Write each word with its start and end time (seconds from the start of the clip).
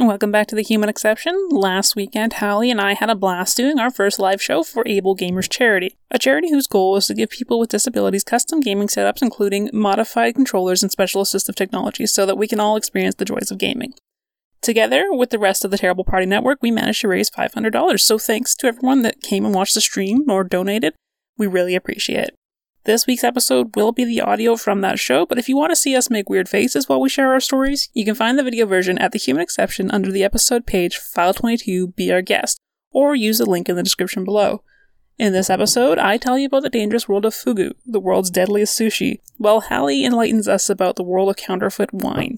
Welcome 0.00 0.30
back 0.30 0.46
to 0.46 0.54
the 0.54 0.62
Human 0.62 0.88
Exception. 0.88 1.48
Last 1.50 1.96
weekend, 1.96 2.34
Halli 2.34 2.70
and 2.70 2.80
I 2.80 2.94
had 2.94 3.10
a 3.10 3.16
blast 3.16 3.56
doing 3.56 3.80
our 3.80 3.90
first 3.90 4.20
live 4.20 4.40
show 4.40 4.62
for 4.62 4.84
AbleGamers 4.84 5.50
Charity, 5.50 5.96
a 6.12 6.20
charity 6.20 6.50
whose 6.50 6.68
goal 6.68 6.96
is 6.96 7.08
to 7.08 7.14
give 7.14 7.30
people 7.30 7.58
with 7.58 7.70
disabilities 7.70 8.22
custom 8.22 8.60
gaming 8.60 8.86
setups, 8.86 9.22
including 9.22 9.70
modified 9.72 10.36
controllers 10.36 10.84
and 10.84 10.92
special 10.92 11.24
assistive 11.24 11.56
technology, 11.56 12.06
so 12.06 12.24
that 12.24 12.38
we 12.38 12.46
can 12.46 12.60
all 12.60 12.76
experience 12.76 13.16
the 13.16 13.24
joys 13.24 13.50
of 13.50 13.58
gaming. 13.58 13.92
Together 14.62 15.06
with 15.10 15.30
the 15.30 15.38
rest 15.38 15.64
of 15.64 15.72
the 15.72 15.78
Terrible 15.78 16.04
Party 16.04 16.26
Network, 16.26 16.60
we 16.62 16.70
managed 16.70 17.00
to 17.00 17.08
raise 17.08 17.28
$500, 17.28 18.00
so 18.00 18.18
thanks 18.18 18.54
to 18.54 18.68
everyone 18.68 19.02
that 19.02 19.20
came 19.20 19.44
and 19.44 19.52
watched 19.52 19.74
the 19.74 19.80
stream 19.80 20.30
or 20.30 20.44
donated. 20.44 20.94
We 21.36 21.48
really 21.48 21.74
appreciate 21.74 22.28
it. 22.28 22.34
This 22.84 23.06
week's 23.06 23.24
episode 23.24 23.76
will 23.76 23.92
be 23.92 24.04
the 24.04 24.20
audio 24.22 24.56
from 24.56 24.80
that 24.80 24.98
show, 24.98 25.26
but 25.26 25.36
if 25.36 25.48
you 25.48 25.56
want 25.56 25.70
to 25.70 25.76
see 25.76 25.94
us 25.94 26.08
make 26.08 26.30
weird 26.30 26.48
faces 26.48 26.88
while 26.88 27.00
we 27.00 27.08
share 27.08 27.32
our 27.32 27.40
stories, 27.40 27.90
you 27.92 28.04
can 28.04 28.14
find 28.14 28.38
the 28.38 28.42
video 28.42 28.64
version 28.64 28.96
at 28.98 29.12
the 29.12 29.18
Human 29.18 29.42
Exception 29.42 29.90
under 29.90 30.10
the 30.10 30.24
episode 30.24 30.66
page 30.66 30.96
File 30.96 31.34
22 31.34 31.88
Be 31.88 32.10
Our 32.10 32.22
Guest, 32.22 32.58
or 32.90 33.14
use 33.14 33.38
the 33.38 33.44
link 33.44 33.68
in 33.68 33.76
the 33.76 33.82
description 33.82 34.24
below. 34.24 34.62
In 35.18 35.32
this 35.32 35.50
episode, 35.50 35.98
I 35.98 36.16
tell 36.16 36.38
you 36.38 36.46
about 36.46 36.62
the 36.62 36.70
dangerous 36.70 37.08
world 37.08 37.26
of 37.26 37.34
fugu, 37.34 37.72
the 37.84 38.00
world's 38.00 38.30
deadliest 38.30 38.78
sushi, 38.78 39.18
while 39.36 39.62
Halli 39.62 40.04
enlightens 40.04 40.48
us 40.48 40.70
about 40.70 40.96
the 40.96 41.02
world 41.02 41.28
of 41.28 41.36
counterfeit 41.36 41.92
wine. 41.92 42.36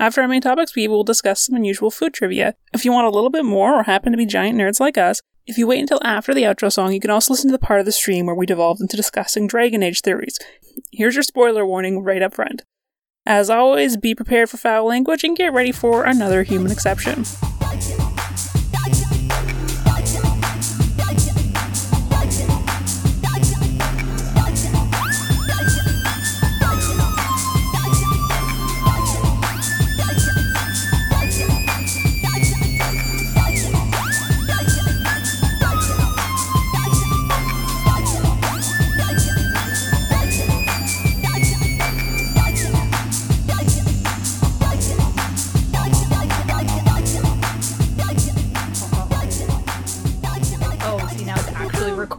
After 0.00 0.22
our 0.22 0.28
main 0.28 0.40
topics, 0.40 0.74
we 0.74 0.88
will 0.88 1.04
discuss 1.04 1.46
some 1.46 1.54
unusual 1.54 1.90
food 1.90 2.14
trivia. 2.14 2.54
If 2.72 2.84
you 2.84 2.92
want 2.92 3.06
a 3.06 3.10
little 3.10 3.30
bit 3.30 3.44
more 3.44 3.78
or 3.78 3.82
happen 3.84 4.10
to 4.10 4.18
be 4.18 4.26
giant 4.26 4.58
nerds 4.58 4.80
like 4.80 4.98
us, 4.98 5.20
if 5.46 5.58
you 5.58 5.66
wait 5.66 5.80
until 5.80 6.00
after 6.04 6.32
the 6.32 6.42
outro 6.42 6.70
song, 6.70 6.92
you 6.92 7.00
can 7.00 7.10
also 7.10 7.32
listen 7.32 7.50
to 7.50 7.56
the 7.56 7.64
part 7.64 7.80
of 7.80 7.86
the 7.86 7.92
stream 7.92 8.26
where 8.26 8.34
we 8.34 8.46
devolved 8.46 8.80
into 8.80 8.96
discussing 8.96 9.46
Dragon 9.46 9.82
Age 9.82 10.00
theories. 10.00 10.38
Here's 10.92 11.14
your 11.14 11.22
spoiler 11.22 11.66
warning 11.66 12.02
right 12.02 12.22
up 12.22 12.34
front. 12.34 12.62
As 13.26 13.50
always, 13.50 13.96
be 13.96 14.14
prepared 14.14 14.50
for 14.50 14.56
foul 14.56 14.86
language 14.86 15.24
and 15.24 15.36
get 15.36 15.52
ready 15.52 15.72
for 15.72 16.04
another 16.04 16.42
human 16.42 16.72
exception. 16.72 17.24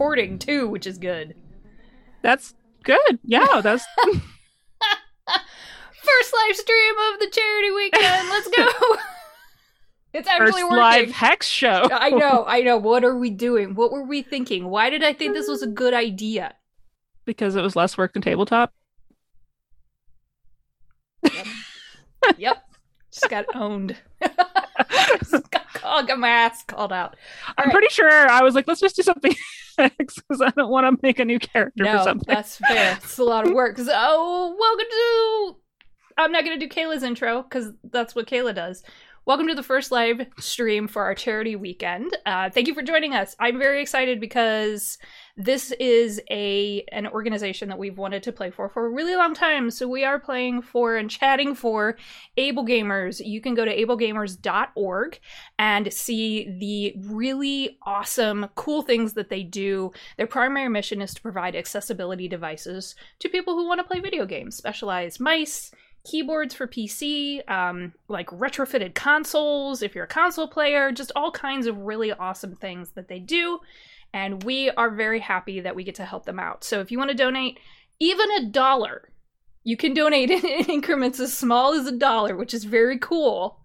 Recording 0.04 0.38
too, 0.38 0.68
which 0.68 0.86
is 0.86 0.98
good. 0.98 1.34
That's 2.20 2.54
good. 2.82 3.18
Yeah, 3.24 3.62
that's 3.62 3.84
First 5.26 6.34
live 6.34 6.56
stream 6.56 6.94
of 7.12 7.20
the 7.20 7.30
charity 7.32 7.70
weekend. 7.70 8.28
Let's 8.28 8.48
go. 8.48 8.68
it's 10.12 10.28
actually 10.28 10.60
first 10.60 10.64
working. 10.64 10.76
live 10.76 11.10
hex 11.10 11.46
show. 11.46 11.88
I 11.90 12.10
know, 12.10 12.44
I 12.46 12.60
know. 12.60 12.76
What 12.76 13.02
are 13.02 13.16
we 13.16 13.30
doing? 13.30 13.74
What 13.74 13.90
were 13.90 14.04
we 14.04 14.20
thinking? 14.20 14.68
Why 14.68 14.90
did 14.90 15.02
I 15.02 15.14
think 15.14 15.32
this 15.32 15.48
was 15.48 15.62
a 15.62 15.66
good 15.66 15.94
idea? 15.94 16.54
because 17.26 17.56
it 17.56 17.62
was 17.62 17.74
less 17.74 17.96
work 17.96 18.12
than 18.12 18.20
tabletop. 18.20 18.70
Yep. 22.36 22.62
Just 23.10 23.30
got 23.30 23.46
owned. 23.54 23.96
Just 25.20 25.50
got, 25.50 25.72
called, 25.72 26.06
got 26.06 26.18
my 26.18 26.28
ass 26.28 26.62
called 26.64 26.92
out. 26.92 27.16
All 27.48 27.54
I'm 27.56 27.68
right. 27.68 27.72
pretty 27.72 27.88
sure 27.88 28.28
I 28.28 28.42
was 28.42 28.54
like, 28.54 28.68
let's 28.68 28.80
just 28.80 28.96
do 28.96 29.02
something 29.02 29.34
because 29.76 30.40
I 30.42 30.50
don't 30.50 30.70
want 30.70 30.86
to 30.86 31.06
make 31.06 31.18
a 31.18 31.24
new 31.24 31.38
character 31.38 31.84
for 31.84 31.92
No, 31.92 32.04
something. 32.04 32.32
that's 32.32 32.56
fair. 32.58 32.98
It's 33.02 33.18
a 33.18 33.24
lot 33.24 33.46
of 33.46 33.52
work. 33.54 33.76
So, 33.78 34.56
welcome 34.58 34.86
to. 34.90 35.56
I'm 36.16 36.32
not 36.32 36.44
going 36.44 36.58
to 36.58 36.66
do 36.66 36.72
Cayla's 36.72 37.02
intro 37.02 37.42
because 37.42 37.72
that's 37.90 38.14
what 38.14 38.26
Cayla 38.26 38.54
does. 38.54 38.82
Welcome 39.26 39.48
to 39.48 39.54
the 39.54 39.62
first 39.62 39.90
live 39.90 40.26
stream 40.38 40.86
for 40.86 41.02
our 41.02 41.14
charity 41.14 41.56
weekend. 41.56 42.16
Uh, 42.26 42.50
thank 42.50 42.68
you 42.68 42.74
for 42.74 42.82
joining 42.82 43.14
us. 43.14 43.34
I'm 43.40 43.58
very 43.58 43.80
excited 43.80 44.20
because 44.20 44.98
this 45.36 45.72
is 45.80 46.20
a 46.30 46.84
an 46.92 47.08
organization 47.08 47.68
that 47.68 47.78
we've 47.78 47.98
wanted 47.98 48.22
to 48.22 48.32
play 48.32 48.50
for 48.50 48.68
for 48.68 48.86
a 48.86 48.90
really 48.90 49.16
long 49.16 49.34
time. 49.34 49.70
So 49.70 49.88
we 49.88 50.04
are 50.04 50.18
playing 50.18 50.62
for 50.62 50.96
and 50.96 51.10
chatting 51.10 51.56
for 51.56 51.96
AbleGamers. 52.38 53.24
You 53.24 53.40
can 53.40 53.54
go 53.54 53.64
to 53.64 53.76
ablegamers.org 53.76 55.18
and 55.58 55.92
see 55.92 56.56
the 56.60 56.94
really 57.08 57.78
awesome, 57.84 58.46
cool 58.54 58.82
things 58.82 59.14
that 59.14 59.28
they 59.28 59.42
do. 59.42 59.90
Their 60.18 60.28
primary 60.28 60.68
mission 60.68 61.02
is 61.02 61.12
to 61.14 61.22
provide 61.22 61.56
accessibility 61.56 62.28
devices 62.28 62.94
to 63.18 63.28
people 63.28 63.54
who 63.54 63.66
want 63.66 63.80
to 63.80 63.84
play 63.84 63.98
video 63.98 64.26
games, 64.26 64.56
specialized 64.56 65.18
mice, 65.18 65.72
keyboards 66.04 66.54
for 66.54 66.68
PC, 66.68 67.48
um, 67.50 67.92
like 68.08 68.28
retrofitted 68.28 68.94
consoles 68.94 69.82
if 69.82 69.94
you're 69.94 70.04
a 70.04 70.08
console 70.08 70.46
player, 70.46 70.92
just 70.92 71.10
all 71.16 71.32
kinds 71.32 71.66
of 71.66 71.78
really 71.78 72.12
awesome 72.12 72.54
things 72.54 72.90
that 72.90 73.08
they 73.08 73.18
do. 73.18 73.58
And 74.14 74.44
we 74.44 74.70
are 74.70 74.90
very 74.90 75.18
happy 75.18 75.60
that 75.60 75.74
we 75.74 75.82
get 75.82 75.96
to 75.96 76.04
help 76.04 76.24
them 76.24 76.38
out. 76.38 76.62
So 76.62 76.80
if 76.80 76.92
you 76.92 76.98
want 76.98 77.10
to 77.10 77.16
donate 77.16 77.58
even 77.98 78.30
a 78.38 78.46
dollar, 78.46 79.10
you 79.64 79.76
can 79.76 79.92
donate 79.92 80.30
in 80.30 80.44
increments 80.44 81.18
as 81.18 81.36
small 81.36 81.74
as 81.74 81.88
a 81.88 81.92
dollar, 81.92 82.36
which 82.36 82.54
is 82.54 82.62
very 82.62 82.96
cool 82.96 83.58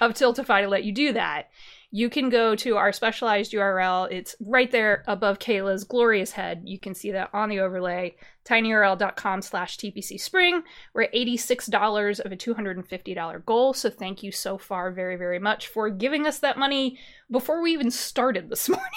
of 0.00 0.12
Tiltify 0.12 0.62
to 0.62 0.68
let 0.68 0.82
you 0.82 0.90
do 0.90 1.12
that. 1.12 1.50
You 1.92 2.10
can 2.10 2.30
go 2.30 2.56
to 2.56 2.78
our 2.78 2.90
specialized 2.90 3.52
URL. 3.52 4.10
It's 4.10 4.34
right 4.40 4.70
there 4.70 5.04
above 5.06 5.38
Cayla's 5.38 5.84
glorious 5.84 6.32
head. 6.32 6.62
You 6.64 6.80
can 6.80 6.94
see 6.94 7.12
that 7.12 7.30
on 7.32 7.48
the 7.48 7.60
overlay, 7.60 8.16
tinyurl.com 8.44 9.42
slash 9.42 9.76
TPC 9.76 10.18
Spring. 10.18 10.62
We're 10.94 11.02
at 11.02 11.12
$86 11.12 12.18
of 12.20 12.32
a 12.32 12.36
$250 12.36 13.44
goal. 13.44 13.72
So 13.74 13.88
thank 13.88 14.24
you 14.24 14.32
so 14.32 14.58
far 14.58 14.90
very, 14.90 15.16
very 15.16 15.38
much 15.38 15.68
for 15.68 15.90
giving 15.90 16.26
us 16.26 16.38
that 16.40 16.58
money 16.58 16.98
before 17.30 17.62
we 17.62 17.72
even 17.72 17.90
started 17.92 18.48
this 18.48 18.68
morning. 18.70 18.88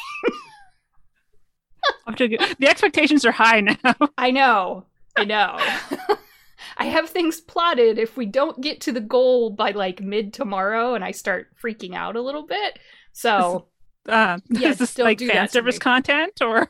Have 2.06 2.16
to 2.18 2.28
get- 2.28 2.58
the 2.60 2.68
expectations 2.68 3.26
are 3.26 3.32
high 3.32 3.62
now. 3.62 3.76
I 4.18 4.32
know. 4.32 4.86
I 5.18 5.24
know. 5.26 5.58
I 6.78 6.86
have 6.86 7.10
things 7.10 7.40
plotted 7.42 7.98
if 7.98 8.18
we 8.18 8.26
don't 8.26 8.60
get 8.62 8.82
to 8.82 8.92
the 8.92 9.00
goal 9.02 9.50
by 9.50 9.72
like 9.72 10.02
mid 10.02 10.34
tomorrow 10.34 10.94
and 10.94 11.04
I 11.04 11.12
start 11.12 11.48
freaking 11.62 11.96
out 11.96 12.16
a 12.16 12.22
little 12.22 12.44
bit. 12.46 12.80
So, 13.14 13.68
Uh, 14.10 14.40
Yes, 14.50 14.74
is 14.74 14.78
this 14.80 14.98
like 14.98 15.20
fan 15.20 15.48
service 15.50 15.80
content 15.80 16.42
or? 16.42 16.68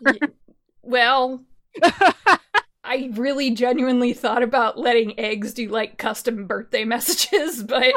well, 0.83 1.43
I 2.83 3.09
really 3.13 3.51
genuinely 3.51 4.13
thought 4.13 4.43
about 4.43 4.77
letting 4.77 5.19
eggs 5.19 5.53
do 5.53 5.67
like 5.69 5.97
custom 5.97 6.45
birthday 6.45 6.85
messages, 6.85 7.63
but 7.63 7.93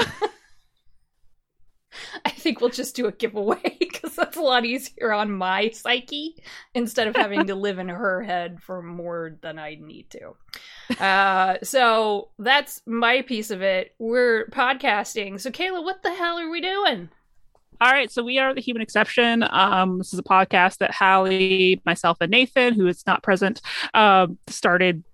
I 2.25 2.31
think 2.31 2.61
we'll 2.61 2.71
just 2.71 2.97
do 2.97 3.07
a 3.07 3.13
giveaway 3.13 3.77
because 3.79 4.15
that's 4.15 4.37
a 4.37 4.43
lot 4.43 4.65
easier 4.65 5.13
on 5.13 5.33
my 5.33 5.71
psyche 5.71 6.37
instead 6.75 7.09
of 7.09 7.17
having 7.17 7.47
to 7.47 7.55
live 7.55 7.79
in 7.79 7.89
her 7.89 8.23
head 8.23 8.63
for 8.63 8.83
more 8.83 9.37
than 9.41 9.59
I 9.59 9.77
need 9.81 10.11
to. 10.11 11.03
Uh, 11.03 11.59
so 11.63 12.29
that's 12.39 12.83
my 12.87 13.23
piece 13.23 13.51
of 13.51 13.63
it. 13.63 13.95
We're 13.99 14.47
podcasting. 14.47 15.41
So, 15.41 15.51
Cayla, 15.51 15.83
what 15.83 16.03
the 16.03 16.15
hell 16.15 16.39
are 16.39 16.51
we 16.51 16.61
doing? 16.61 17.11
All 17.81 17.93
right, 17.93 18.11
so 18.11 18.25
we 18.25 18.39
are 18.39 18.55
the 18.55 18.61
Human 18.61 18.83
Exception. 18.83 19.45
Um, 19.49 19.99
this 19.99 20.13
is 20.13 20.19
a 20.19 20.25
podcast 20.25 20.79
that 20.79 20.91
Halli, 20.91 21.81
myself, 21.87 22.17
and 22.21 22.29
Nathan, 22.29 22.75
who 22.75 22.89
is 22.89 23.07
not 23.07 23.23
present, 23.23 23.61
um, 23.95 24.37
started 24.49 25.05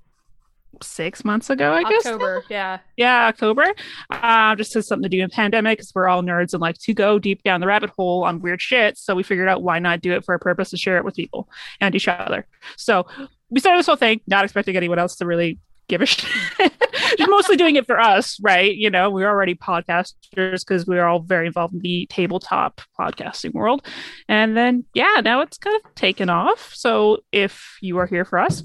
six 0.82 1.24
months 1.24 1.50
ago. 1.50 1.72
I 1.72 1.82
guess. 1.84 2.06
October, 2.06 2.44
yeah. 2.48 2.78
Yeah, 2.96 3.26
October. 3.26 3.66
Uh, 4.10 4.54
just 4.56 4.74
has 4.74 4.86
something 4.86 5.08
to 5.08 5.16
do 5.16 5.22
in 5.22 5.30
pandemic 5.30 5.78
because 5.78 5.92
we're 5.94 6.08
all 6.08 6.22
nerds 6.22 6.52
and 6.52 6.60
like 6.60 6.78
to 6.78 6.94
go 6.94 7.18
deep 7.18 7.42
down 7.42 7.60
the 7.60 7.66
rabbit 7.66 7.90
hole 7.90 8.24
on 8.24 8.40
weird 8.40 8.60
shit. 8.60 8.98
So 8.98 9.14
we 9.14 9.22
figured 9.22 9.48
out 9.48 9.62
why 9.62 9.78
not 9.78 10.00
do 10.00 10.12
it 10.12 10.24
for 10.24 10.34
a 10.34 10.38
purpose 10.38 10.70
to 10.70 10.76
share 10.76 10.98
it 10.98 11.04
with 11.04 11.14
people 11.14 11.48
and 11.80 11.94
each 11.94 12.08
other. 12.08 12.46
So 12.76 13.06
we 13.50 13.60
started 13.60 13.78
this 13.78 13.86
whole 13.86 13.96
thing, 13.96 14.20
not 14.26 14.44
expecting 14.44 14.76
anyone 14.76 14.98
else 14.98 15.16
to 15.16 15.26
really 15.26 15.58
give 15.88 16.02
a 16.02 16.06
shit. 16.06 16.72
Just 17.16 17.30
mostly 17.30 17.56
doing 17.56 17.76
it 17.76 17.86
for 17.86 18.00
us, 18.00 18.38
right? 18.40 18.74
You 18.74 18.90
know, 18.90 19.10
we're 19.10 19.28
already 19.28 19.54
podcasters 19.54 20.66
because 20.66 20.86
we're 20.86 21.04
all 21.04 21.20
very 21.20 21.46
involved 21.46 21.74
in 21.74 21.80
the 21.80 22.06
tabletop 22.10 22.80
podcasting 22.98 23.52
world. 23.52 23.86
And 24.28 24.56
then, 24.56 24.84
yeah, 24.94 25.20
now 25.22 25.40
it's 25.40 25.58
kind 25.58 25.76
of 25.76 25.94
taken 25.94 26.30
off. 26.30 26.72
So 26.74 27.18
if 27.32 27.76
you 27.80 27.98
are 27.98 28.06
here 28.06 28.24
for 28.24 28.38
us, 28.38 28.62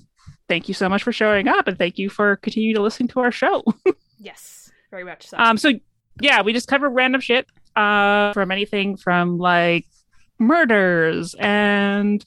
thank 0.49 0.67
you 0.67 0.73
so 0.73 0.89
much 0.89 1.03
for 1.03 1.13
showing 1.13 1.47
up 1.47 1.67
and 1.67 1.77
thank 1.77 1.97
you 1.97 2.09
for 2.09 2.35
continuing 2.37 2.75
to 2.75 2.81
listen 2.81 3.07
to 3.09 3.21
our 3.21 3.31
show. 3.31 3.63
Yes, 4.21 4.69
very 4.91 5.05
much 5.05 5.27
so. 5.27 5.37
Um, 5.37 5.57
so 5.57 5.71
yeah, 6.19 6.41
we 6.41 6.51
just 6.51 6.67
cover 6.67 6.89
random 6.89 7.21
shit 7.21 7.47
uh, 7.77 8.33
from 8.33 8.51
anything 8.51 8.97
from 8.97 9.37
like 9.37 9.85
murders 10.39 11.37
and 11.39 12.25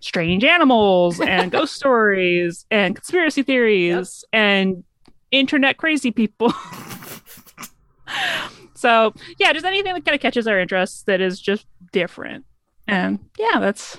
strange 0.00 0.42
animals 0.42 1.20
and 1.20 1.52
ghost 1.52 1.76
stories 1.76 2.66
and 2.72 2.96
conspiracy 2.96 3.44
theories 3.44 4.24
and 4.32 4.82
internet 5.30 5.76
crazy 5.76 6.10
people. 6.10 6.52
so 8.74 9.14
yeah, 9.38 9.52
just 9.52 9.64
anything 9.64 9.94
that 9.94 10.04
kind 10.04 10.16
of 10.16 10.20
catches 10.20 10.48
our 10.48 10.58
interest 10.58 11.06
that 11.06 11.20
is 11.20 11.40
just 11.40 11.66
different. 11.92 12.44
And 12.88 13.20
yeah, 13.38 13.60
that's 13.60 13.96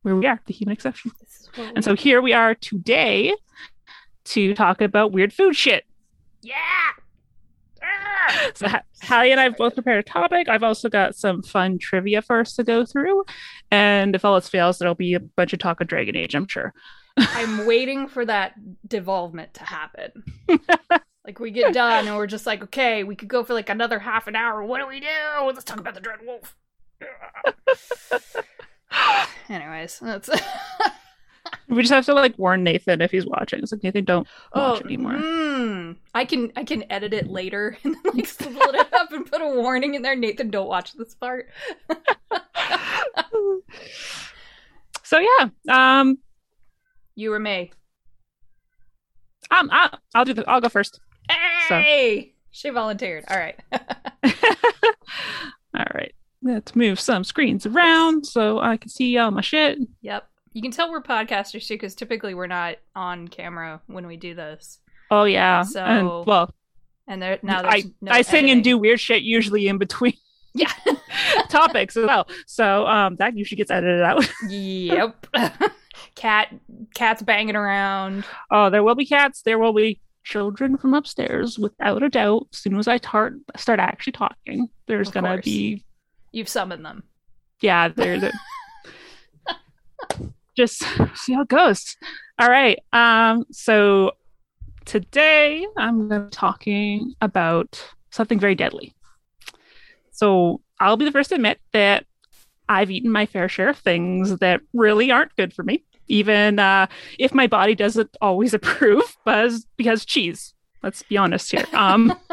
where 0.00 0.16
we 0.16 0.26
are, 0.26 0.40
the 0.46 0.54
human 0.54 0.72
exception. 0.72 1.12
And 1.56 1.84
so 1.84 1.94
here 1.94 2.20
we 2.22 2.32
are 2.32 2.54
today 2.54 3.34
to 4.26 4.54
talk 4.54 4.80
about 4.80 5.12
weird 5.12 5.32
food 5.32 5.56
shit. 5.56 5.84
yeah. 6.42 6.54
Ah. 7.82 8.50
So 8.54 8.68
Ha- 8.68 8.82
Halli 9.04 9.30
and 9.30 9.40
I 9.40 9.44
have 9.44 9.56
both 9.56 9.74
prepared 9.74 10.00
a 10.00 10.02
topic. 10.02 10.48
I've 10.48 10.62
also 10.62 10.88
got 10.88 11.14
some 11.14 11.42
fun 11.42 11.78
trivia 11.78 12.20
for 12.22 12.40
us 12.40 12.54
to 12.56 12.64
go 12.64 12.84
through. 12.84 13.24
And 13.70 14.14
if 14.14 14.24
all 14.24 14.34
else 14.34 14.48
fails, 14.48 14.78
there'll 14.78 14.94
be 14.94 15.14
a 15.14 15.20
bunch 15.20 15.52
of 15.52 15.58
talk 15.60 15.80
of 15.80 15.86
Dragon 15.86 16.16
Age, 16.16 16.34
I'm 16.34 16.46
sure. 16.48 16.74
I'm 17.16 17.66
waiting 17.66 18.08
for 18.08 18.24
that 18.26 18.54
devolvement 18.86 19.54
to 19.54 19.64
happen. 19.64 20.24
like 21.24 21.38
we 21.38 21.50
get 21.50 21.72
done 21.72 22.06
and 22.08 22.16
we're 22.16 22.26
just 22.26 22.46
like, 22.46 22.62
okay, 22.64 23.04
we 23.04 23.14
could 23.16 23.28
go 23.28 23.44
for 23.44 23.54
like 23.54 23.68
another 23.70 23.98
half 24.00 24.26
an 24.26 24.36
hour. 24.36 24.62
What 24.62 24.80
do 24.80 24.86
we 24.88 25.00
do? 25.00 25.06
Let's 25.44 25.64
talk 25.64 25.80
about 25.80 25.94
the 25.94 26.00
Dread 26.00 26.18
Wolf. 26.26 26.56
Anyways, 29.48 30.00
that's 30.00 30.28
We 31.68 31.82
just 31.82 31.92
have 31.92 32.06
to 32.06 32.14
like 32.14 32.38
warn 32.38 32.64
Nathan 32.64 33.00
if 33.02 33.10
he's 33.10 33.26
watching. 33.26 33.60
It's 33.62 33.72
like 33.72 33.82
Nathan, 33.82 34.04
don't 34.04 34.26
oh, 34.54 34.72
watch 34.72 34.82
anymore. 34.82 35.12
mm. 35.12 35.96
I 36.14 36.24
can 36.24 36.50
I 36.56 36.64
can 36.64 36.84
edit 36.90 37.12
it 37.12 37.28
later 37.28 37.76
and 37.84 37.94
then 37.94 38.14
like 38.14 38.26
split 38.26 38.74
it 38.74 38.92
up 38.94 39.12
and 39.12 39.26
put 39.30 39.40
a 39.42 39.46
warning 39.48 39.94
in 39.94 40.02
there. 40.02 40.16
Nathan, 40.16 40.50
don't 40.50 40.68
watch 40.68 40.94
this 40.94 41.14
part. 41.14 41.48
so 45.02 45.18
yeah, 45.18 45.48
um, 45.68 46.18
You 47.14 47.32
or 47.32 47.38
me? 47.38 47.72
um, 49.50 49.68
I, 49.72 49.96
I'll 50.14 50.24
do 50.24 50.34
the. 50.34 50.48
I'll 50.48 50.60
go 50.60 50.68
first. 50.68 51.00
So- 51.68 51.80
Hey, 51.80 52.34
she 52.50 52.70
volunteered. 52.70 53.24
All 53.28 53.36
right. 53.38 53.58
all 55.74 55.84
right, 55.94 56.14
let's 56.42 56.74
move 56.74 56.98
some 57.00 57.24
screens 57.24 57.66
around 57.66 58.26
so 58.26 58.58
I 58.58 58.76
can 58.78 58.88
see 58.88 59.16
all 59.18 59.30
my 59.30 59.40
shit. 59.42 59.78
yep. 60.00 60.27
You 60.52 60.62
can 60.62 60.70
tell 60.70 60.90
we're 60.90 61.02
podcasters 61.02 61.66
too, 61.66 61.74
because 61.74 61.94
typically 61.94 62.34
we're 62.34 62.46
not 62.46 62.76
on 62.94 63.28
camera 63.28 63.80
when 63.86 64.06
we 64.06 64.16
do 64.16 64.34
this. 64.34 64.78
Oh 65.10 65.24
yeah, 65.24 65.62
So- 65.62 65.82
and 65.84 66.26
well, 66.26 66.54
And 67.06 67.22
there 67.22 67.38
now 67.42 67.62
I 67.64 67.84
no 68.00 68.12
I 68.12 68.22
sing 68.22 68.50
and 68.50 68.62
do 68.64 68.76
weird 68.78 69.00
shit 69.00 69.22
usually 69.22 69.68
in 69.68 69.78
between 69.78 70.14
Yeah. 70.54 70.72
topics 71.48 71.96
as 71.96 72.06
well. 72.06 72.26
So 72.46 72.86
um, 72.86 73.16
that 73.16 73.36
usually 73.36 73.56
gets 73.56 73.70
edited 73.70 74.02
out. 74.02 74.28
yep. 74.48 75.26
Cat 76.14 76.54
cats 76.94 77.22
banging 77.22 77.56
around. 77.56 78.24
Oh, 78.50 78.70
there 78.70 78.82
will 78.82 78.94
be 78.94 79.06
cats. 79.06 79.42
There 79.42 79.58
will 79.58 79.72
be 79.72 80.00
children 80.24 80.76
from 80.76 80.94
upstairs, 80.94 81.58
without 81.58 82.02
a 82.02 82.08
doubt. 82.08 82.48
As 82.52 82.58
soon 82.58 82.78
as 82.78 82.88
I 82.88 82.98
tar- 82.98 83.34
start 83.56 83.78
actually 83.80 84.12
talking, 84.12 84.68
there's 84.86 85.08
Of 85.08 85.14
gonna 85.14 85.28
course. 85.34 85.44
be 85.44 85.84
You've 86.32 86.48
summoned 86.48 86.84
them. 86.84 87.04
yeah. 87.60 87.88
There's 87.88 88.22
a... 88.22 88.32
just 90.58 90.84
see 91.14 91.32
how 91.32 91.42
it 91.42 91.48
goes. 91.48 91.96
All 92.38 92.50
right. 92.50 92.78
Um. 92.92 93.44
So 93.50 94.12
today 94.84 95.66
I'm 95.76 96.08
gonna 96.08 96.24
be 96.24 96.30
talking 96.30 97.14
about 97.22 97.82
something 98.10 98.38
very 98.38 98.54
deadly. 98.54 98.92
So 100.10 100.60
I'll 100.80 100.96
be 100.96 101.04
the 101.04 101.12
first 101.12 101.30
to 101.30 101.36
admit 101.36 101.60
that 101.72 102.04
I've 102.68 102.90
eaten 102.90 103.10
my 103.10 103.24
fair 103.24 103.48
share 103.48 103.70
of 103.70 103.78
things 103.78 104.38
that 104.38 104.60
really 104.74 105.10
aren't 105.10 105.34
good 105.36 105.54
for 105.54 105.62
me, 105.62 105.84
even 106.08 106.58
uh, 106.58 106.86
if 107.18 107.32
my 107.32 107.46
body 107.46 107.74
doesn't 107.74 108.16
always 108.20 108.52
approve, 108.58 109.16
because 109.24 109.66
because 109.76 110.04
cheese. 110.04 110.54
Let's 110.82 111.02
be 111.02 111.16
honest 111.16 111.50
here. 111.50 111.64
Um, 111.72 112.16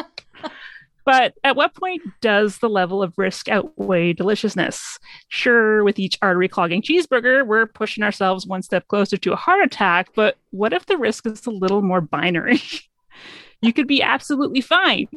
but 1.06 1.36
at 1.44 1.56
what 1.56 1.75
point 1.75 2.02
does 2.22 2.57
the 2.57 2.69
level 2.69 3.02
of 3.04 3.13
risk 3.18 3.48
outweigh 3.48 4.13
deliciousness? 4.13 4.98
Sure, 5.30 5.84
with 5.84 6.00
each 6.00 6.18
artery 6.22 6.48
clogging 6.48 6.81
cheeseburger, 6.81 7.46
we're 7.46 7.68
pushing 7.68 8.04
ourselves 8.04 8.48
one 8.48 8.63
step 8.63 8.88
closer 8.88 9.18
to 9.18 9.34
a 9.34 9.38
heart 9.38 9.63
attack. 9.63 10.10
But 10.16 10.38
what 10.52 10.74
if 10.74 10.88
the 10.88 10.98
risk 10.98 11.25
is 11.28 11.46
a 11.46 11.52
little 11.52 11.81
more 11.81 12.02
binary? 12.02 12.62
you 13.62 13.72
could 13.72 13.88
be 13.88 14.02
absolutely 14.02 14.62
fine, 14.62 15.07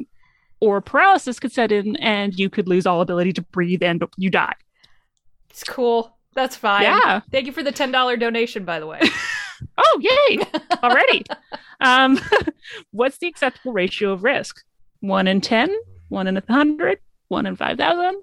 or 0.59 0.79
paralysis 0.79 1.39
could 1.39 1.51
set 1.51 1.71
in, 1.71 1.95
and 1.97 2.37
you 2.37 2.49
could 2.49 2.67
lose 2.67 2.85
all 2.85 3.01
ability 3.01 3.33
to 3.33 3.41
breathe 3.41 3.83
and 3.83 4.03
you 4.17 4.29
die. 4.29 4.55
It's 5.49 5.63
cool. 5.63 6.17
That's 6.35 6.55
fine. 6.55 6.83
Yeah. 6.83 7.21
Thank 7.31 7.47
you 7.47 7.51
for 7.51 7.63
the 7.63 7.71
ten 7.71 7.91
dollar 7.91 8.15
donation, 8.15 8.63
by 8.63 8.79
the 8.79 8.87
way. 8.87 9.01
Oh, 9.77 9.99
yay! 10.01 10.39
Already. 10.83 11.23
um, 11.81 12.19
what's 12.91 13.17
the 13.17 13.27
acceptable 13.27 13.73
ratio 13.73 14.11
of 14.11 14.23
risk? 14.23 14.63
One 15.01 15.27
in 15.27 15.41
ten, 15.41 15.75
one 16.09 16.27
in 16.27 16.37
a 16.37 16.43
hundred, 16.49 16.99
one 17.27 17.45
in 17.45 17.55
five 17.55 17.77
thousand. 17.77 18.21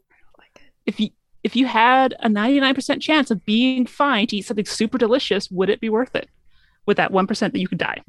If 0.84 1.00
you 1.00 1.10
if 1.42 1.56
you 1.56 1.66
had 1.66 2.14
a 2.20 2.28
ninety 2.28 2.60
nine 2.60 2.74
percent 2.74 3.02
chance 3.02 3.30
of 3.30 3.44
being 3.44 3.86
fine 3.86 4.26
to 4.28 4.36
eat 4.36 4.46
something 4.46 4.66
super 4.66 4.98
delicious, 4.98 5.50
would 5.50 5.70
it 5.70 5.80
be 5.80 5.88
worth 5.88 6.14
it? 6.14 6.28
With 6.86 6.98
that 6.98 7.12
one 7.12 7.26
percent 7.26 7.52
that 7.54 7.60
you 7.60 7.68
could 7.68 7.78
die. 7.78 8.02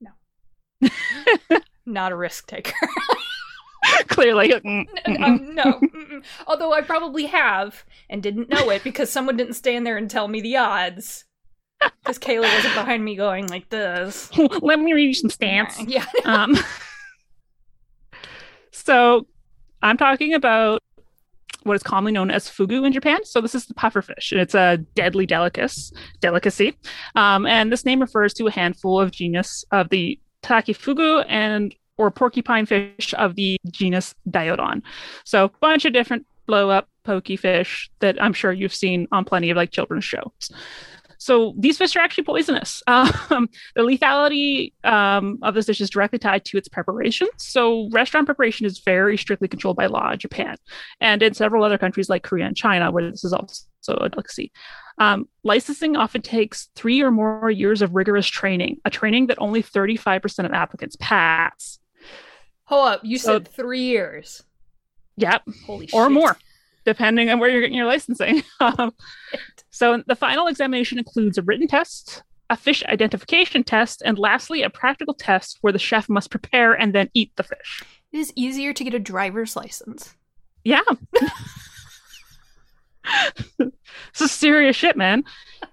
No. 0.00 0.10
Not 1.86 2.12
a 2.12 2.16
risk 2.16 2.46
taker. 2.46 2.74
Clearly, 4.08 4.48
mm, 4.64 4.86
mm, 5.06 5.22
um, 5.22 5.54
no. 5.54 5.80
Although 6.46 6.72
I 6.72 6.82
probably 6.82 7.26
have 7.26 7.84
and 8.08 8.22
didn't 8.22 8.50
know 8.50 8.70
it 8.70 8.84
because 8.84 9.10
someone 9.10 9.36
didn't 9.36 9.54
stand 9.54 9.86
there 9.86 9.96
and 9.96 10.10
tell 10.10 10.28
me 10.28 10.40
the 10.40 10.56
odds. 10.56 11.24
Because 12.02 12.18
Kayla 12.18 12.42
wasn't 12.42 12.74
behind 12.74 13.02
me 13.02 13.16
going 13.16 13.46
like 13.46 13.70
this. 13.70 14.30
let 14.60 14.78
me 14.78 14.92
read 14.92 15.06
you 15.06 15.14
some 15.14 15.30
stats. 15.30 15.82
Yeah. 15.88 16.04
um, 16.26 16.54
so 18.72 19.26
I'm 19.82 19.96
talking 19.96 20.34
about 20.34 20.82
what 21.64 21.74
is 21.74 21.82
commonly 21.82 22.12
known 22.12 22.30
as 22.30 22.48
fugu 22.48 22.86
in 22.86 22.92
Japan. 22.92 23.24
So 23.24 23.40
this 23.40 23.54
is 23.54 23.66
the 23.66 23.74
pufferfish, 23.74 24.32
and 24.32 24.40
it's 24.40 24.54
a 24.54 24.78
deadly 24.94 25.26
delicacy. 25.26 25.94
Delicacy, 26.20 26.76
um, 27.16 27.46
and 27.46 27.70
this 27.70 27.84
name 27.84 28.00
refers 28.00 28.32
to 28.34 28.46
a 28.46 28.50
handful 28.50 29.00
of 29.00 29.10
genus 29.10 29.64
of 29.70 29.90
the 29.90 30.18
takifugu 30.42 31.24
and 31.28 31.74
or 31.98 32.10
porcupine 32.10 32.64
fish 32.64 33.12
of 33.18 33.36
the 33.36 33.58
genus 33.70 34.14
Diodon. 34.30 34.82
So 35.24 35.44
a 35.44 35.48
bunch 35.60 35.84
of 35.84 35.92
different 35.92 36.26
blow 36.46 36.70
up 36.70 36.88
pokey 37.04 37.36
fish 37.36 37.90
that 38.00 38.20
I'm 38.22 38.32
sure 38.32 38.52
you've 38.52 38.74
seen 38.74 39.06
on 39.12 39.24
plenty 39.24 39.50
of 39.50 39.56
like 39.56 39.70
children's 39.70 40.04
shows. 40.04 40.50
So 41.22 41.54
these 41.58 41.76
fish 41.76 41.94
are 41.96 42.00
actually 42.00 42.24
poisonous. 42.24 42.82
Um, 42.88 43.48
the 43.76 43.82
lethality 43.82 44.72
um, 44.84 45.38
of 45.42 45.54
this 45.54 45.66
dish 45.66 45.80
is 45.80 45.90
directly 45.90 46.18
tied 46.18 46.44
to 46.46 46.56
its 46.58 46.66
preparation. 46.68 47.28
So 47.36 47.88
restaurant 47.92 48.26
preparation 48.26 48.64
is 48.66 48.78
very 48.80 49.16
strictly 49.18 49.46
controlled 49.46 49.76
by 49.76 49.86
law 49.86 50.10
in 50.12 50.18
Japan, 50.18 50.56
and 51.00 51.22
in 51.22 51.34
several 51.34 51.62
other 51.62 51.78
countries 51.78 52.08
like 52.08 52.22
Korea 52.24 52.46
and 52.46 52.56
China, 52.56 52.90
where 52.90 53.08
this 53.10 53.22
is 53.22 53.32
also 53.34 53.64
a 53.88 54.08
delicacy. 54.08 54.50
Um, 54.98 55.28
licensing 55.44 55.94
often 55.96 56.22
takes 56.22 56.68
three 56.74 57.02
or 57.02 57.10
more 57.10 57.50
years 57.50 57.82
of 57.82 57.94
rigorous 57.94 58.26
training, 58.26 58.78
a 58.84 58.90
training 58.90 59.26
that 59.28 59.38
only 59.40 59.62
35% 59.62 60.44
of 60.46 60.52
applicants 60.52 60.96
pass. 60.98 61.78
Hold 62.64 62.88
up. 62.88 63.00
You 63.04 63.18
So- 63.18 63.34
said 63.34 63.48
three 63.48 63.82
years. 63.82 64.42
Yep, 65.16 65.42
Holy 65.66 65.86
shit. 65.86 65.94
or 65.94 66.08
more, 66.08 66.36
depending 66.84 67.30
on 67.30 67.38
where 67.38 67.48
you're 67.50 67.60
getting 67.60 67.76
your 67.76 67.86
licensing. 67.86 68.42
Um, 68.60 68.92
so 69.70 70.02
the 70.06 70.14
final 70.14 70.46
examination 70.46 70.98
includes 70.98 71.38
a 71.38 71.42
written 71.42 71.66
test, 71.66 72.22
a 72.50 72.56
fish 72.56 72.84
identification 72.84 73.64
test, 73.64 74.02
and 74.04 74.18
lastly, 74.18 74.62
a 74.62 74.68
practical 74.68 75.14
test 75.14 75.58
where 75.62 75.72
the 75.72 75.78
chef 75.78 76.08
must 76.08 76.30
prepare 76.30 76.74
and 76.74 76.94
then 76.94 77.08
eat 77.14 77.32
the 77.36 77.42
fish. 77.42 77.82
It 78.12 78.18
is 78.18 78.32
easier 78.36 78.72
to 78.74 78.84
get 78.84 78.92
a 78.92 78.98
driver's 78.98 79.56
license. 79.56 80.14
Yeah. 80.64 80.82
it's 83.58 84.20
a 84.20 84.28
serious 84.28 84.76
shit, 84.76 84.96
man. 84.96 85.24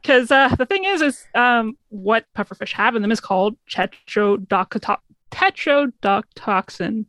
Because 0.02 0.32
uh, 0.32 0.50
the 0.56 0.66
thing 0.66 0.84
is, 0.86 1.02
is 1.02 1.26
um, 1.36 1.78
what 1.90 2.26
pufferfish 2.38 2.72
have 2.74 2.96
in 2.96 3.02
them 3.02 3.12
is 3.12 3.20
called 3.20 3.58
tetrodotoxin. 3.70 4.98
Tetrodotoxin. 5.32 7.06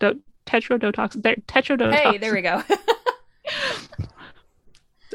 Do- 0.00 0.20
tetrodotoxin. 0.46 1.22
There- 1.22 1.36
Tetrodotoxin. 1.46 1.94
Hey, 1.94 2.18
there 2.18 2.34
we 2.34 2.42
go. 2.42 2.62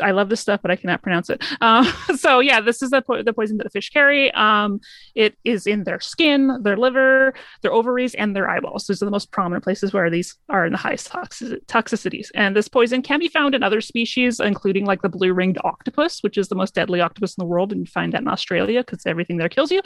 I 0.01 0.11
love 0.11 0.29
this 0.29 0.41
stuff, 0.41 0.61
but 0.61 0.71
I 0.71 0.75
cannot 0.75 1.01
pronounce 1.01 1.29
it. 1.29 1.43
Um, 1.61 1.85
so 2.17 2.39
yeah, 2.39 2.61
this 2.61 2.81
is 2.81 2.91
the 2.91 3.01
po- 3.01 3.23
the 3.23 3.33
poison 3.33 3.57
that 3.57 3.63
the 3.63 3.69
fish 3.69 3.89
carry. 3.89 4.31
Um, 4.33 4.79
it 5.13 5.37
is 5.43 5.67
in 5.67 5.83
their 5.83 5.99
skin, 5.99 6.61
their 6.63 6.77
liver, 6.77 7.33
their 7.61 7.73
ovaries, 7.73 8.15
and 8.15 8.35
their 8.35 8.49
eyeballs. 8.49 8.85
Those 8.85 9.01
are 9.01 9.05
the 9.05 9.11
most 9.11 9.31
prominent 9.31 9.63
places 9.63 9.93
where 9.93 10.09
these 10.09 10.35
are 10.49 10.65
in 10.65 10.71
the 10.71 10.77
highest 10.77 11.07
toxic- 11.07 11.65
toxicities. 11.67 12.27
And 12.35 12.55
this 12.55 12.67
poison 12.67 13.01
can 13.01 13.19
be 13.19 13.27
found 13.27 13.55
in 13.55 13.63
other 13.63 13.81
species, 13.81 14.39
including 14.39 14.85
like 14.85 15.01
the 15.01 15.09
blue 15.09 15.33
ringed 15.33 15.57
octopus, 15.63 16.21
which 16.21 16.37
is 16.37 16.47
the 16.47 16.55
most 16.55 16.73
deadly 16.73 17.01
octopus 17.01 17.35
in 17.37 17.41
the 17.41 17.47
world, 17.47 17.71
and 17.71 17.81
you 17.81 17.87
find 17.87 18.13
that 18.13 18.21
in 18.21 18.27
Australia 18.27 18.81
because 18.81 19.05
everything 19.05 19.37
there 19.37 19.49
kills 19.49 19.71
you. 19.71 19.81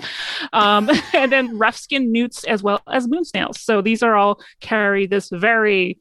Um, 0.54 0.90
and 1.14 1.32
then 1.32 1.58
rough 1.58 1.78
skin 1.78 2.12
newts 2.12 2.44
as 2.46 2.64
well 2.64 2.82
as 2.92 3.08
moon 3.08 3.26
snails. 3.26 3.60
So 3.62 3.82
these 3.82 4.04
are 4.04 4.16
all 4.16 4.40
carry 4.60 5.06
this 5.06 5.30
very 5.30 6.00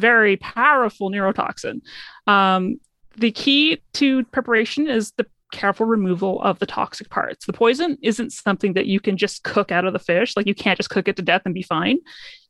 very 0.00 0.36
powerful 0.38 1.10
neurotoxin. 1.10 1.80
Um, 2.26 2.80
the 3.16 3.30
key 3.30 3.80
to 3.94 4.24
preparation 4.26 4.88
is 4.88 5.12
the 5.12 5.26
careful 5.52 5.86
removal 5.86 6.40
of 6.42 6.58
the 6.58 6.66
toxic 6.66 7.10
parts. 7.10 7.46
The 7.46 7.52
poison 7.52 7.98
isn't 8.02 8.32
something 8.32 8.74
that 8.74 8.86
you 8.86 9.00
can 9.00 9.16
just 9.16 9.42
cook 9.42 9.72
out 9.72 9.84
of 9.84 9.92
the 9.92 9.98
fish. 9.98 10.36
Like 10.36 10.46
you 10.46 10.54
can't 10.54 10.76
just 10.76 10.90
cook 10.90 11.08
it 11.08 11.16
to 11.16 11.22
death 11.22 11.42
and 11.44 11.54
be 11.54 11.62
fine. 11.62 11.98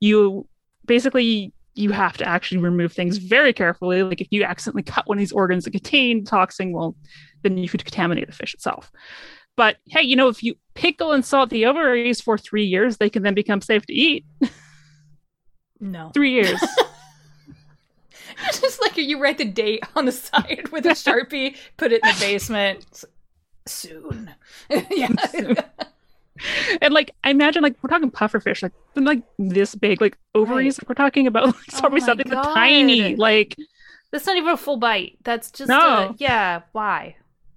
You 0.00 0.46
basically 0.86 1.52
you 1.74 1.92
have 1.92 2.16
to 2.18 2.28
actually 2.28 2.58
remove 2.58 2.92
things 2.92 3.16
very 3.16 3.52
carefully. 3.52 4.02
Like 4.02 4.20
if 4.20 4.28
you 4.30 4.42
accidentally 4.44 4.82
cut 4.82 5.06
one 5.06 5.18
of 5.18 5.20
these 5.20 5.32
organs 5.32 5.64
that 5.64 5.70
contain 5.70 6.24
toxin, 6.24 6.72
well, 6.72 6.96
then 7.42 7.56
you 7.56 7.68
could 7.68 7.84
contaminate 7.84 8.26
the 8.26 8.32
fish 8.32 8.54
itself. 8.54 8.90
But 9.56 9.76
hey, 9.86 10.02
you 10.02 10.16
know, 10.16 10.28
if 10.28 10.42
you 10.42 10.54
pickle 10.74 11.12
and 11.12 11.24
salt 11.24 11.50
the 11.50 11.66
ovaries 11.66 12.20
for 12.20 12.36
three 12.36 12.64
years, 12.64 12.96
they 12.96 13.10
can 13.10 13.22
then 13.22 13.34
become 13.34 13.60
safe 13.60 13.86
to 13.86 13.92
eat. 13.92 14.24
No. 15.80 16.10
three 16.12 16.32
years. 16.32 16.62
Just 18.52 18.80
like 18.80 18.96
you 18.96 19.20
write 19.20 19.38
the 19.38 19.44
date 19.44 19.84
on 19.96 20.06
the 20.06 20.12
side 20.12 20.68
with 20.72 20.86
a 20.86 20.90
sharpie, 20.90 21.56
put 21.76 21.92
it 21.92 22.00
in 22.02 22.08
the 22.08 22.16
basement. 22.20 23.04
Soon. 23.66 24.30
yeah. 24.90 25.08
and 26.80 26.94
like 26.94 27.10
I 27.22 27.30
imagine 27.30 27.62
like 27.62 27.76
we're 27.82 27.90
talking 27.90 28.10
pufferfish, 28.10 28.62
like 28.62 28.72
like 28.96 29.22
this 29.38 29.74
big, 29.74 30.00
like 30.00 30.16
ovaries. 30.34 30.78
Like, 30.80 30.88
we're 30.88 30.94
talking 30.94 31.26
about 31.26 31.46
like 31.46 31.56
Oh 31.84 31.98
something 31.98 32.30
tiny. 32.30 33.16
Like 33.16 33.56
That's 34.10 34.26
not 34.26 34.36
even 34.36 34.50
a 34.50 34.56
full 34.56 34.78
bite. 34.78 35.18
That's 35.22 35.50
just 35.50 35.68
No. 35.68 36.10
a, 36.10 36.14
yeah. 36.18 36.62
Why? 36.72 37.16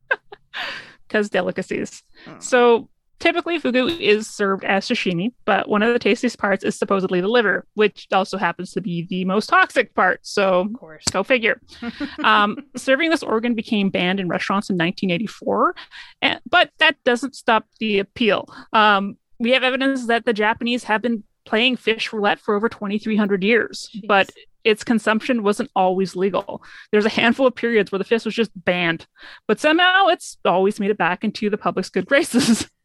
because 1.07 1.29
delicacies. 1.29 2.03
Mm. 2.25 2.41
So 2.41 2.89
typically 3.23 3.57
fugu 3.57 3.97
is 3.99 4.29
served 4.29 4.65
as 4.65 4.85
sashimi, 4.85 5.31
but 5.45 5.69
one 5.69 5.81
of 5.81 5.93
the 5.93 5.97
tastiest 5.99 6.37
parts 6.37 6.63
is 6.63 6.77
supposedly 6.77 7.21
the 7.21 7.27
liver, 7.29 7.65
which 7.75 8.05
also 8.11 8.37
happens 8.37 8.71
to 8.73 8.81
be 8.81 9.07
the 9.09 9.23
most 9.23 9.47
toxic 9.47 9.95
part. 9.95 10.19
So 10.23 10.61
Of 10.61 10.73
course. 10.73 11.05
go 11.09 11.23
figure. 11.23 11.61
um, 12.23 12.57
serving 12.75 13.09
this 13.09 13.23
organ 13.23 13.55
became 13.55 13.89
banned 13.89 14.19
in 14.19 14.27
restaurants 14.27 14.69
in 14.69 14.75
1984, 14.75 15.73
and, 16.21 16.39
but 16.49 16.71
that 16.79 16.97
doesn't 17.05 17.33
stop 17.33 17.65
the 17.79 17.99
appeal. 17.99 18.45
Um, 18.73 19.15
we 19.39 19.51
have 19.51 19.63
evidence 19.63 20.07
that 20.07 20.25
the 20.25 20.33
Japanese 20.33 20.83
have 20.83 21.01
been 21.01 21.23
playing 21.45 21.77
fish 21.77 22.11
roulette 22.11 22.39
for 22.41 22.55
over 22.55 22.67
2,300 22.67 23.41
years, 23.41 23.89
Jeez. 23.95 24.07
but 24.07 24.29
its 24.65 24.83
consumption 24.83 25.43
wasn't 25.43 25.71
always 25.77 26.15
legal. 26.15 26.61
There's 26.91 27.05
a 27.05 27.09
handful 27.09 27.47
of 27.47 27.55
periods 27.55 27.91
where 27.91 27.99
the 27.99 28.05
fish 28.05 28.25
was 28.25 28.35
just 28.35 28.51
banned, 28.65 29.07
but 29.47 29.61
somehow 29.61 30.07
it's 30.07 30.37
always 30.43 30.79
made 30.79 30.91
it 30.91 30.97
back 30.97 31.23
into 31.23 31.49
the 31.49 31.57
public's 31.57 31.89
good 31.89 32.05
graces. 32.05 32.69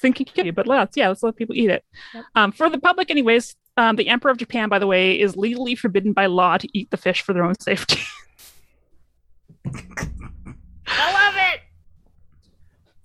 Thinking, 0.00 0.26
kitty, 0.26 0.50
but 0.50 0.66
let's 0.66 0.96
yeah, 0.96 1.08
let's 1.08 1.22
let 1.22 1.36
people 1.36 1.54
eat 1.54 1.70
it. 1.70 1.84
Yep. 2.14 2.24
Um, 2.34 2.52
for 2.52 2.70
the 2.70 2.78
public, 2.78 3.10
anyways, 3.10 3.54
um, 3.76 3.96
the 3.96 4.08
Emperor 4.08 4.30
of 4.30 4.38
Japan, 4.38 4.68
by 4.68 4.78
the 4.78 4.86
way, 4.86 5.18
is 5.18 5.36
legally 5.36 5.74
forbidden 5.74 6.12
by 6.12 6.26
law 6.26 6.56
to 6.58 6.68
eat 6.76 6.90
the 6.90 6.96
fish 6.96 7.22
for 7.22 7.32
their 7.32 7.44
own 7.44 7.58
safety. 7.60 8.00
I 10.86 11.12
love 11.12 11.34
it. 11.36 11.60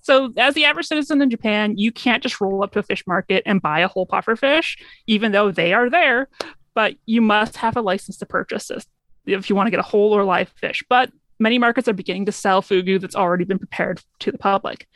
So, 0.01 0.31
as 0.37 0.53
the 0.53 0.65
average 0.65 0.87
citizen 0.87 1.21
in 1.21 1.29
Japan, 1.29 1.77
you 1.77 1.91
can't 1.91 2.21
just 2.21 2.39
roll 2.39 2.63
up 2.63 2.71
to 2.73 2.79
a 2.79 2.83
fish 2.83 3.03
market 3.07 3.43
and 3.45 3.61
buy 3.61 3.79
a 3.79 3.87
whole 3.87 4.05
puffer 4.05 4.35
fish, 4.35 4.77
even 5.07 5.31
though 5.31 5.51
they 5.51 5.73
are 5.73 5.89
there. 5.89 6.29
But 6.73 6.95
you 7.05 7.21
must 7.21 7.57
have 7.57 7.75
a 7.75 7.81
license 7.81 8.17
to 8.17 8.25
purchase 8.25 8.67
this 8.67 8.85
if 9.25 9.49
you 9.49 9.55
want 9.55 9.67
to 9.67 9.71
get 9.71 9.79
a 9.79 9.83
whole 9.83 10.13
or 10.13 10.23
live 10.23 10.53
fish. 10.57 10.83
But 10.89 11.11
many 11.39 11.57
markets 11.57 11.87
are 11.87 11.93
beginning 11.93 12.25
to 12.25 12.31
sell 12.31 12.61
fugu 12.61 12.99
that's 12.99 13.15
already 13.15 13.45
been 13.45 13.59
prepared 13.59 14.01
to 14.19 14.31
the 14.31 14.37
public. 14.37 14.87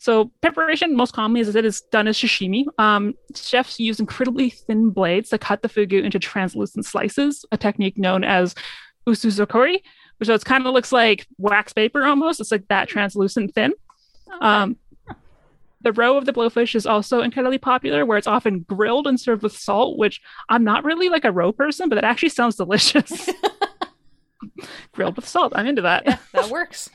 So, 0.00 0.32
preparation 0.40 0.96
most 0.96 1.12
commonly 1.12 1.42
is 1.42 1.54
it 1.54 1.64
is 1.66 1.82
done 1.82 2.08
as 2.08 2.16
sashimi. 2.16 2.64
Um, 2.78 3.12
chefs 3.34 3.78
use 3.78 4.00
incredibly 4.00 4.48
thin 4.48 4.88
blades 4.90 5.28
to 5.28 5.36
cut 5.36 5.60
the 5.60 5.68
fugu 5.68 6.02
into 6.02 6.18
translucent 6.18 6.86
slices, 6.86 7.44
a 7.52 7.58
technique 7.58 7.98
known 7.98 8.24
as 8.24 8.54
usuzukuri, 9.06 9.82
which 10.16 10.28
so 10.28 10.32
it 10.32 10.44
kind 10.46 10.66
of 10.66 10.72
looks 10.72 10.90
like 10.90 11.26
wax 11.36 11.74
paper 11.74 12.02
almost. 12.06 12.40
It's 12.40 12.50
like 12.50 12.66
that 12.68 12.88
translucent 12.88 13.54
thin. 13.54 13.74
Um, 14.40 14.78
the 15.82 15.92
roe 15.92 16.16
of 16.16 16.24
the 16.24 16.32
blowfish 16.32 16.74
is 16.74 16.86
also 16.86 17.20
incredibly 17.20 17.58
popular, 17.58 18.06
where 18.06 18.16
it's 18.16 18.26
often 18.26 18.60
grilled 18.60 19.06
and 19.06 19.20
served 19.20 19.42
with 19.42 19.52
salt, 19.52 19.98
which 19.98 20.22
I'm 20.48 20.64
not 20.64 20.82
really 20.82 21.10
like 21.10 21.26
a 21.26 21.32
roe 21.32 21.52
person, 21.52 21.90
but 21.90 21.96
that 21.96 22.04
actually 22.04 22.30
sounds 22.30 22.56
delicious. 22.56 23.28
grilled 24.92 25.16
with 25.16 25.28
salt. 25.28 25.52
I'm 25.54 25.66
into 25.66 25.82
that. 25.82 26.04
yeah, 26.06 26.16
that 26.32 26.48
works. 26.48 26.88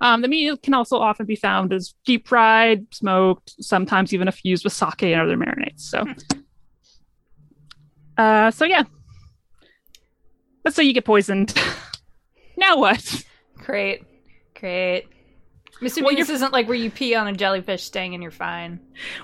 Um, 0.00 0.22
the 0.22 0.28
meat 0.28 0.62
can 0.62 0.72
also 0.74 0.96
often 0.96 1.26
be 1.26 1.36
found 1.36 1.72
as 1.72 1.94
deep 2.06 2.26
fried, 2.26 2.86
smoked, 2.94 3.54
sometimes 3.60 4.14
even 4.14 4.28
infused 4.28 4.64
with 4.64 4.72
sake 4.72 5.02
and 5.02 5.20
other 5.20 5.36
marinades. 5.36 5.80
So, 5.80 6.04
uh, 8.16 8.50
so 8.50 8.64
yeah. 8.64 8.84
Let's 10.64 10.76
say 10.76 10.84
you 10.84 10.92
get 10.92 11.04
poisoned. 11.04 11.54
now 12.56 12.78
what? 12.78 13.24
Great. 13.58 14.04
Great. 14.58 15.06
I'm 15.80 15.86
assuming 15.86 16.04
Well, 16.06 16.14
you're- 16.14 16.34
isn't 16.34 16.52
like 16.52 16.66
where 16.66 16.76
you 16.76 16.90
pee 16.90 17.14
on 17.14 17.26
a 17.26 17.32
jellyfish 17.32 17.84
sting 17.84 18.12
and 18.14 18.22
you're 18.22 18.30
fine. 18.32 18.80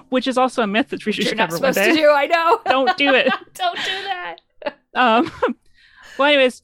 Which 0.08 0.26
is 0.26 0.38
also 0.38 0.62
a 0.62 0.66
myth 0.66 0.88
that 0.90 1.04
we 1.04 1.12
should 1.12 1.26
You're 1.26 1.34
not 1.34 1.52
supposed 1.52 1.76
to 1.78 1.92
do. 1.92 2.08
I 2.10 2.26
know. 2.26 2.60
Don't 2.66 2.96
do 2.96 3.14
it. 3.14 3.26
Don't 3.54 3.76
do 3.76 4.02
that. 4.04 4.36
Um, 4.94 5.30
well, 6.18 6.28
anyways, 6.28 6.62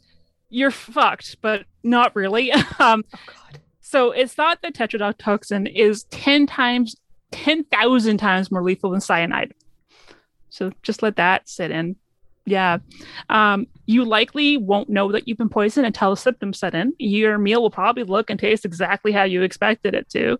you're 0.48 0.70
fucked, 0.70 1.36
but 1.42 1.64
not 1.82 2.16
really. 2.16 2.50
Um, 2.52 3.04
Oh 3.12 3.18
God. 3.26 3.58
So 3.92 4.10
it's 4.10 4.32
thought 4.32 4.62
that 4.62 4.72
tetrodotoxin 4.72 5.70
is 5.70 6.04
10 6.04 6.46
times, 6.46 6.96
10,000 7.32 8.16
times 8.16 8.50
more 8.50 8.62
lethal 8.62 8.92
than 8.92 9.02
cyanide. 9.02 9.52
So 10.48 10.72
just 10.82 11.02
let 11.02 11.16
that 11.16 11.46
sit 11.46 11.70
in. 11.70 11.96
Yeah. 12.46 12.78
Um, 13.28 13.66
you 13.84 14.06
likely 14.06 14.56
won't 14.56 14.88
know 14.88 15.12
that 15.12 15.28
you've 15.28 15.36
been 15.36 15.50
poisoned 15.50 15.84
until 15.84 16.08
the 16.08 16.16
symptoms 16.16 16.58
set 16.58 16.74
in. 16.74 16.94
Your 16.98 17.36
meal 17.36 17.60
will 17.60 17.70
probably 17.70 18.04
look 18.04 18.30
and 18.30 18.40
taste 18.40 18.64
exactly 18.64 19.12
how 19.12 19.24
you 19.24 19.42
expected 19.42 19.94
it 19.94 20.08
to. 20.08 20.38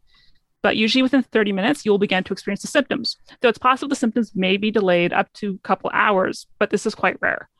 But 0.63 0.79
usually 0.79 1.03
within 1.03 1.23
30 1.23 1.53
minutes, 1.53 1.85
you'll 1.85 1.99
begin 1.99 2.25
to 2.25 2.33
experience 2.33 2.63
the 2.63 2.69
symptoms. 2.69 3.19
Though 3.43 3.51
it's 3.51 3.59
possible 3.59 3.91
the 3.91 3.97
symptoms 3.97 4.33
may 4.35 4.57
be 4.57 4.71
delayed 4.71 5.13
up 5.13 5.31
to 5.35 5.57
a 5.63 5.69
couple 5.69 5.91
hours, 5.93 6.47
but 6.59 6.71
this 6.71 6.87
is 6.87 6.95
quite 6.95 7.21
rare. 7.21 7.51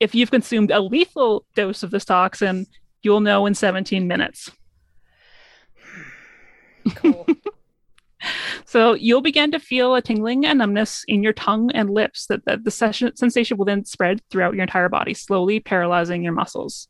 If 0.00 0.16
you've 0.16 0.32
consumed 0.32 0.72
a 0.72 0.80
lethal 0.80 1.46
dose 1.54 1.84
of 1.84 1.92
this 1.92 2.04
toxin, 2.04 2.66
you'll 3.04 3.20
know 3.20 3.46
in 3.46 3.54
17 3.54 4.08
minutes. 4.08 4.50
Cool. 6.96 7.26
So 8.64 8.94
you'll 8.94 9.22
begin 9.22 9.50
to 9.52 9.60
feel 9.60 9.94
a 9.94 10.02
tingling 10.02 10.44
and 10.44 10.58
numbness 10.58 11.04
in 11.08 11.22
your 11.22 11.32
tongue 11.32 11.70
and 11.72 11.88
lips 11.88 12.26
that, 12.26 12.44
that 12.44 12.64
the 12.64 12.70
session, 12.70 13.14
sensation 13.16 13.56
will 13.56 13.64
then 13.64 13.84
spread 13.84 14.20
throughout 14.30 14.54
your 14.54 14.64
entire 14.64 14.88
body, 14.88 15.14
slowly 15.14 15.60
paralyzing 15.60 16.22
your 16.22 16.32
muscles. 16.32 16.88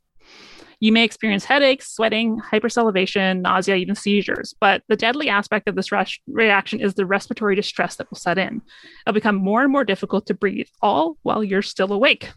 You 0.80 0.92
may 0.92 1.04
experience 1.04 1.44
headaches, 1.44 1.92
sweating, 1.92 2.40
hypersalivation, 2.40 3.42
nausea, 3.42 3.76
even 3.76 3.94
seizures. 3.94 4.54
But 4.60 4.82
the 4.88 4.96
deadly 4.96 5.28
aspect 5.28 5.68
of 5.68 5.74
this 5.74 5.92
rush 5.92 6.20
reaction 6.28 6.80
is 6.80 6.94
the 6.94 7.06
respiratory 7.06 7.56
distress 7.56 7.96
that 7.96 8.10
will 8.10 8.18
set 8.18 8.38
in. 8.38 8.62
It'll 9.06 9.14
become 9.14 9.36
more 9.36 9.62
and 9.62 9.72
more 9.72 9.84
difficult 9.84 10.26
to 10.26 10.34
breathe, 10.34 10.68
all 10.80 11.16
while 11.22 11.44
you're 11.44 11.62
still 11.62 11.92
awake. 11.92 12.30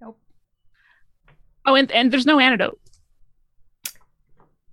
Nope. 0.00 0.18
Oh, 1.66 1.74
and, 1.74 1.90
and 1.90 2.12
there's 2.12 2.26
no 2.26 2.38
antidote. 2.38 2.80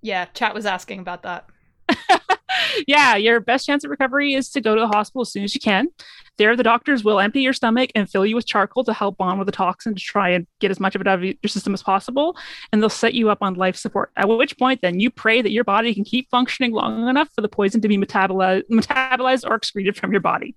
yeah, 0.02 0.24
chat 0.26 0.54
was 0.54 0.66
asking 0.66 1.00
about 1.00 1.22
that. 1.24 1.48
yeah, 2.86 3.16
your 3.16 3.40
best 3.40 3.66
chance 3.66 3.84
of 3.84 3.90
recovery 3.90 4.34
is 4.34 4.50
to 4.50 4.60
go 4.60 4.74
to 4.74 4.80
the 4.80 4.86
hospital 4.88 5.22
as 5.22 5.32
soon 5.32 5.44
as 5.44 5.54
you 5.54 5.60
can. 5.60 5.88
There, 6.38 6.56
the 6.56 6.62
doctors 6.62 7.04
will 7.04 7.20
empty 7.20 7.40
your 7.42 7.52
stomach 7.52 7.90
and 7.94 8.08
fill 8.08 8.24
you 8.24 8.34
with 8.34 8.46
charcoal 8.46 8.84
to 8.84 8.92
help 8.94 9.18
bond 9.18 9.38
with 9.38 9.46
the 9.46 9.52
toxin 9.52 9.94
to 9.94 10.00
try 10.00 10.30
and 10.30 10.46
get 10.60 10.70
as 10.70 10.80
much 10.80 10.94
of 10.94 11.00
it 11.00 11.06
out 11.06 11.18
of 11.18 11.24
your 11.24 11.34
system 11.46 11.74
as 11.74 11.82
possible. 11.82 12.36
And 12.72 12.80
they'll 12.82 12.88
set 12.88 13.12
you 13.14 13.28
up 13.28 13.38
on 13.42 13.54
life 13.54 13.76
support. 13.76 14.10
At 14.16 14.28
which 14.28 14.58
point, 14.58 14.80
then 14.80 14.98
you 14.98 15.10
pray 15.10 15.42
that 15.42 15.50
your 15.50 15.64
body 15.64 15.94
can 15.94 16.04
keep 16.04 16.30
functioning 16.30 16.72
long 16.72 17.06
enough 17.08 17.28
for 17.34 17.42
the 17.42 17.48
poison 17.48 17.80
to 17.82 17.88
be 17.88 17.98
metabolized, 17.98 18.64
metabolized 18.70 19.48
or 19.48 19.54
excreted 19.54 19.96
from 19.96 20.10
your 20.12 20.22
body. 20.22 20.56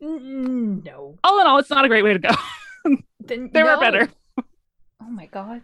No. 0.00 1.18
All 1.22 1.40
in 1.40 1.46
all, 1.46 1.58
it's 1.58 1.70
not 1.70 1.84
a 1.84 1.88
great 1.88 2.02
way 2.04 2.14
to 2.14 2.18
go. 2.18 2.30
Then, 3.24 3.50
There 3.52 3.64
no. 3.64 3.76
were 3.76 3.80
better. 3.80 4.08
Oh 5.00 5.08
my 5.10 5.26
god. 5.26 5.62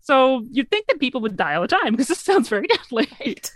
So 0.00 0.44
you'd 0.52 0.70
think 0.70 0.86
that 0.86 1.00
people 1.00 1.20
would 1.22 1.36
die 1.36 1.56
all 1.56 1.62
the 1.62 1.66
time 1.68 1.90
because 1.92 2.06
this 2.06 2.20
sounds 2.20 2.48
very 2.48 2.68
deadly. 2.68 3.08
Right. 3.18 3.50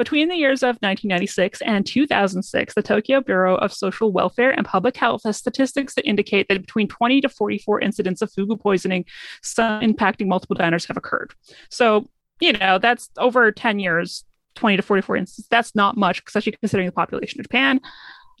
Between 0.00 0.30
the 0.30 0.34
years 0.34 0.62
of 0.62 0.78
1996 0.80 1.60
and 1.60 1.84
2006, 1.84 2.72
the 2.72 2.82
Tokyo 2.82 3.20
Bureau 3.20 3.56
of 3.56 3.70
Social 3.70 4.10
Welfare 4.10 4.50
and 4.50 4.64
Public 4.64 4.96
Health 4.96 5.20
has 5.26 5.36
statistics 5.36 5.92
that 5.92 6.08
indicate 6.08 6.48
that 6.48 6.58
between 6.58 6.88
20 6.88 7.20
to 7.20 7.28
44 7.28 7.80
incidents 7.82 8.22
of 8.22 8.32
fugu 8.32 8.58
poisoning, 8.58 9.04
some 9.42 9.82
impacting 9.82 10.26
multiple 10.26 10.56
diners, 10.56 10.86
have 10.86 10.96
occurred. 10.96 11.34
So, 11.68 12.08
you 12.40 12.54
know, 12.54 12.78
that's 12.78 13.10
over 13.18 13.52
10 13.52 13.78
years, 13.78 14.24
20 14.54 14.78
to 14.78 14.82
44 14.82 15.16
instances. 15.18 15.48
That's 15.50 15.74
not 15.74 15.98
much, 15.98 16.22
especially 16.26 16.52
considering 16.52 16.86
the 16.86 16.92
population 16.92 17.38
of 17.38 17.44
Japan. 17.44 17.78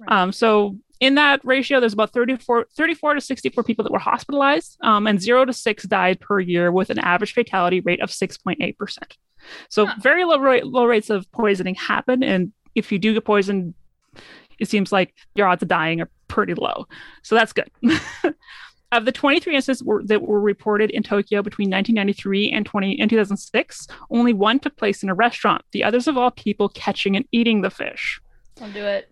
Right. 0.00 0.18
Um, 0.18 0.32
so, 0.32 0.78
in 0.98 1.16
that 1.16 1.42
ratio, 1.44 1.78
there's 1.78 1.92
about 1.92 2.14
34, 2.14 2.68
34 2.74 3.14
to 3.16 3.20
64 3.20 3.64
people 3.64 3.82
that 3.82 3.92
were 3.92 3.98
hospitalized, 3.98 4.78
um, 4.80 5.06
and 5.06 5.20
zero 5.20 5.44
to 5.44 5.52
six 5.52 5.82
died 5.82 6.20
per 6.20 6.40
year 6.40 6.72
with 6.72 6.88
an 6.88 6.98
average 6.98 7.34
fatality 7.34 7.80
rate 7.80 8.00
of 8.00 8.08
6.8%. 8.08 9.16
So 9.68 9.86
Huh. 9.86 9.94
very 10.02 10.24
low, 10.24 10.38
rate, 10.38 10.66
low 10.66 10.84
rates 10.84 11.10
of 11.10 11.30
poisoning 11.32 11.74
happen, 11.74 12.22
and 12.22 12.52
if 12.74 12.92
you 12.92 12.98
do 12.98 13.14
get 13.14 13.24
poisoned, 13.24 13.74
it 14.58 14.68
seems 14.68 14.92
like 14.92 15.14
your 15.34 15.46
odds 15.48 15.62
of 15.62 15.68
dying 15.68 16.00
are 16.00 16.10
pretty 16.28 16.54
low. 16.54 16.86
So 17.22 17.34
that's 17.34 17.52
good. 17.52 17.70
of 18.92 19.04
the 19.04 19.12
23 19.12 19.54
instances 19.54 19.84
were, 19.84 20.02
that 20.04 20.22
were 20.22 20.40
reported 20.40 20.90
in 20.90 21.02
Tokyo 21.02 21.42
between 21.42 21.70
1993 21.70 22.50
and 22.50 22.66
20 22.66 23.00
and 23.00 23.08
2006, 23.08 23.86
only 24.10 24.32
one 24.32 24.58
took 24.58 24.76
place 24.76 25.02
in 25.02 25.08
a 25.08 25.14
restaurant. 25.14 25.62
The 25.72 25.84
others 25.84 26.08
of 26.08 26.16
all 26.16 26.30
people 26.30 26.68
catching 26.70 27.16
and 27.16 27.24
eating 27.32 27.62
the 27.62 27.70
fish. 27.70 28.20
I'll 28.60 28.70
do 28.70 28.84
it. 28.84 29.09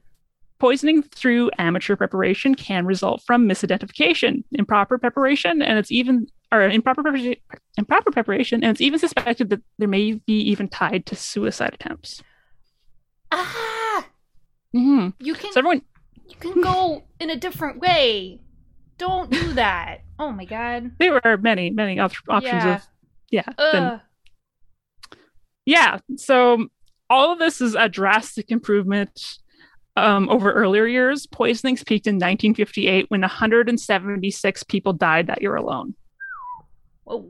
Poisoning 0.58 1.02
through 1.02 1.50
amateur 1.58 1.96
preparation 1.96 2.54
can 2.54 2.84
result 2.84 3.22
from 3.26 3.48
misidentification, 3.48 4.42
improper 4.52 4.98
preparation, 4.98 5.62
and 5.62 5.78
it's 5.78 5.90
even 5.90 6.26
or 6.50 6.62
improper 6.62 7.02
preparation, 7.02 7.36
improper 7.76 8.10
preparation, 8.10 8.64
and 8.64 8.70
it's 8.70 8.80
even 8.80 8.98
suspected 8.98 9.50
that 9.50 9.60
there 9.78 9.88
may 9.88 10.12
be 10.12 10.40
even 10.40 10.68
tied 10.68 11.06
to 11.06 11.16
suicide 11.16 11.74
attempts. 11.74 12.22
Ah, 13.30 14.06
mm-hmm. 14.74 15.08
you 15.20 15.34
can 15.34 15.52
So 15.52 15.60
everyone, 15.60 15.82
you 16.28 16.36
can 16.36 16.60
go 16.62 17.04
in 17.20 17.30
a 17.30 17.36
different 17.36 17.80
way. 17.80 18.40
Don't 18.96 19.30
do 19.30 19.52
that. 19.54 19.98
Oh 20.18 20.32
my 20.32 20.44
god. 20.44 20.92
there 20.98 21.24
are 21.24 21.36
many, 21.36 21.70
many 21.70 21.98
op- 22.00 22.12
options 22.28 22.64
Yeah. 22.64 22.74
of 22.74 22.82
yeah. 23.30 23.44
then- 23.72 24.00
yeah. 25.66 25.98
So 26.16 26.66
all 27.10 27.32
of 27.32 27.38
this 27.38 27.60
is 27.60 27.74
a 27.74 27.88
drastic 27.88 28.50
improvement 28.50 29.38
um, 29.98 30.28
over 30.28 30.52
earlier 30.52 30.86
years. 30.86 31.26
Poisonings 31.26 31.84
peaked 31.84 32.06
in 32.06 32.16
1958 32.16 33.06
when 33.08 33.20
176 33.20 34.62
people 34.64 34.92
died 34.92 35.26
that 35.26 35.42
year 35.42 35.56
alone. 35.56 35.94
Whoa. 37.04 37.28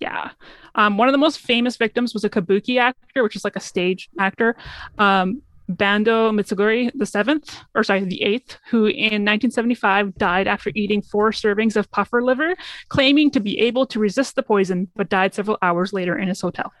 Yeah. 0.00 0.30
Um, 0.74 0.98
one 0.98 1.08
of 1.08 1.12
the 1.12 1.18
most 1.18 1.38
famous 1.38 1.76
victims 1.76 2.14
was 2.14 2.24
a 2.24 2.30
kabuki 2.30 2.78
actor, 2.78 3.22
which 3.22 3.36
is 3.36 3.44
like 3.44 3.56
a 3.56 3.60
stage 3.60 4.08
actor, 4.18 4.56
um, 4.98 5.40
Bando 5.68 6.30
Mitsugoro 6.30 6.90
the 6.94 7.06
seventh, 7.06 7.58
or 7.74 7.82
sorry, 7.84 8.04
the 8.04 8.22
eighth, 8.22 8.58
who 8.68 8.86
in 8.86 9.24
1975 9.24 10.14
died 10.16 10.46
after 10.46 10.70
eating 10.74 11.00
four 11.00 11.30
servings 11.30 11.76
of 11.76 11.90
puffer 11.90 12.22
liver, 12.22 12.54
claiming 12.88 13.30
to 13.30 13.40
be 13.40 13.58
able 13.60 13.86
to 13.86 13.98
resist 13.98 14.36
the 14.36 14.42
poison, 14.42 14.88
but 14.94 15.08
died 15.08 15.32
several 15.32 15.56
hours 15.62 15.92
later 15.92 16.18
in 16.18 16.28
his 16.28 16.40
hotel. 16.40 16.72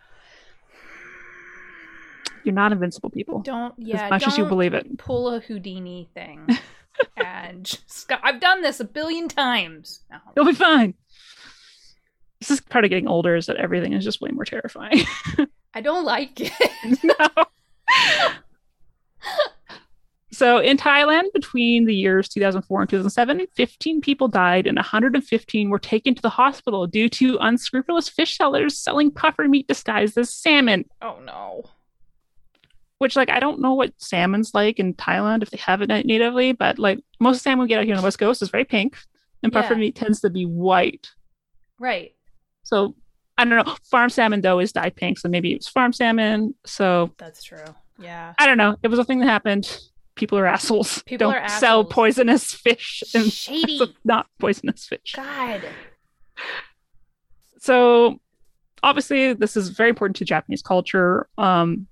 You're 2.44 2.54
not 2.54 2.72
invincible, 2.72 3.10
people. 3.10 3.40
Don't 3.40 3.74
yeah. 3.78 4.04
as 4.04 4.10
much 4.10 4.22
don't 4.22 4.32
as 4.32 4.38
you 4.38 4.44
believe 4.44 4.74
it. 4.74 4.98
pull 4.98 5.28
a 5.28 5.40
Houdini 5.40 6.08
thing. 6.14 6.46
and 7.16 7.64
just 7.64 8.10
I've 8.22 8.40
done 8.40 8.62
this 8.62 8.80
a 8.80 8.84
billion 8.84 9.28
times. 9.28 10.00
No. 10.10 10.18
You'll 10.36 10.46
be 10.46 10.54
fine. 10.54 10.94
This 12.40 12.50
is 12.50 12.60
part 12.60 12.84
of 12.84 12.90
getting 12.90 13.08
older 13.08 13.36
is 13.36 13.46
that 13.46 13.56
everything 13.56 13.94
is 13.94 14.04
just 14.04 14.20
way 14.20 14.30
more 14.30 14.44
terrifying. 14.44 15.00
I 15.74 15.80
don't 15.80 16.04
like 16.04 16.40
it. 16.40 16.52
no. 17.02 17.44
so 20.30 20.58
in 20.58 20.76
Thailand, 20.76 21.32
between 21.32 21.86
the 21.86 21.94
years 21.94 22.28
2004 22.28 22.82
and 22.82 22.90
2007, 22.90 23.46
15 23.54 24.00
people 24.02 24.28
died 24.28 24.66
and 24.66 24.76
115 24.76 25.70
were 25.70 25.78
taken 25.78 26.14
to 26.14 26.20
the 26.22 26.28
hospital 26.28 26.86
due 26.86 27.08
to 27.08 27.38
unscrupulous 27.40 28.10
fish 28.10 28.36
sellers 28.36 28.78
selling 28.78 29.10
puffer 29.10 29.48
meat 29.48 29.66
disguised 29.66 30.18
as 30.18 30.28
salmon. 30.28 30.84
oh 31.00 31.18
no. 31.24 31.64
Which, 32.98 33.16
like, 33.16 33.28
I 33.30 33.40
don't 33.40 33.60
know 33.60 33.74
what 33.74 33.92
salmon's 33.98 34.54
like 34.54 34.78
in 34.78 34.94
Thailand 34.94 35.42
if 35.42 35.50
they 35.50 35.58
have 35.58 35.82
it 35.82 35.88
natively, 35.88 36.52
but 36.52 36.78
like 36.78 37.00
most 37.20 37.42
salmon 37.42 37.64
we 37.64 37.68
get 37.68 37.78
out 37.80 37.84
here 37.84 37.94
on 37.94 38.00
the 38.00 38.04
west 38.04 38.18
coast 38.18 38.40
is 38.40 38.50
very 38.50 38.64
pink, 38.64 38.96
and 39.42 39.52
puffer 39.52 39.74
Yeah. 39.74 39.80
meat 39.80 39.96
tends 39.96 40.20
to 40.20 40.30
be 40.30 40.44
white. 40.46 41.10
Right. 41.78 42.14
So 42.62 42.94
I 43.36 43.44
don't 43.44 43.66
know. 43.66 43.74
Farm 43.90 44.10
salmon 44.10 44.40
though 44.42 44.60
is 44.60 44.72
dyed 44.72 44.94
pink, 44.96 45.18
so 45.18 45.28
maybe 45.28 45.52
it 45.52 45.56
was 45.58 45.68
farm 45.68 45.92
salmon. 45.92 46.54
So 46.64 47.10
That's 47.18 47.42
true. 47.42 47.64
Yeah. 47.98 48.32
I 48.38 48.46
don't 48.46 48.58
know. 48.58 48.76
It 48.82 48.88
was 48.88 48.98
a 49.00 49.04
thing 49.04 49.18
that 49.20 49.26
happened. 49.26 49.80
People 50.14 50.38
are 50.38 50.46
assholes. 50.46 51.02
People 51.02 51.32
don't 51.32 51.42
are 51.42 51.48
sell 51.48 51.80
assholes. 51.80 51.92
poisonous 51.92 52.54
fish 52.54 53.02
and 53.14 53.30
Shady. 53.32 53.80
not 54.04 54.26
poisonous 54.38 54.86
fish. 54.86 55.14
God. 55.16 55.62
So 57.58 58.20
obviously 58.82 59.32
this 59.32 59.56
is 59.56 59.70
very 59.70 59.88
important 59.88 60.16
to 60.16 60.24
Japanese 60.24 60.62
culture. 60.62 61.28
Um, 61.38 61.86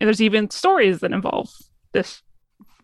and 0.00 0.06
there's 0.06 0.22
even 0.22 0.50
stories 0.50 1.00
that 1.00 1.12
involve 1.12 1.50
this 1.92 2.22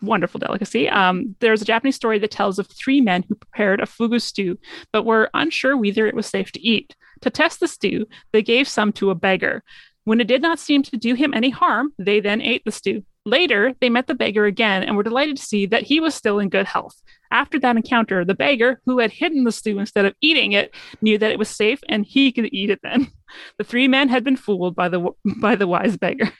wonderful 0.02 0.40
delicacy. 0.40 0.88
Um, 0.88 1.36
there's 1.40 1.62
a 1.62 1.66
Japanese 1.66 1.96
story 1.96 2.18
that 2.18 2.30
tells 2.30 2.58
of 2.58 2.66
three 2.68 3.00
men 3.00 3.24
who 3.28 3.34
prepared 3.34 3.80
a 3.80 3.86
fugu 3.86 4.20
stew, 4.20 4.58
but 4.92 5.04
were 5.04 5.30
unsure 5.34 5.76
whether 5.76 6.06
it 6.06 6.14
was 6.14 6.26
safe 6.26 6.52
to 6.52 6.66
eat. 6.66 6.94
To 7.20 7.30
test 7.30 7.60
the 7.60 7.68
stew, 7.68 8.06
they 8.32 8.42
gave 8.42 8.68
some 8.68 8.92
to 8.94 9.10
a 9.10 9.14
beggar. 9.14 9.62
When 10.04 10.20
it 10.20 10.26
did 10.26 10.42
not 10.42 10.58
seem 10.58 10.82
to 10.82 10.96
do 10.96 11.14
him 11.14 11.32
any 11.32 11.50
harm, 11.50 11.92
they 11.98 12.18
then 12.18 12.40
ate 12.40 12.64
the 12.64 12.72
stew. 12.72 13.04
Later, 13.24 13.72
they 13.80 13.88
met 13.88 14.08
the 14.08 14.16
beggar 14.16 14.46
again 14.46 14.82
and 14.82 14.96
were 14.96 15.04
delighted 15.04 15.36
to 15.36 15.44
see 15.44 15.66
that 15.66 15.84
he 15.84 16.00
was 16.00 16.12
still 16.12 16.40
in 16.40 16.48
good 16.48 16.66
health. 16.66 17.00
After 17.30 17.60
that 17.60 17.76
encounter, 17.76 18.24
the 18.24 18.34
beggar, 18.34 18.80
who 18.84 18.98
had 18.98 19.12
hidden 19.12 19.44
the 19.44 19.52
stew 19.52 19.78
instead 19.78 20.04
of 20.04 20.14
eating 20.20 20.52
it, 20.52 20.74
knew 21.00 21.18
that 21.18 21.30
it 21.30 21.38
was 21.38 21.48
safe 21.48 21.80
and 21.88 22.04
he 22.04 22.32
could 22.32 22.52
eat 22.52 22.70
it 22.70 22.80
then. 22.82 23.10
The 23.56 23.64
three 23.64 23.88
men 23.88 24.10
had 24.10 24.24
been 24.24 24.36
fooled 24.36 24.76
by 24.76 24.90
the 24.90 25.08
by 25.40 25.54
the 25.54 25.66
wise 25.66 25.96
beggar. 25.96 26.30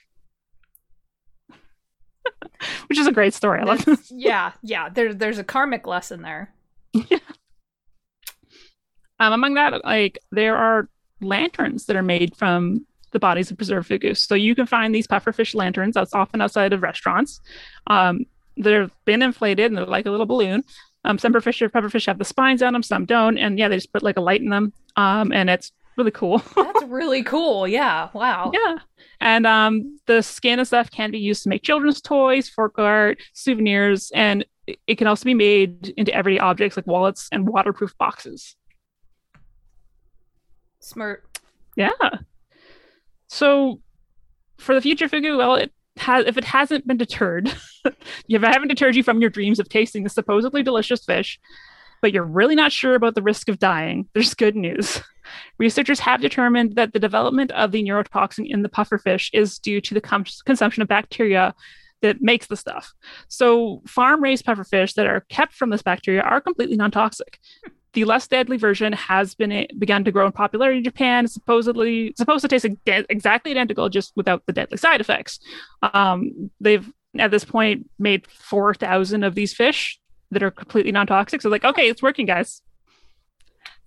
Which 2.89 2.99
is 2.99 3.07
a 3.07 3.13
great 3.13 3.35
story. 3.35 3.61
I 3.61 3.65
love 3.65 3.85
this. 3.85 4.11
yeah, 4.15 4.53
yeah. 4.63 4.89
There's 4.89 5.17
there's 5.17 5.39
a 5.39 5.45
karmic 5.45 5.87
lesson 5.87 6.23
there. 6.23 6.53
Yeah. 6.93 7.19
Um, 9.19 9.33
among 9.33 9.55
that, 9.55 9.85
like 9.85 10.19
there 10.33 10.57
are 10.57 10.89
lanterns 11.21 11.87
that 11.87 11.97
are 11.97 12.03
made 12.03 12.37
from 12.37 12.87
the 13.13 13.21
bodies 13.21 13.51
of 13.51 13.57
preserved 13.57 13.89
fugu. 13.89 14.17
So 14.17 14.35
you 14.35 14.55
can 14.55 14.67
find 14.67 14.95
these 14.95 15.07
pufferfish 15.07 15.55
lanterns 15.55 15.95
that's 15.95 16.15
often 16.15 16.41
outside 16.41 16.73
of 16.73 16.83
restaurants. 16.83 17.41
Um, 17.87 18.25
they've 18.57 18.91
been 19.05 19.23
inflated 19.23 19.67
and 19.67 19.77
they're 19.77 19.87
like 19.87 20.07
a 20.07 20.11
little 20.11 20.27
balloon. 20.27 20.65
Um, 21.05 21.19
some 21.19 21.33
pufferfish, 21.33 21.69
pufferfish 21.71 22.07
have 22.07 22.19
the 22.19 22.25
spines 22.25 22.63
on 22.63 22.73
them, 22.73 22.83
some 22.83 23.05
don't, 23.05 23.39
and 23.39 23.59
yeah, 23.59 23.69
they 23.69 23.77
just 23.77 23.93
put 23.93 24.03
like 24.03 24.17
a 24.17 24.21
light 24.21 24.41
in 24.41 24.51
them, 24.51 24.73
um, 24.97 25.33
and 25.33 25.51
it's 25.51 25.73
really 25.97 26.11
cool. 26.11 26.39
That's 26.57 26.85
really 26.85 27.23
cool. 27.23 27.67
Yeah. 27.69 28.09
Wow. 28.13 28.51
yeah, 28.55 28.77
and 29.21 29.47
um, 29.47 29.99
the 30.07 30.23
skin 30.23 30.59
and 30.59 30.67
stuff 30.67 30.91
can 30.91 31.11
be 31.11 31.19
used 31.19 31.43
to 31.45 31.49
make 31.49 31.63
children's 31.63 32.01
toys, 32.01 32.49
fork 32.49 32.79
art, 32.79 33.19
souvenirs, 33.35 34.11
and 34.15 34.43
it- 34.67 34.79
it 34.87 34.95
can 34.97 35.09
also 35.09 35.25
be 35.25 35.35
made 35.35 35.93
into 35.97 36.15
everyday 36.15 36.39
objects 36.39 36.77
like 36.77 36.87
wallets 36.87 37.29
and 37.33 37.49
waterproof 37.49 37.99
boxes. 37.99 38.55
Smart. 40.81 41.25
Yeah. 41.77 41.91
So 43.29 43.81
for 44.59 44.75
the 44.75 44.81
future 44.81 45.09
fugu, 45.09 45.37
well, 45.39 45.55
it 45.57 45.73
has 45.97 46.27
if 46.27 46.37
it 46.37 46.45
hasn't 46.45 46.87
been 46.87 46.97
deterred, 46.97 47.53
if 48.29 48.45
I 48.45 48.53
haven't 48.53 48.69
deterred 48.69 48.97
you 48.97 49.03
from 49.03 49.21
your 49.21 49.31
dreams 49.31 49.59
of 49.59 49.69
tasting 49.69 50.05
the 50.05 50.11
supposedly 50.11 50.63
delicious 50.63 51.05
fish, 51.05 51.39
but 52.01 52.13
you're 52.13 52.25
really 52.25 52.55
not 52.55 52.73
sure 52.73 52.95
about 52.95 53.15
the 53.15 53.23
risk 53.23 53.49
of 53.49 53.59
dying, 53.59 54.09
there's 54.15 54.35
good 54.35 54.57
news. 54.57 55.01
Researchers 55.59 56.01
have 56.01 56.21
determined 56.21 56.77
that 56.77 56.93
the 56.93 56.99
development 56.99 57.51
of 57.53 57.73
the 57.73 57.83
neurotoxin 57.83 58.47
in 58.49 58.63
the 58.63 58.69
pufferfish 58.69 59.31
is 59.33 59.59
due 59.59 59.81
to 59.81 59.95
the 59.95 60.01
com- 60.01 60.25
consumption 60.45 60.83
of 60.83 60.89
bacteria 60.89 61.55
that 62.01 62.21
makes 62.21 62.47
the 62.47 62.57
stuff. 62.57 62.93
So 63.29 63.83
farm-raised 63.87 64.45
pufferfish 64.45 64.95
that 64.95 65.07
are 65.07 65.21
kept 65.29 65.55
from 65.55 65.71
this 65.71 65.83
bacteria 65.83 66.23
are 66.23 66.41
completely 66.41 66.77
non-toxic 66.77 67.39
the 67.93 68.05
less 68.05 68.27
deadly 68.27 68.57
version 68.57 68.93
has 68.93 69.35
been 69.35 69.67
begun 69.79 70.05
to 70.05 70.13
grow 70.13 70.27
in 70.27 70.33
popularity 70.33 70.79
in 70.79 70.85
Japan. 70.85 71.27
Supposedly 71.27 72.15
supposed 72.17 72.43
to 72.43 72.49
taste 72.49 72.67
exactly 72.87 73.51
identical, 73.51 73.89
just 73.89 74.13
without 74.17 74.43
the 74.47 74.53
deadly 74.53 74.79
side 74.79 75.01
effects. 75.01 75.39
Um, 75.83 76.51
they've 76.61 76.91
at 77.19 77.31
this 77.31 77.45
point 77.45 77.91
made 77.99 78.27
four 78.27 78.75
thousand 78.75 79.25
of 79.25 79.35
these 79.35 79.53
fish 79.53 80.01
that 80.31 80.43
are 80.43 80.51
completely 80.51 80.93
non-toxic. 80.93 81.43
So 81.43 81.51
like, 81.51 81.65
okay, 81.65 81.89
it's 81.89 82.03
working, 82.03 82.27
guys. 82.27 82.63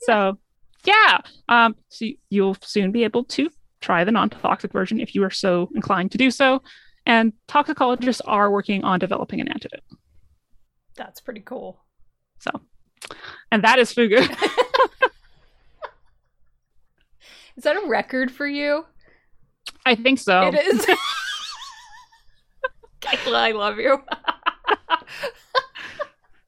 So 0.01 0.37
yeah, 0.85 1.19
um, 1.49 1.75
so 1.89 2.05
you'll 2.29 2.57
soon 2.61 2.91
be 2.91 3.03
able 3.03 3.23
to 3.25 3.49
try 3.81 4.03
the 4.03 4.11
non-toxic 4.11 4.71
version 4.71 4.99
if 4.99 5.13
you 5.13 5.23
are 5.23 5.29
so 5.29 5.69
inclined 5.75 6.11
to 6.11 6.17
do 6.17 6.31
so. 6.31 6.61
And 7.05 7.33
toxicologists 7.47 8.21
are 8.21 8.49
working 8.49 8.83
on 8.83 8.99
developing 8.99 9.39
an 9.39 9.47
antidote. 9.47 9.83
That's 10.95 11.21
pretty 11.21 11.41
cool. 11.41 11.83
So, 12.39 12.49
and 13.51 13.63
that 13.63 13.79
is 13.79 13.93
fugu. 13.93 14.17
Is 17.57 17.63
that 17.63 17.77
a 17.77 17.87
record 17.87 18.31
for 18.31 18.47
you? 18.47 18.85
I 19.85 19.95
think 19.95 20.19
so. 20.19 20.47
It 20.47 20.55
is. 20.55 20.85
Cayla, 23.01 23.35
I 23.35 23.51
love 23.51 23.79
you. 23.79 24.01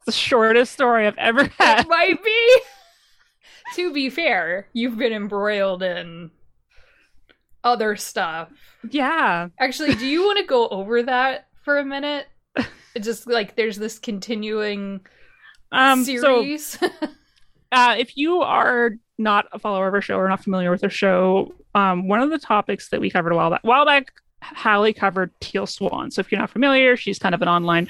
the 0.06 0.12
shortest 0.12 0.74
story 0.74 1.08
I've 1.08 1.18
ever 1.18 1.46
had. 1.58 1.82
it 1.82 1.88
might 1.88 2.22
be. 2.24 2.58
To 3.76 3.94
be 3.94 4.10
fair, 4.10 4.68
you've 4.74 4.98
been 4.98 5.14
embroiled 5.14 5.84
in 5.84 6.32
other 7.64 7.96
stuff. 7.96 8.50
Yeah. 8.90 9.50
Actually, 9.60 9.96
do 9.96 10.06
you 10.06 10.24
want 10.26 10.40
to 10.40 10.46
go 10.46 10.68
over 10.70 11.04
that 11.04 11.48
for 11.64 11.78
a 11.78 11.86
minute? 11.86 12.28
Just 13.02 13.28
like 13.28 13.56
there's 13.56 13.78
this 13.78 14.00
continuing 14.00 15.02
Um 15.72 16.04
so 16.06 16.42
series. 16.42 16.78
uh 17.72 17.96
if 17.98 18.16
you 18.18 18.42
are 18.42 18.92
not 19.18 19.48
a 19.52 19.60
follower 19.60 19.88
of 19.88 19.94
our 19.94 20.02
show 20.02 20.16
or 20.16 20.30
not 20.30 20.44
familiar 20.44 20.72
with 20.72 20.84
our 20.84 20.90
show, 20.90 21.54
um 21.76 22.08
one 22.08 22.22
of 22.22 22.30
the 22.30 22.40
topics 22.40 22.90
that 22.90 23.02
we 23.02 23.10
covered 23.12 23.34
a 23.34 23.36
while 23.36 23.50
back 23.50 23.64
while 23.64 23.86
back 23.86 24.14
Halli 24.42 24.96
covered 24.96 25.32
Teal 25.42 25.68
Swan. 25.68 26.10
So 26.12 26.22
if 26.22 26.32
you're 26.32 26.40
not 26.40 26.50
familiar, 26.50 26.96
she's 26.96 27.20
kind 27.20 27.36
of 27.36 27.42
an 27.42 27.48
online 27.48 27.90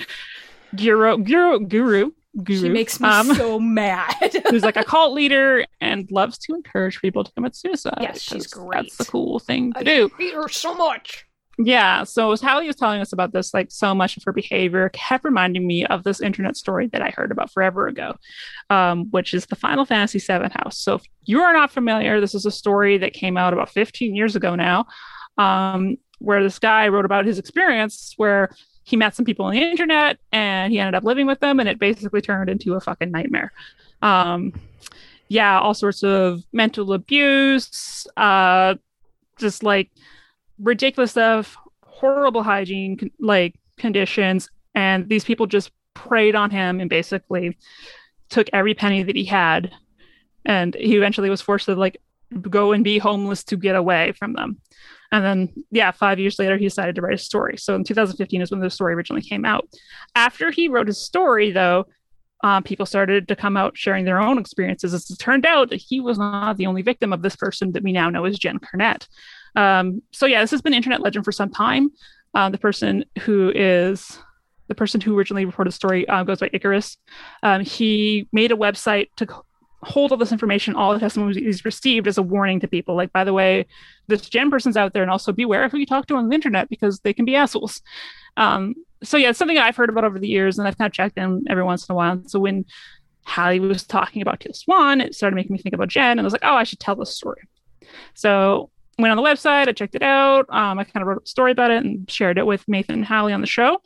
guru 0.76 1.18
guru 1.18 1.60
guru 1.60 2.12
guru. 2.44 2.60
she 2.62 2.70
makes 2.70 3.00
me 3.00 3.08
um, 3.08 3.34
so 3.36 3.60
mad. 3.60 4.14
who's 4.50 4.64
like 4.64 4.78
a 4.78 4.84
cult 4.84 5.14
leader 5.14 5.66
and 5.82 6.10
loves 6.12 6.38
to 6.40 6.54
encourage 6.54 7.02
people 7.02 7.24
to 7.24 7.32
commit 7.34 7.56
suicide. 7.56 7.98
Yes, 8.02 8.22
she's 8.22 8.48
because 8.48 8.70
That's 8.72 8.98
the 8.98 9.06
cool 9.06 9.40
thing 9.40 9.74
to 9.74 9.80
I 9.80 9.84
do. 9.84 10.12
hate 10.18 10.34
her 10.34 10.48
so 10.48 10.76
much. 10.76 11.26
Yeah. 11.60 12.04
So 12.04 12.32
as 12.32 12.42
Halli 12.42 12.68
was 12.68 12.76
telling 12.76 13.02
us 13.02 13.14
about 13.14 13.34
this, 13.34 13.54
like 13.54 13.72
so 13.72 13.96
much 13.96 14.16
of 14.16 14.24
her 14.26 14.32
behavior 14.32 14.90
kept 14.94 15.24
reminding 15.26 15.66
me 15.66 15.86
of 15.88 16.04
this 16.04 16.22
internet 16.22 16.56
story 16.56 16.88
that 16.88 17.02
I 17.02 17.10
heard 17.10 17.32
about 17.32 17.52
forever 17.52 17.88
ago, 17.88 18.16
um, 18.70 19.10
which 19.10 19.34
is 19.34 19.48
the 19.48 19.56
Final 19.56 19.84
Fantasy 19.84 20.20
VII 20.20 20.50
house. 20.54 20.78
So 20.78 20.96
if 20.96 21.04
you 21.26 21.42
are 21.42 21.54
not 21.54 21.72
familiar, 21.72 22.22
this 22.22 22.36
is 22.36 22.46
a 22.46 22.52
story 22.52 23.00
that 23.00 23.14
came 23.14 23.38
out 23.38 23.54
about 23.54 23.70
15 23.72 24.16
years 24.16 24.36
ago 24.36 24.54
now, 24.54 24.86
um, 25.40 25.98
where 26.20 26.44
this 26.44 26.60
guy 26.60 26.90
wrote 26.90 27.06
about 27.06 27.26
his 27.26 27.40
experience 27.40 28.14
where 28.18 28.50
he 28.88 28.96
met 28.96 29.14
some 29.14 29.26
people 29.26 29.44
on 29.44 29.52
the 29.52 29.62
internet 29.62 30.18
and 30.32 30.72
he 30.72 30.80
ended 30.80 30.96
up 30.96 31.04
living 31.04 31.28
with 31.28 31.42
them, 31.42 31.60
and 31.60 31.68
it 31.68 31.78
basically 31.78 32.22
turned 32.22 32.50
into 32.50 32.74
a 32.74 32.80
fucking 32.80 33.12
nightmare. 33.12 33.52
Um, 34.02 34.54
yeah, 35.28 35.60
all 35.60 35.74
sorts 35.74 36.04
of 36.04 36.42
mental 36.54 36.94
abuse, 36.94 38.08
uh, 38.16 38.76
just 39.38 39.62
like 39.62 39.92
ridiculous 40.58 41.12
stuff, 41.12 41.58
horrible 41.84 42.44
hygiene 42.44 43.12
like 43.20 43.56
conditions, 43.76 44.50
and 44.74 45.10
these 45.10 45.26
people 45.26 45.48
just 45.48 45.72
preyed 45.94 46.36
on 46.36 46.50
him 46.50 46.80
and 46.80 46.90
basically 46.90 47.58
took 48.30 48.48
every 48.54 48.74
penny 48.74 49.04
that 49.04 49.18
he 49.18 49.26
had, 49.26 49.70
and 50.46 50.76
he 50.76 50.96
eventually 50.96 51.30
was 51.30 51.42
forced 51.42 51.66
to 51.66 51.76
like 51.76 51.98
go 52.50 52.72
and 52.72 52.86
be 52.86 53.00
homeless 53.00 53.44
to 53.44 53.58
get 53.58 53.76
away 53.76 54.14
from 54.14 54.32
them. 54.32 54.62
And 55.12 55.24
then, 55.24 55.54
yeah, 55.72 55.92
five 55.92 56.20
years 56.20 56.38
later, 56.38 56.58
he 56.58 56.66
decided 56.66 56.96
to 56.96 57.02
write 57.02 57.14
a 57.14 57.18
story. 57.18 57.58
So 57.58 57.76
in 57.76 57.84
2015 57.84 58.42
is 58.42 58.52
when 58.52 58.60
the 58.60 58.70
story 58.70 58.94
originally 58.94 59.22
came 59.22 59.46
out. 59.46 59.68
After 60.16 60.52
he 60.52 60.68
wrote 60.68 60.88
his 60.88 61.02
story, 61.02 61.52
though, 61.52 61.86
um, 62.44 62.64
people 62.64 62.86
started 62.86 63.28
to 63.30 63.36
come 63.36 63.58
out 63.58 63.78
sharing 63.78 64.06
their 64.06 64.20
own 64.20 64.38
experiences. 64.38 64.94
As 64.94 65.10
it 65.10 65.18
turned 65.18 65.46
out 65.46 65.74
he 65.74 66.00
was 66.00 66.20
not 66.20 66.58
the 66.58 66.68
only 66.68 66.82
victim 66.82 67.12
of 67.12 67.22
this 67.22 67.36
person 67.36 67.72
that 67.72 67.84
we 67.84 67.92
now 67.92 68.10
know 68.10 68.26
as 68.26 68.38
Jen 68.38 68.60
Carnett. 68.60 69.08
Um, 69.56 70.04
so 70.12 70.26
yeah, 70.26 70.42
this 70.42 70.52
has 70.52 70.62
been 70.62 70.74
internet 70.74 71.02
legend 71.02 71.26
for 71.26 71.32
some 71.32 71.50
time. 71.50 71.90
Uh, 72.36 72.50
the 72.50 72.58
person 72.58 73.06
who 73.22 73.52
is 73.56 74.20
the 74.68 74.76
person 74.76 75.02
who 75.02 75.18
originally 75.18 75.46
reported 75.46 75.72
the 75.72 75.76
story 75.76 76.08
uh, 76.10 76.24
goes 76.24 76.40
by 76.40 76.50
Icarus. 76.54 76.98
Um, 77.42 77.62
he 77.62 78.28
made 78.32 78.52
a 78.52 78.56
website 78.56 79.08
to 79.16 79.26
hold 79.84 80.12
all 80.12 80.18
this 80.18 80.32
information, 80.32 80.76
all 80.76 80.94
the 80.94 81.00
testimonies 81.00 81.38
he's 81.38 81.66
received 81.66 82.08
as 82.08 82.18
a 82.18 82.24
warning 82.24 82.60
to 82.60 82.68
people. 82.68 82.96
Like, 82.96 83.14
by 83.14 83.24
the 83.24 83.34
way, 83.34 83.66
this 84.08 84.28
Jen 84.30 84.50
person's 84.50 84.78
out 84.78 84.94
there, 84.94 85.04
and 85.04 85.12
also 85.12 85.32
beware 85.32 85.64
of 85.64 85.72
who 85.72 85.78
you 85.78 85.86
talk 85.86 86.08
to 86.08 86.16
on 86.16 86.30
the 86.30 86.36
internet 86.36 86.70
because 86.70 87.00
they 87.02 87.14
can 87.14 87.26
be 87.26 87.36
assholes. 87.36 87.82
Um, 88.38 88.76
so 89.04 89.18
yeah, 89.18 89.30
it's 89.30 89.40
something 89.40 89.58
I've 89.58 89.76
heard 89.76 89.90
about 89.90 90.04
over 90.04 90.20
the 90.20 90.28
years, 90.28 90.58
and 90.58 90.68
I've 90.68 90.78
kind 90.78 90.88
of 90.88 90.94
checked 90.94 91.18
in 91.18 91.44
every 91.50 91.64
once 91.64 91.88
in 91.88 91.94
a 91.94 91.96
while. 91.96 92.22
So 92.28 92.40
when 92.40 92.66
Halli 93.28 93.60
was 93.60 93.84
talking 93.84 94.22
about 94.22 94.40
Teal 94.40 94.54
Swan, 94.54 95.02
it 95.02 95.14
started 95.14 95.36
making 95.36 95.54
me 95.54 95.60
think 95.60 95.76
about 95.76 95.90
Jen, 95.90 96.12
and 96.12 96.22
I 96.22 96.24
was 96.24 96.34
like, 96.34 96.44
oh, 96.44 96.56
I 96.56 96.64
should 96.64 96.80
tell 96.80 96.96
this 96.96 97.16
story. 97.16 97.42
So 98.16 98.72
went 99.00 99.12
on 99.12 99.18
the 99.18 99.24
website, 99.24 99.68
I 99.68 99.74
checked 99.74 99.96
it 99.96 100.02
out. 100.02 100.48
Um, 100.50 100.80
I 100.80 100.84
kind 100.84 101.02
of 101.02 101.08
wrote 101.08 101.24
a 101.24 101.28
story 101.28 101.52
about 101.52 101.72
it 101.72 101.86
and 101.86 102.10
shared 102.10 102.38
it 102.38 102.46
with 102.46 102.68
Nathan 102.68 102.96
and 102.96 103.06
Halli 103.06 103.34
on 103.34 103.42
the 103.42 103.48
show. 103.48 103.82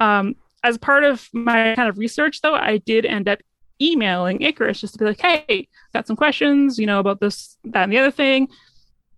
Um, 0.00 0.36
as 0.62 0.78
part 0.78 1.04
of 1.04 1.28
my 1.34 1.74
kind 1.74 1.88
of 1.88 1.98
research, 1.98 2.40
though, 2.40 2.54
I 2.54 2.78
did 2.78 3.04
end 3.04 3.28
up 3.28 3.40
emailing 3.80 4.42
Icarus 4.42 4.80
just 4.80 4.94
to 4.94 4.98
be 4.98 5.04
like, 5.04 5.20
hey, 5.20 5.68
got 5.92 6.06
some 6.06 6.16
questions, 6.16 6.78
you 6.78 6.86
know, 6.86 7.00
about 7.00 7.20
this, 7.20 7.56
that, 7.64 7.84
and 7.84 7.92
the 7.92 7.98
other 7.98 8.10
thing. 8.10 8.48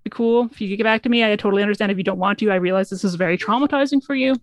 Be 0.04 0.10
cool 0.10 0.48
if 0.50 0.60
you 0.60 0.68
could 0.68 0.78
get 0.78 0.84
back 0.84 1.02
to 1.02 1.08
me. 1.08 1.24
I 1.24 1.36
totally 1.36 1.62
understand 1.62 1.92
if 1.92 1.98
you 1.98 2.04
don't 2.04 2.18
want 2.18 2.38
to. 2.38 2.50
I 2.50 2.56
realize 2.56 2.90
this 2.90 3.04
is 3.04 3.16
very 3.16 3.36
traumatizing 3.36 4.02
for 4.02 4.14
you. 4.14 4.36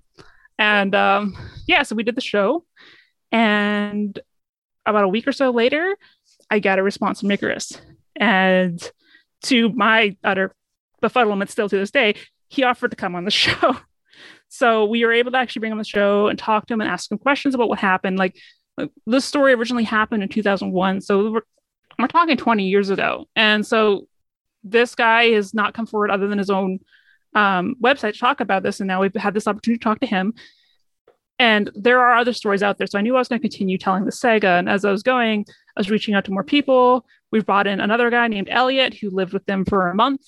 And 0.60 0.94
um, 0.94 1.36
yeah, 1.68 1.84
so 1.84 1.96
we 1.96 2.04
did 2.04 2.16
the 2.16 2.22
show. 2.22 2.66
And 3.32 4.20
about 4.86 5.06
a 5.06 5.08
week 5.08 5.28
or 5.28 5.32
so 5.32 5.52
later, 5.52 5.98
I 6.50 6.60
got 6.60 6.80
a 6.80 6.84
response 6.84 7.22
from 7.22 7.32
Icarus. 7.32 7.80
And 8.16 8.92
to 9.44 9.70
my 9.70 10.16
utter 10.24 10.54
befuddlement 11.02 11.50
still 11.50 11.70
to 11.70 11.78
this 11.78 11.92
day, 11.92 12.16
he 12.50 12.64
offered 12.64 12.92
to 12.92 12.98
come 12.98 13.16
on 13.16 13.26
the 13.26 13.32
show. 13.46 13.78
So 14.50 14.86
we 14.86 15.04
were 15.04 15.14
able 15.14 15.32
to 15.32 15.38
actually 15.38 15.62
bring 15.62 15.72
him 15.72 15.78
on 15.78 15.82
the 15.82 15.86
show 15.86 16.28
and 16.28 16.38
talk 16.38 16.68
to 16.68 16.74
him 16.74 16.82
and 16.82 16.90
ask 16.90 17.12
him 17.12 17.18
questions 17.18 17.56
about 17.56 17.70
what 17.70 17.80
happened. 17.80 18.20
Like, 18.20 18.36
this 19.06 19.26
story 19.26 19.54
originally 19.54 19.84
happened 19.84 20.24
in 20.24 20.30
2001. 20.30 21.02
So 21.02 21.32
we're, 21.32 21.42
we're 22.00 22.08
talking 22.08 22.38
20 22.38 22.68
years 22.68 22.90
ago. 22.90 23.28
And 23.36 23.66
so 23.66 24.08
this 24.64 24.96
guy 24.96 25.32
has 25.32 25.54
not 25.54 25.74
come 25.74 25.86
forward 25.86 26.12
other 26.12 26.28
than 26.28 26.38
his 26.38 26.50
own 26.50 26.80
um, 27.36 27.76
website 27.82 28.14
to 28.14 28.20
talk 28.20 28.40
about 28.40 28.64
this. 28.64 28.80
And 28.80 28.88
now 28.88 29.02
we've 29.02 29.14
had 29.14 29.34
this 29.34 29.48
opportunity 29.48 29.80
to 29.80 29.84
talk 29.84 30.00
to 30.00 30.08
him. 30.08 30.34
And 31.40 31.72
there 31.76 32.00
are 32.00 32.16
other 32.16 32.34
stories 32.34 32.64
out 32.64 32.78
there. 32.78 32.88
So 32.88 33.00
I 33.00 33.02
knew 33.02 33.16
I 33.16 33.20
was 33.20 33.28
going 33.28 33.42
to 33.42 33.48
continue 33.48 33.78
telling 33.78 34.06
the 34.06 34.12
saga. 34.12 34.50
And 34.50 34.70
as 34.70 34.86
I 34.86 34.92
was 34.92 35.04
going, 35.04 35.46
I 35.76 35.80
was 35.80 35.90
reaching 35.90 36.14
out 36.14 36.26
to 36.26 36.32
more 36.32 36.44
people. 36.44 37.06
We've 37.32 37.46
brought 37.46 37.68
in 37.68 37.80
another 37.80 38.10
guy 38.10 38.28
named 38.28 38.50
Elliot 38.50 38.94
who 38.94 39.10
lived 39.10 39.34
with 39.34 39.46
them 39.46 39.66
for 39.66 39.90
a 39.90 39.96
month 39.96 40.22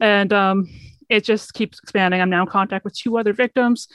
and 0.00 0.32
um, 0.32 0.68
it 1.08 1.24
just 1.24 1.54
keeps 1.54 1.78
expanding. 1.78 2.20
I'm 2.20 2.30
now 2.30 2.42
in 2.42 2.48
contact 2.48 2.84
with 2.84 2.96
two 2.96 3.18
other 3.18 3.32
victims. 3.32 3.88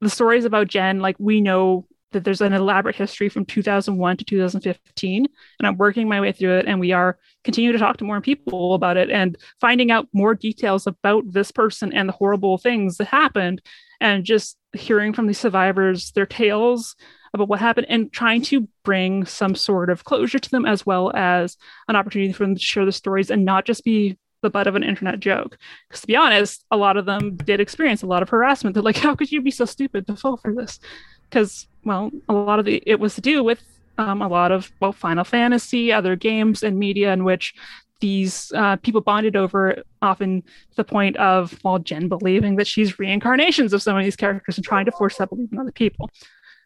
The 0.00 0.10
stories 0.10 0.44
about 0.44 0.68
Jen, 0.68 1.00
like 1.00 1.16
we 1.18 1.40
know 1.40 1.86
that 2.16 2.24
there's 2.24 2.40
an 2.40 2.52
elaborate 2.52 2.96
history 2.96 3.28
from 3.28 3.44
2001 3.44 4.16
to 4.16 4.24
2015, 4.24 5.26
and 5.58 5.66
I'm 5.66 5.76
working 5.76 6.08
my 6.08 6.20
way 6.20 6.32
through 6.32 6.58
it. 6.58 6.66
And 6.66 6.80
we 6.80 6.92
are 6.92 7.18
continuing 7.44 7.74
to 7.74 7.78
talk 7.78 7.98
to 7.98 8.04
more 8.04 8.20
people 8.20 8.74
about 8.74 8.96
it 8.96 9.10
and 9.10 9.36
finding 9.60 9.90
out 9.90 10.08
more 10.12 10.34
details 10.34 10.86
about 10.86 11.24
this 11.30 11.52
person 11.52 11.92
and 11.92 12.08
the 12.08 12.14
horrible 12.14 12.58
things 12.58 12.96
that 12.96 13.08
happened, 13.08 13.60
and 14.00 14.24
just 14.24 14.56
hearing 14.72 15.12
from 15.12 15.26
the 15.26 15.34
survivors 15.34 16.12
their 16.12 16.26
tales 16.26 16.96
about 17.34 17.48
what 17.48 17.60
happened 17.60 17.86
and 17.90 18.12
trying 18.12 18.40
to 18.42 18.66
bring 18.82 19.26
some 19.26 19.54
sort 19.54 19.90
of 19.90 20.04
closure 20.04 20.38
to 20.38 20.50
them 20.50 20.64
as 20.64 20.86
well 20.86 21.14
as 21.14 21.56
an 21.88 21.96
opportunity 21.96 22.32
for 22.32 22.44
them 22.44 22.54
to 22.54 22.60
share 22.60 22.86
the 22.86 22.92
stories 22.92 23.30
and 23.30 23.44
not 23.44 23.66
just 23.66 23.84
be 23.84 24.16
the 24.42 24.50
butt 24.50 24.66
of 24.66 24.74
an 24.74 24.82
internet 24.82 25.18
joke. 25.18 25.58
Because 25.88 26.02
to 26.02 26.06
be 26.06 26.16
honest, 26.16 26.64
a 26.70 26.76
lot 26.76 26.96
of 26.96 27.06
them 27.06 27.36
did 27.36 27.60
experience 27.60 28.02
a 28.02 28.06
lot 28.06 28.22
of 28.22 28.28
harassment. 28.28 28.74
They're 28.74 28.82
like, 28.82 28.98
how 28.98 29.14
could 29.14 29.32
you 29.32 29.40
be 29.40 29.50
so 29.50 29.64
stupid 29.64 30.06
to 30.06 30.16
fall 30.16 30.36
for 30.36 30.54
this? 30.54 30.78
Because, 31.28 31.66
well, 31.84 32.10
a 32.28 32.32
lot 32.32 32.58
of 32.58 32.64
the, 32.64 32.82
it 32.86 33.00
was 33.00 33.14
to 33.14 33.20
do 33.20 33.42
with 33.42 33.62
um, 33.98 34.22
a 34.22 34.28
lot 34.28 34.52
of, 34.52 34.70
well, 34.80 34.92
Final 34.92 35.24
Fantasy, 35.24 35.92
other 35.92 36.16
games 36.16 36.62
and 36.62 36.78
media 36.78 37.12
in 37.12 37.24
which 37.24 37.54
these 38.00 38.52
uh, 38.54 38.76
people 38.76 39.00
bonded 39.00 39.36
over 39.36 39.82
often 40.02 40.42
to 40.42 40.76
the 40.76 40.84
point 40.84 41.16
of, 41.16 41.58
well, 41.64 41.78
Jen 41.78 42.08
believing 42.08 42.56
that 42.56 42.66
she's 42.66 42.98
reincarnations 42.98 43.72
of 43.72 43.82
some 43.82 43.96
of 43.96 44.04
these 44.04 44.16
characters 44.16 44.58
and 44.58 44.64
trying 44.64 44.84
to 44.84 44.92
force 44.92 45.16
that 45.16 45.30
belief 45.30 45.50
in 45.50 45.58
other 45.58 45.72
people. 45.72 46.10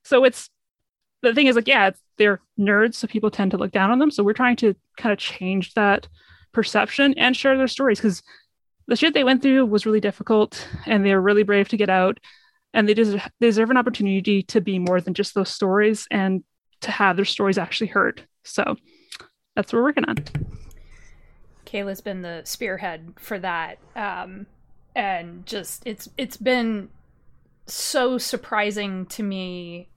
So 0.05 0.25
it's, 0.25 0.51
the 1.23 1.35
thing 1.35 1.47
is 1.47 1.55
like, 1.55 1.69
yeah, 1.69 1.91
they're 2.17 2.41
nerds, 2.59 2.95
so 2.95 3.07
people 3.07 3.31
tend 3.31 3.53
to 3.53 3.59
look 3.59 3.73
down 3.73 3.91
on 3.91 3.99
them. 3.99 4.11
So 4.11 4.25
we're 4.25 4.33
trying 4.33 4.57
to 4.57 4.75
kind 4.97 5.13
of 5.13 5.19
change 5.19 5.75
that 5.75 6.09
perception 6.53 7.15
and 7.17 7.37
share 7.37 7.57
their 7.57 7.69
stories 7.69 7.99
because 7.99 8.23
the 8.89 8.97
shit 8.97 9.15
they 9.15 9.23
went 9.23 9.41
through 9.41 9.67
was 9.67 9.87
really 9.87 10.01
difficult 10.01 10.67
and 10.87 11.05
they 11.05 11.15
were 11.15 11.21
really 11.21 11.45
brave 11.45 11.69
to 11.69 11.77
get 11.77 11.91
out 11.91 12.19
and 12.73 12.89
they 12.89 12.95
deserve, 12.95 13.23
they 13.41 13.47
deserve 13.47 13.71
an 13.71 13.77
opportunity 13.77 14.43
to 14.43 14.61
be 14.61 14.79
more 14.79 15.01
than 15.01 15.15
just 15.15 15.35
those 15.35 15.51
stories 15.51 16.07
and 16.11 16.43
to 16.81 16.91
have 16.91 17.17
their 17.17 17.25
stories 17.25 17.59
actually 17.59 17.89
heard 17.89 18.27
so 18.45 18.77
that's 19.55 19.73
what 19.73 19.79
we're 19.79 19.85
working 19.85 20.05
on 20.07 20.17
cayla's 21.65 22.01
been 22.01 22.23
the 22.23 22.43
spearhead 22.45 23.13
for 23.19 23.39
that 23.39 23.79
um, 23.97 24.47
and 24.95 25.45
just 25.47 25.83
it's 25.87 26.09
it's 26.17 26.37
been 26.37 26.89
so 27.67 28.19
surprising 28.19 29.07
to 29.07 29.23
me 29.23 29.89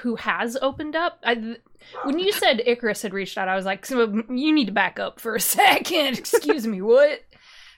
who 0.00 0.16
has 0.16 0.56
opened 0.60 0.96
up. 0.96 1.18
I, 1.24 1.56
when 2.04 2.18
you 2.18 2.32
said 2.32 2.62
Icarus 2.64 3.02
had 3.02 3.12
reached 3.12 3.36
out, 3.36 3.48
I 3.48 3.56
was 3.56 3.64
like, 3.64 3.84
so 3.84 4.22
you 4.30 4.52
need 4.52 4.66
to 4.66 4.72
back 4.72 4.98
up 4.98 5.20
for 5.20 5.34
a 5.34 5.40
second. 5.40 6.18
Excuse 6.18 6.66
me, 6.66 6.82
what? 6.82 7.20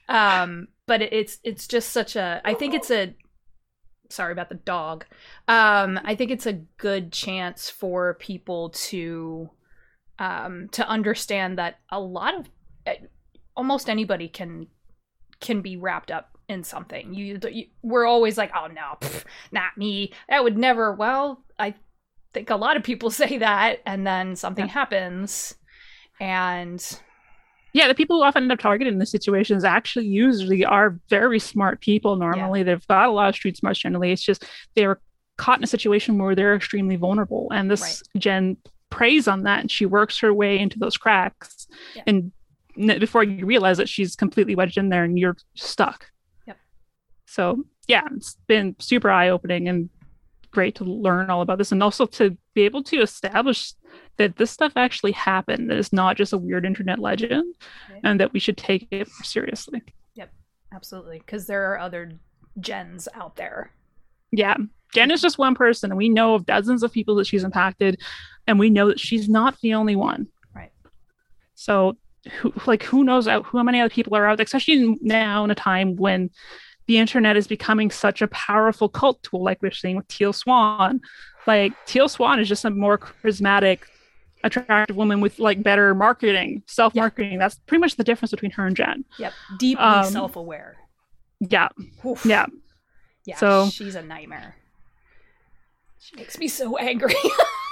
Um, 0.09 0.69
but 0.85 1.01
it's 1.01 1.39
it's 1.43 1.67
just 1.67 1.91
such 1.91 2.15
a. 2.15 2.41
I 2.45 2.53
think 2.53 2.73
it's 2.73 2.91
a. 2.91 3.13
Sorry 4.09 4.31
about 4.31 4.49
the 4.49 4.55
dog. 4.55 5.05
Um, 5.47 5.99
I 6.03 6.15
think 6.15 6.31
it's 6.31 6.45
a 6.45 6.53
good 6.53 7.11
chance 7.11 7.69
for 7.69 8.15
people 8.15 8.69
to, 8.69 9.49
um, 10.19 10.69
to 10.71 10.87
understand 10.87 11.57
that 11.57 11.79
a 11.89 11.99
lot 11.99 12.35
of, 12.35 12.49
eh, 12.85 12.95
almost 13.55 13.89
anybody 13.89 14.27
can, 14.27 14.67
can 15.39 15.61
be 15.61 15.77
wrapped 15.77 16.11
up 16.11 16.37
in 16.49 16.63
something. 16.63 17.13
You, 17.13 17.39
you 17.49 17.65
we're 17.81 18.05
always 18.05 18.37
like, 18.37 18.51
oh 18.55 18.67
no, 18.67 18.97
pff, 19.01 19.23
not 19.51 19.77
me. 19.77 20.13
That 20.29 20.43
would 20.43 20.57
never. 20.57 20.93
Well, 20.93 21.43
I 21.59 21.75
think 22.33 22.49
a 22.49 22.55
lot 22.55 22.77
of 22.77 22.83
people 22.83 23.09
say 23.11 23.37
that, 23.37 23.81
and 23.85 24.05
then 24.05 24.35
something 24.35 24.65
yeah. 24.65 24.71
happens, 24.71 25.55
and 26.19 26.99
yeah, 27.77 27.87
the 27.87 27.93
people 27.93 28.17
who 28.17 28.23
often 28.23 28.43
end 28.43 28.51
up 28.51 28.57
targeted 28.57 28.91
in 28.91 28.97
the 28.97 29.05
situations 29.05 29.63
actually 29.63 30.07
usually 30.07 30.65
are 30.65 30.99
very 31.09 31.37
smart 31.37 31.79
people. 31.79 32.15
Normally, 32.15 32.61
yeah. 32.61 32.63
they've 32.63 32.87
got 32.87 33.07
a 33.07 33.11
lot 33.11 33.29
of 33.29 33.35
street 33.35 33.55
smarts. 33.55 33.77
Generally, 33.77 34.13
it's 34.13 34.23
just 34.23 34.45
they're 34.75 34.99
caught 35.37 35.59
in 35.59 35.63
a 35.63 35.67
situation 35.67 36.17
where 36.17 36.33
they're 36.33 36.55
extremely 36.55 36.95
vulnerable, 36.95 37.47
and 37.53 37.69
this 37.69 37.81
right. 37.81 38.21
Jen 38.21 38.57
preys 38.89 39.27
on 39.27 39.43
that, 39.43 39.59
and 39.59 39.69
she 39.69 39.85
works 39.85 40.17
her 40.17 40.33
way 40.33 40.57
into 40.57 40.79
those 40.79 40.97
cracks, 40.97 41.67
yeah. 41.95 42.01
and 42.07 42.31
before 42.99 43.23
you 43.23 43.45
realize 43.45 43.77
that 43.77 43.89
she's 43.89 44.15
completely 44.15 44.55
wedged 44.55 44.79
in 44.79 44.89
there, 44.89 45.03
and 45.03 45.19
you're 45.19 45.37
stuck. 45.53 46.07
Yep. 46.47 46.57
So 47.27 47.63
yeah, 47.87 48.07
it's 48.15 48.37
been 48.47 48.75
super 48.79 49.11
eye 49.11 49.29
opening 49.29 49.67
and 49.67 49.87
great 50.49 50.73
to 50.75 50.83
learn 50.83 51.29
all 51.29 51.43
about 51.43 51.59
this 51.59 51.71
and 51.71 51.83
also 51.83 52.07
to 52.07 52.35
be 52.55 52.63
able 52.63 52.81
to 52.81 53.01
establish 53.01 53.73
that 54.17 54.37
this 54.37 54.51
stuff 54.51 54.73
actually 54.75 55.11
happened 55.11 55.69
that 55.69 55.77
it's 55.77 55.93
not 55.93 56.17
just 56.17 56.33
a 56.33 56.37
weird 56.37 56.65
internet 56.65 56.99
legend 56.99 57.55
and 58.03 58.19
that 58.19 58.33
we 58.33 58.39
should 58.39 58.57
take 58.57 58.87
it 58.91 59.07
seriously 59.23 59.81
yep 60.15 60.31
absolutely. 60.73 61.19
Because 61.19 61.47
there 61.47 61.71
are 61.71 61.79
other 61.79 62.11
gens 62.59 63.07
out 63.13 63.35
there. 63.35 63.71
Yeah. 64.31 64.57
Jen 64.93 65.11
is 65.11 65.21
just 65.21 65.37
one 65.37 65.55
person, 65.55 65.91
and 65.91 65.97
we 65.97 66.09
know 66.09 66.33
of 66.33 66.45
dozens 66.45 66.81
of 66.81 66.93
people 66.93 67.15
that 67.15 67.27
she's 67.27 67.43
impacted, 67.43 67.99
and 68.45 68.57
we 68.57 68.69
know 68.69 68.87
that 68.87 68.99
she's 68.99 69.27
not 69.27 69.59
the 69.61 69.73
only 69.73 69.95
one. 69.95 70.27
Right. 70.55 70.71
So, 71.55 71.97
who, 72.39 72.53
like, 72.65 72.83
who 72.83 73.03
knows 73.03 73.27
out 73.27 73.45
how 73.45 73.63
many 73.63 73.81
other 73.81 73.89
people 73.89 74.15
are 74.15 74.25
out, 74.25 74.37
there, 74.37 74.45
especially 74.45 74.97
now 75.01 75.43
in 75.43 75.51
a 75.51 75.55
time 75.55 75.97
when 75.97 76.29
the 76.87 76.97
internet 76.97 77.35
is 77.35 77.47
becoming 77.47 77.91
such 77.91 78.21
a 78.21 78.27
powerful 78.29 78.87
cult 78.87 79.21
tool, 79.23 79.43
like 79.43 79.61
we're 79.61 79.71
seeing 79.71 79.97
with 79.97 80.07
Teal 80.07 80.31
Swan. 80.31 81.01
Like, 81.45 81.73
Teal 81.85 82.07
Swan 82.07 82.39
is 82.39 82.47
just 82.47 82.63
a 82.63 82.69
more 82.69 82.97
charismatic, 82.97 83.79
attractive 84.47 84.95
woman 84.95 85.21
with 85.21 85.37
like 85.39 85.61
better 85.61 85.93
marketing, 85.93 86.63
self 86.65 86.95
marketing. 86.95 87.37
That's 87.39 87.55
pretty 87.67 87.79
much 87.81 87.95
the 87.95 88.03
difference 88.03 88.31
between 88.31 88.51
her 88.51 88.65
and 88.65 88.75
Jen. 88.75 89.05
Yep. 89.19 89.33
Deeply 89.59 89.83
Um, 89.83 90.11
self 90.11 90.35
aware. 90.35 90.77
Yeah. 91.39 91.69
Yeah. 92.25 92.47
Yeah. 93.25 93.35
so- 93.37 93.69
she's 93.69 93.95
a 93.95 94.01
nightmare. 94.01 94.55
She 95.99 96.15
makes 96.15 96.37
me 96.37 96.47
so 96.47 96.77
angry. 96.77 97.15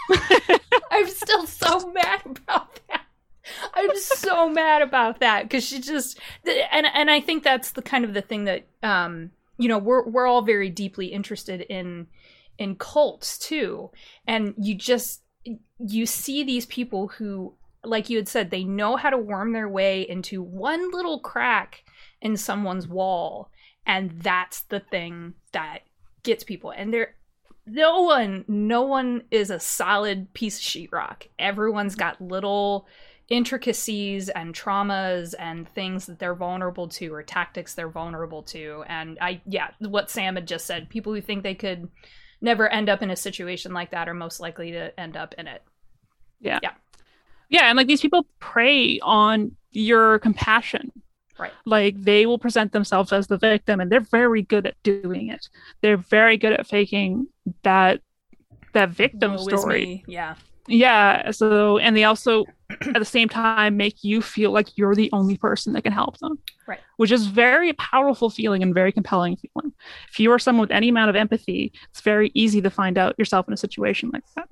I'm 0.91 1.07
still 1.07 1.47
so 1.47 1.91
mad 1.91 2.21
about 2.25 2.79
that. 2.89 3.01
I'm 3.73 3.95
so 3.97 4.49
mad 4.49 4.81
about 4.81 5.19
that 5.19 5.43
because 5.43 5.63
she 5.63 5.79
just 5.79 6.19
and 6.45 6.85
and 6.93 7.09
I 7.11 7.21
think 7.21 7.43
that's 7.43 7.71
the 7.71 7.81
kind 7.81 8.03
of 8.03 8.13
the 8.13 8.21
thing 8.21 8.45
that 8.45 8.65
um 8.83 9.31
you 9.57 9.67
know 9.69 9.77
we're 9.77 10.03
we're 10.07 10.25
all 10.27 10.41
very 10.41 10.69
deeply 10.69 11.07
interested 11.07 11.61
in 11.61 12.07
in 12.57 12.75
cults 12.75 13.38
too 13.38 13.91
and 14.25 14.53
you 14.57 14.73
just 14.73 15.21
you 15.79 16.05
see 16.05 16.43
these 16.43 16.65
people 16.65 17.08
who 17.08 17.53
like 17.84 18.10
you 18.10 18.17
had 18.17 18.27
said 18.27 18.49
they 18.49 18.63
know 18.63 18.95
how 18.95 19.10
to 19.12 19.17
worm 19.17 19.53
their 19.53 19.69
way 19.69 20.01
into 20.01 20.41
one 20.41 20.91
little 20.91 21.19
crack 21.19 21.84
in 22.21 22.36
someone's 22.36 22.88
wall 22.88 23.51
and 23.86 24.21
that's 24.21 24.62
the 24.62 24.79
thing 24.79 25.34
that 25.51 25.79
gets 26.23 26.43
people. 26.43 26.71
And 26.71 26.93
they're 26.93 27.15
no 27.67 28.01
one 28.01 28.45
no 28.47 28.84
one 28.84 29.23
is 29.31 29.49
a 29.49 29.60
solid 29.60 30.34
piece 30.34 30.60
of 30.60 30.63
sheetrock. 30.63 31.27
Everyone's 31.39 31.95
got 31.95 32.21
little 32.21 32.88
intricacies 33.27 34.29
and 34.29 34.53
traumas 34.53 35.34
and 35.39 35.67
things 35.69 36.05
that 36.05 36.19
they're 36.19 36.36
vulnerable 36.36 36.88
to 36.88 37.12
or 37.12 37.23
tactics 37.23 37.73
they're 37.73 37.89
vulnerable 37.89 38.43
to. 38.43 38.84
And 38.88 39.17
i 39.19 39.41
yeah 39.47 39.69
what 39.79 40.12
sam 40.12 40.36
had 40.36 40.47
just 40.47 40.65
said 40.65 40.89
people 40.89 41.13
who 41.13 41.21
think 41.21 41.41
they 41.43 41.55
could 41.55 41.89
never 42.41 42.67
end 42.69 42.89
up 42.89 43.02
in 43.02 43.10
a 43.10 43.15
situation 43.15 43.74
like 43.74 43.91
that 43.91 44.08
are 44.10 44.13
most 44.13 44.39
likely 44.39 44.71
to 44.71 44.98
end 45.00 45.15
up 45.17 45.34
in 45.38 45.48
it 45.48 45.63
Yeah, 46.39 46.60
Yeah. 46.62 46.71
Yeah. 47.50 47.69
and 47.69 47.78
like 47.78 47.88
these 47.88 48.02
people 48.02 48.28
prey 48.39 49.00
on 49.02 49.56
your 49.71 50.19
compassion. 50.19 50.91
Right. 51.38 51.52
Like 51.65 52.02
they 52.02 52.26
will 52.26 52.39
present 52.39 52.71
themselves 52.71 53.12
as 53.12 53.28
the 53.28 53.38
victim 53.38 53.80
and 53.82 53.91
they're 53.91 54.00
very 54.00 54.41
good 54.41 54.65
at 54.67 54.82
doing 54.84 55.28
it. 55.30 55.50
They're 55.82 55.98
very 55.98 56.38
good 56.38 56.54
at 56.54 56.65
faking 56.65 57.28
that 57.63 58.02
that 58.74 58.89
victim 58.89 59.34
Woe 59.36 59.38
story. 59.48 60.04
yeah 60.08 60.36
Yeah. 60.67 61.32
So 61.32 61.78
and 61.78 61.95
they 61.95 62.04
also 62.04 62.45
at 62.69 62.99
the 62.99 63.06
same 63.06 63.30
time 63.30 63.78
make 63.78 64.04
you 64.04 64.21
feel 64.21 64.51
like 64.51 64.78
you're 64.78 64.95
the 64.95 65.10
only 65.13 65.38
person 65.38 65.73
that 65.73 65.84
can 65.84 65.93
help 65.93 66.17
them. 66.19 66.39
Right. 66.67 66.80
Which 66.97 67.12
is 67.12 67.28
very 67.28 67.73
powerful 67.73 68.30
feeling 68.30 68.63
and 68.63 68.73
very 68.73 68.91
compelling 68.91 69.38
feeling. 69.38 69.73
If 70.10 70.19
you 70.19 70.32
are 70.32 70.39
someone 70.39 70.62
with 70.62 70.71
any 70.71 70.89
amount 70.89 71.10
of 71.10 71.15
empathy, 71.15 71.71
it's 71.91 72.01
very 72.01 72.32
easy 72.34 72.62
to 72.62 72.69
find 72.69 72.97
out 72.97 73.15
yourself 73.17 73.47
in 73.47 73.54
a 73.54 73.58
situation 73.58 74.10
like 74.13 74.23
that. 74.36 74.49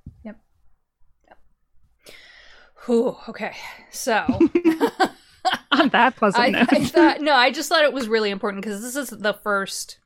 Whew, 2.85 3.15
okay 3.29 3.55
so 3.91 4.25
On 5.71 5.89
that 5.89 6.15
pleasant 6.17 6.43
I, 6.43 6.49
note. 6.49 6.67
I 6.71 6.85
thought 6.85 7.21
no, 7.21 7.33
I 7.35 7.51
just 7.51 7.69
thought 7.69 7.83
it 7.83 7.93
was 7.93 8.07
really 8.07 8.29
important 8.29 8.63
because 8.63 8.81
this 8.81 8.95
is 8.95 9.09
the 9.09 9.33
first. 9.33 9.97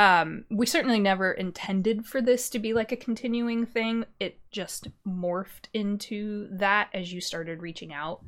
Um, 0.00 0.44
we 0.48 0.64
certainly 0.64 0.98
never 0.98 1.30
intended 1.32 2.06
for 2.06 2.22
this 2.22 2.48
to 2.50 2.58
be 2.58 2.72
like 2.72 2.90
a 2.90 2.96
continuing 2.96 3.66
thing. 3.66 4.06
It 4.18 4.38
just 4.50 4.88
morphed 5.06 5.66
into 5.74 6.48
that 6.52 6.88
as 6.94 7.12
you 7.12 7.20
started 7.20 7.60
reaching 7.60 7.92
out 7.92 8.22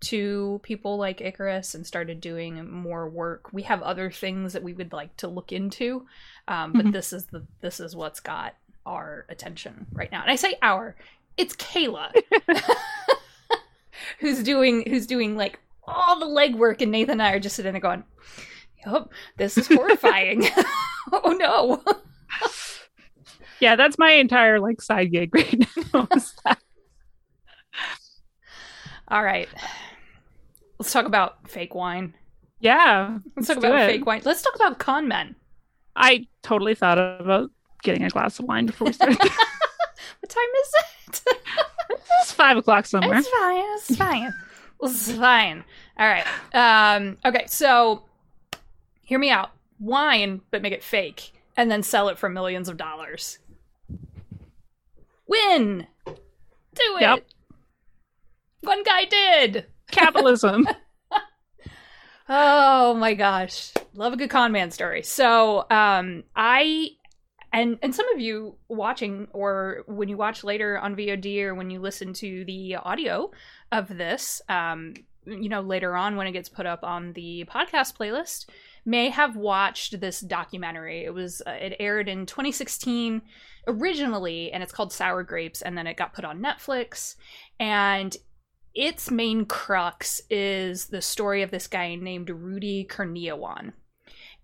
to 0.00 0.60
people 0.62 0.98
like 0.98 1.22
Icarus 1.22 1.74
and 1.74 1.86
started 1.86 2.20
doing 2.20 2.70
more 2.70 3.08
work. 3.08 3.50
We 3.50 3.62
have 3.62 3.80
other 3.80 4.10
things 4.10 4.52
that 4.52 4.62
we 4.62 4.74
would 4.74 4.92
like 4.92 5.16
to 5.18 5.28
look 5.28 5.52
into, 5.52 6.06
um, 6.48 6.74
but 6.74 6.84
Mhm. 6.84 6.92
this 6.92 7.14
is 7.14 7.24
the 7.26 7.46
this 7.62 7.80
is 7.80 7.96
what's 7.96 8.20
got 8.20 8.54
our 8.84 9.24
attention 9.30 9.86
right 9.92 10.12
now. 10.12 10.20
And 10.20 10.30
I 10.30 10.36
say 10.36 10.58
our, 10.60 10.96
it's 11.38 11.56
Cayla 11.56 12.12
who's 14.18 14.42
doing 14.42 14.84
who's 14.86 15.06
doing 15.06 15.34
like 15.34 15.60
all 15.88 16.18
the 16.20 16.26
legwork, 16.26 16.82
and 16.82 16.92
Nathan 16.92 17.12
and 17.12 17.22
I 17.22 17.32
are 17.32 17.40
just 17.40 17.56
sitting 17.56 17.72
there 17.72 17.80
going, 17.80 18.04
"Yup, 18.86 19.12
this 19.36 19.58
is 19.58 19.66
horrifying." 19.68 20.44
oh 21.12 21.32
no! 21.38 21.82
yeah, 23.60 23.76
that's 23.76 23.98
my 23.98 24.12
entire 24.12 24.58
like 24.60 24.80
side 24.80 25.12
gig 25.12 25.34
right 25.34 25.66
now. 25.94 26.08
All 29.08 29.22
right, 29.22 29.48
let's 30.78 30.92
talk 30.92 31.06
about 31.06 31.48
fake 31.48 31.74
wine. 31.74 32.14
yeah, 32.58 33.18
Let's 33.36 33.46
talk 33.48 33.56
Let's 33.58 33.64
do 33.66 33.68
about 33.68 33.88
it. 33.88 33.92
fake 33.92 34.06
wine. 34.06 34.22
Let's 34.24 34.42
talk 34.42 34.54
about 34.56 34.78
con 34.78 35.06
men. 35.06 35.36
I 35.94 36.26
totally 36.42 36.74
thought 36.74 36.98
about 36.98 37.50
getting 37.82 38.02
a 38.02 38.08
glass 38.10 38.38
of 38.40 38.46
wine 38.46 38.66
before 38.66 38.86
we 38.86 38.92
started. 38.92 39.18
What 40.20 40.30
time 40.30 40.44
is 40.62 40.72
it? 41.08 41.22
it's 42.20 42.32
five 42.32 42.56
o'clock 42.56 42.86
somewhere. 42.86 43.18
It's 43.18 43.28
fine. 43.28 43.64
It's 43.76 43.96
fine. 43.96 44.34
It's 44.82 45.12
fine. 45.12 45.64
All 45.98 46.06
right. 46.06 46.26
Um, 46.54 47.16
okay, 47.24 47.44
so 47.46 48.02
hear 49.06 49.18
me 49.18 49.30
out. 49.30 49.52
Wine, 49.80 50.42
but 50.50 50.60
make 50.60 50.74
it 50.74 50.84
fake, 50.84 51.32
and 51.56 51.70
then 51.70 51.82
sell 51.82 52.10
it 52.10 52.18
for 52.18 52.28
millions 52.28 52.68
of 52.68 52.76
dollars. 52.76 53.38
Win. 55.26 55.86
Do 56.04 56.96
it. 56.96 57.00
Yep. 57.00 57.26
One 58.60 58.82
guy 58.82 59.06
did. 59.06 59.66
Capitalism. 59.90 60.68
Oh 62.28 62.94
my 62.94 63.14
gosh. 63.14 63.72
Love 63.94 64.12
a 64.12 64.16
good 64.16 64.30
con 64.30 64.52
man 64.52 64.70
story. 64.70 65.02
So, 65.02 65.64
um 65.70 66.24
I 66.34 66.88
and 67.52 67.78
and 67.82 67.94
some 67.94 68.08
of 68.12 68.20
you 68.20 68.56
watching 68.68 69.28
or 69.32 69.84
when 69.86 70.08
you 70.08 70.16
watch 70.16 70.42
later 70.42 70.78
on 70.78 70.96
VOD 70.96 71.42
or 71.44 71.54
when 71.54 71.70
you 71.70 71.78
listen 71.78 72.12
to 72.14 72.44
the 72.44 72.76
audio 72.76 73.30
of 73.70 73.88
this, 73.88 74.42
um 74.48 74.94
you 75.24 75.48
know, 75.48 75.60
later 75.60 75.96
on 75.96 76.16
when 76.16 76.26
it 76.26 76.32
gets 76.32 76.48
put 76.48 76.66
up 76.66 76.82
on 76.82 77.12
the 77.12 77.44
podcast 77.48 77.96
playlist, 77.96 78.46
may 78.86 79.10
have 79.10 79.36
watched 79.36 80.00
this 80.00 80.20
documentary. 80.20 81.04
It 81.04 81.12
was 81.12 81.42
uh, 81.46 81.50
it 81.50 81.76
aired 81.78 82.08
in 82.08 82.24
2016 82.24 83.20
originally 83.66 84.52
and 84.52 84.62
it's 84.62 84.72
called 84.72 84.92
Sour 84.92 85.24
Grapes 85.24 85.60
and 85.60 85.76
then 85.76 85.86
it 85.86 85.96
got 85.96 86.14
put 86.14 86.24
on 86.24 86.40
Netflix 86.40 87.16
and 87.58 88.16
its 88.74 89.10
main 89.10 89.46
crux 89.46 90.20
is 90.30 90.86
the 90.86 91.02
story 91.02 91.42
of 91.42 91.50
this 91.50 91.66
guy 91.66 91.94
named 91.94 92.30
Rudy 92.30 92.86
Kurniawan. 92.88 93.72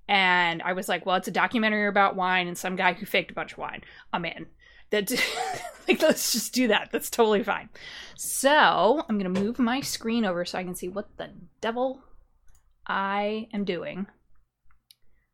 And 0.08 0.62
I 0.62 0.72
was 0.72 0.88
like, 0.88 1.06
well, 1.06 1.16
it's 1.16 1.28
a 1.28 1.32
documentary 1.32 1.86
about 1.86 2.16
wine 2.16 2.48
and 2.48 2.58
some 2.58 2.74
guy 2.74 2.94
who 2.94 3.06
faked 3.06 3.30
a 3.30 3.34
bunch 3.34 3.52
of 3.52 3.58
wine. 3.58 3.82
I'm 4.12 4.24
in. 4.24 4.46
That 4.90 5.10
like 5.88 6.02
let's 6.02 6.32
just 6.32 6.52
do 6.52 6.68
that. 6.68 6.88
That's 6.92 7.10
totally 7.10 7.44
fine. 7.44 7.68
So 8.16 9.04
I'm 9.08 9.18
gonna 9.18 9.28
move 9.28 9.58
my 9.58 9.80
screen 9.80 10.24
over 10.24 10.44
so 10.44 10.58
I 10.58 10.64
can 10.64 10.74
see 10.74 10.88
what 10.88 11.16
the 11.16 11.30
devil 11.60 12.02
I 12.86 13.48
am 13.52 13.64
doing. 13.64 14.06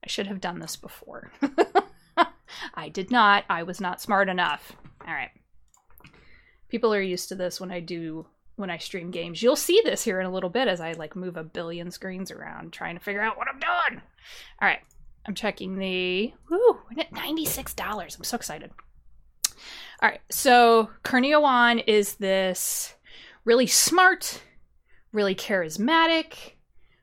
I 0.05 0.09
should 0.09 0.27
have 0.27 0.41
done 0.41 0.59
this 0.59 0.77
before. 0.77 1.33
I 2.75 2.89
did 2.89 3.11
not. 3.11 3.45
I 3.49 3.63
was 3.63 3.81
not 3.81 4.01
smart 4.01 4.29
enough. 4.29 4.73
All 5.07 5.13
right. 5.13 5.31
People 6.69 6.95
are 6.95 7.03
used 7.03 7.29
to 7.29 7.35
this 7.35 7.61
when 7.61 7.71
I 7.71 7.81
do 7.81 8.27
when 8.57 8.71
I 8.71 8.79
stream 8.79 9.11
games. 9.11 9.43
You'll 9.43 9.57
see 9.57 9.81
this 9.85 10.03
here 10.03 10.21
in 10.21 10.27
a 10.27 10.33
little 10.33 10.51
bit 10.51 10.67
as 10.67 10.81
I 10.81 10.93
like 10.93 11.15
move 11.15 11.37
a 11.37 11.45
billion 11.45 11.91
screens 11.91 12.31
around 12.31 12.73
trying 12.73 12.99
to 12.99 13.03
figure 13.03 13.23
out 13.23 13.37
what 13.39 13.49
I'm 13.49 13.61
doing. 13.61 14.03
All 14.61 14.69
right. 14.69 14.81
I'm 15.27 15.35
checking 15.35 15.79
the 15.79 16.33
woo, 16.51 16.79
we're 16.91 17.01
at 17.01 17.13
$96. 17.13 18.19
I'm 18.19 18.25
so 18.25 18.37
excited. 18.37 18.71
All 20.03 20.09
right. 20.09 20.21
So 20.31 20.91
Kurniawan 21.05 21.85
is 21.87 22.15
this 22.15 22.95
really 23.45 23.67
smart, 23.67 24.43
really 25.13 25.35
charismatic 25.35 26.53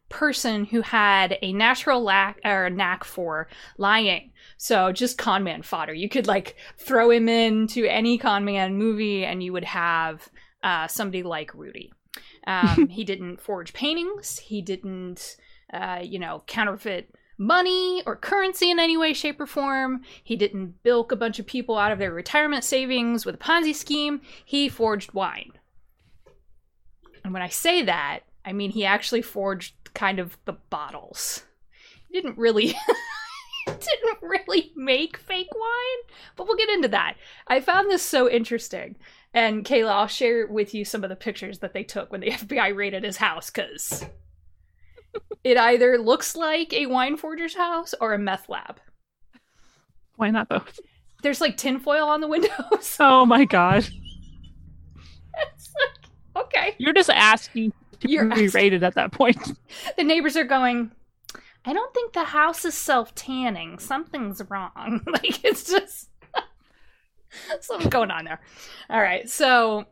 person 0.10 0.65
who 0.65 0.82
had 0.82 1.38
a 1.41 1.54
natural 1.54 2.02
lack 2.02 2.39
or 2.46 2.70
knack 2.70 3.04
for 3.04 3.48
lying. 3.78 4.32
So 4.58 4.91
just 4.91 5.18
con 5.18 5.44
man 5.44 5.62
fodder. 5.62 5.94
You 5.94 6.10
could 6.10 6.28
like 6.28 6.56
throw 6.78 7.10
him 7.10 7.28
into 7.28 7.86
any 7.86 8.18
con 8.18 8.46
man 8.46 8.76
movie 8.76 9.26
and 9.26 9.41
you 9.41 9.54
would 9.54 9.65
have 9.65 10.30
uh, 10.63 10.88
somebody 10.88 11.24
like 11.24 11.54
Rudy. 11.54 11.91
Um, 12.48 12.88
he 12.89 13.04
didn't 13.04 13.41
forge 13.41 13.74
paintings. 13.74 14.39
He 14.39 14.62
didn't, 14.62 15.38
uh, 15.74 16.00
you 16.04 16.20
know, 16.20 16.44
counterfeit 16.48 17.13
money 17.38 18.02
or 18.06 18.15
currency 18.15 18.72
in 18.72 18.80
any 18.80 18.96
way, 18.96 19.13
shape, 19.13 19.39
or 19.39 19.46
form. 19.46 20.02
He 20.24 20.36
didn't 20.36 20.82
bilk 20.84 21.12
a 21.12 21.18
bunch 21.18 21.39
of 21.39 21.46
people 21.46 21.78
out 21.78 21.91
of 21.91 22.00
their 22.00 22.13
retirement 22.13 22.63
savings 22.63 23.26
with 23.26 23.36
a 23.36 23.39
Ponzi 23.39 23.76
scheme. 23.76 24.22
He 24.46 24.70
forged 24.70 25.13
wine. 25.13 25.52
And 27.24 27.34
when 27.34 27.41
I 27.41 27.50
say 27.50 27.82
that, 27.84 28.22
I 28.46 28.54
mean 28.54 28.72
he 28.72 28.86
actually 28.86 29.24
forged 29.24 29.74
kind 29.95 30.19
of 30.19 30.38
the 30.45 30.53
bottles. 30.53 31.43
didn't 32.12 32.38
really 32.38 32.67
didn't 33.65 34.21
really 34.21 34.71
make 34.75 35.17
fake 35.17 35.53
wine, 35.53 36.15
but 36.36 36.45
we'll 36.47 36.58
get 36.58 36.69
into 36.69 36.89
that. 36.89 37.15
I 37.47 37.60
found 37.62 37.89
this 37.89 38.03
so 38.03 38.29
interesting. 38.29 38.95
And 39.34 39.65
Cayla, 39.65 39.89
I'll 39.89 40.08
share 40.08 40.47
with 40.47 40.73
you 40.73 40.86
some 40.86 41.03
of 41.03 41.10
the 41.10 41.15
pictures 41.15 41.60
that 41.60 41.73
they 41.73 41.84
took 41.84 42.12
when 42.12 42.21
the 42.21 42.31
FBI 42.31 42.75
raided 42.75 43.03
his 43.03 43.17
house 43.17 43.49
because 43.49 44.05
it 45.43 45.58
either 45.58 45.97
looks 45.97 46.36
like 46.36 46.73
a 46.73 46.86
wine 46.86 47.17
forger's 47.17 47.55
house 47.55 47.93
or 47.99 48.13
a 48.13 48.19
meth 48.19 48.47
lab. 48.49 48.79
Why 50.15 50.29
not 50.29 50.47
both? 50.47 50.79
There's 51.21 51.41
like 51.41 51.58
tinfoil 51.58 52.08
on 52.08 52.21
the 52.21 52.27
windows. 52.27 52.51
Oh 52.99 53.25
my 53.25 53.45
god. 53.45 53.88
it's 55.38 55.73
like, 55.73 56.45
okay. 56.45 56.75
You're 56.77 56.93
just 56.93 57.10
asking 57.10 57.73
You're 58.01 58.25
be 58.36 58.47
rated 58.49 58.84
at 58.84 58.95
that 58.95 59.12
point. 59.12 59.38
The 59.97 60.03
neighbors 60.03 60.36
are 60.36 60.43
going, 60.43 60.91
I 61.65 61.73
don't 61.73 61.93
think 61.93 62.13
the 62.13 62.23
house 62.23 62.65
is 62.65 62.73
self 62.73 63.15
tanning. 63.15 63.79
Something's 63.79 64.41
wrong. 64.49 65.01
like, 65.08 65.43
it's 65.43 65.63
just 65.69 66.10
something's 67.62 67.91
going 67.91 68.12
on 68.12 68.25
there. 68.25 68.39
All 68.89 69.01
right. 69.01 69.29
So, 69.29 69.86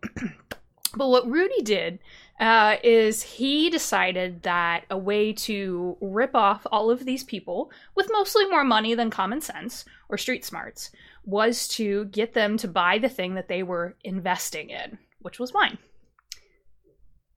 but 0.96 1.10
what 1.10 1.30
Rudy 1.30 1.62
did 1.62 2.00
uh, 2.40 2.78
is 2.84 3.24
he 3.24 3.70
decided 3.70 4.44
that 4.44 4.86
a 4.90 4.98
way 4.98 5.34
to 5.34 5.98
rip 6.02 6.36
off 6.36 6.66
all 6.72 6.90
of 6.90 7.06
these 7.06 7.24
people 7.24 7.72
with 7.96 8.10
mostly 8.12 8.46
more 8.48 8.64
money 8.64 8.96
than 8.96 9.10
common 9.10 9.42
sense 9.42 9.86
or 10.10 10.18
street 10.18 10.46
smarts 10.46 10.92
was 11.26 11.68
to 11.70 12.06
get 12.06 12.34
them 12.34 12.58
to 12.58 12.68
buy 12.68 12.98
the 12.98 13.10
thing 13.10 13.36
that 13.36 13.48
they 13.48 13.64
were 13.64 13.96
investing 14.04 14.70
in, 14.70 14.98
which 15.22 15.40
was 15.40 15.54
wine 15.54 15.78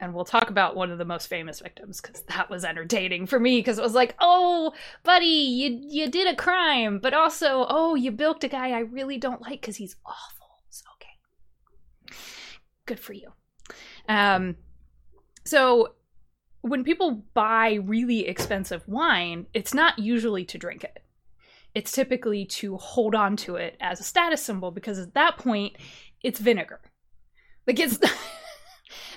and 0.01 0.13
we'll 0.15 0.25
talk 0.25 0.51
about 0.51 0.77
one 0.77 0.91
of 0.91 0.99
the 0.99 1.05
most 1.05 1.27
famous 1.27 1.61
victims 1.61 2.01
because 2.01 2.23
that 2.23 2.51
was 2.51 2.65
entertaining 2.65 3.27
for 3.27 3.41
me 3.41 3.59
because 3.59 3.79
it 3.79 3.83
was 3.83 3.95
like 3.95 4.15
oh 4.21 4.73
buddy 5.03 5.27
you 5.27 5.81
you 5.89 6.11
did 6.11 6.27
a 6.27 6.37
crime 6.37 6.99
but 6.99 7.15
also 7.15 7.67
oh 7.69 7.95
you 7.95 8.13
bilked 8.13 8.45
a 8.45 8.49
guy 8.49 8.71
i 8.71 8.81
really 8.81 9.19
don't 9.19 9.43
like 9.43 9.61
because 9.61 9.77
he's 9.77 9.97
awful. 10.05 10.47
So 10.71 10.85
okay. 10.97 12.17
Good 12.85 13.01
for 13.01 13.13
you. 13.13 13.33
Um 14.09 14.57
so 15.45 15.95
when 16.61 16.85
people 16.85 17.25
buy 17.33 17.75
really 17.75 18.27
expensive 18.27 18.87
wine 18.87 19.47
it's 19.55 19.73
not 19.73 19.99
usually 19.99 20.45
to 20.47 20.59
drink 20.59 20.85
it. 20.85 21.03
It's 21.75 21.93
typically 21.93 22.47
to 22.47 22.77
hold 22.79 23.15
on 23.15 23.37
to 23.39 23.57
it 23.57 23.77
as 23.81 24.01
a 24.01 24.05
status 24.05 24.43
symbol 24.43 24.71
because 24.71 24.99
at 24.99 25.15
that 25.15 25.39
point 25.39 25.77
it's 26.23 26.41
vinegar. 26.41 26.81
Like 27.67 27.79
it's 27.81 27.99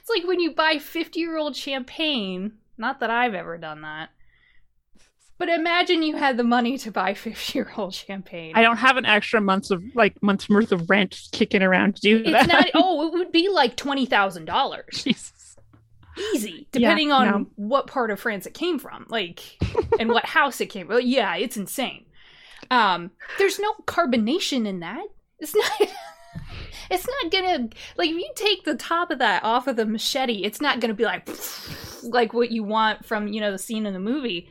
it's 0.09 0.19
like 0.19 0.27
when 0.27 0.39
you 0.39 0.53
buy 0.53 0.77
50 0.77 1.19
year 1.19 1.37
old 1.37 1.55
champagne. 1.55 2.53
Not 2.77 3.01
that 3.01 3.09
I've 3.09 3.33
ever 3.33 3.57
done 3.57 3.81
that. 3.81 4.09
But 5.37 5.49
imagine 5.49 6.03
you 6.03 6.17
had 6.17 6.37
the 6.37 6.43
money 6.43 6.77
to 6.79 6.91
buy 6.91 7.13
50 7.15 7.57
year 7.57 7.71
old 7.77 7.93
champagne. 7.93 8.53
I 8.55 8.61
don't 8.61 8.77
have 8.77 8.97
an 8.97 9.05
extra 9.05 9.41
months 9.41 9.71
of 9.71 9.83
like 9.95 10.21
months 10.21 10.49
worth 10.49 10.71
of 10.71 10.89
rent 10.89 11.19
kicking 11.31 11.61
around 11.61 11.95
to 11.97 12.01
do 12.01 12.23
that. 12.23 12.43
it's 12.43 12.53
not, 12.53 12.69
oh, 12.73 13.07
it 13.07 13.13
would 13.13 13.31
be 13.31 13.49
like 13.49 13.75
$20,000. 13.75 14.89
Jesus. 14.91 15.33
Easy, 16.33 16.67
depending 16.73 17.13
on 17.13 17.27
no. 17.27 17.47
what 17.55 17.87
part 17.87 18.11
of 18.11 18.19
France 18.19 18.45
it 18.45 18.53
came 18.53 18.77
from, 18.77 19.05
like, 19.07 19.57
and 20.01 20.09
what 20.09 20.25
house 20.25 20.59
it 20.59 20.65
came 20.65 20.87
from. 20.87 20.99
Yeah, 21.01 21.37
it's 21.37 21.55
insane. 21.55 22.03
Um, 22.69 23.11
there's 23.37 23.57
no 23.57 23.73
carbonation 23.85 24.67
in 24.67 24.81
that. 24.81 25.05
It's 25.39 25.55
not. 25.55 25.89
It's 26.89 27.07
not 27.07 27.31
gonna 27.31 27.69
like 27.97 28.09
if 28.09 28.15
you 28.15 28.29
take 28.35 28.63
the 28.63 28.75
top 28.75 29.11
of 29.11 29.19
that 29.19 29.43
off 29.43 29.67
of 29.67 29.75
the 29.75 29.85
machete, 29.85 30.43
it's 30.43 30.61
not 30.61 30.79
gonna 30.79 30.93
be 30.93 31.05
like 31.05 31.29
like 32.03 32.33
what 32.33 32.51
you 32.51 32.63
want 32.63 33.05
from 33.05 33.27
you 33.27 33.41
know 33.41 33.51
the 33.51 33.57
scene 33.57 33.85
in 33.85 33.93
the 33.93 33.99
movie. 33.99 34.49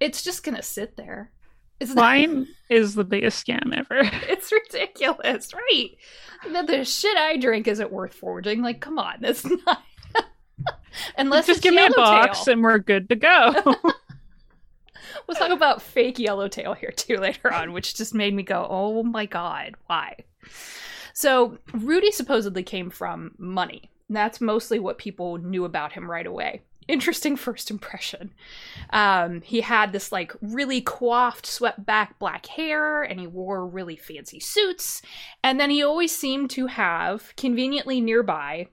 It's 0.00 0.22
just 0.22 0.44
gonna 0.44 0.62
sit 0.62 0.96
there. 0.96 1.30
It's 1.78 1.94
not, 1.94 2.02
Wine 2.02 2.48
is 2.70 2.94
the 2.94 3.04
biggest 3.04 3.46
scam 3.46 3.76
ever. 3.76 4.00
it's 4.28 4.50
ridiculous, 4.50 5.52
right? 5.52 5.90
The, 6.44 6.62
the 6.62 6.84
shit 6.84 7.16
I 7.16 7.36
drink 7.36 7.68
isn't 7.68 7.92
worth 7.92 8.14
forging. 8.14 8.62
Like, 8.62 8.80
come 8.80 8.98
on, 8.98 9.16
that's 9.20 9.44
not. 9.66 9.82
Unless 11.18 11.46
Just 11.46 11.62
give 11.62 11.74
me 11.74 11.84
a 11.84 11.90
box 11.90 12.46
and 12.46 12.62
we're 12.62 12.78
good 12.78 13.10
to 13.10 13.16
go. 13.16 13.76
We'll 15.26 15.36
talk 15.36 15.50
about 15.50 15.82
fake 15.82 16.18
yellowtail 16.18 16.74
here 16.74 16.92
too 16.92 17.16
later 17.16 17.52
on, 17.52 17.72
which 17.72 17.96
just 17.96 18.14
made 18.14 18.32
me 18.32 18.42
go, 18.42 18.66
oh 18.68 19.02
my 19.02 19.26
god, 19.26 19.74
why? 19.86 20.16
So, 21.16 21.56
Rudy 21.72 22.10
supposedly 22.10 22.62
came 22.62 22.90
from 22.90 23.36
money. 23.38 23.90
That's 24.10 24.38
mostly 24.38 24.78
what 24.78 24.98
people 24.98 25.38
knew 25.38 25.64
about 25.64 25.92
him 25.92 26.10
right 26.10 26.26
away. 26.26 26.60
Interesting 26.88 27.36
first 27.36 27.70
impression. 27.70 28.34
Um, 28.90 29.40
he 29.40 29.62
had 29.62 29.92
this 29.92 30.12
like 30.12 30.34
really 30.42 30.82
coiffed, 30.82 31.46
swept 31.46 31.86
back 31.86 32.18
black 32.18 32.44
hair, 32.44 33.02
and 33.02 33.18
he 33.18 33.26
wore 33.26 33.66
really 33.66 33.96
fancy 33.96 34.40
suits. 34.40 35.00
And 35.42 35.58
then 35.58 35.70
he 35.70 35.82
always 35.82 36.14
seemed 36.14 36.50
to 36.50 36.66
have, 36.66 37.32
conveniently 37.34 38.02
nearby, 38.02 38.68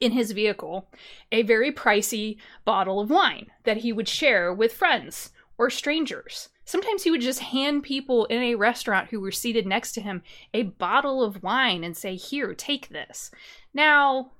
in 0.00 0.10
his 0.10 0.32
vehicle, 0.32 0.90
a 1.30 1.42
very 1.42 1.70
pricey 1.70 2.38
bottle 2.64 2.98
of 2.98 3.08
wine 3.08 3.52
that 3.62 3.78
he 3.78 3.92
would 3.92 4.08
share 4.08 4.52
with 4.52 4.72
friends 4.72 5.30
or 5.56 5.70
strangers. 5.70 6.48
Sometimes 6.64 7.02
he 7.02 7.10
would 7.10 7.20
just 7.20 7.40
hand 7.40 7.82
people 7.82 8.24
in 8.26 8.40
a 8.42 8.54
restaurant 8.54 9.08
who 9.10 9.20
were 9.20 9.32
seated 9.32 9.66
next 9.66 9.92
to 9.92 10.00
him 10.00 10.22
a 10.54 10.62
bottle 10.62 11.22
of 11.22 11.42
wine 11.42 11.84
and 11.84 11.96
say, 11.96 12.14
Here, 12.14 12.54
take 12.54 12.88
this. 12.88 13.30
Now, 13.74 14.32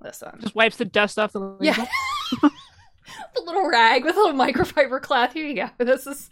listen. 0.00 0.38
Just 0.40 0.54
wipes 0.54 0.76
the 0.76 0.84
dust 0.84 1.18
off 1.18 1.32
the 1.32 1.40
label. 1.40 1.58
Yeah. 1.64 1.86
the 3.34 3.42
little 3.42 3.68
rag 3.68 4.04
with 4.04 4.16
a 4.16 4.18
little 4.18 4.38
microfiber 4.38 5.00
cloth. 5.00 5.32
Here 5.32 5.46
you 5.46 5.54
go. 5.54 5.70
This 5.84 6.06
is. 6.06 6.28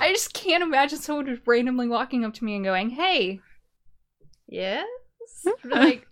I 0.00 0.12
just 0.12 0.34
can't 0.34 0.62
imagine 0.62 0.98
someone 0.98 1.26
just 1.26 1.42
randomly 1.46 1.88
walking 1.88 2.24
up 2.24 2.34
to 2.34 2.44
me 2.44 2.56
and 2.56 2.64
going, 2.64 2.90
"Hey, 2.90 3.40
yes," 4.46 4.86
like, 5.64 6.06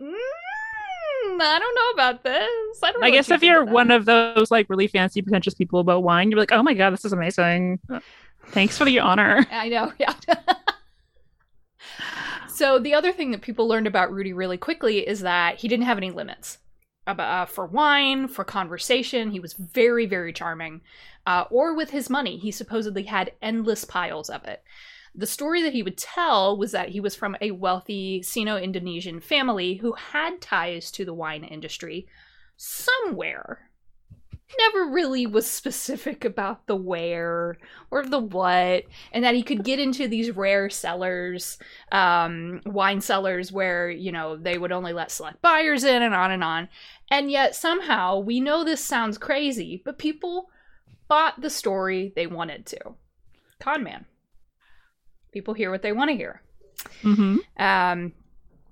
mm, 0.00 0.14
"I 1.40 1.58
don't 1.58 1.74
know 1.74 2.02
about 2.02 2.22
this." 2.22 2.82
I 2.82 2.92
don't. 2.92 3.00
Know 3.00 3.06
I 3.06 3.10
guess 3.10 3.30
if 3.30 3.42
you're 3.42 3.64
one 3.64 3.90
of 3.90 4.04
those 4.04 4.50
like 4.50 4.68
really 4.68 4.86
fancy 4.86 5.22
pretentious 5.22 5.54
people 5.54 5.80
about 5.80 6.02
wine, 6.02 6.30
you're 6.30 6.40
like, 6.40 6.52
oh 6.52 6.62
my 6.62 6.74
god, 6.74 6.92
this 6.92 7.04
is 7.04 7.12
amazing. 7.12 7.80
Thanks 8.48 8.78
for 8.78 8.84
the 8.84 9.00
honor. 9.00 9.46
I 9.50 9.68
know, 9.68 9.92
yeah. 9.98 10.14
so 12.48 12.78
the 12.78 12.94
other 12.94 13.12
thing 13.12 13.32
that 13.32 13.42
people 13.42 13.66
learned 13.66 13.86
about 13.86 14.12
Rudy 14.12 14.32
really 14.32 14.58
quickly 14.58 15.06
is 15.06 15.20
that 15.20 15.56
he 15.56 15.68
didn't 15.68 15.86
have 15.86 15.98
any 15.98 16.10
limits 16.10 16.58
uh, 17.06 17.46
for 17.46 17.66
wine, 17.66 18.28
for 18.28 18.44
conversation. 18.44 19.30
He 19.30 19.40
was 19.40 19.54
very, 19.54 20.06
very 20.06 20.32
charming. 20.32 20.82
Uh, 21.26 21.44
or 21.50 21.74
with 21.74 21.90
his 21.90 22.08
money, 22.08 22.38
he 22.38 22.50
supposedly 22.50 23.04
had 23.04 23.32
endless 23.42 23.84
piles 23.84 24.30
of 24.30 24.44
it. 24.44 24.62
The 25.18 25.26
story 25.26 25.62
that 25.62 25.72
he 25.72 25.82
would 25.82 25.96
tell 25.96 26.58
was 26.58 26.72
that 26.72 26.90
he 26.90 27.00
was 27.00 27.16
from 27.16 27.36
a 27.40 27.50
wealthy 27.52 28.22
Sino 28.22 28.58
Indonesian 28.58 29.18
family 29.20 29.76
who 29.76 29.94
had 29.94 30.42
ties 30.42 30.90
to 30.90 31.06
the 31.06 31.14
wine 31.14 31.42
industry 31.42 32.06
somewhere. 32.58 33.70
Never 34.58 34.90
really 34.90 35.26
was 35.26 35.46
specific 35.50 36.24
about 36.24 36.66
the 36.66 36.76
where 36.76 37.56
or 37.90 38.04
the 38.04 38.18
what 38.18 38.84
and 39.10 39.24
that 39.24 39.34
he 39.34 39.42
could 39.42 39.64
get 39.64 39.78
into 39.78 40.06
these 40.06 40.30
rare 40.30 40.68
cellars 40.68 41.58
um 41.90 42.60
wine 42.66 43.00
cellars 43.00 43.50
where 43.50 43.90
you 43.90 44.12
know 44.12 44.36
they 44.36 44.58
would 44.58 44.70
only 44.70 44.92
let 44.92 45.10
select 45.10 45.40
buyers 45.40 45.82
in 45.82 46.02
and 46.02 46.14
on 46.14 46.30
and 46.30 46.44
on. 46.44 46.68
And 47.10 47.30
yet 47.30 47.56
somehow 47.56 48.18
we 48.18 48.38
know 48.38 48.64
this 48.64 48.84
sounds 48.84 49.16
crazy 49.16 49.80
but 49.82 49.98
people 49.98 50.50
bought 51.08 51.40
the 51.40 51.50
story 51.50 52.12
they 52.14 52.26
wanted 52.26 52.66
to. 52.66 52.94
Con 53.58 53.82
man 53.82 54.04
people 55.36 55.54
hear 55.54 55.70
what 55.70 55.82
they 55.82 55.92
want 55.92 56.10
to 56.10 56.16
hear 56.16 56.42
hmm 57.02 57.36
um, 57.58 58.12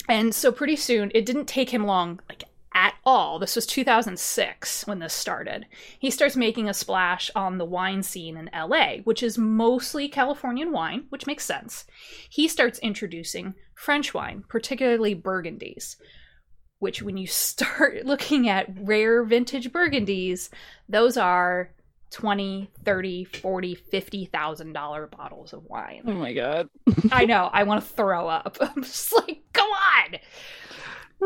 and 0.09 0.35
so 0.35 0.53
pretty 0.53 0.77
soon, 0.77 1.11
it 1.14 1.24
didn't 1.24 1.46
take 1.46 1.70
him 1.70 1.87
long, 1.87 2.20
like 2.29 2.44
at 2.74 2.94
all. 3.05 3.38
This 3.38 3.57
was 3.57 3.66
2006 3.66 4.87
when 4.87 4.98
this 4.98 5.14
started. 5.14 5.66
He 5.98 6.11
starts 6.11 6.37
making 6.37 6.68
a 6.68 6.74
splash 6.74 7.31
on 7.35 7.59
the 7.59 7.64
wine 7.64 8.03
scene 8.03 8.37
in 8.37 8.50
LA, 8.53 8.96
which 9.05 9.22
is 9.22 9.38
mostly 9.38 10.09
Californian 10.09 10.72
wine, 10.72 11.07
which 11.09 11.26
makes 11.26 11.45
sense. 11.45 11.86
He 12.28 12.49
starts 12.49 12.80
introducing 12.80 13.55
French 13.74 14.12
wine, 14.12 14.45
particularly 14.49 15.14
Burgundies. 15.14 15.97
Which, 16.80 17.01
when 17.01 17.16
you 17.16 17.26
start 17.28 18.05
looking 18.05 18.49
at 18.49 18.66
rare 18.82 19.22
vintage 19.24 19.72
Burgundies, 19.72 20.51
those 20.88 21.16
are 21.16 21.70
20, 22.14 22.70
30, 22.84 23.24
40, 23.24 23.74
50,000 23.74 24.72
dollar 24.72 25.08
bottles 25.08 25.52
of 25.52 25.64
wine. 25.64 26.02
Oh 26.06 26.12
my 26.12 26.32
god. 26.32 26.68
I 27.10 27.24
know. 27.24 27.50
I 27.52 27.64
want 27.64 27.82
to 27.82 27.86
throw 27.88 28.28
up. 28.28 28.56
I'm 28.60 28.84
just 28.84 29.12
like, 29.12 29.42
come 29.52 29.68
on. 29.68 30.18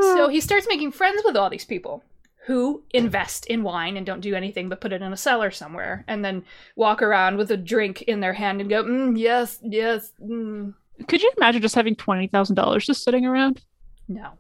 So 0.01 0.29
he 0.29 0.41
starts 0.41 0.67
making 0.67 0.93
friends 0.93 1.21
with 1.27 1.37
all 1.37 1.51
these 1.51 1.65
people 1.67 2.03
who 2.47 2.83
invest 2.95 3.45
in 3.47 3.63
wine 3.63 3.99
and 3.99 4.07
don't 4.07 4.21
do 4.23 4.35
anything 4.35 4.71
but 4.71 4.81
put 4.81 4.93
it 4.95 5.03
in 5.03 5.13
a 5.13 5.17
cellar 5.17 5.51
somewhere 5.51 6.05
and 6.09 6.25
then 6.25 6.43
walk 6.75 7.03
around 7.03 7.37
with 7.37 7.51
a 7.51 7.57
drink 7.59 8.01
in 8.03 8.21
their 8.21 8.33
hand 8.33 8.63
and 8.63 8.71
go, 8.71 8.83
mm, 8.83 9.19
yes, 9.19 9.59
yes, 9.63 10.13
mm. 10.23 10.73
Could 11.07 11.23
you 11.23 11.31
imagine 11.37 11.61
just 11.61 11.75
having 11.75 11.95
twenty 11.97 12.29
thousand 12.29 12.57
dollars 12.57 12.87
just 12.87 13.05
sitting 13.05 13.27
around? 13.27 13.61
no, 14.09 14.31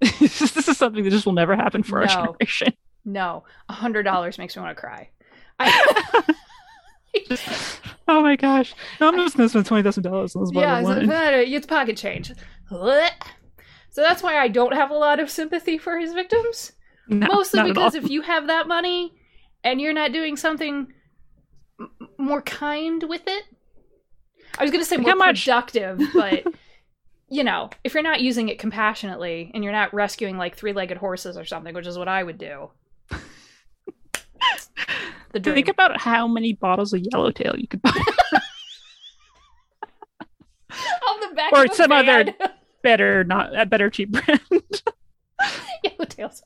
this 0.00 0.40
is 0.40 0.76
something 0.78 1.04
that 1.04 1.10
just 1.10 1.26
will 1.26 1.34
never 1.34 1.54
happen 1.54 1.82
for 1.82 2.00
our 2.00 2.06
No. 2.06 2.14
generation. 2.38 2.72
no. 3.04 3.44
A 3.68 3.72
hundred 3.74 4.04
dollars 4.04 4.38
makes 4.38 4.56
me 4.56 4.62
want 4.62 4.74
to 4.76 4.80
cry. 4.80 5.10
I, 5.58 6.34
oh 8.08 8.22
my 8.22 8.36
gosh. 8.36 8.74
No, 9.00 9.08
I'm 9.08 9.16
just 9.16 9.36
gonna 9.36 9.48
spend 9.48 9.66
twenty 9.66 9.82
thousand 9.82 10.02
dollars 10.02 10.34
on 10.36 10.44
this 10.44 10.52
yeah, 10.52 10.82
bottle 10.82 10.90
of 10.90 10.98
it's, 10.98 11.08
wine. 11.08 11.52
it's 11.52 11.66
pocket 11.66 11.96
change. 11.96 12.32
So 13.94 14.02
that's 14.02 14.24
why 14.24 14.38
I 14.38 14.48
don't 14.48 14.74
have 14.74 14.90
a 14.90 14.94
lot 14.94 15.20
of 15.20 15.30
sympathy 15.30 15.78
for 15.78 16.00
his 16.00 16.14
victims. 16.14 16.72
No, 17.08 17.28
Mostly 17.28 17.62
because 17.62 17.94
if 17.94 18.10
you 18.10 18.22
have 18.22 18.48
that 18.48 18.66
money 18.66 19.14
and 19.62 19.80
you're 19.80 19.92
not 19.92 20.10
doing 20.10 20.36
something 20.36 20.88
m- 21.78 21.90
more 22.18 22.42
kind 22.42 23.04
with 23.04 23.22
it, 23.28 23.44
I 24.58 24.64
was 24.64 24.72
going 24.72 24.82
to 24.82 24.88
say 24.88 24.96
Like 24.96 25.16
more 25.16 25.26
productive, 25.26 26.00
but 26.14 26.44
you 27.28 27.44
know, 27.44 27.70
if 27.84 27.94
you're 27.94 28.02
not 28.02 28.20
using 28.20 28.48
it 28.48 28.58
compassionately 28.58 29.52
and 29.54 29.62
you're 29.62 29.72
not 29.72 29.94
rescuing 29.94 30.38
like 30.38 30.56
three-legged 30.56 30.96
horses 30.96 31.36
or 31.36 31.44
something, 31.44 31.72
which 31.72 31.86
is 31.86 31.96
what 31.96 32.08
I 32.08 32.24
would 32.24 32.38
do. 32.38 32.70
The 35.32 35.40
dream. 35.40 35.54
Think 35.56 35.68
about 35.68 36.00
how 36.00 36.28
many 36.28 36.52
bottles 36.52 36.92
of 36.92 37.00
Yellowtail 37.00 37.54
you 37.58 37.66
could 37.66 37.82
buy. 37.82 37.90
on 40.70 41.20
the 41.20 41.34
back 41.34 41.52
or 41.52 41.66
some 41.68 41.92
other- 41.92 42.34
better, 42.82 43.24
not 43.24 43.58
a 43.58 43.66
better 43.66 43.90
cheap 43.90 44.10
brand. 44.12 44.40
Yellowtail's. 45.82 46.42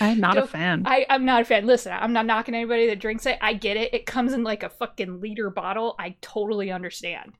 I'm 0.00 0.20
not 0.20 0.36
a 0.36 0.40
Don't- 0.40 0.50
fan. 0.50 0.82
I, 0.86 1.06
I'm 1.10 1.24
not 1.24 1.42
a 1.42 1.44
fan. 1.44 1.66
Listen, 1.66 1.92
I'm 1.92 2.12
not 2.12 2.26
knocking 2.26 2.54
anybody 2.54 2.86
that 2.88 2.98
drinks 3.00 3.26
it. 3.26 3.38
I 3.40 3.52
get 3.54 3.76
it. 3.76 3.92
It 3.94 4.06
comes 4.06 4.32
in 4.32 4.42
like 4.44 4.62
a 4.62 4.68
fucking 4.68 5.20
liter 5.20 5.50
bottle. 5.50 5.94
I 5.98 6.16
totally 6.20 6.70
understand. 6.70 7.32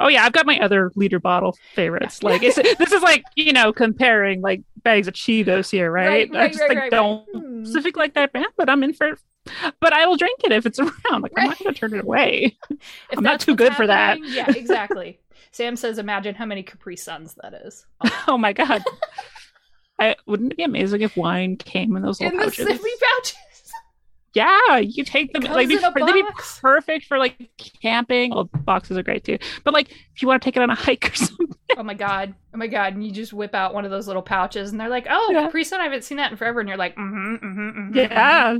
Oh 0.00 0.08
yeah, 0.08 0.24
I've 0.24 0.32
got 0.32 0.44
my 0.46 0.58
other 0.58 0.92
liter 0.96 1.18
bottle 1.20 1.56
favorites. 1.74 2.22
Like 2.22 2.42
it's, 2.42 2.56
this 2.78 2.92
is 2.92 3.02
like 3.02 3.24
you 3.36 3.52
know 3.52 3.72
comparing 3.72 4.40
like 4.42 4.62
bags 4.82 5.08
of 5.08 5.14
Cheetos 5.14 5.70
here, 5.70 5.90
right? 5.90 6.08
Right, 6.08 6.30
right, 6.32 6.42
I 6.42 6.48
just 6.48 6.60
right, 6.60 6.68
like 6.68 6.78
right, 6.78 6.82
right. 6.84 6.90
don't 6.90 7.26
Hmm. 7.32 7.64
specific 7.64 7.96
like 7.96 8.14
that 8.14 8.32
brand, 8.32 8.48
but 8.56 8.68
I'm 8.68 8.82
in 8.82 8.92
for. 8.92 9.16
But 9.80 9.92
I 9.92 10.06
will 10.06 10.16
drink 10.16 10.40
it 10.44 10.52
if 10.52 10.66
it's 10.66 10.78
around. 10.78 11.22
Like 11.22 11.32
I'm 11.36 11.48
not 11.48 11.58
gonna 11.58 11.72
turn 11.74 11.94
it 11.94 12.04
away. 12.04 12.56
If 12.70 12.78
I'm 13.18 13.24
not 13.24 13.40
too 13.40 13.56
good 13.56 13.74
for 13.74 13.86
that. 13.86 14.18
Yeah, 14.24 14.50
exactly. 14.50 15.18
Sam 15.50 15.76
says, 15.76 15.98
imagine 15.98 16.34
how 16.34 16.46
many 16.46 16.62
Capri 16.62 16.96
Suns 16.96 17.34
that 17.42 17.52
is. 17.52 17.84
oh 18.28 18.38
my 18.38 18.52
god. 18.52 18.82
I, 20.10 20.16
wouldn't 20.26 20.52
it 20.52 20.56
be 20.56 20.62
amazing 20.64 21.00
if 21.02 21.16
wine 21.16 21.56
came 21.56 21.96
in 21.96 22.02
those 22.02 22.20
little 22.20 22.32
In 22.32 22.38
the 22.38 22.44
pouches? 22.50 22.66
sippy 22.66 23.00
pouches. 23.16 23.36
Yeah, 24.34 24.78
you 24.78 25.04
take 25.04 25.30
them. 25.34 25.42
Like 25.42 25.68
they'd 25.68 25.76
be, 25.76 26.04
they'd 26.06 26.12
be 26.14 26.24
perfect 26.62 27.04
for 27.04 27.18
like 27.18 27.50
camping. 27.82 28.30
Well, 28.30 28.44
boxes 28.44 28.96
are 28.96 29.02
great 29.02 29.24
too. 29.24 29.36
But 29.62 29.74
like 29.74 29.90
if 29.90 30.22
you 30.22 30.28
want 30.28 30.40
to 30.40 30.46
take 30.46 30.56
it 30.56 30.62
on 30.62 30.70
a 30.70 30.74
hike 30.74 31.10
or 31.10 31.14
something. 31.16 31.48
Oh 31.76 31.82
my 31.82 31.92
god. 31.92 32.34
Oh 32.54 32.56
my 32.56 32.66
god. 32.66 32.94
And 32.94 33.04
you 33.04 33.12
just 33.12 33.34
whip 33.34 33.54
out 33.54 33.74
one 33.74 33.84
of 33.84 33.90
those 33.90 34.06
little 34.06 34.22
pouches 34.22 34.70
and 34.70 34.80
they're 34.80 34.88
like, 34.88 35.06
oh, 35.10 35.28
Yeah. 35.34 35.42
Capri 35.42 35.64
Sun, 35.64 35.80
I 35.82 35.84
haven't 35.84 36.04
seen 36.04 36.16
that 36.16 36.30
in 36.30 36.38
forever. 36.38 36.60
And 36.60 36.68
you're 36.70 36.78
like, 36.78 36.96
mm-hmm, 36.96 37.34
mm-hmm, 37.34 37.60
mm-hmm. 37.80 37.94
Yeah. 37.94 38.56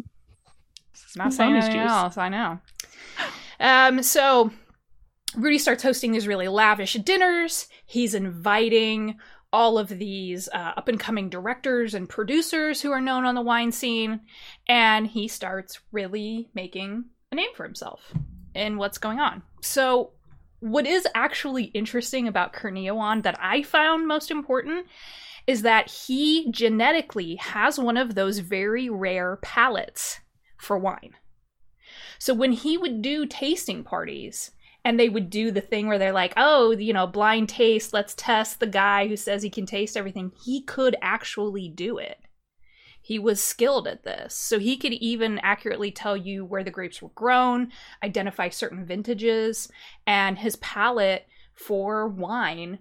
Not 1.17 1.33
saying 1.33 1.53
anything 1.57 1.73
juice. 1.73 1.91
else. 1.91 2.19
I 2.19 2.29
know. 2.29 2.59
Um, 3.59 4.03
so 4.03 4.51
Rudy 5.37 5.57
starts 5.57 5.83
hosting 5.83 6.13
these 6.13 6.27
really 6.29 6.49
lavish 6.49 6.93
dinners. 6.95 7.67
He's 7.87 8.15
inviting 8.15 9.17
all 9.53 9.79
of 9.79 9.89
these 9.89 10.49
uh, 10.49 10.73
up 10.77 10.89
and 10.89 10.99
coming 10.99 11.29
directors 11.29 11.95
and 11.95 12.09
producers 12.09 12.81
who 12.81 12.91
are 12.91 13.01
known 13.01 13.25
on 13.25 13.35
the 13.35 13.43
wine 13.43 13.73
scene, 13.73 14.21
and 14.69 15.07
he 15.07 15.29
starts 15.29 15.81
really 15.93 16.49
making 16.55 17.05
a 17.31 17.35
name 17.35 17.51
for 17.55 17.65
himself 17.65 18.13
in 18.55 18.77
what's 18.77 18.99
going 18.99 19.21
on. 19.21 19.43
So, 19.61 20.13
what 20.61 20.87
is 20.87 21.09
actually 21.15 21.65
interesting 21.65 22.29
about 22.29 22.53
Kurniawan 22.53 23.25
that 23.25 23.37
I 23.41 23.63
found 23.63 24.07
most 24.07 24.31
important 24.31 24.87
is 25.47 25.63
that 25.63 25.91
he 25.91 26.51
genetically 26.53 27.35
has 27.37 27.79
one 27.79 27.97
of 27.97 28.15
those 28.15 28.39
very 28.39 28.89
rare 28.89 29.39
palates 29.43 30.21
for 30.57 30.79
wine. 30.79 31.17
So 32.19 32.35
when 32.35 32.53
he 32.53 32.79
would 32.79 33.03
do 33.03 33.27
tasting 33.27 33.83
parties 33.83 34.53
and 34.85 34.99
they 34.99 35.09
would 35.09 35.31
do 35.31 35.51
the 35.51 35.61
thing 35.61 35.87
where 35.87 35.99
they're 35.99 36.13
like, 36.13 36.35
oh, 36.37 36.73
you 36.73 36.93
know, 36.93 37.07
blind 37.07 37.49
taste, 37.49 37.93
let's 37.93 38.15
test 38.15 38.61
the 38.61 38.67
guy 38.67 39.07
who 39.07 39.17
says 39.17 39.43
he 39.43 39.51
can 39.51 39.67
taste 39.67 39.97
everything, 39.97 40.33
he 40.45 40.63
could 40.63 40.97
actually 41.01 41.69
do 41.69 41.99
it. 41.99 42.19
He 43.01 43.19
was 43.19 43.43
skilled 43.43 43.89
at 43.89 44.05
this. 44.05 44.35
So 44.35 44.59
he 44.59 44.77
could 44.77 44.93
even 44.93 45.41
accurately 45.41 45.91
tell 45.91 46.17
you 46.17 46.45
where 46.45 46.63
the 46.63 46.71
grapes 46.71 47.03
were 47.03 47.11
grown, 47.15 47.73
identify 48.03 48.49
certain 48.49 48.85
vintages, 48.85 49.69
and 50.07 50.39
his 50.39 50.57
palate 50.57 51.27
for 51.55 52.07
wine 52.07 52.79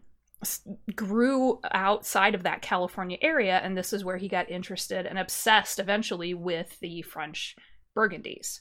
grew 0.96 1.60
outside 1.72 2.36
of 2.36 2.44
that 2.44 2.62
California 2.62 3.18
area. 3.22 3.60
And 3.64 3.78
this 3.78 3.94
is 3.94 4.06
where 4.06 4.18
he 4.18 4.28
got 4.28 4.50
interested 4.50 5.06
and 5.06 5.18
obsessed 5.18 5.80
eventually 5.80 6.34
with 6.34 6.80
the 6.80 7.02
French 7.04 7.56
Burgundies. 7.96 8.60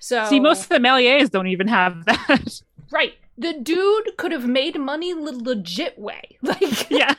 So 0.00 0.24
See, 0.26 0.40
most 0.40 0.64
of 0.64 0.68
the 0.68 0.80
Meliers 0.80 1.30
don't 1.30 1.48
even 1.48 1.68
have 1.68 2.04
that. 2.04 2.60
right, 2.90 3.14
the 3.36 3.54
dude 3.54 4.16
could 4.16 4.32
have 4.32 4.46
made 4.46 4.78
money 4.78 5.12
the 5.12 5.32
legit 5.32 5.98
way. 5.98 6.38
Like 6.42 6.90
yeah. 6.90 7.14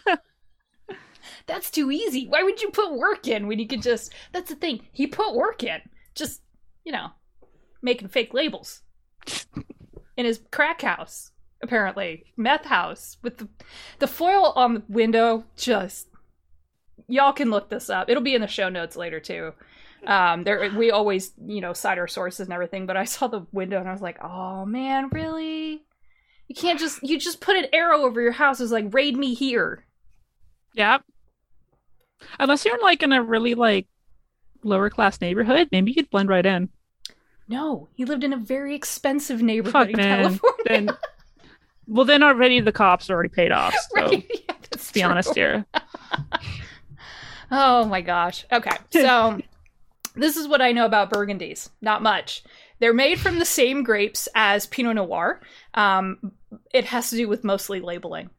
that's 1.48 1.72
too 1.72 1.92
easy. 1.92 2.28
Why 2.28 2.44
would 2.44 2.62
you 2.62 2.70
put 2.70 2.94
work 2.94 3.28
in 3.28 3.48
when 3.48 3.60
you 3.60 3.68
could 3.68 3.82
just? 3.82 4.14
That's 4.32 4.50
the 4.50 4.56
thing. 4.56 4.88
He 4.92 5.08
put 5.08 5.36
work 5.36 5.64
in. 5.64 5.82
Just 6.16 6.42
you 6.84 6.92
know, 6.92 7.08
making 7.82 8.10
fake 8.10 8.34
labels 8.34 8.82
in 10.18 10.26
his 10.26 10.42
crack 10.52 10.82
house. 10.82 11.32
Apparently, 11.62 12.24
meth 12.38 12.66
house 12.66 13.18
with 13.22 13.38
the 13.38 13.48
the 14.00 14.08
foil 14.08 14.54
on 14.56 14.74
the 14.74 14.84
window. 14.88 15.44
Just 15.56 16.08
y'all 17.08 17.34
can 17.34 17.50
look 17.50 17.70
this 17.70 17.90
up. 17.90 18.10
It'll 18.10 18.24
be 18.24 18.36
in 18.36 18.42
the 18.42 18.48
show 18.48 18.70
notes 18.70 18.96
later 18.96 19.20
too. 19.20 19.54
Um, 20.06 20.44
there 20.44 20.72
we 20.76 20.92
always 20.92 21.34
you 21.46 21.62
know 21.62 21.74
cite 21.74 21.98
our 21.98 22.08
sources 22.08 22.48
and 22.48 22.54
everything, 22.54 22.86
but 22.86 22.98
I 22.98 23.04
saw 23.06 23.28
the 23.28 23.46
window 23.52 23.80
and 23.80 23.88
I 23.88 23.92
was 23.92 24.02
like, 24.02 24.24
oh 24.24 24.66
man, 24.66 25.10
really? 25.12 25.84
You 26.48 26.56
can't 26.56 26.80
just 26.80 27.04
you 27.04 27.20
just 27.20 27.42
put 27.42 27.58
an 27.58 27.68
arrow 27.74 28.02
over 28.02 28.22
your 28.22 28.32
house. 28.32 28.60
It's 28.60 28.72
like 28.72 28.94
raid 28.94 29.18
me 29.18 29.34
here. 29.34 29.86
Yep. 30.74 31.04
Unless 32.40 32.66
you're 32.66 32.76
in 32.76 32.82
like 32.82 33.04
in 33.04 33.12
a 33.12 33.22
really 33.24 33.56
like 33.56 33.88
lower 34.64 34.90
class 34.90 35.22
neighborhood, 35.22 35.70
maybe 35.72 35.92
you'd 35.92 36.10
blend 36.10 36.30
right 36.30 36.46
in. 36.46 36.70
No, 37.48 37.88
he 37.96 38.06
lived 38.06 38.24
in 38.24 38.34
a 38.34 38.38
very 38.38 38.76
expensive 38.76 39.42
neighborhood 39.42 39.74
Fuck 39.74 39.90
in 39.90 39.98
man. 39.98 40.24
California. 40.24 40.64
Then 40.66 40.90
well 41.88 42.06
then 42.06 42.24
already 42.24 42.60
the 42.60 42.72
cops 42.72 43.10
are 43.10 43.14
already 43.14 43.30
paid 43.30 43.52
off. 43.52 43.74
So 43.96 44.02
right? 44.02 44.26
Yeah, 44.30 44.56
let's 44.72 44.92
be 44.92 45.04
honest 45.04 45.36
here. 45.36 45.66
Oh 47.52 47.86
my 47.86 48.02
gosh. 48.02 48.46
Okay, 48.52 48.78
so 48.92 49.40
this 50.20 50.38
is 50.38 50.48
what 50.48 50.62
I 50.62 50.72
know 50.72 50.86
about 50.86 51.12
Burgundies. 51.12 51.70
Not 51.82 52.02
much. 52.02 52.44
They're 52.80 52.94
made 52.94 53.20
from 53.20 53.40
the 53.40 53.46
same 53.46 53.84
grapes 53.84 54.28
as 54.36 54.66
Pinot 54.66 54.96
Noir. 54.96 55.42
Um, 55.74 56.32
it 56.74 56.86
has 56.86 57.10
to 57.10 57.16
do 57.16 57.28
with 57.28 57.44
mostly 57.44 57.82
labeling. 57.82 58.30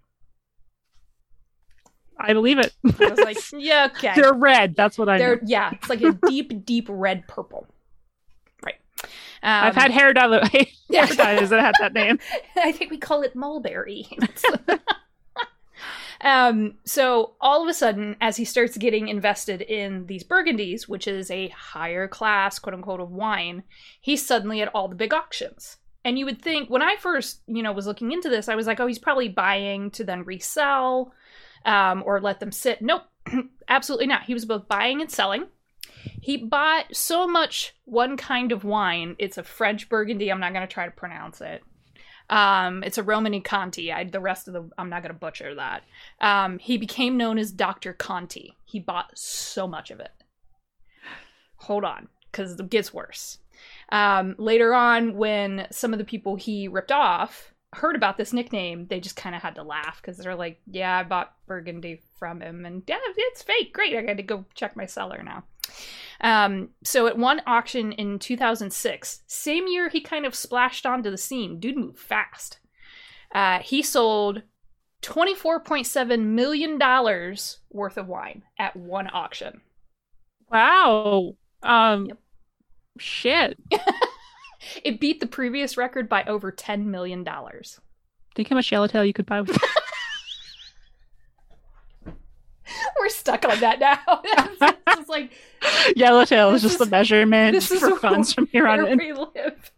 I 2.18 2.34
believe 2.34 2.58
it. 2.58 2.74
I 2.84 3.10
was 3.10 3.18
like, 3.18 3.38
yeah, 3.58 3.88
okay. 3.94 4.12
They're 4.14 4.34
red. 4.34 4.76
That's 4.76 4.98
what 4.98 5.08
I 5.08 5.16
know. 5.16 5.24
They're 5.24 5.40
yeah, 5.44 5.70
it's 5.72 5.88
like 5.88 6.02
a 6.02 6.12
deep, 6.26 6.64
deep 6.64 6.86
red 6.90 7.26
purple. 7.26 7.66
Right. 8.64 8.76
Um, 9.04 9.08
I've 9.42 9.74
had 9.74 9.90
hair 9.90 10.12
dye 10.12 10.26
hair 10.90 11.06
dyes 11.06 11.50
that 11.50 11.60
had 11.60 11.74
that 11.80 11.94
name. 11.94 12.18
I 12.56 12.72
think 12.72 12.90
we 12.90 12.98
call 12.98 13.22
it 13.22 13.34
mulberry. 13.34 14.06
Um, 16.22 16.74
so 16.84 17.34
all 17.40 17.62
of 17.62 17.68
a 17.68 17.74
sudden, 17.74 18.16
as 18.20 18.36
he 18.36 18.44
starts 18.44 18.76
getting 18.76 19.08
invested 19.08 19.62
in 19.62 20.06
these 20.06 20.24
burgundies, 20.24 20.88
which 20.88 21.08
is 21.08 21.30
a 21.30 21.48
higher 21.48 22.06
class, 22.06 22.58
quote 22.58 22.74
unquote, 22.74 23.00
of 23.00 23.10
wine, 23.10 23.62
he's 24.00 24.26
suddenly 24.26 24.60
at 24.60 24.68
all 24.74 24.88
the 24.88 24.94
big 24.94 25.14
auctions. 25.14 25.78
And 26.04 26.18
you 26.18 26.24
would 26.24 26.40
think 26.40 26.68
when 26.70 26.82
I 26.82 26.96
first, 26.96 27.40
you 27.46 27.62
know, 27.62 27.72
was 27.72 27.86
looking 27.86 28.12
into 28.12 28.28
this, 28.28 28.48
I 28.48 28.54
was 28.54 28.66
like, 28.66 28.80
oh, 28.80 28.86
he's 28.86 28.98
probably 28.98 29.28
buying 29.28 29.90
to 29.92 30.04
then 30.04 30.24
resell 30.24 31.12
um, 31.64 32.02
or 32.06 32.20
let 32.20 32.40
them 32.40 32.52
sit. 32.52 32.82
Nope, 32.82 33.02
absolutely 33.68 34.06
not. 34.06 34.24
He 34.24 34.34
was 34.34 34.44
both 34.44 34.68
buying 34.68 35.00
and 35.00 35.10
selling. 35.10 35.46
He 36.20 36.36
bought 36.38 36.94
so 36.94 37.26
much 37.26 37.74
one 37.84 38.16
kind 38.16 38.52
of 38.52 38.64
wine. 38.64 39.16
It's 39.18 39.38
a 39.38 39.42
French 39.42 39.88
Burgundy. 39.88 40.30
I'm 40.30 40.40
not 40.40 40.52
going 40.52 40.66
to 40.66 40.72
try 40.72 40.86
to 40.86 40.90
pronounce 40.90 41.40
it. 41.40 41.62
Um, 42.30 42.82
it's 42.84 42.96
a 42.96 43.02
Romanée-Conti. 43.02 43.92
I, 43.92 44.04
the 44.04 44.20
rest 44.20 44.48
of 44.48 44.54
the, 44.54 44.70
I'm 44.78 44.88
not 44.88 45.02
going 45.02 45.12
to 45.12 45.18
butcher 45.18 45.54
that. 45.56 45.82
Um, 46.20 46.58
he 46.58 46.78
became 46.78 47.16
known 47.16 47.38
as 47.38 47.50
Dr. 47.50 47.92
Conti. 47.92 48.56
He 48.64 48.78
bought 48.78 49.10
so 49.18 49.66
much 49.66 49.90
of 49.90 50.00
it. 50.00 50.12
Hold 51.56 51.84
on, 51.84 52.08
because 52.30 52.58
it 52.58 52.70
gets 52.70 52.94
worse. 52.94 53.38
Um, 53.90 54.36
later 54.38 54.72
on, 54.72 55.16
when 55.16 55.66
some 55.70 55.92
of 55.92 55.98
the 55.98 56.04
people 56.04 56.36
he 56.36 56.68
ripped 56.68 56.92
off 56.92 57.52
heard 57.74 57.96
about 57.96 58.16
this 58.16 58.32
nickname, 58.32 58.86
they 58.86 59.00
just 59.00 59.16
kind 59.16 59.34
of 59.34 59.42
had 59.42 59.56
to 59.56 59.62
laugh 59.62 60.00
because 60.00 60.16
they're 60.16 60.34
like, 60.34 60.60
"Yeah, 60.66 60.98
I 60.98 61.02
bought 61.02 61.34
Burgundy 61.46 62.00
from 62.18 62.40
him, 62.40 62.64
and 62.64 62.82
yeah, 62.86 62.98
it's 63.02 63.42
fake. 63.42 63.74
Great, 63.74 63.94
I 63.96 64.02
got 64.02 64.16
to 64.16 64.22
go 64.22 64.46
check 64.54 64.76
my 64.76 64.86
cellar 64.86 65.22
now." 65.22 65.44
Um, 66.22 66.70
so 66.84 67.06
at 67.06 67.16
one 67.16 67.40
auction 67.46 67.92
in 67.92 68.18
2006, 68.18 69.22
same 69.26 69.66
year 69.68 69.88
he 69.88 70.00
kind 70.00 70.26
of 70.26 70.34
splashed 70.34 70.84
onto 70.84 71.10
the 71.10 71.16
scene. 71.16 71.58
Dude 71.58 71.76
moved 71.78 71.98
fast. 71.98 72.58
Uh, 73.34 73.60
he 73.60 73.82
sold 73.82 74.42
24.7 75.02 76.20
million 76.24 76.76
dollars 76.78 77.58
worth 77.70 77.96
of 77.96 78.06
wine 78.06 78.42
at 78.58 78.76
one 78.76 79.08
auction. 79.12 79.62
Wow. 80.50 81.36
Um 81.62 82.06
Yep. 82.06 82.18
shit. 82.98 83.58
it 84.84 85.00
beat 85.00 85.20
the 85.20 85.26
previous 85.26 85.76
record 85.78 86.08
by 86.08 86.24
over 86.24 86.52
$10 86.52 86.84
million. 86.84 87.24
Think 88.34 88.48
how 88.48 88.56
much 88.56 88.70
Yellowtail 88.70 89.04
you 89.04 89.12
could 89.14 89.26
buy 89.26 89.40
with 89.40 89.56
We're 93.00 93.08
stuck 93.08 93.44
on 93.46 93.60
that 93.60 93.78
now. 93.80 93.98
it's 94.88 95.08
like 95.08 95.32
Yellowtail 95.96 96.50
is 96.54 96.62
just 96.62 96.78
the 96.78 96.86
measurement 96.86 97.54
this 97.54 97.70
is 97.70 97.80
for 97.80 97.96
funds 97.98 98.32
from 98.32 98.46
here 98.46 98.66
on 98.66 98.86
in. 98.86 98.98
we 98.98 99.12
live. 99.12 99.72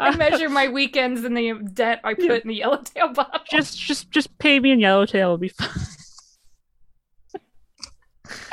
I 0.00 0.16
measure 0.16 0.48
my 0.48 0.68
weekends 0.68 1.24
and 1.24 1.36
the 1.36 1.52
debt 1.72 2.00
I 2.02 2.14
put 2.14 2.24
Yeah. 2.24 2.34
in 2.42 2.48
the 2.48 2.54
yellowtail 2.54 3.12
bottle. 3.12 3.40
Just 3.50 3.78
just 3.78 4.10
just 4.10 4.36
pay 4.38 4.58
me 4.58 4.72
in 4.72 4.80
Yellowtail 4.80 5.20
It'll 5.28 5.38
be 5.38 5.48
fine. 5.48 5.68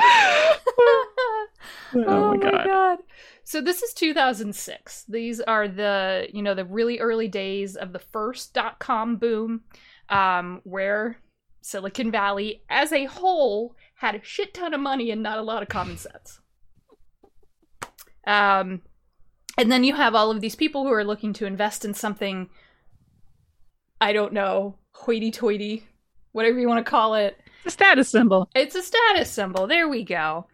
oh, 1.94 2.36
my 2.36 2.64
god. 2.64 2.98
So 3.44 3.60
this 3.60 3.82
is 3.82 3.92
2006. 3.94 5.04
These 5.08 5.40
are 5.40 5.66
the, 5.66 6.28
you 6.32 6.42
know, 6.42 6.54
the 6.54 6.64
really 6.64 7.00
early 7.00 7.28
days 7.28 7.76
of 7.76 7.92
the 7.92 7.98
first 7.98 8.54
dot 8.54 8.78
com 8.78 9.16
boom, 9.16 9.62
um, 10.08 10.60
where 10.64 11.18
Silicon 11.60 12.10
Valley 12.10 12.62
as 12.68 12.92
a 12.92 13.04
whole 13.04 13.74
had 13.96 14.14
a 14.14 14.24
shit 14.24 14.54
ton 14.54 14.74
of 14.74 14.80
money 14.80 15.10
and 15.10 15.22
not 15.22 15.38
a 15.38 15.42
lot 15.42 15.62
of 15.62 15.68
common 15.68 15.96
sense. 15.98 16.40
Um, 18.26 18.82
and 19.58 19.70
then 19.70 19.84
you 19.84 19.94
have 19.94 20.14
all 20.14 20.30
of 20.30 20.40
these 20.40 20.54
people 20.54 20.84
who 20.84 20.92
are 20.92 21.04
looking 21.04 21.32
to 21.34 21.46
invest 21.46 21.84
in 21.84 21.94
something, 21.94 22.48
I 24.00 24.12
don't 24.12 24.32
know, 24.32 24.76
hoity 24.92 25.30
toity, 25.30 25.84
whatever 26.32 26.58
you 26.58 26.68
want 26.68 26.84
to 26.84 26.90
call 26.90 27.14
it. 27.14 27.38
The 27.64 27.70
status 27.70 28.08
symbol. 28.08 28.48
It's 28.54 28.74
a 28.74 28.82
status 28.82 29.30
symbol. 29.30 29.66
There 29.66 29.88
we 29.88 30.04
go. 30.04 30.46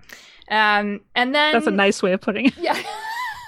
Um, 0.51 1.01
and 1.15 1.35
then 1.35 1.53
That's 1.53 1.67
a 1.67 1.73
nice 1.73 2.03
way 2.03 2.13
of 2.13 2.21
putting 2.21 2.47
it. 2.47 2.57
yeah. 2.59 2.81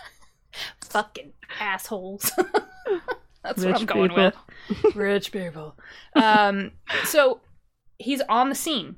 Fucking 0.91 1.33
assholes. 1.61 2.31
That's 3.43 3.65
what 3.65 3.81
I'm 3.81 3.87
going 3.87 4.11
people. 4.11 4.33
with. 4.85 4.95
Rich 4.97 5.33
people. 5.33 5.77
Um, 6.15 6.73
so 7.05 7.41
he's 7.99 8.23
on 8.29 8.49
the 8.49 8.55
scene 8.55 8.97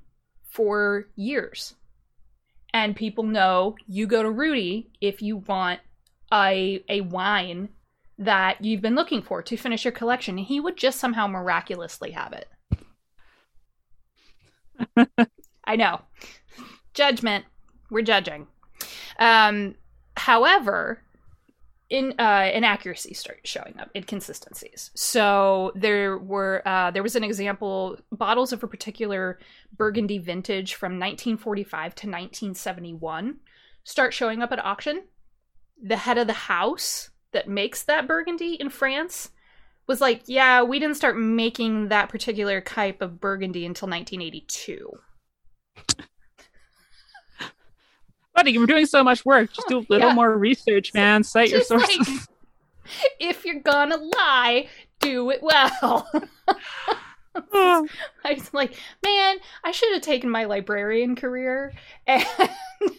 for 0.51 1.09
years. 1.16 1.74
And 2.72 2.94
people 2.94 3.24
know 3.24 3.74
you 3.88 4.07
go 4.07 4.22
to 4.22 4.30
Rudy 4.30 4.90
if 5.01 5.22
you 5.22 5.38
want 5.38 5.80
a 6.32 6.84
a 6.88 7.01
wine 7.01 7.70
that 8.18 8.64
you've 8.64 8.82
been 8.82 8.94
looking 8.94 9.22
for 9.22 9.42
to 9.42 9.57
finish 9.57 9.84
your 9.84 9.92
collection. 9.92 10.38
And 10.38 10.46
he 10.46 10.61
would 10.61 10.76
just 10.76 11.01
somehow 11.01 11.26
miraculously 11.26 12.12
have 12.12 12.32
it. 14.96 15.09
I 15.64 15.76
know. 15.76 16.03
Judgment. 16.94 17.44
We're 17.90 18.03
judging. 18.03 18.46
Um, 19.18 19.74
however, 20.16 21.03
in 21.91 22.14
uh, 22.20 22.49
inaccuracies 22.55 23.18
start 23.18 23.41
showing 23.45 23.74
up, 23.78 23.91
inconsistencies. 23.95 24.93
So 24.95 25.72
there 25.74 26.16
were 26.18 26.62
uh, 26.64 26.93
there 26.93 27.03
was 27.03 27.16
an 27.16 27.24
example 27.24 27.99
bottles 28.12 28.53
of 28.53 28.62
a 28.62 28.68
particular 28.68 29.41
Burgundy 29.76 30.18
vintage 30.18 30.74
from 30.74 30.93
1945 30.93 31.95
to 31.97 32.07
1971 32.07 33.36
start 33.82 34.14
showing 34.14 34.41
up 34.41 34.53
at 34.53 34.64
auction. 34.64 35.03
The 35.82 35.97
head 35.97 36.18
of 36.18 36.28
the 36.28 36.32
house 36.32 37.11
that 37.32 37.49
makes 37.49 37.82
that 37.84 38.07
Burgundy 38.07 38.55
in 38.55 38.70
France 38.70 39.30
was 39.88 40.01
like, 40.01 40.22
"Yeah, 40.26 40.62
we 40.62 40.78
didn't 40.78 40.97
start 40.97 41.18
making 41.18 41.88
that 41.88 42.09
particular 42.09 42.61
type 42.61 43.03
of 43.03 43.20
Burgundy 43.20 43.66
until 43.66 43.88
1982." 43.88 45.01
Buddy, 48.35 48.53
you 48.53 48.61
were 48.61 48.66
doing 48.66 48.87
so 48.87 49.03
much 49.05 49.24
work. 49.24 49.53
Just 49.53 49.68
do 49.68 49.78
a 49.78 49.85
little 49.89 50.09
Yeah. 50.09 50.14
more 50.14 50.37
research, 50.37 50.95
man. 50.95 51.22
Cite 51.24 51.51
your 51.51 51.61
Just 51.61 51.70
like- 51.70 51.91
sources. 51.91 52.28
if 53.20 53.45
you're 53.45 53.61
gonna 53.61 53.97
lie, 53.97 54.68
do 55.01 55.31
it 55.31 55.41
well. 55.43 56.09
I 57.53 57.87
was 58.35 58.53
like, 58.53 58.74
man, 59.05 59.37
I 59.64 59.70
should 59.70 59.93
have 59.93 60.03
taken 60.03 60.28
my 60.31 60.45
librarian 60.45 61.14
career 61.16 61.72
and 62.07 62.24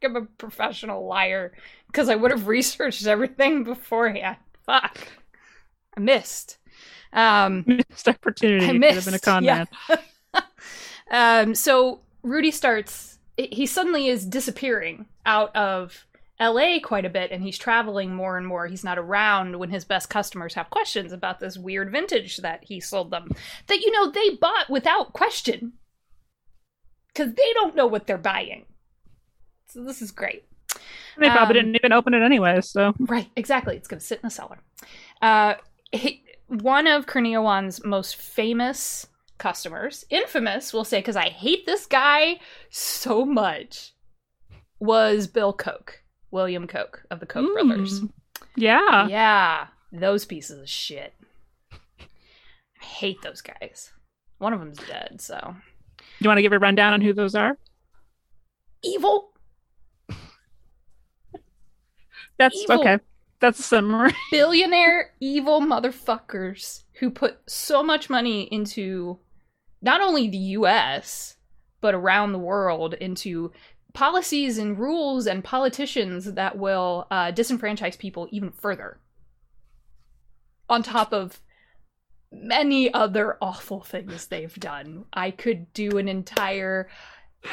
become 0.00 0.16
a 0.16 0.22
professional 0.38 1.06
liar 1.06 1.52
because 1.88 2.08
I 2.08 2.14
would 2.14 2.30
have 2.30 2.46
researched 2.48 3.06
everything 3.06 3.64
beforehand. 3.64 4.36
Fuck, 4.64 5.08
I 5.96 6.00
missed. 6.00 6.58
Um, 7.12 7.64
missed 7.66 8.08
opportunity. 8.08 8.64
I 8.64 8.68
Could 8.72 8.82
have 8.82 9.04
been 9.04 9.08
a 9.08 9.12
missed, 9.12 9.22
con 9.24 9.44
yeah. 9.44 9.64
man. 9.88 9.98
um, 11.48 11.54
so 11.54 12.00
Rudy 12.22 12.50
starts. 12.50 13.15
He 13.36 13.66
suddenly 13.66 14.08
is 14.08 14.24
disappearing 14.24 15.06
out 15.24 15.54
of 15.54 16.06
LA 16.40 16.78
quite 16.82 17.04
a 17.04 17.10
bit, 17.10 17.30
and 17.30 17.42
he's 17.42 17.58
traveling 17.58 18.14
more 18.14 18.36
and 18.36 18.46
more. 18.46 18.66
He's 18.66 18.84
not 18.84 18.98
around 18.98 19.58
when 19.58 19.70
his 19.70 19.84
best 19.84 20.08
customers 20.10 20.54
have 20.54 20.70
questions 20.70 21.12
about 21.12 21.40
this 21.40 21.56
weird 21.56 21.90
vintage 21.90 22.38
that 22.38 22.64
he 22.64 22.80
sold 22.80 23.10
them. 23.10 23.30
That 23.66 23.80
you 23.80 23.90
know 23.90 24.10
they 24.10 24.30
bought 24.30 24.68
without 24.70 25.12
question, 25.12 25.74
because 27.08 27.34
they 27.34 27.52
don't 27.54 27.76
know 27.76 27.86
what 27.86 28.06
they're 28.06 28.18
buying. 28.18 28.66
So 29.68 29.82
this 29.84 30.00
is 30.02 30.10
great. 30.10 30.44
They 31.18 31.28
probably 31.30 31.58
Um, 31.58 31.64
didn't 31.66 31.76
even 31.76 31.92
open 31.92 32.12
it 32.14 32.22
anyway, 32.22 32.60
so 32.60 32.92
Right, 33.00 33.30
exactly. 33.36 33.76
It's 33.76 33.88
going 33.88 34.00
to 34.00 34.04
sit 34.06 34.18
in 34.18 34.26
the 34.26 34.30
cellar. 34.30 34.58
Uh, 35.22 35.54
he, 35.92 36.22
one 36.48 36.86
of 36.86 37.06
Kurniawan's 37.06 37.82
most 37.84 38.16
famous 38.16 39.06
customers, 39.38 40.04
infamous, 40.10 40.72
we'll 40.72 40.84
say, 40.84 40.98
because 40.98 41.16
I 41.16 41.28
hate 41.28 41.66
this 41.66 41.86
guy 41.86 42.40
so 42.70 43.24
much, 43.24 43.92
was 44.78 45.26
Bill 45.26 45.52
Koch, 45.52 46.02
William 46.30 46.66
Koch 46.66 47.04
of 47.10 47.20
the 47.20 47.26
Koch 47.26 47.52
brothers. 47.52 48.00
Mm. 48.00 48.10
Yeah. 48.56 49.06
Yeah, 49.08 49.66
those 49.92 50.24
pieces 50.24 50.60
of 50.60 50.68
shit. 50.68 51.14
I 52.00 52.84
hate 52.84 53.22
those 53.22 53.40
guys. 53.42 53.92
One 54.38 54.52
of 54.52 54.60
them's 54.60 54.78
dead, 54.86 55.20
so. 55.20 55.38
Do 55.98 56.04
you 56.20 56.28
want 56.28 56.38
to 56.38 56.42
give 56.42 56.52
a 56.52 56.58
rundown 56.58 56.92
on 56.92 57.00
who 57.00 57.12
those 57.12 57.34
are? 57.34 57.56
Evil, 58.82 59.30
That's 62.38 62.56
Evil. 62.62 62.80
okay. 62.80 62.98
That's 63.40 63.58
a 63.58 63.62
summary. 63.62 64.14
billionaire 64.30 65.10
evil 65.20 65.60
motherfuckers 65.60 66.82
who 66.94 67.10
put 67.10 67.38
so 67.46 67.82
much 67.82 68.08
money 68.08 68.42
into 68.44 69.18
not 69.86 70.02
only 70.02 70.28
the 70.28 70.36
US 70.58 71.36
but 71.80 71.94
around 71.94 72.32
the 72.32 72.38
world 72.38 72.92
into 72.94 73.52
policies 73.94 74.58
and 74.58 74.78
rules 74.78 75.26
and 75.26 75.42
politicians 75.42 76.34
that 76.34 76.58
will 76.58 77.06
uh, 77.10 77.32
disenfranchise 77.32 77.98
people 77.98 78.28
even 78.30 78.50
further. 78.50 79.00
On 80.68 80.82
top 80.82 81.12
of 81.14 81.40
many 82.32 82.92
other 82.92 83.38
awful 83.40 83.80
things 83.80 84.26
they've 84.26 84.54
done. 84.56 85.04
I 85.12 85.30
could 85.30 85.72
do 85.72 85.98
an 85.98 86.08
entire 86.08 86.88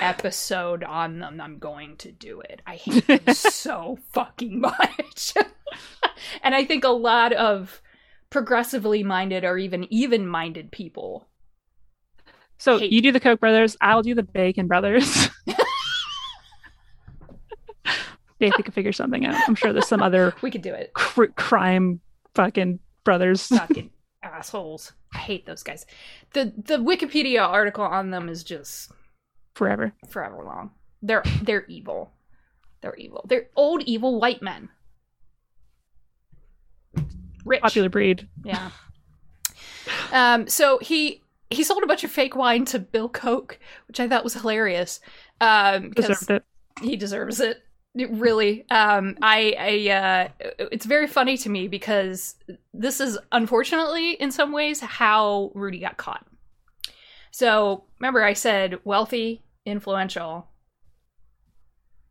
episode 0.02 0.84
on 0.84 1.20
them. 1.20 1.40
I'm 1.40 1.60
going 1.60 1.98
to 1.98 2.12
do 2.12 2.42
it. 2.42 2.62
I 2.66 2.76
hate 2.76 3.08
them 3.08 3.22
so 3.34 4.00
fucking 4.12 4.60
much. 4.60 5.34
And 6.42 6.56
I 6.56 6.64
think 6.64 6.84
a 6.84 6.90
lot 6.90 7.34
of 7.34 7.82
progressively 8.30 9.04
minded 9.04 9.44
or 9.44 9.58
even 9.58 9.92
even 9.92 10.26
minded 10.26 10.72
people. 10.72 11.28
So 12.64 12.80
Hate. 12.80 12.94
you 12.94 13.02
do 13.02 13.12
the 13.12 13.20
Koch 13.20 13.42
brothers, 13.42 13.76
I'll 13.82 14.02
do 14.04 14.16
the 14.16 14.24
Bacon 14.24 14.68
brothers. 14.68 15.28
they 18.40 18.50
think 18.50 18.64
could 18.64 18.74
figure 18.74 18.94
something 18.94 19.26
out. 19.26 19.36
I'm 19.50 19.56
sure 19.56 19.74
there's 19.74 19.90
some 19.90 20.02
other 20.02 20.34
We 20.42 20.50
could 20.50 20.62
do 20.62 20.74
it. 20.74 20.94
cr- 20.94 21.26
crime 21.36 22.00
fucking 22.36 22.80
brothers. 23.04 23.48
Fucking 23.48 23.90
assholes. 24.24 24.94
I 25.14 25.18
hate 25.18 25.46
those 25.46 25.62
guys. 25.62 25.86
The 26.32 26.54
the 26.56 26.78
Wikipedia 26.78 27.42
article 27.46 27.84
on 27.84 28.12
them 28.12 28.30
is 28.30 28.46
just 28.46 28.94
forever. 29.56 29.92
forever 30.08 30.42
long. 30.46 30.72
They're 31.02 31.24
they're 31.42 31.66
evil. 31.66 32.14
They're 32.80 32.96
evil. 32.96 33.26
They're 33.28 33.50
old 33.58 33.84
evil 33.84 34.22
white 34.22 34.42
men. 34.42 34.70
Rich. 37.44 37.62
Popular 37.62 37.90
breed. 37.90 38.30
Yeah. 38.46 38.70
Um, 40.14 40.48
so 40.48 40.78
he 40.78 41.23
he 41.54 41.64
sold 41.64 41.84
a 41.84 41.88
bunch 41.88 42.04
of 42.04 42.12
fake 42.12 42.36
wine 42.36 42.66
to 42.66 42.80
Bill 42.80 43.10
Koch, 43.10 43.58
which 43.88 44.00
I 44.00 44.08
thought 44.08 44.24
was 44.24 44.34
hilarious. 44.34 45.00
Um, 45.42 45.92
Deserved 45.92 46.30
it. 46.32 46.44
he 46.82 46.96
deserves 46.96 47.40
it. 47.40 47.64
It 47.96 48.10
really. 48.12 48.66
Um, 48.72 49.18
I, 49.22 49.56
I, 49.60 49.92
uh, 49.92 50.28
it's 50.72 50.86
very 50.86 51.06
funny 51.08 51.38
to 51.38 51.50
me 51.50 51.68
because 51.68 52.36
this 52.74 53.00
is 53.00 53.20
unfortunately, 53.32 54.14
in 54.14 54.32
some 54.32 54.52
ways, 54.52 54.80
how 54.80 55.52
Rudy 55.54 55.80
got 55.80 55.98
caught. 55.98 56.26
So 57.32 57.84
remember, 58.00 58.24
I 58.24 58.34
said 58.34 58.80
wealthy, 58.84 59.44
influential. 59.66 60.48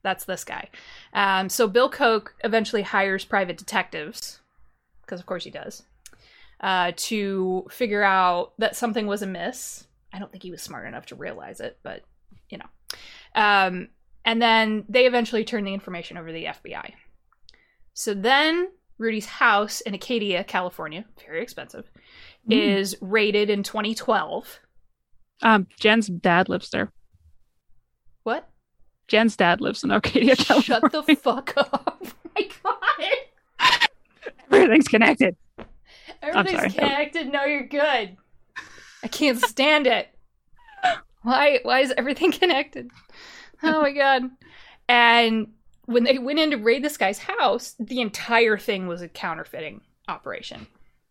That's 0.05 0.25
this 0.25 0.45
guy. 0.45 0.69
Um, 1.15 1.49
so 1.49 1.69
Bill 1.69 1.89
Koch 1.89 2.35
eventually 2.45 2.83
hires 2.83 3.25
private 3.25 3.57
detectives, 3.57 4.41
because 5.03 5.21
of 5.21 5.27
course 5.27 5.45
he 5.45 5.51
does, 5.51 5.85
uh, 6.63 6.93
to 6.97 7.67
figure 7.71 8.03
out 8.03 8.53
that 8.59 8.77
something 8.77 9.07
was 9.07 9.23
amiss. 9.23 9.87
I 10.13 10.19
don't 10.19 10.31
think 10.31 10.43
he 10.43 10.51
was 10.51 10.63
smart 10.63 10.87
enough 10.87 11.07
to 11.07 11.15
realize 11.17 11.61
it, 11.61 11.79
but 11.83 12.03
you 12.49 12.59
know. 12.59 12.67
Um, 13.35 13.89
and 14.25 14.41
then 14.41 14.85
they 14.89 15.07
eventually 15.07 15.45
turn 15.45 15.65
the 15.65 15.75
information 15.75 16.17
over 16.17 16.29
to 16.29 16.33
the 16.33 16.45
FBI. 16.47 16.93
So 17.95 18.15
then 18.15 18.71
Rudy's 18.99 19.27
house 19.27 19.81
in 19.81 19.95
Arcadia, 19.95 20.45
California, 20.45 21.05
very 21.27 21.43
expensive, 21.43 21.91
Mm. 22.49 22.79
is 22.79 22.97
raided 23.01 23.51
in 23.51 23.63
2012. 23.63 24.59
Um, 25.43 25.67
Jen's 25.79 26.09
dad 26.09 26.49
lives 26.49 26.71
there. 26.71 26.91
What? 28.25 28.49
Jen's 29.09 29.37
dad 29.37 29.61
lives 29.61 29.83
in 29.85 29.91
Arcadia, 29.93 30.37
California. 30.37 30.81
Shut 30.93 31.07
the 31.07 31.15
fuck 31.17 31.55
up. 31.57 32.05
Oh 32.35 32.41
my 32.41 32.49
god. 32.65 33.89
Everything's 34.51 34.89
connected. 34.89 35.37
Everything's 36.23 36.59
sorry. 36.59 36.71
connected. 36.71 37.33
No, 37.33 37.45
you're 37.45 37.67
good. 37.67 38.17
I 39.03 39.09
can't 39.09 39.39
stand 39.47 39.87
it. 39.87 40.09
Why 41.23 41.61
why 41.63 41.81
is 41.81 41.93
everything 41.97 42.33
connected? 42.41 42.91
Oh 43.63 43.83
my 43.83 43.93
god. 43.93 44.25
And 44.89 45.49
when 45.87 46.05
they 46.05 46.19
went 46.19 46.39
in 46.39 46.51
to 46.51 46.57
raid 46.57 46.85
this 46.85 46.97
guy's 46.97 47.19
house, 47.19 47.75
the 47.79 48.01
entire 48.01 48.57
thing 48.59 48.87
was 48.87 49.03
a 49.03 49.09
counterfeiting 49.09 49.81
operation. 50.09 50.67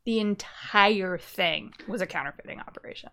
The 0.05 0.19
entire 0.19 1.17
thing 1.17 1.73
was 1.87 2.01
a 2.01 2.07
counterfeiting 2.07 2.59
operation. 2.59 3.09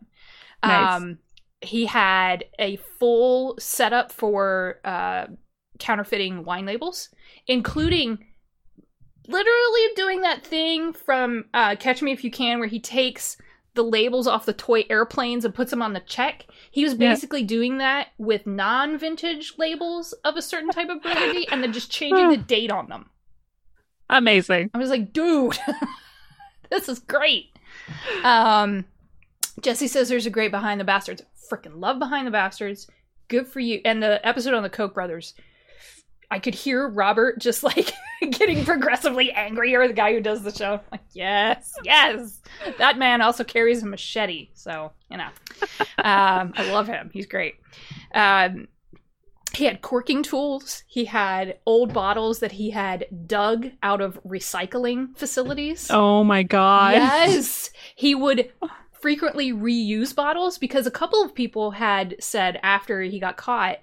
Nice. 0.62 0.96
Um 0.96 1.18
he 1.60 1.86
had 1.86 2.44
a 2.58 2.76
full 2.98 3.56
setup 3.58 4.12
for 4.12 4.80
uh 4.84 5.26
counterfeiting 5.78 6.44
wine 6.44 6.66
labels, 6.66 7.08
including 7.46 8.24
literally 9.28 9.88
doing 9.94 10.22
that 10.22 10.44
thing 10.44 10.92
from 10.92 11.44
uh, 11.54 11.76
Catch 11.76 12.02
Me 12.02 12.12
If 12.12 12.24
You 12.24 12.30
Can, 12.30 12.58
where 12.58 12.68
he 12.68 12.80
takes 12.80 13.36
the 13.74 13.82
labels 13.84 14.26
off 14.26 14.44
the 14.46 14.52
toy 14.52 14.84
airplanes 14.90 15.44
and 15.44 15.54
puts 15.54 15.70
them 15.70 15.82
on 15.82 15.92
the 15.92 16.00
check. 16.00 16.46
He 16.70 16.82
was 16.82 16.94
Yeah. 16.94 17.10
basically 17.12 17.44
doing 17.44 17.78
that 17.78 18.08
with 18.18 18.46
non-vintage 18.46 19.54
labels 19.58 20.12
of 20.24 20.36
a 20.36 20.42
certain 20.42 20.70
type 20.70 20.88
of 20.88 21.02
burgundy, 21.02 21.46
and 21.48 21.62
then 21.62 21.72
just 21.72 21.90
changing 21.92 22.28
the 22.30 22.36
date 22.48 22.72
on 22.72 22.88
them. 22.88 23.10
Amazing. 24.10 24.70
I 24.74 24.78
was 24.78 24.90
like, 24.90 25.12
dude, 25.12 25.58
this 26.70 26.88
is 26.88 26.98
great. 26.98 27.50
Um, 28.24 28.84
Jesse 29.60 29.86
says 29.88 30.08
there's 30.08 30.26
a 30.26 30.30
great 30.30 30.50
Behind 30.50 30.80
the 30.80 30.84
Bastards. 30.84 31.22
Freaking 31.50 31.78
love 31.80 31.98
Behind 31.98 32.26
the 32.26 32.30
Bastards. 32.32 32.88
Good 33.28 33.46
for 33.46 33.60
you. 33.60 33.80
And 33.84 34.02
the 34.02 34.26
episode 34.26 34.54
on 34.54 34.62
the 34.62 34.70
Koch 34.70 34.94
brothers, 34.94 35.34
I 36.30 36.38
could 36.38 36.54
hear 36.54 36.86
Robert 36.86 37.38
just 37.38 37.62
like 37.62 37.92
getting 38.30 38.64
progressively 38.64 39.32
angrier, 39.32 39.86
the 39.88 39.94
guy 39.94 40.12
who 40.12 40.20
does 40.20 40.42
the 40.42 40.52
show. 40.52 40.80
Like, 40.92 41.00
yes, 41.12 41.74
yes. 41.84 42.40
That 42.78 42.98
man 42.98 43.22
also 43.22 43.44
carries 43.44 43.82
a 43.82 43.86
machete. 43.86 44.50
So, 44.54 44.92
you 45.10 45.16
know, 45.16 45.28
um, 45.98 46.52
I 46.56 46.70
love 46.70 46.86
him. 46.86 47.10
He's 47.12 47.26
great. 47.26 47.54
Um, 48.14 48.68
he 49.54 49.64
had 49.64 49.80
corking 49.80 50.22
tools. 50.22 50.84
He 50.86 51.06
had 51.06 51.58
old 51.64 51.94
bottles 51.94 52.40
that 52.40 52.52
he 52.52 52.70
had 52.70 53.06
dug 53.26 53.70
out 53.82 54.00
of 54.02 54.22
recycling 54.24 55.16
facilities. 55.16 55.88
Oh 55.90 56.22
my 56.24 56.42
god. 56.42 56.94
Yes. 56.94 57.70
He 57.96 58.14
would 58.14 58.52
frequently 58.92 59.52
reuse 59.52 60.14
bottles 60.14 60.58
because 60.58 60.86
a 60.86 60.90
couple 60.90 61.22
of 61.22 61.34
people 61.34 61.72
had 61.72 62.16
said 62.20 62.58
after 62.62 63.00
he 63.02 63.18
got 63.18 63.36
caught 63.36 63.78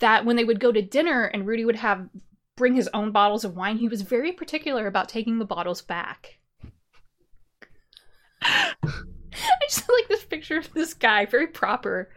that 0.00 0.24
when 0.24 0.36
they 0.36 0.44
would 0.44 0.60
go 0.60 0.72
to 0.72 0.82
dinner 0.82 1.24
and 1.24 1.46
Rudy 1.46 1.64
would 1.64 1.76
have 1.76 2.08
bring 2.56 2.74
his 2.74 2.88
own 2.92 3.12
bottles 3.12 3.44
of 3.44 3.56
wine, 3.56 3.78
he 3.78 3.88
was 3.88 4.02
very 4.02 4.32
particular 4.32 4.86
about 4.86 5.08
taking 5.08 5.38
the 5.38 5.44
bottles 5.44 5.82
back. 5.82 6.38
I 8.42 8.74
just 9.68 9.88
like 9.88 10.08
this 10.08 10.24
picture 10.24 10.58
of 10.58 10.72
this 10.72 10.94
guy, 10.94 11.26
very 11.26 11.46
proper, 11.46 12.10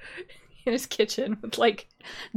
in 0.65 0.73
his 0.73 0.85
kitchen 0.85 1.37
with 1.41 1.57
like 1.57 1.87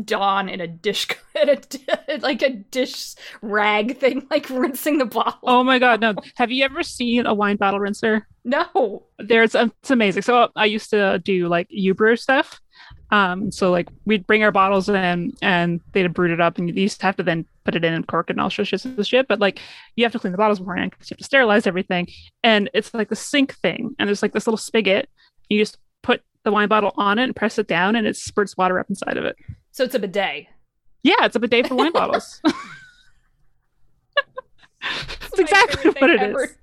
Dawn 0.03 0.49
in 0.49 0.61
a 0.61 0.67
dish, 0.67 1.09
in 1.43 1.49
a, 1.49 2.19
like 2.19 2.43
a 2.43 2.51
dish 2.51 3.15
rag 3.43 3.99
thing, 3.99 4.27
like 4.31 4.49
rinsing 4.51 4.99
the 4.99 5.05
bottle. 5.05 5.41
Oh 5.43 5.65
my 5.65 5.79
god, 5.79 6.01
no. 6.01 6.15
Have 6.37 6.51
you 6.51 6.65
ever 6.65 6.83
seen 6.83 7.27
a 7.27 7.35
wine 7.35 7.57
bottle 7.57 7.81
rinser? 7.81 8.23
No, 8.45 9.05
There's 9.19 9.55
it's 9.55 9.91
amazing. 9.91 10.23
So 10.23 10.49
I 10.57 10.67
used 10.67 10.91
to 10.91 11.19
do 11.19 11.49
like 11.49 11.69
Ubrew 11.71 12.19
stuff. 12.19 12.61
Um, 13.11 13.53
so 13.53 13.71
like 13.71 13.89
we'd 14.07 14.27
bring 14.27 14.43
our 14.43 14.51
bottles 14.51 14.89
in 14.89 15.35
and 15.43 15.81
they'd 15.93 16.03
have 16.03 16.15
brewed 16.15 16.31
it 16.33 16.41
up 16.41 16.59
and 16.59 16.69
you 16.69 16.75
used 16.83 16.99
to 17.01 17.07
have 17.07 17.17
to 17.17 17.23
then 17.23 17.45
put 17.65 17.77
it 17.77 17.85
in 17.85 17.93
and 17.95 18.07
cork 18.09 18.29
it 18.31 18.33
and 18.33 18.41
all 18.41 18.51
sorts 18.51 18.85
of 18.85 19.07
shit. 19.07 19.29
But 19.29 19.39
like 19.41 19.61
you 19.97 20.05
have 20.05 20.13
to 20.13 20.19
clean 20.19 20.33
the 20.33 20.39
bottles 20.39 20.59
beforehand 20.59 20.91
because 20.93 21.11
you 21.11 21.15
have 21.15 21.19
to 21.19 21.25
sterilize 21.25 21.67
everything. 21.67 22.09
And 22.43 22.71
it's 22.75 22.93
like 22.95 23.09
the 23.11 23.17
sink 23.17 23.55
thing. 23.57 23.95
And 23.99 24.09
there's 24.09 24.23
like 24.23 24.33
this 24.33 24.47
little 24.47 24.59
spigot. 24.59 25.09
You 25.49 25.59
just 25.61 25.79
put 26.03 26.23
the 26.45 26.51
wine 26.51 26.69
bottle 26.69 26.93
on 26.97 27.19
it 27.19 27.25
and 27.25 27.37
press 27.37 27.59
it 27.59 27.69
down 27.69 27.95
and 27.95 28.07
it 28.07 28.17
spurts 28.17 28.57
water 28.57 28.79
up 28.79 28.89
inside 28.91 29.17
of 29.17 29.25
it. 29.25 29.37
so 29.71 29.85
it's 29.85 29.95
a 29.95 29.99
bidet. 29.99 30.47
Yeah, 31.03 31.25
it's 31.25 31.37
a 31.37 31.41
bidet 31.41 31.69
for 31.69 31.75
wine 31.77 31.93
bottles. 31.93 32.41
That's 34.83 35.39
exactly 35.39 35.91
what 35.93 36.11
it 36.11 36.23
is. 36.23 36.55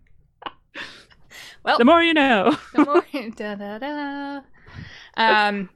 well, 1.63 1.77
The 1.77 1.85
more 1.85 2.01
you 2.01 2.13
know. 2.13 2.55
the 2.73 2.85
more 2.85 3.05
da, 3.35 3.55
da, 3.55 3.77
da. 3.79 4.41
Um, 5.17 5.69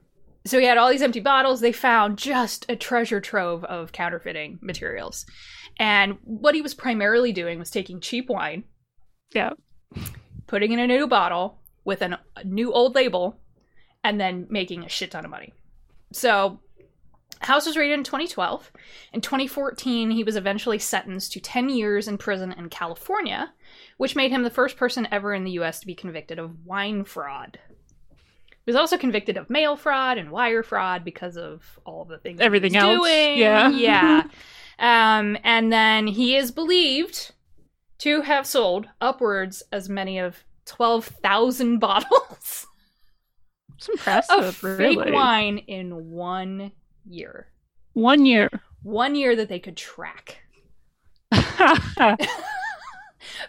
so 0.45 0.59
he 0.59 0.65
had 0.65 0.77
all 0.77 0.89
these 0.89 1.01
empty 1.01 1.19
bottles. 1.19 1.59
They 1.61 1.71
found 1.71 2.17
just 2.17 2.65
a 2.69 2.75
treasure 2.75 3.19
trove 3.21 3.63
of 3.65 3.91
counterfeiting 3.91 4.59
materials, 4.61 5.25
and 5.79 6.17
what 6.23 6.55
he 6.55 6.61
was 6.61 6.73
primarily 6.73 7.31
doing 7.31 7.59
was 7.59 7.71
taking 7.71 7.99
cheap 7.99 8.29
wine, 8.29 8.63
Yeah. 9.33 9.51
putting 10.47 10.71
in 10.71 10.79
a 10.79 10.87
new 10.87 11.07
bottle 11.07 11.59
with 11.83 12.01
an, 12.01 12.17
a 12.35 12.43
new 12.43 12.71
old 12.73 12.95
label, 12.95 13.39
and 14.03 14.19
then 14.19 14.47
making 14.49 14.83
a 14.83 14.89
shit 14.89 15.11
ton 15.11 15.25
of 15.25 15.31
money. 15.31 15.53
So. 16.13 16.59
House 17.41 17.65
was 17.65 17.75
raided 17.75 17.95
in 17.95 18.03
2012. 18.05 18.71
In 19.11 19.19
2014, 19.19 20.09
he 20.09 20.23
was 20.23 20.37
eventually 20.37 20.79
sentenced 20.79 21.33
to 21.33 21.41
10 21.41 21.67
years 21.69 22.07
in 22.07 22.17
prison 22.17 22.53
in 22.53 22.69
California, 22.69 23.51
which 23.97 24.15
made 24.15 24.31
him 24.31 24.43
the 24.43 24.49
first 24.49 24.77
person 24.77 25.05
ever 25.11 25.33
in 25.33 25.43
the 25.43 25.51
US 25.59 25.81
to 25.81 25.85
be 25.85 25.93
convicted 25.93 26.39
of 26.39 26.65
wine 26.65 27.03
fraud. 27.03 27.59
He 28.65 28.71
was 28.71 28.75
also 28.75 28.97
convicted 28.97 29.37
of 29.37 29.49
mail 29.49 29.75
fraud 29.77 30.17
and 30.17 30.31
wire 30.31 30.63
fraud 30.63 31.03
because 31.03 31.37
of 31.37 31.63
all 31.85 32.03
the 32.05 32.17
things 32.17 32.39
he 32.39 32.45
Everything 32.45 32.75
else, 32.75 32.97
doing. 33.07 33.37
yeah. 33.37 33.69
yeah. 33.69 34.23
Um, 34.77 35.37
and 35.45 35.71
then 35.71 36.05
he 36.05 36.35
is 36.35 36.51
believed 36.51 37.31
to 37.99 38.21
have 38.23 38.45
sold 38.45 38.87
upwards 38.99 39.63
as 39.71 39.87
many 39.87 40.19
of 40.19 40.43
12,000 40.65 41.77
bottles 41.79 42.67
It's 43.77 43.87
impressive, 43.87 44.37
of 44.43 44.61
really. 44.65 44.95
fake 45.05 45.13
wine 45.13 45.59
in 45.59 46.09
one 46.11 46.73
year. 47.05 47.47
One 47.93 48.25
year. 48.25 48.49
One 48.83 49.15
year 49.15 49.33
that 49.37 49.47
they 49.47 49.59
could 49.59 49.77
track. 49.77 50.39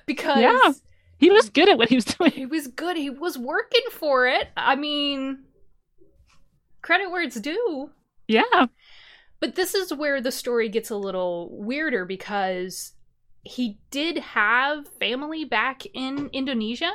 Because 0.07 0.39
Yeah. 0.41 0.73
He 1.19 1.31
was 1.31 1.49
good 1.51 1.69
at 1.69 1.79
what 1.79 1.89
he 1.89 1.95
was 1.97 2.05
doing. 2.05 2.31
he 2.33 2.47
was 2.47 2.67
good. 2.69 2.97
He 2.97 3.11
was 3.11 3.39
working 3.39 3.85
for 3.91 4.27
it. 4.27 4.49
I 4.57 4.77
mean, 4.77 5.45
credit 6.83 7.11
where 7.11 7.23
it's 7.23 7.41
due. 7.41 7.91
Yeah. 8.29 8.67
But 9.41 9.55
this 9.55 9.75
is 9.75 9.93
where 9.93 10.21
the 10.21 10.33
story 10.33 10.69
gets 10.69 10.91
a 10.91 10.97
little 10.97 11.51
weirder 11.53 12.05
because 12.05 12.93
he 13.43 13.79
did 13.91 14.19
have 14.19 14.89
family 14.99 15.45
back 15.45 15.83
in 15.95 16.31
Indonesia, 16.33 16.91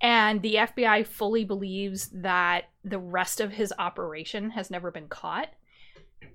and 0.00 0.40
the 0.42 0.54
FBI 0.54 1.06
fully 1.06 1.44
believes 1.44 2.08
that 2.14 2.64
the 2.82 2.98
rest 2.98 3.40
of 3.40 3.52
his 3.52 3.72
operation 3.78 4.50
has 4.50 4.70
never 4.70 4.90
been 4.90 5.06
caught. 5.08 5.48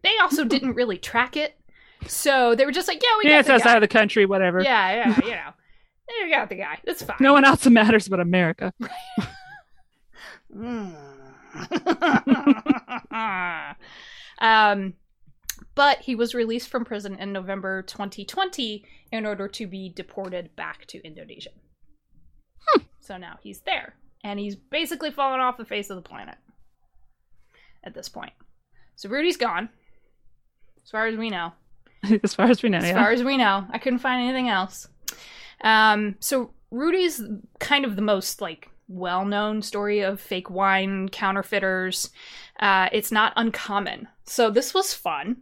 They 0.03 0.15
also 0.21 0.45
didn't 0.45 0.75
really 0.75 0.97
track 0.99 1.35
it, 1.35 1.59
so 2.07 2.53
they 2.55 2.65
were 2.65 2.71
just 2.71 2.87
like, 2.87 3.01
"Yeah, 3.01 3.09
we 3.17 3.29
Yeah, 3.29 3.37
got 3.37 3.39
it's 3.39 3.49
outside 3.49 3.71
guy. 3.71 3.75
of 3.77 3.81
the 3.81 3.87
country, 3.87 4.25
whatever. 4.27 4.61
Yeah, 4.61 4.95
yeah, 4.95 5.25
you 5.25 5.31
know, 5.31 5.51
they 6.07 6.29
got 6.29 6.49
the 6.49 6.55
guy. 6.55 6.79
That's 6.85 7.03
fine." 7.03 7.17
No 7.19 7.33
one 7.33 7.45
else 7.45 7.65
matters 7.67 8.07
but 8.07 8.19
America. 8.19 8.73
um, 14.39 14.93
but 15.73 15.99
he 15.99 16.15
was 16.15 16.33
released 16.33 16.69
from 16.69 16.85
prison 16.85 17.17
in 17.19 17.33
November 17.33 17.81
2020 17.81 18.85
in 19.11 19.25
order 19.25 19.49
to 19.49 19.67
be 19.67 19.89
deported 19.89 20.55
back 20.55 20.85
to 20.87 21.05
Indonesia. 21.05 21.49
So 22.99 23.17
now 23.17 23.37
he's 23.41 23.61
there, 23.61 23.93
and 24.23 24.39
he's 24.39 24.55
basically 24.55 25.11
fallen 25.11 25.39
off 25.39 25.57
the 25.57 25.65
face 25.65 25.89
of 25.89 25.95
the 25.95 26.01
planet 26.01 26.37
at 27.83 27.93
this 27.93 28.09
point. 28.09 28.33
So 28.95 29.09
Rudy's 29.09 29.37
gone, 29.37 29.69
as 30.83 30.89
far 30.89 31.05
as 31.05 31.15
we 31.15 31.29
know 31.29 31.53
as 32.23 32.33
far 32.33 32.49
as 32.49 32.63
we 32.63 32.69
know, 32.69 32.79
as 32.79 32.85
yeah. 32.85 32.93
far 32.93 33.11
as 33.11 33.23
we 33.23 33.37
know. 33.37 33.65
I 33.69 33.77
couldn't 33.77 33.99
find 33.99 34.23
anything 34.23 34.49
else. 34.49 34.87
Um, 35.61 36.15
so 36.19 36.51
Rudy's 36.71 37.21
kind 37.59 37.85
of 37.85 37.95
the 37.95 38.01
most 38.01 38.41
like 38.41 38.69
well-known 38.87 39.61
story 39.61 40.01
of 40.01 40.19
fake 40.19 40.49
wine 40.49 41.09
counterfeiters. 41.09 42.09
Uh, 42.59 42.89
it's 42.91 43.11
not 43.11 43.33
uncommon. 43.35 44.07
So 44.25 44.49
this 44.49 44.73
was 44.73 44.93
fun. 44.93 45.37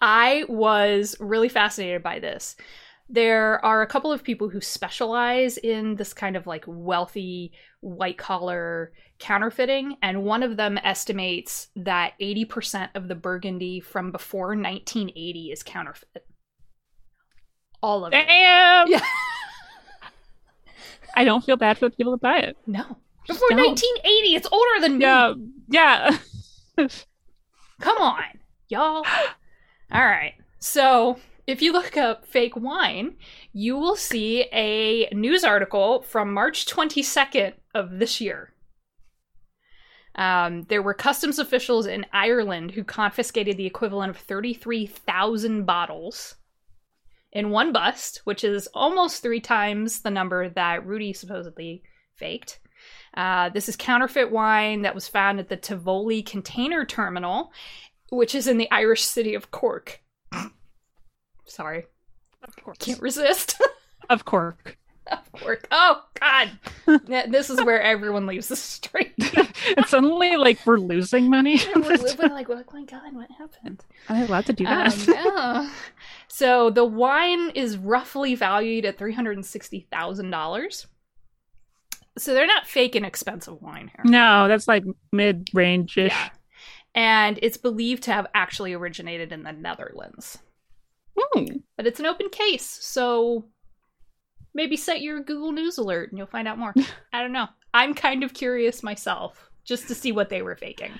I 0.00 0.44
was 0.48 1.16
really 1.20 1.48
fascinated 1.48 2.02
by 2.02 2.18
this. 2.18 2.56
There 3.08 3.64
are 3.64 3.82
a 3.82 3.86
couple 3.86 4.12
of 4.12 4.22
people 4.22 4.48
who 4.48 4.60
specialize 4.60 5.58
in 5.58 5.96
this 5.96 6.14
kind 6.14 6.36
of 6.36 6.46
like 6.46 6.64
wealthy 6.66 7.52
white 7.80 8.16
collar 8.16 8.92
counterfeiting, 9.18 9.96
and 10.02 10.24
one 10.24 10.42
of 10.42 10.56
them 10.56 10.78
estimates 10.78 11.68
that 11.76 12.14
80% 12.20 12.90
of 12.94 13.08
the 13.08 13.14
burgundy 13.14 13.80
from 13.80 14.12
before 14.12 14.48
1980 14.48 15.52
is 15.52 15.62
counterfeit. 15.62 16.26
All 17.82 18.04
of 18.04 18.12
it. 18.12 18.26
Damn. 18.26 18.88
Yeah. 18.88 19.00
I 21.14 21.24
don't 21.24 21.44
feel 21.44 21.56
bad 21.56 21.78
for 21.78 21.88
the 21.88 21.96
people 21.96 22.12
that 22.12 22.20
buy 22.20 22.38
it. 22.38 22.56
No. 22.66 22.96
Before 23.26 23.48
don't. 23.50 23.58
1980, 23.58 24.34
it's 24.34 24.48
older 24.50 24.80
than 24.80 24.98
me. 24.98 25.04
Yeah, 25.04 26.18
yeah. 26.78 26.88
Come 27.80 27.98
on, 27.98 28.22
y'all. 28.68 29.04
All 29.92 30.04
right. 30.04 30.34
So, 30.58 31.18
if 31.46 31.60
you 31.60 31.72
look 31.72 31.96
up 31.96 32.26
fake 32.26 32.56
wine, 32.56 33.16
you 33.52 33.76
will 33.76 33.96
see 33.96 34.44
a 34.52 35.08
news 35.12 35.44
article 35.44 36.02
from 36.02 36.32
March 36.32 36.66
22nd 36.66 37.54
of 37.74 37.98
this 37.98 38.20
year. 38.20 38.52
Um, 40.14 40.62
there 40.64 40.82
were 40.82 40.94
customs 40.94 41.38
officials 41.38 41.86
in 41.86 42.06
Ireland 42.12 42.72
who 42.72 42.84
confiscated 42.84 43.56
the 43.56 43.66
equivalent 43.66 44.10
of 44.10 44.18
33,000 44.18 45.64
bottles 45.64 46.36
in 47.32 47.50
one 47.50 47.72
bust, 47.72 48.20
which 48.24 48.44
is 48.44 48.68
almost 48.74 49.22
three 49.22 49.40
times 49.40 50.02
the 50.02 50.10
number 50.10 50.48
that 50.50 50.86
Rudy 50.86 51.12
supposedly 51.12 51.82
faked. 52.14 52.60
Uh, 53.14 53.48
this 53.50 53.68
is 53.68 53.76
counterfeit 53.76 54.30
wine 54.30 54.82
that 54.82 54.94
was 54.94 55.08
found 55.08 55.38
at 55.40 55.48
the 55.48 55.56
Tivoli 55.56 56.22
Container 56.22 56.84
Terminal, 56.84 57.52
which 58.10 58.34
is 58.34 58.46
in 58.46 58.58
the 58.58 58.70
Irish 58.70 59.02
city 59.02 59.34
of 59.34 59.50
Cork. 59.50 60.00
Sorry, 61.46 61.84
Of 62.42 62.56
course. 62.56 62.78
can't 62.78 63.00
resist. 63.00 63.60
Of 64.10 64.24
course. 64.24 64.56
of 65.10 65.32
Cork. 65.32 65.66
Oh 65.70 66.02
God, 66.20 66.50
this 67.06 67.50
is 67.50 67.62
where 67.64 67.80
everyone 67.82 68.26
leaves 68.26 68.48
the 68.48 68.56
street. 68.56 69.12
it's 69.18 69.90
suddenly 69.90 70.36
like 70.36 70.58
we're 70.66 70.78
losing 70.78 71.28
money. 71.28 71.60
we're, 71.74 71.82
we're 71.82 72.28
like, 72.28 72.48
oh 72.50 72.62
my 72.72 72.84
God, 72.84 73.12
what 73.14 73.30
happened? 73.38 73.84
Am 74.08 74.16
I 74.16 74.24
allowed 74.24 74.46
to 74.46 74.52
do 74.52 74.64
Um, 74.66 74.88
that? 74.88 75.06
yeah. 75.08 75.70
So 76.28 76.70
the 76.70 76.84
wine 76.84 77.50
is 77.50 77.76
roughly 77.76 78.34
valued 78.34 78.84
at 78.84 78.98
three 78.98 79.12
hundred 79.14 79.36
and 79.36 79.46
sixty 79.46 79.86
thousand 79.90 80.30
dollars. 80.30 80.86
So 82.18 82.34
they're 82.34 82.46
not 82.46 82.66
fake 82.66 82.94
and 82.94 83.06
expensive 83.06 83.60
wine 83.62 83.90
here. 83.94 84.04
no, 84.04 84.46
that's 84.46 84.68
like 84.68 84.84
mid 85.12 85.48
range 85.54 85.96
ish. 85.98 86.12
Yeah. 86.12 86.28
And 86.94 87.38
it's 87.40 87.56
believed 87.56 88.02
to 88.04 88.12
have 88.12 88.26
actually 88.34 88.74
originated 88.74 89.32
in 89.32 89.42
the 89.44 89.52
Netherlands. 89.52 90.38
Hmm. 91.18 91.44
But 91.76 91.86
it's 91.86 92.00
an 92.00 92.06
open 92.06 92.28
case, 92.28 92.66
so 92.66 93.46
maybe 94.54 94.76
set 94.76 95.02
your 95.02 95.20
Google 95.20 95.52
News 95.52 95.78
alert 95.78 96.10
and 96.10 96.18
you'll 96.18 96.26
find 96.26 96.48
out 96.48 96.58
more. 96.58 96.74
I 97.12 97.20
don't 97.20 97.32
know. 97.32 97.48
I'm 97.74 97.94
kind 97.94 98.22
of 98.22 98.34
curious 98.34 98.82
myself 98.82 99.50
just 99.64 99.88
to 99.88 99.94
see 99.94 100.12
what 100.12 100.28
they 100.28 100.42
were 100.42 100.56
faking. 100.56 100.92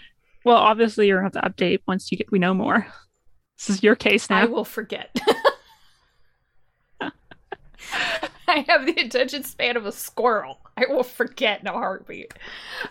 Well, 0.44 0.56
obviously 0.56 1.06
you're 1.06 1.18
gonna 1.18 1.30
have 1.34 1.42
to 1.42 1.50
update 1.50 1.80
once 1.86 2.10
you 2.10 2.18
get 2.18 2.32
we 2.32 2.38
know 2.38 2.54
more. 2.54 2.86
This 3.58 3.76
is 3.76 3.82
your 3.84 3.94
case 3.94 4.28
now. 4.28 4.38
I 4.38 4.46
will 4.46 4.64
forget. 4.64 5.16
I 8.48 8.64
have 8.68 8.86
the 8.86 9.00
attention 9.00 9.44
span 9.44 9.76
of 9.76 9.86
a 9.86 9.92
squirrel. 9.92 10.58
I 10.76 10.86
will 10.88 11.04
forget 11.04 11.60
in 11.60 11.68
a 11.68 11.72
heartbeat. 11.72 12.34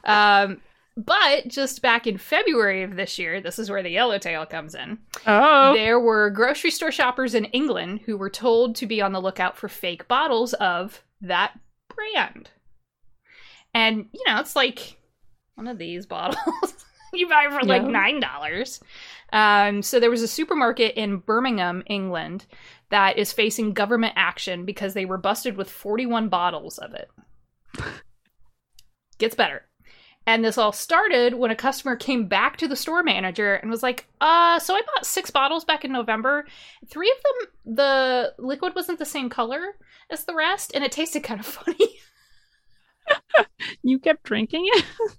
Um, 0.06 0.62
but 0.98 1.48
just 1.48 1.82
back 1.82 2.06
in 2.06 2.18
February 2.18 2.84
of 2.84 2.96
this 2.96 3.18
year, 3.18 3.42
this 3.42 3.58
is 3.60 3.70
where 3.70 3.84
the 3.84 3.90
yellowtail 3.90 4.46
comes 4.46 4.76
in. 4.76 5.00
Oh, 5.26 5.74
There 5.74 6.00
were 6.00 6.30
grocery 6.30 6.72
store 6.72 6.92
shoppers 6.92 7.34
in 7.34 7.46
England 7.46 8.02
who 8.06 8.18
were 8.18 8.30
told 8.30 8.76
to 8.78 8.86
be 8.86 9.02
on 9.02 9.14
the 9.14 9.22
lookout 9.22 9.58
for 9.58 9.70
fake 9.70 10.08
bottles 10.08 10.54
of 10.54 11.04
that 11.22 11.58
brand. 11.96 12.50
And, 13.74 14.08
you 14.12 14.22
know, 14.28 14.40
it's 14.40 14.56
like 14.56 14.98
one 15.56 15.68
of 15.68 15.78
these 15.78 16.06
bottles 16.06 16.38
you 17.14 17.28
buy 17.28 17.48
for 17.50 17.66
like 17.66 17.84
$9. 17.84 18.82
Um, 19.34 19.82
so 19.82 20.00
there 20.00 20.10
was 20.10 20.22
a 20.22 20.28
supermarket 20.28 20.96
in 20.96 21.18
Birmingham, 21.18 21.84
England, 21.86 22.46
that 22.90 23.18
is 23.18 23.32
facing 23.32 23.74
government 23.74 24.14
action 24.18 24.66
because 24.66 24.94
they 24.94 25.06
were 25.06 25.18
busted 25.18 25.56
with 25.56 25.70
41 25.70 26.28
bottles 26.30 26.78
of 26.78 26.94
it. 26.94 27.10
Gets 29.18 29.36
better. 29.36 29.68
And 30.28 30.46
this 30.46 30.58
all 30.58 30.72
started 30.72 31.34
when 31.34 31.50
a 31.52 31.56
customer 31.56 31.96
came 31.96 32.28
back 32.28 32.58
to 32.58 32.68
the 32.68 32.76
store 32.76 33.02
manager 33.02 33.56
and 33.56 33.72
was 33.72 33.82
like, 33.82 34.06
uh, 34.22 34.60
so 34.60 34.76
I 34.76 34.82
bought 34.82 35.06
six 35.06 35.32
bottles 35.32 35.66
back 35.66 35.84
in 35.84 35.92
November. 35.92 36.46
Three 36.88 37.12
of 37.12 37.18
them, 37.24 37.76
the 37.76 38.34
liquid 38.38 38.76
wasn't 38.76 39.00
the 39.00 39.06
same 39.06 39.30
color 39.30 39.76
as 40.12 40.26
the 40.26 40.36
rest, 40.36 40.72
and 40.76 40.84
it 40.84 40.92
tasted 40.92 41.24
kind 41.24 41.40
of 41.40 41.46
funny. 41.48 41.98
you 43.82 43.98
kept 44.00 44.24
drinking 44.24 44.66
it? 44.68 44.86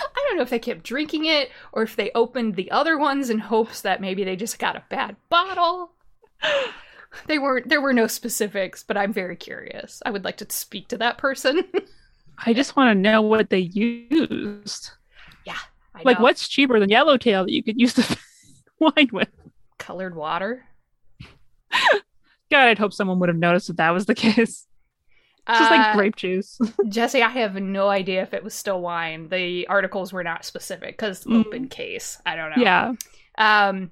I 0.00 0.24
don't 0.26 0.36
know 0.36 0.42
if 0.42 0.50
they 0.50 0.58
kept 0.58 0.82
drinking 0.82 1.26
it 1.26 1.50
or 1.72 1.82
if 1.82 1.94
they 1.94 2.10
opened 2.14 2.56
the 2.56 2.70
other 2.70 2.98
ones 2.98 3.30
in 3.30 3.38
hopes 3.38 3.82
that 3.82 4.00
maybe 4.00 4.24
they 4.24 4.34
just 4.34 4.58
got 4.58 4.76
a 4.76 4.84
bad 4.88 5.16
bottle. 5.28 5.92
They 7.26 7.38
weren't 7.38 7.70
there 7.70 7.80
were 7.80 7.94
no 7.94 8.06
specifics, 8.06 8.82
but 8.82 8.98
I'm 8.98 9.14
very 9.14 9.34
curious. 9.34 10.02
I 10.04 10.10
would 10.10 10.24
like 10.24 10.36
to 10.36 10.46
speak 10.50 10.88
to 10.88 10.98
that 10.98 11.16
person. 11.16 11.64
I 12.46 12.52
just 12.52 12.76
want 12.76 12.90
to 12.90 12.94
know 13.00 13.22
what 13.22 13.50
they 13.50 13.58
used. 13.58 14.90
I 15.94 16.02
Like, 16.04 16.20
what's 16.20 16.46
cheaper 16.46 16.78
than 16.78 16.90
Yellowtail 16.90 17.44
that 17.44 17.50
you 17.52 17.60
could 17.62 17.80
use 17.80 17.94
the 17.94 18.16
wine 18.78 19.08
with? 19.12 19.28
colored 19.78 20.14
water? 20.14 20.64
God, 22.50 22.68
I'd 22.68 22.78
hope 22.78 22.92
someone 22.92 23.18
would 23.18 23.28
have 23.28 23.38
noticed 23.38 23.66
that 23.66 23.78
that 23.78 23.90
was 23.90 24.06
the 24.06 24.14
case. 24.14 24.66
It's 25.48 25.58
just 25.58 25.70
like 25.70 25.80
Uh, 25.80 25.96
grape 25.96 26.14
juice. 26.16 26.58
Jesse, 26.88 27.22
I 27.22 27.28
have 27.30 27.54
no 27.56 27.88
idea 27.88 28.22
if 28.22 28.32
it 28.32 28.44
was 28.44 28.54
still 28.54 28.80
wine. 28.80 29.28
The 29.28 29.66
articles 29.66 30.12
were 30.12 30.22
not 30.22 30.44
specific 30.44 30.96
because 30.96 31.24
Mm. 31.24 31.40
open 31.46 31.68
case. 31.68 32.20
I 32.24 32.36
don't 32.36 32.50
know. 32.56 32.62
yeah. 32.62 32.92
Um, 33.38 33.90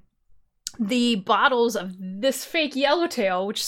the 0.78 1.16
bottles 1.16 1.74
of 1.76 1.92
this 1.98 2.44
fake 2.44 2.76
yellowtail, 2.76 3.46
which 3.46 3.66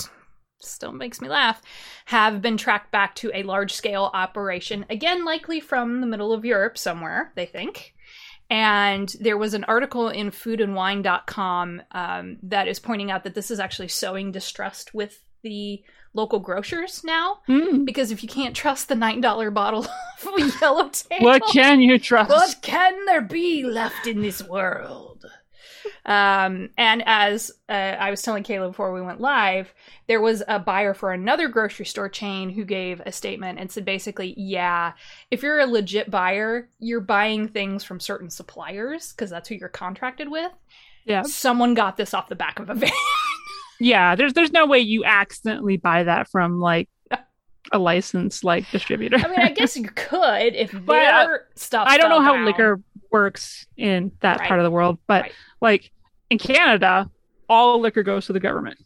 still 0.61 0.93
makes 0.93 1.21
me 1.21 1.29
laugh, 1.29 1.63
have 2.07 2.43
been 2.43 2.57
tracked 2.57 2.91
back 2.91 3.15
to 3.17 3.31
a 3.35 3.43
large 3.43 3.73
scale 3.73 4.11
operation, 4.15 4.85
again, 4.91 5.25
likely 5.25 5.61
from 5.61 6.01
the 6.01 6.07
middle 6.07 6.33
of 6.33 6.45
Europe 6.45 6.77
somewhere, 6.79 7.33
they 7.37 7.47
think. 7.47 7.95
And 8.51 9.15
there 9.21 9.37
was 9.37 9.53
an 9.55 9.65
article 9.65 10.09
in 10.09 10.31
foodandwine.com 10.31 11.83
um, 11.93 12.37
that 12.45 12.67
is 12.67 12.79
pointing 12.81 13.11
out 13.11 13.25
that 13.25 13.35
this 13.35 13.51
is 13.51 13.61
actually 13.61 13.89
sowing 13.89 14.33
distrust 14.33 14.95
with 14.95 15.23
the 15.43 15.83
local 16.15 16.39
grocers 16.39 17.05
now. 17.05 17.41
Mm. 17.49 17.85
Because 17.85 18.11
if 18.11 18.23
you 18.23 18.29
can't 18.29 18.57
trust 18.57 18.89
the 18.89 18.95
$9 18.95 19.53
bottle 19.53 19.87
of 20.27 20.61
yellowtail, 20.61 21.19
What 21.21 21.43
can 21.53 21.81
you 21.81 21.99
trust? 21.99 22.31
what 22.31 22.57
can 22.63 23.05
there 23.05 23.21
be 23.21 23.65
left 23.65 24.07
in 24.07 24.23
this 24.23 24.43
world? 24.43 25.08
Um, 26.09 26.71
and 26.79 27.03
as 27.05 27.51
uh, 27.69 27.73
I 27.73 28.11
was 28.11 28.23
telling 28.23 28.43
Cayla 28.43 28.69
before 28.69 28.95
we 28.95 29.03
went 29.03 29.21
live, 29.21 29.75
there 30.07 30.23
was 30.23 30.43
a 30.49 30.59
buyer 30.59 30.95
for 30.95 31.13
another 31.13 31.49
grocery 31.49 31.85
store 31.85 32.09
chain 32.09 32.49
who 32.49 32.65
gave 32.65 33.01
a 33.05 33.13
statement 33.13 33.59
and 33.59 33.71
said 33.71 33.85
basically, 33.85 34.33
yeah, 34.39 34.95
if 35.31 35.43
you're 35.43 35.59
a 35.59 35.67
legit 35.67 36.11
buyer, 36.11 36.71
you're 36.81 37.01
buying 37.03 37.47
things 37.47 37.85
from 37.85 38.01
certain 38.01 38.31
suppliers 38.31 39.13
because 39.13 39.29
that's 39.29 39.51
who 39.51 39.57
you're 39.57 39.69
contracted 39.69 40.31
with. 40.31 40.51
Yeah. 41.05 41.23
Someone 41.25 41.75
got 41.75 41.99
this 41.99 42.15
off 42.15 42.29
the 42.29 42.35
back 42.37 42.59
of 42.59 42.71
a 42.71 42.75
van. 42.75 42.91
Yeah, 43.79 44.15
there's 44.17 44.33
there's 44.33 44.51
no 44.51 44.65
way 44.67 44.79
you 44.81 45.05
accidentally 45.05 45.77
buy 45.77 46.05
that 46.05 46.29
from 46.29 46.59
like 46.59 46.89
a 47.73 47.79
licensed 47.79 48.45
like 48.45 48.69
distributor. 48.71 49.19
I 49.19 49.29
mean, 49.29 49.41
I 49.41 49.51
guess 49.53 49.77
you 49.77 49.85
could 49.95 50.55
if 50.55 50.73
But, 50.87 51.05
uh, 51.05 51.29
stuff. 51.55 51.87
I 51.89 51.99
don't 51.99 52.09
know 52.09 52.23
how 52.23 52.33
down. 52.33 52.47
liquor 52.47 52.81
works 53.11 53.67
in 53.77 54.11
that 54.21 54.39
Right. 54.41 54.49
part 54.49 54.59
of 54.61 54.65
the 54.65 54.71
world, 54.71 54.99
but 55.07 55.23
Right. 55.25 55.33
like 55.61 55.91
in 56.31 56.39
Canada, 56.39 57.11
all 57.49 57.81
liquor 57.81 58.03
goes 58.03 58.27
to 58.27 58.33
the 58.33 58.41
government. 58.41 58.79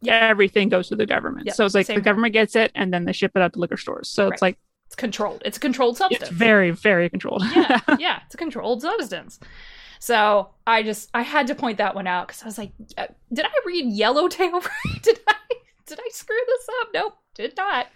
Yeah. 0.00 0.14
Everything 0.28 0.68
goes 0.68 0.88
to 0.88 0.96
the 0.96 1.06
government. 1.06 1.46
Yep, 1.46 1.54
So 1.56 1.64
it's 1.66 1.74
like 1.74 1.86
same 1.86 1.96
the 1.96 2.02
government 2.02 2.32
gets 2.32 2.54
it 2.54 2.70
and 2.74 2.92
then 2.94 3.04
they 3.04 3.12
ship 3.12 3.32
it 3.34 3.42
out 3.42 3.52
to 3.54 3.58
liquor 3.58 3.76
stores. 3.76 4.08
So 4.08 4.24
Right. 4.24 4.32
it's 4.32 4.42
like 4.42 4.58
It's 4.86 4.94
controlled. 4.94 5.42
It's 5.44 5.56
a 5.56 5.60
controlled 5.60 5.96
substance. 5.96 6.30
it's 6.30 6.38
very, 6.38 6.70
very 6.70 7.08
controlled. 7.10 7.42
yeah, 7.56 7.80
yeah, 7.98 8.20
it's 8.26 8.34
a 8.34 8.38
controlled 8.38 8.80
substance. 8.82 9.40
So 9.98 10.50
I 10.66 10.84
just 10.84 11.10
I 11.12 11.22
had 11.22 11.48
to 11.48 11.56
point 11.56 11.78
that 11.78 11.96
one 11.96 12.06
out 12.06 12.28
because 12.28 12.42
I 12.42 12.46
was 12.46 12.58
like, 12.58 12.70
uh, 12.96 13.06
did 13.32 13.44
I 13.44 13.50
read 13.66 13.92
Yellowtail 13.92 14.52
right? 14.60 15.02
Did 15.02 15.18
I 15.26 15.34
did 15.86 15.98
I 15.98 16.08
screw 16.12 16.36
this 16.46 16.68
up? 16.80 16.88
Nope, 16.94 17.14
did 17.38 17.56
not. 17.56 17.86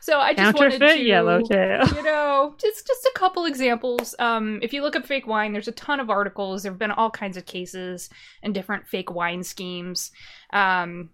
So 0.00 0.18
I 0.18 0.34
just 0.34 0.58
wanted 0.58 0.78
to 0.80 1.00
yellowtail. 1.00 1.86
you 1.96 2.02
know, 2.02 2.54
just 2.58 2.86
just 2.86 3.04
a 3.04 3.12
couple 3.14 3.44
examples. 3.46 4.14
Um, 4.18 4.58
if 4.62 4.72
you 4.72 4.82
look 4.82 4.96
up 4.96 5.06
fake 5.06 5.26
wine, 5.26 5.52
there's 5.52 5.68
a 5.68 5.72
ton 5.72 6.00
of 6.00 6.10
articles. 6.10 6.62
There 6.62 6.72
have 6.72 6.78
been 6.78 6.90
all 6.90 7.10
kinds 7.10 7.36
of 7.36 7.46
cases 7.46 8.10
and 8.42 8.52
different 8.52 8.88
fake 8.88 9.10
wine 9.10 9.42
schemes. 9.42 10.10
Um, 10.52 11.10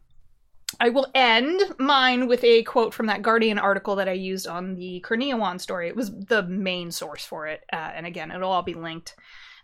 I 0.80 0.88
will 0.88 1.06
end 1.14 1.60
mine 1.78 2.26
with 2.26 2.42
a 2.42 2.62
quote 2.64 2.92
from 2.92 3.06
that 3.06 3.22
Guardian 3.22 3.58
article 3.58 3.96
that 3.96 4.08
I 4.08 4.12
used 4.12 4.48
on 4.48 4.74
the 4.74 5.04
Kurniawan 5.06 5.60
story. 5.60 5.88
It 5.88 5.96
was 5.96 6.10
the 6.10 6.42
main 6.42 6.90
source 6.90 7.24
for 7.24 7.46
it, 7.46 7.62
uh, 7.72 7.92
and 7.94 8.06
again, 8.06 8.30
it'll 8.30 8.50
all 8.50 8.62
be 8.62 8.74
linked. 8.74 9.14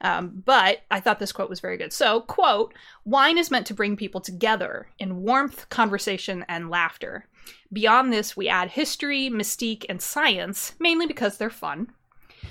Um, 0.03 0.43
but 0.45 0.81
I 0.91 0.99
thought 0.99 1.21
this 1.21 1.33
quote 1.33 1.49
was 1.49 1.61
very 1.61 1.77
good. 1.77 1.93
So, 1.93 2.23
quote, 2.23 2.75
wine 3.05 3.39
is 3.39 3.53
meant 3.53 3.69
to 3.69 3.75
bring 3.75 3.97
people 3.97 4.21
together 4.21 4.89
in 4.99 5.23
warmth, 5.23 5.69
conversation, 5.69 6.45
and 6.49 6.71
laughter. 6.71 7.29
Beyond 7.73 8.13
this, 8.13 8.37
we 8.37 8.49
add 8.49 8.71
history, 8.71 9.31
mystique, 9.31 9.85
and 9.89 10.01
science, 10.01 10.75
mainly 10.79 11.07
because 11.07 11.39
they're 11.39 11.51
fun. 11.51 11.89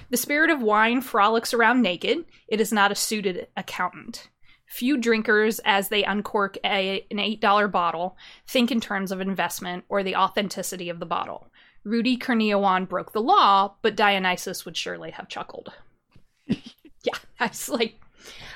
The 0.09 0.17
spirit 0.17 0.49
of 0.49 0.61
wine 0.61 1.01
frolics 1.01 1.53
around 1.53 1.81
naked. 1.81 2.25
It 2.47 2.59
is 2.59 2.71
not 2.71 2.91
a 2.91 2.95
suited 2.95 3.47
accountant. 3.55 4.29
Few 4.67 4.97
drinkers, 4.97 5.59
as 5.65 5.89
they 5.89 6.03
uncork 6.03 6.57
a, 6.63 7.05
an 7.11 7.17
$8 7.17 7.71
bottle, 7.71 8.17
think 8.47 8.71
in 8.71 8.79
terms 8.79 9.11
of 9.11 9.19
investment 9.19 9.83
or 9.89 10.01
the 10.01 10.15
authenticity 10.15 10.89
of 10.89 10.99
the 10.99 11.05
bottle. 11.05 11.47
Rudy 11.83 12.17
Kurniawan 12.17 12.87
broke 12.87 13.11
the 13.11 13.21
law, 13.21 13.75
but 13.81 13.95
Dionysus 13.95 14.65
would 14.65 14.77
surely 14.77 15.11
have 15.11 15.27
chuckled. 15.27 15.73
yeah, 16.47 17.15
I 17.39 17.47
was 17.47 17.69
like, 17.69 17.99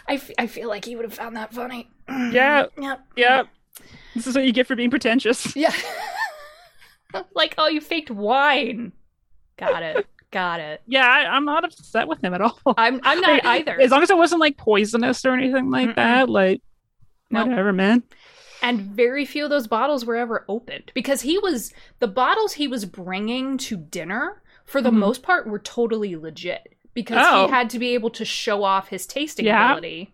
I, 0.07 0.15
f- 0.15 0.31
I 0.37 0.47
feel 0.47 0.69
like 0.69 0.85
he 0.85 0.95
would 0.95 1.05
have 1.05 1.13
found 1.13 1.35
that 1.35 1.53
funny. 1.53 1.89
Yeah. 2.07 2.67
Yep. 2.79 3.05
Yep. 3.17 3.47
This 4.13 4.27
is 4.27 4.35
what 4.35 4.45
you 4.45 4.53
get 4.53 4.67
for 4.67 4.75
being 4.75 4.91
pretentious. 4.91 5.55
Yeah. 5.55 5.73
like, 7.35 7.55
oh, 7.57 7.67
you 7.67 7.81
faked 7.81 8.11
wine. 8.11 8.91
Got 9.57 9.83
it. 9.83 10.05
Got 10.31 10.59
it. 10.59 10.81
Yeah, 10.85 11.07
I, 11.07 11.25
I'm 11.35 11.45
not 11.45 11.63
upset 11.63 12.07
with 12.07 12.21
him 12.23 12.33
at 12.33 12.41
all. 12.41 12.59
I'm 12.77 12.99
I'm 13.03 13.21
not 13.21 13.43
Like, 13.43 13.45
either. 13.45 13.79
As 13.79 13.91
long 13.91 14.03
as 14.03 14.09
it 14.09 14.17
wasn't 14.17 14.41
like 14.41 14.57
poisonous 14.57 15.23
or 15.25 15.33
anything 15.33 15.69
like 15.69 15.89
Mm-mm. 15.89 15.95
that, 15.95 16.29
like 16.29 16.61
Nope. 17.29 17.47
whatever, 17.47 17.71
man. 17.73 18.03
and 18.61 18.81
very 18.81 19.25
few 19.25 19.43
of 19.45 19.49
those 19.49 19.67
bottles 19.67 20.05
were 20.05 20.15
ever 20.15 20.43
opened 20.49 20.91
because 20.93 21.21
he 21.21 21.37
was 21.37 21.71
the 21.99 22.07
bottles 22.07 22.53
he 22.53 22.67
was 22.67 22.85
bringing 22.85 23.57
to 23.59 23.77
dinner 23.77 24.41
for 24.65 24.81
the 24.81 24.89
Mhm. 24.91 24.95
most 24.97 25.23
part 25.23 25.47
were 25.47 25.59
totally 25.59 26.15
legit 26.15 26.75
because 26.93 27.25
Oh. 27.29 27.45
he 27.45 27.51
had 27.51 27.69
to 27.71 27.79
be 27.79 27.93
able 27.93 28.09
to 28.11 28.25
show 28.25 28.63
off 28.63 28.89
his 28.89 29.05
tasting 29.05 29.45
Yeah. 29.45 29.71
ability 29.71 30.13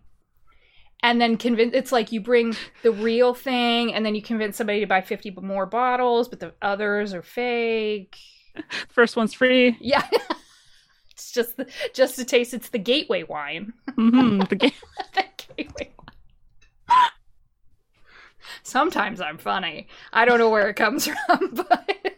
and 1.02 1.20
then 1.20 1.36
convince 1.36 1.74
it's 1.74 1.92
like 1.92 2.12
you 2.12 2.20
bring 2.20 2.54
the 2.82 2.92
real 2.92 3.34
thing 3.34 3.92
and 3.94 4.04
then 4.06 4.14
you 4.14 4.22
convince 4.22 4.56
somebody 4.56 4.80
to 4.80 4.86
buy 4.86 5.00
50 5.00 5.30
more 5.42 5.66
bottles 5.66 6.28
but 6.28 6.40
the 6.40 6.52
others 6.62 7.14
are 7.14 7.22
fake 7.22 8.16
First 8.90 9.16
one's 9.16 9.32
free. 9.32 9.76
yeah 9.80 10.06
it's 11.10 11.32
just 11.32 11.56
the, 11.56 11.66
just 11.94 12.16
to 12.16 12.24
taste 12.24 12.54
it's 12.54 12.68
the 12.68 12.78
gateway 12.78 13.22
wine 13.22 13.72
hmm 13.94 14.38
The 14.50 14.56
game. 14.56 14.72
the 15.14 15.24
gateway 15.56 15.92
wine 15.98 16.96
sometimes 18.62 19.20
i'm 19.20 19.38
funny 19.38 19.88
i 20.12 20.24
don't 20.24 20.38
know 20.38 20.50
where 20.50 20.68
it 20.68 20.74
comes 20.74 21.06
from 21.06 21.50
but 21.54 22.16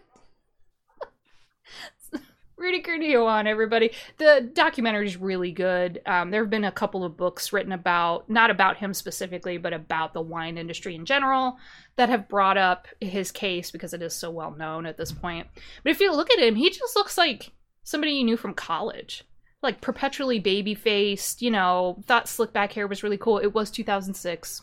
Rudy 2.64 2.82
Kurniawan 2.82 3.44
everybody. 3.46 3.90
The 4.16 4.50
documentary 4.54 5.06
is 5.06 5.18
really 5.18 5.52
good. 5.52 6.00
Um, 6.06 6.30
there 6.30 6.42
have 6.42 6.48
been 6.48 6.64
a 6.64 6.72
couple 6.72 7.04
of 7.04 7.14
books 7.14 7.52
written 7.52 7.72
about, 7.72 8.30
not 8.30 8.50
about 8.50 8.78
him 8.78 8.94
specifically, 8.94 9.58
but 9.58 9.74
about 9.74 10.14
the 10.14 10.22
wine 10.22 10.56
industry 10.56 10.94
in 10.94 11.04
general 11.04 11.58
that 11.96 12.08
have 12.08 12.26
brought 12.26 12.56
up 12.56 12.88
his 13.02 13.30
case 13.30 13.70
because 13.70 13.92
it 13.92 14.00
is 14.00 14.14
so 14.14 14.30
well 14.30 14.52
known 14.52 14.86
at 14.86 14.96
this 14.96 15.12
point. 15.12 15.46
But 15.82 15.90
if 15.90 16.00
you 16.00 16.10
look 16.16 16.30
at 16.30 16.38
him, 16.38 16.54
he 16.54 16.70
just 16.70 16.96
looks 16.96 17.18
like 17.18 17.52
somebody 17.82 18.12
you 18.12 18.24
knew 18.24 18.38
from 18.38 18.54
college. 18.54 19.24
Like 19.62 19.82
perpetually 19.82 20.38
baby 20.38 20.74
faced, 20.74 21.42
you 21.42 21.50
know, 21.50 22.02
thought 22.06 22.30
slick 22.30 22.54
back 22.54 22.72
hair 22.72 22.86
was 22.86 23.02
really 23.02 23.18
cool. 23.18 23.36
It 23.36 23.52
was 23.52 23.70
2006. 23.70 24.62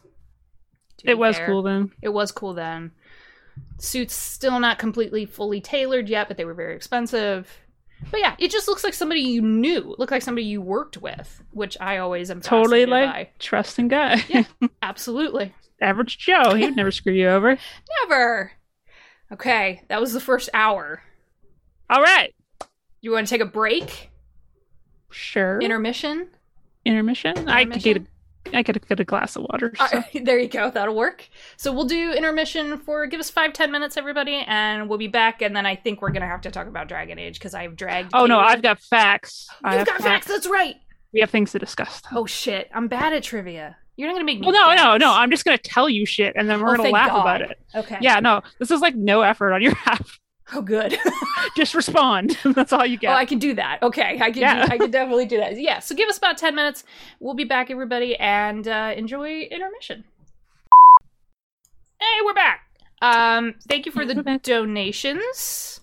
It 1.03 1.19
was 1.19 1.37
fair. 1.37 1.45
cool 1.45 1.61
then. 1.61 1.91
It 2.01 2.09
was 2.09 2.31
cool 2.31 2.55
then. 2.55 2.93
Suits 3.77 4.15
still 4.15 4.59
not 4.59 4.79
completely 4.79 5.23
fully 5.25 5.61
tailored 5.61 6.09
yet, 6.09 6.27
but 6.27 6.37
they 6.37 6.45
were 6.45 6.55
very 6.55 6.75
expensive. 6.75 7.61
But 8.09 8.19
yeah, 8.19 8.35
it 8.39 8.49
just 8.51 8.67
looks 8.67 8.83
like 8.83 8.93
somebody 8.93 9.21
you 9.21 9.41
knew. 9.41 9.93
It 9.93 9.99
looked 9.99 10.11
like 10.11 10.21
somebody 10.21 10.45
you 10.47 10.61
worked 10.61 10.97
with, 10.97 11.43
which 11.51 11.77
I 11.79 11.97
always 11.97 12.31
am 12.31 12.41
Totally 12.41 12.85
like 12.85 13.09
by. 13.13 13.29
trusting 13.39 13.87
guy. 13.89 14.23
Yeah. 14.27 14.43
Absolutely. 14.81 15.53
Average 15.81 16.17
Joe. 16.17 16.53
He 16.55 16.65
would 16.65 16.75
never 16.75 16.91
screw 16.91 17.13
you 17.13 17.27
over. 17.29 17.57
Never. 18.03 18.51
Okay, 19.31 19.81
that 19.87 20.01
was 20.01 20.13
the 20.13 20.19
first 20.19 20.49
hour. 20.53 21.01
All 21.89 22.01
right. 22.01 22.33
You 23.01 23.11
want 23.11 23.27
to 23.27 23.29
take 23.33 23.41
a 23.41 23.45
break? 23.49 24.09
Sure. 25.09 25.59
Intermission? 25.59 26.29
intermission. 26.85 27.47
I 27.47 27.65
could 27.65 27.73
get 27.81 27.97
Intermission? 27.97 28.07
a 28.07 28.20
I 28.53 28.63
could 28.63 28.85
get 28.87 28.99
a 28.99 29.03
glass 29.03 29.35
of 29.35 29.43
water. 29.43 29.71
so- 29.77 29.85
Uh, 29.99 30.01
there 30.23 30.39
you 30.39 30.47
go. 30.47 30.69
That'll 30.69 30.95
work. 30.95 31.27
So 31.57 31.71
we'll 31.71 31.85
do 31.85 32.11
intermission 32.13 32.77
for 32.79 33.05
give 33.07 33.19
us 33.19 33.29
five 33.29 33.53
ten 33.53 33.71
minutes, 33.71 33.97
everybody, 33.97 34.43
and 34.47 34.89
we'll 34.89 34.97
be 34.97 35.07
back. 35.07 35.41
And 35.41 35.55
then 35.55 35.65
I 35.65 35.75
think 35.75 36.01
we're 36.01 36.11
gonna 36.11 36.27
have 36.27 36.41
to 36.41 36.51
talk 36.51 36.67
about 36.67 36.87
Dragon 36.87 37.19
Age 37.19 37.35
because 37.39 37.53
I've 37.53 37.75
dragged. 37.75 38.11
oh 38.13 38.25
no. 38.25 38.39
I've 38.39 38.61
got 38.61 38.79
facts. 38.79 39.47
You've 39.63 39.85
got 39.85 40.01
facts. 40.01 40.27
That's 40.27 40.47
right. 40.47 40.75
We 41.13 41.19
have 41.19 41.29
things 41.29 41.51
to 41.51 41.59
discuss. 41.59 42.01
Though. 42.11 42.21
Oh 42.21 42.25
shit, 42.25 42.69
I'm 42.73 42.87
bad 42.87 43.13
at 43.13 43.23
trivia. 43.23 43.77
You're 43.97 44.07
not 44.07 44.13
gonna 44.15 44.25
make 44.25 44.39
me. 44.39 44.47
well, 44.47 44.53
no, 44.53 44.69
no, 44.83 44.97
guess. 44.97 45.01
no. 45.05 45.13
I'm 45.13 45.29
just 45.29 45.43
gonna 45.45 45.57
tell 45.57 45.89
you 45.89 46.05
shit, 46.05 46.33
and 46.37 46.49
then 46.49 46.61
we're 46.61 46.73
Oh, 46.73 46.77
gonna 46.77 46.89
laugh 46.89 47.09
God. 47.09 47.21
about 47.21 47.41
it. 47.51 47.59
Okay. 47.75 47.97
Yeah, 48.01 48.19
no, 48.21 48.41
this 48.59 48.71
is 48.71 48.79
like 48.81 48.95
no 48.95 49.21
effort 49.21 49.53
on 49.53 49.61
your 49.61 49.75
half. 49.75 50.19
Oh, 50.53 50.61
good. 50.61 50.97
Just 51.55 51.73
respond. 51.73 52.37
That's 52.45 52.73
all 52.73 52.85
you 52.85 52.97
get. 52.97 53.11
Oh, 53.11 53.15
I 53.15 53.25
can 53.25 53.39
do 53.39 53.53
that. 53.55 53.81
Okay, 53.81 54.19
I 54.21 54.31
can. 54.31 54.41
Yeah. 54.41 54.65
Do, 54.65 54.73
I 54.73 54.77
can 54.77 54.91
definitely 54.99 55.25
do 55.25 55.37
that. 55.37 55.59
Yeah. 55.59 55.79
So 55.79 55.95
give 55.95 56.09
us 56.09 56.17
about 56.17 56.37
ten 56.37 56.55
minutes. 56.55 56.83
We'll 57.19 57.33
be 57.33 57.43
back, 57.43 57.71
everybody, 57.71 58.15
and 58.17 58.67
uh, 58.67 58.93
enjoy 58.95 59.41
intermission. 59.43 60.03
Hey, 61.99 62.17
we're 62.25 62.33
back. 62.33 62.67
Um, 63.01 63.55
thank 63.67 63.85
you 63.85 63.91
for 63.91 64.05
the 64.05 64.39
donations. 64.43 65.81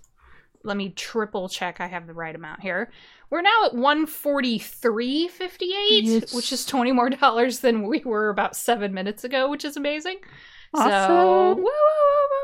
Let 0.64 0.76
me 0.76 0.90
triple 0.90 1.48
check 1.48 1.80
I 1.80 1.86
have 1.86 2.06
the 2.06 2.12
right 2.12 2.34
amount 2.34 2.60
here. 2.60 2.90
We're 3.30 3.42
now 3.42 3.66
at 3.66 3.72
143.58, 3.72 5.60
yes. 6.02 6.34
which 6.34 6.50
is 6.52 6.64
20 6.64 6.92
more 6.92 7.10
dollars 7.10 7.60
than 7.60 7.86
we 7.86 8.00
were 8.04 8.30
about 8.30 8.56
7 8.56 8.92
minutes 8.94 9.22
ago, 9.22 9.50
which 9.50 9.64
is 9.64 9.76
amazing. 9.76 10.18
Awesome. 10.74 10.90
So, 10.90 11.54
woo, 11.54 11.62
woo, 11.62 11.62
woo, 11.62 12.37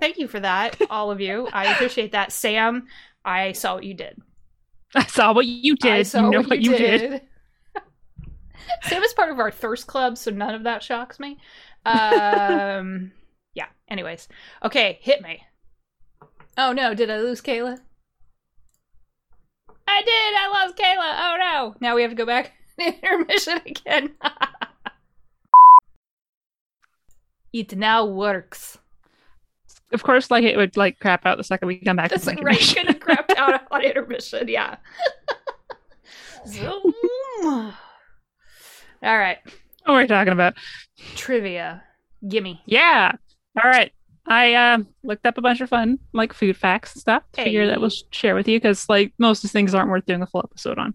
thank 0.00 0.18
you 0.18 0.28
for 0.28 0.40
that, 0.40 0.80
all 0.90 1.10
of 1.10 1.20
you. 1.20 1.48
I 1.52 1.72
appreciate 1.72 2.12
that. 2.12 2.32
Sam, 2.32 2.86
I 3.24 3.52
saw 3.52 3.74
what 3.74 3.84
you 3.84 3.94
did. 3.94 4.20
I 4.94 5.04
saw 5.04 5.32
what 5.32 5.46
you 5.46 5.76
did. 5.76 6.12
You 6.14 6.30
know 6.30 6.42
what, 6.42 6.60
you 6.60 6.76
did. 6.76 7.22
Sam 8.82 9.02
is 9.02 9.12
part 9.12 9.30
of 9.30 9.38
our 9.38 9.50
thirst 9.50 9.86
club, 9.86 10.18
so 10.18 10.30
none 10.30 10.54
of 10.54 10.64
that 10.64 10.82
shocks 10.82 11.18
me. 11.20 11.38
Um, 11.84 13.12
yeah. 13.54 13.66
Anyways, 13.88 14.28
okay, 14.64 14.98
hit 15.00 15.22
me. 15.22 15.42
Oh 16.56 16.72
no, 16.72 16.94
did 16.94 17.10
I 17.10 17.18
lose 17.18 17.40
Cayla? 17.40 17.78
I 19.86 20.02
did. 20.02 20.34
I 20.36 20.48
lost 20.52 20.76
Cayla. 20.76 21.18
Oh 21.20 21.36
no. 21.38 21.74
Now 21.80 21.94
we 21.94 22.02
have 22.02 22.10
to 22.10 22.16
go 22.16 22.26
back 22.26 22.52
to 22.78 22.86
intermission 22.86 23.60
again. 23.66 24.14
it 27.52 27.76
now 27.76 28.04
works. 28.04 28.78
Of 29.92 30.02
course, 30.02 30.30
like 30.30 30.44
it 30.44 30.56
would 30.56 30.76
like 30.76 30.98
crap 31.00 31.24
out 31.24 31.38
the 31.38 31.44
second 31.44 31.68
we 31.68 31.78
come 31.78 31.96
back. 31.96 32.10
That's 32.10 32.26
like 32.26 32.42
right. 32.42 32.58
Could 32.58 32.86
have 32.86 33.00
crapped 33.00 33.36
out 33.36 33.62
on 33.70 33.82
intermission. 33.82 34.48
Yeah. 34.48 34.76
Zoom. 36.46 36.94
All 37.42 37.72
right. 39.02 39.38
What 39.84 39.94
are 39.94 39.98
we 39.98 40.06
talking 40.06 40.32
about? 40.32 40.54
Trivia. 41.14 41.82
Gimme. 42.26 42.60
Yeah. 42.66 43.12
All 43.62 43.70
right. 43.70 43.92
I 44.26 44.54
uh, 44.54 44.78
looked 45.02 45.24
up 45.24 45.38
a 45.38 45.40
bunch 45.40 45.62
of 45.62 45.70
fun 45.70 45.98
like 46.12 46.34
food 46.34 46.56
facts 46.56 46.94
and 46.94 47.00
stuff 47.00 47.22
to 47.32 47.44
figure 47.44 47.66
that 47.66 47.80
we'll 47.80 47.90
share 48.10 48.34
with 48.34 48.46
you 48.46 48.58
because 48.58 48.86
like 48.88 49.14
most 49.18 49.38
of 49.38 49.42
these 49.44 49.52
things 49.52 49.74
aren't 49.74 49.88
worth 49.88 50.04
doing 50.04 50.20
a 50.20 50.26
full 50.26 50.42
episode 50.44 50.78
on. 50.78 50.94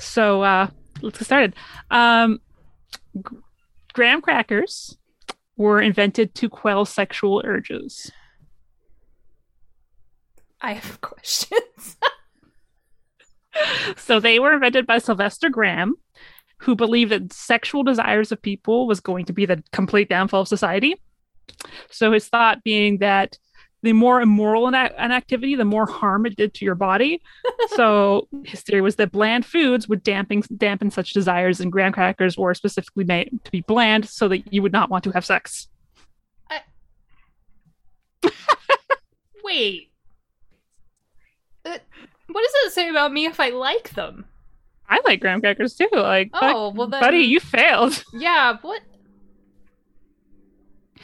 So 0.00 0.42
uh, 0.42 0.68
let's 1.00 1.18
get 1.18 1.24
started. 1.24 1.54
Um, 1.92 2.40
graham 3.92 4.20
crackers 4.20 4.98
were 5.56 5.80
invented 5.80 6.34
to 6.34 6.48
quell 6.48 6.84
sexual 6.84 7.42
urges. 7.44 8.10
I 10.64 10.72
have 10.72 11.00
questions. 11.02 11.96
So 13.96 14.18
they 14.18 14.40
were 14.40 14.54
invented 14.54 14.86
by 14.86 14.98
Sylvester 14.98 15.48
Graham, 15.48 15.94
who 16.58 16.74
believed 16.74 17.12
that 17.12 17.32
sexual 17.32 17.82
desires 17.82 18.32
of 18.32 18.40
people 18.40 18.86
was 18.86 18.98
going 18.98 19.26
to 19.26 19.32
be 19.32 19.46
the 19.46 19.62
complete 19.72 20.08
downfall 20.08 20.40
of 20.40 20.48
society. 20.48 21.00
So 21.90 22.12
his 22.12 22.26
thought 22.26 22.64
being 22.64 22.98
that 22.98 23.38
the 23.82 23.92
more 23.92 24.22
immoral 24.22 24.66
an, 24.66 24.74
an 24.74 25.12
activity, 25.12 25.54
the 25.54 25.66
more 25.66 25.84
harm 25.84 26.24
it 26.24 26.36
did 26.36 26.54
to 26.54 26.64
your 26.64 26.74
body. 26.74 27.20
so 27.76 28.26
his 28.44 28.62
theory 28.62 28.80
was 28.80 28.96
that 28.96 29.12
bland 29.12 29.44
foods 29.44 29.86
would 29.86 30.02
dampen 30.02 30.42
dampen 30.56 30.90
such 30.90 31.12
desires, 31.12 31.60
and 31.60 31.70
graham 31.70 31.92
crackers 31.92 32.38
were 32.38 32.54
specifically 32.54 33.04
made 33.04 33.38
to 33.44 33.50
be 33.50 33.60
bland 33.60 34.08
so 34.08 34.26
that 34.28 34.52
you 34.52 34.62
would 34.62 34.72
not 34.72 34.88
want 34.88 35.04
to 35.04 35.10
have 35.10 35.26
sex. 35.26 35.68
Wait. 39.44 39.90
Uh, 41.64 41.78
what 42.28 42.42
does 42.42 42.54
it 42.66 42.72
say 42.72 42.88
about 42.88 43.12
me 43.12 43.26
if 43.26 43.40
I 43.40 43.50
like 43.50 43.90
them? 43.90 44.26
I 44.88 45.00
like 45.04 45.20
graham 45.20 45.40
crackers 45.40 45.74
too. 45.74 45.88
Like, 45.92 46.30
Oh, 46.34 46.70
fuck, 46.70 46.78
well 46.78 46.88
then- 46.88 47.00
buddy, 47.00 47.20
you 47.20 47.40
failed. 47.40 48.04
Yeah, 48.12 48.58
what? 48.62 48.82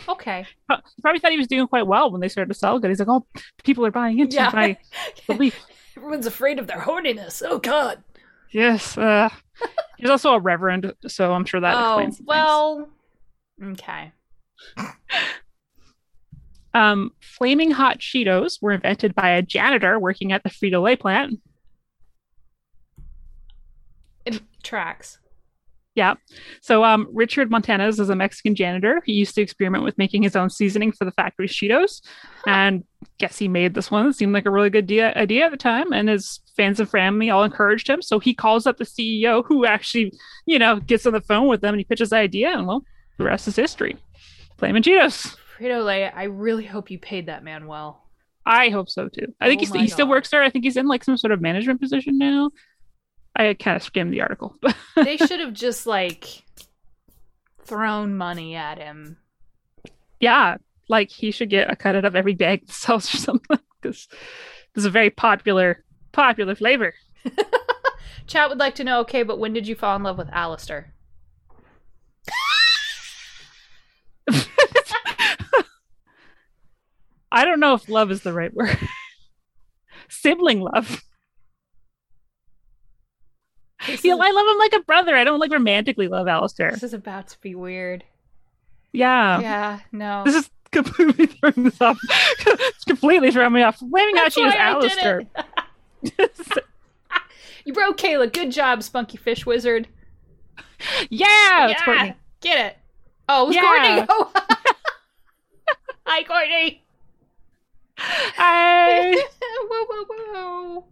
Okay. 0.09 0.47
He 0.69 1.03
probably 1.03 1.21
thought 1.21 1.31
he 1.33 1.37
was 1.39 1.47
doing 1.47 1.67
quite 1.69 1.87
well 1.87 2.11
when 2.11 2.21
they 2.21 2.29
started 2.29 2.53
to 2.53 2.59
sell 2.59 2.79
good. 2.79 2.89
He's 2.91 2.99
like, 3.01 3.09
oh, 3.09 3.27
people 3.65 3.85
are 3.87 3.91
buying 3.91 4.19
into 4.19 4.37
Yeah. 4.37 4.51
my 4.53 4.77
belief. 5.27 5.59
Everyone's 5.97 6.27
afraid 6.27 6.59
of 6.59 6.67
their 6.67 6.79
horniness. 6.81 7.43
Oh 7.47 7.59
god. 7.59 8.03
Yes. 8.51 8.97
Uh, 8.97 9.29
he's 9.99 10.09
also 10.11 10.31
a 10.33 10.39
reverend, 10.41 10.93
so 11.07 11.33
I'm 11.33 11.45
sure 11.45 11.61
that 11.61 11.75
oh, 11.77 11.99
explains. 11.99 12.17
some 12.17 12.27
things. 12.27 12.29
well. 12.29 12.89
Okay. 13.63 14.13
Um, 16.75 17.11
flaming 17.21 17.71
hot 17.71 17.99
Cheetos 17.99 18.59
were 18.61 18.73
invented 18.73 19.15
by 19.15 19.31
a 19.31 19.43
janitor 19.43 19.99
working 19.99 20.33
at 20.33 20.43
the 20.43 20.51
Frito 20.51 20.83
Lay 20.83 20.97
plant. 20.97 21.41
It 24.25 24.41
tracks. 24.63 25.19
Yeah. 25.97 26.15
So 26.61 26.85
um, 26.85 27.09
Richard 27.13 27.51
Montanez 27.51 27.99
is 27.99 28.11
a 28.11 28.17
Mexican 28.17 28.55
janitor. 28.55 29.03
He 29.05 29.13
used 29.13 29.35
to 29.35 29.43
experiment 29.43 29.83
with 29.83 29.99
making 29.99 30.23
his 30.23 30.37
own 30.37 30.49
seasoning 30.49 30.93
for 30.93 31.05
the 31.05 31.11
factory's 31.11 31.53
Cheetos, 31.53 32.01
and 32.47 32.85
guess 33.19 33.39
he 33.39 33.49
made 33.49 33.75
this 33.75 33.91
one. 33.91 34.07
It 34.07 34.15
seemed 34.15 34.33
like 34.33 34.47
a 34.47 34.51
really 34.51 34.71
good 34.71 34.85
idea, 34.85 35.13
idea 35.17 35.47
at 35.47 35.51
the 35.51 35.57
time, 35.57 35.93
and 35.93 36.09
his 36.09 36.41
fans 36.57 36.79
and 36.79 36.89
family 36.89 37.29
all 37.29 37.43
encouraged 37.43 37.89
him. 37.89 38.03
So 38.03 38.21
he 38.21 38.35
calls 38.35 38.67
up 38.67 38.77
the 38.77 38.85
CEO, 38.85 39.45
who 39.45 39.67
actually, 39.67 40.13
you 40.47 40.59
know, 40.59 40.79
gets 40.79 41.07
on 41.07 41.13
the 41.13 41.21
phone 41.21 41.49
with 41.49 41.61
them, 41.61 41.75
and 41.75 41.81
he 41.81 41.85
pitches 41.85 42.11
the 42.11 42.17
idea, 42.17 42.51
and 42.51 42.69
well, 42.69 42.85
the 43.19 43.25
rest 43.25 43.49
is 43.49 43.57
history. 43.57 43.97
Flaming 44.59 44.83
Cheetos. 44.83 45.37
Frito 45.61 45.85
Lay, 45.85 46.09
I 46.09 46.25
really 46.25 46.65
hope 46.65 46.91
you 46.91 46.99
paid 46.99 47.27
that 47.27 47.45
man 47.45 47.67
well. 47.67 48.05
I 48.47 48.71
hope 48.71 48.89
so 48.89 49.09
too. 49.09 49.35
I 49.41 49.49
think 49.49 49.59
Oh 49.59 49.61
he, 49.61 49.67
st- 49.67 49.83
he 49.83 49.89
still 49.89 50.09
works 50.09 50.31
there. 50.31 50.43
I 50.43 50.49
think 50.51 50.65
he's 50.65 50.77
in 50.77 50.87
like 50.87 51.05
some 51.05 51.17
sort 51.17 51.33
of 51.33 51.41
management 51.43 51.81
position 51.81 52.17
now. 52.19 52.51
I 53.37 53.55
kind 53.55 53.77
of 53.77 53.83
skimmed 53.83 54.13
the 54.13 54.23
article. 54.23 54.57
They 54.97 55.17
should 55.19 55.41
have 55.41 55.53
just 55.53 55.87
like 55.87 56.45
thrown 57.65 58.17
money 58.17 58.55
at 58.55 58.79
him. 58.79 59.19
yeah, 60.19 60.57
like 60.89 61.11
he 61.11 61.31
should 61.31 61.51
get 61.51 61.71
a 61.71 61.77
cut 61.77 61.95
out 61.95 62.05
of 62.05 62.17
every 62.17 62.35
bag 62.35 62.67
that 62.67 62.73
sells 62.73 63.15
or 63.15 63.19
something 63.19 63.59
because 63.81 64.09
this 64.75 64.83
is 64.83 64.85
a 64.87 64.91
very 64.91 65.11
popular 65.11 65.85
popular 66.13 66.55
flavor. 66.55 66.95
Chat 68.27 68.49
would 68.49 68.59
like 68.59 68.75
to 68.77 68.85
know, 68.85 69.01
okay, 69.01 69.23
but 69.23 69.39
when 69.39 69.53
did 69.53 69.67
you 69.69 69.75
fall 69.75 69.97
in 69.97 70.03
love 70.03 70.19
with 70.19 70.29
Alistair? 70.33 70.95
I 77.33 77.45
don't 77.45 77.61
know 77.61 77.75
if 77.75 77.89
love 77.89 78.11
is 78.11 78.23
the 78.23 78.33
right 78.33 78.53
word. 78.53 78.77
Sibling 80.09 80.61
love. 80.61 81.03
This, 83.87 84.05
You 84.05 84.13
is, 84.13 84.19
know, 84.19 84.25
I 84.25 84.31
love 84.31 84.47
him 84.47 84.59
like 84.59 84.73
a 84.75 84.85
brother. 84.85 85.17
I 85.17 85.25
don't 85.25 85.39
like 85.41 85.53
romantically 85.53 86.09
love 86.09 86.29
Alistair. 86.29 86.71
this 86.73 86.83
is 86.83 86.93
about 86.95 87.29
to 87.29 87.39
be 87.41 87.55
weird. 87.55 88.05
Yeah. 88.93 89.41
yeah, 89.41 89.79
no. 89.93 90.23
This 90.25 90.35
is 90.35 90.51
completely 90.73 91.27
throwing 91.41 91.65
this 91.65 91.81
off. 91.81 91.99
it's 92.11 92.85
completely 92.85 93.31
throwing 93.31 93.53
me 93.53 93.63
off. 93.63 93.77
Flaming 93.79 94.19
out 94.19 94.37
you 94.37 94.47
is 94.47 94.55
Alistair. 94.55 95.23
You 97.67 97.75
broke 97.75 97.99
Cayla. 97.99 98.33
Good 98.33 98.51
job, 98.53 98.83
Spunky 98.83 99.19
Fish 99.19 99.45
Wizard. 99.45 99.87
yeah, 101.11 101.69
it's 101.69 101.83
Courtney. 101.83 102.15
Get 102.41 102.67
it. 102.67 102.79
Oh, 103.29 103.45
it 103.45 103.47
was 103.49 103.57
Yeah. 103.57 103.63
Courtney. 103.63 104.07
Oh. 104.09 104.33
Hi, 106.07 106.23
Courtney. 106.25 106.83
I 108.39 109.23
whoa, 109.69 109.85
whoa, 109.85 110.05
whoa. 110.05 110.85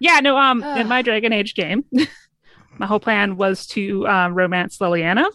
Yeah, 0.00 0.20
no, 0.20 0.36
um 0.36 0.62
Ugh. 0.62 0.78
in 0.78 0.88
my 0.88 1.02
Dragon 1.02 1.32
Age 1.32 1.54
game, 1.54 1.84
my 2.78 2.86
whole 2.86 3.00
plan 3.00 3.36
was 3.36 3.66
to 3.68 4.06
um, 4.08 4.34
romance 4.34 4.78
Leliana. 4.78 5.26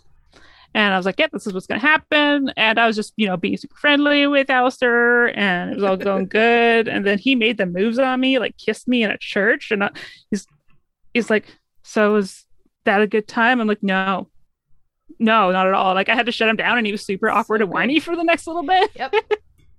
And 0.73 0.93
I 0.93 0.97
was 0.97 1.05
like, 1.05 1.15
yeah, 1.17 1.28
this 1.32 1.47
is 1.47 1.53
what's 1.53 1.65
gonna 1.65 1.80
happen. 1.80 2.51
And 2.55 2.80
I 2.80 2.86
was 2.86 2.95
just, 2.95 3.13
you 3.17 3.28
know, 3.28 3.38
being 3.38 3.57
super 3.57 3.78
friendly 3.78 4.28
with 4.28 4.49
Alistair 4.49 5.38
and 5.38 5.71
it 5.71 5.75
was 5.75 5.84
all 5.84 5.97
going 5.97 6.25
good. 6.28 6.88
And 6.88 7.05
then 7.05 7.17
he 7.17 7.36
made 7.36 7.57
the 7.57 7.65
moves 7.65 7.97
on 7.97 8.19
me, 8.19 8.38
like 8.39 8.57
kissed 8.57 8.88
me 8.88 9.03
in 9.03 9.09
a 9.09 9.17
church. 9.17 9.71
And 9.71 9.84
I, 9.86 9.91
he's 10.30 10.45
he's 11.13 11.30
like, 11.30 11.45
So 11.84 12.17
is 12.17 12.45
that 12.86 13.01
a 13.01 13.07
good 13.07 13.28
time? 13.28 13.59
I'm 13.59 13.67
like, 13.67 13.84
no. 13.84 14.30
No, 15.19 15.51
not 15.51 15.65
at 15.65 15.73
all. 15.73 15.95
Like 15.95 16.09
I 16.09 16.15
had 16.15 16.28
to 16.28 16.32
shut 16.32 16.49
him 16.49 16.57
down 16.57 16.78
and 16.78 16.86
he 16.86 16.91
was 16.91 17.03
super 17.03 17.30
awkward 17.30 17.61
and 17.61 17.71
whiny 17.71 17.99
for 17.99 18.15
the 18.15 18.23
next 18.23 18.45
little 18.45 18.63
bit. 18.63 18.91
Yep. 18.95 19.13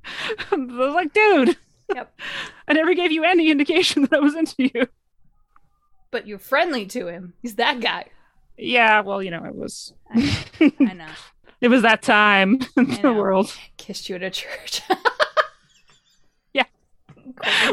I 0.50 0.56
was 0.56 0.94
like, 0.94 1.12
dude. 1.12 1.56
Yep. 1.94 2.20
I 2.68 2.72
never 2.74 2.94
gave 2.94 3.12
you 3.12 3.24
any 3.24 3.50
indication 3.50 4.02
that 4.10 4.12
I 4.14 4.20
was 4.20 4.34
into 4.34 4.54
you. 4.58 4.86
But 6.10 6.26
you're 6.26 6.38
friendly 6.38 6.86
to 6.86 7.08
him. 7.08 7.34
He's 7.42 7.56
that 7.56 7.80
guy. 7.80 8.06
Yeah, 8.56 9.00
well, 9.02 9.22
you 9.22 9.30
know, 9.30 9.44
it 9.44 9.54
was 9.54 9.92
I 10.14 10.94
know. 10.94 11.06
it 11.60 11.68
was 11.68 11.82
that 11.82 12.02
time 12.02 12.58
in 12.76 12.90
I 12.90 12.96
the 12.96 13.02
know. 13.02 13.12
world. 13.14 13.54
Kissed 13.76 14.08
you 14.08 14.16
at 14.16 14.22
a 14.22 14.30
church. 14.30 14.82
Yeah. 16.52 16.64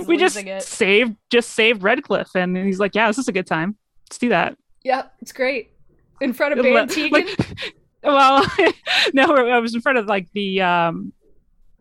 We 0.05 0.17
just 0.17 0.37
it. 0.37 0.61
saved 0.63 1.15
just 1.31 1.51
saved 1.53 1.81
Redcliffe 1.81 2.35
and 2.35 2.55
he's 2.55 2.79
like, 2.79 2.93
Yeah, 2.93 3.07
this 3.07 3.17
is 3.17 3.27
a 3.27 3.31
good 3.31 3.47
time. 3.47 3.75
Let's 4.07 4.17
do 4.19 4.29
that. 4.29 4.57
Yep, 4.83 5.13
it's 5.21 5.31
great. 5.31 5.71
In 6.21 6.33
front 6.33 6.59
of 6.59 6.63
Teagan. 6.65 7.11
like- 7.11 7.73
well, 8.03 8.45
no, 9.13 9.35
I 9.35 9.57
was 9.59 9.73
in 9.73 9.81
front 9.81 9.97
of 9.97 10.05
like 10.05 10.27
the 10.33 10.61
um 10.61 11.13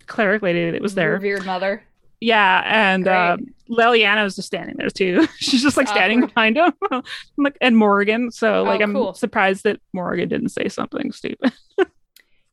cleric 0.07 0.42
lady 0.42 0.70
that 0.70 0.82
was 0.82 0.94
there. 0.94 1.12
Revered 1.12 1.44
mother. 1.46 1.82
Yeah, 2.20 2.62
and 2.64 3.07
um, 3.07 3.55
Leliana 3.68 4.24
was 4.24 4.36
just 4.36 4.46
standing 4.46 4.76
there 4.78 4.88
too. 4.88 5.26
She's 5.38 5.62
just 5.62 5.76
like 5.76 5.88
standing 5.88 6.24
Awkward. 6.24 6.34
behind 6.34 6.57
him, 6.57 7.02
like 7.36 7.59
and 7.61 7.76
Morrigan. 7.76 8.30
So 8.30 8.62
like 8.62 8.80
Oh, 8.80 8.84
I'm 8.84 8.92
cool. 8.94 9.14
surprised 9.14 9.64
that 9.64 9.80
Morrigan 9.92 10.28
didn't 10.28 10.48
say 10.50 10.68
something 10.68 11.12
stupid. 11.12 11.52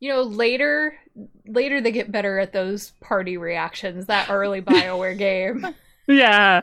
You 0.00 0.08
know, 0.08 0.22
later 0.22 0.98
later 1.46 1.80
they 1.80 1.92
get 1.92 2.10
better 2.10 2.40
at 2.40 2.52
those 2.52 2.90
party 3.00 3.36
reactions. 3.36 4.06
That 4.06 4.30
early 4.30 4.60
Bioware 4.60 5.16
game. 5.16 5.64
yeah, 6.08 6.62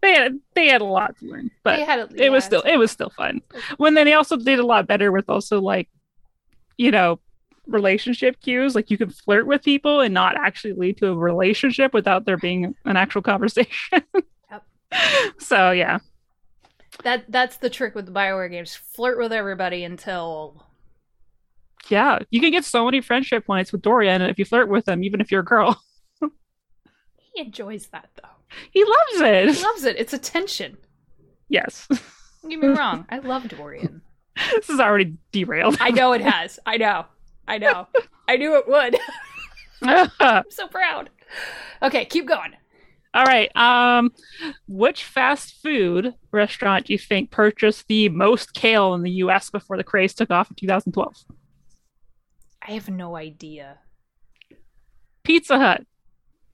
they 0.00 0.14
had 0.14 0.38
they 0.54 0.68
had 0.68 0.80
a 0.80 0.84
lot 0.84 1.18
to 1.18 1.26
learn, 1.26 1.50
but 1.64 1.80
a, 1.80 2.08
it 2.14 2.30
was 2.30 2.44
yeah, 2.44 2.46
still 2.46 2.60
it 2.62 2.76
was 2.76 2.92
still 2.92 3.10
fun. 3.10 3.40
When 3.78 3.94
then 3.94 4.06
they 4.06 4.12
also 4.12 4.36
did 4.36 4.60
a 4.60 4.64
lot 4.64 4.86
better 4.86 5.10
with 5.10 5.28
also 5.28 5.60
like, 5.60 5.88
you 6.78 6.92
know, 6.92 7.18
relationship 7.66 8.40
cues. 8.40 8.74
Like 8.74 8.90
you 8.90 8.98
can 8.98 9.10
flirt 9.10 9.46
with 9.46 9.62
people 9.62 10.00
and 10.00 10.12
not 10.14 10.36
actually 10.36 10.74
lead 10.74 10.98
to 10.98 11.08
a 11.08 11.14
relationship 11.16 11.92
without 11.94 12.24
there 12.26 12.36
being 12.36 12.74
an 12.84 12.96
actual 12.96 13.22
conversation. 13.22 14.02
Yep. 14.50 14.62
So 15.38 15.72
yeah, 15.72 15.98
that 17.02 17.24
that's 17.28 17.56
the 17.56 17.68
trick 17.68 17.94
with 17.96 18.06
the 18.06 18.12
Bioware 18.12 18.48
games. 18.50 18.74
Flirt 18.74 19.18
with 19.18 19.32
everybody 19.32 19.82
until 19.84 20.64
yeah, 21.88 22.20
you 22.30 22.40
can 22.40 22.52
get 22.52 22.64
so 22.64 22.84
many 22.84 23.00
friendship 23.00 23.44
points 23.46 23.72
with 23.72 23.82
Dorian 23.82 24.22
if 24.22 24.38
you 24.38 24.44
flirt 24.44 24.68
with 24.68 24.88
him, 24.88 25.02
even 25.04 25.20
if 25.20 25.30
you're 25.32 25.40
a 25.40 25.44
girl. 25.44 25.82
he 27.34 27.40
enjoys 27.42 27.88
that 27.88 28.08
though. 28.14 28.28
He 28.70 28.84
loves 28.84 29.20
it. 29.22 29.54
He 29.56 29.62
loves 29.64 29.84
it. 29.84 29.96
It's 29.98 30.12
attention. 30.12 30.76
yes, 31.48 31.86
Don't 32.42 32.50
get 32.50 32.60
me 32.60 32.68
wrong. 32.78 33.06
I 33.10 33.18
love 33.18 33.48
Dorian. 33.48 34.02
this 34.54 34.70
is 34.70 34.78
already 34.80 35.16
derailed. 35.32 35.76
I 35.80 35.90
know 35.90 36.12
it 36.12 36.20
has. 36.20 36.58
I 36.64 36.76
know. 36.76 37.06
I 37.48 37.58
know. 37.58 37.86
I 38.28 38.36
knew 38.36 38.56
it 38.56 38.68
would. 38.68 38.96
I'm 40.20 40.44
so 40.50 40.66
proud. 40.66 41.10
Okay, 41.82 42.04
keep 42.04 42.26
going. 42.26 42.54
All 43.14 43.24
right. 43.24 43.54
Um, 43.56 44.12
which 44.68 45.04
fast 45.04 45.62
food 45.62 46.14
restaurant 46.32 46.86
do 46.86 46.92
you 46.92 46.98
think 46.98 47.30
purchased 47.30 47.88
the 47.88 48.08
most 48.10 48.52
kale 48.52 48.94
in 48.94 49.02
the 49.02 49.10
U.S. 49.12 49.48
before 49.48 49.76
the 49.76 49.84
craze 49.84 50.12
took 50.12 50.30
off 50.30 50.50
in 50.50 50.56
2012? 50.56 51.24
I 52.60 52.72
have 52.72 52.90
no 52.90 53.16
idea. 53.16 53.78
Pizza 55.24 55.58
Hut. 55.58 55.86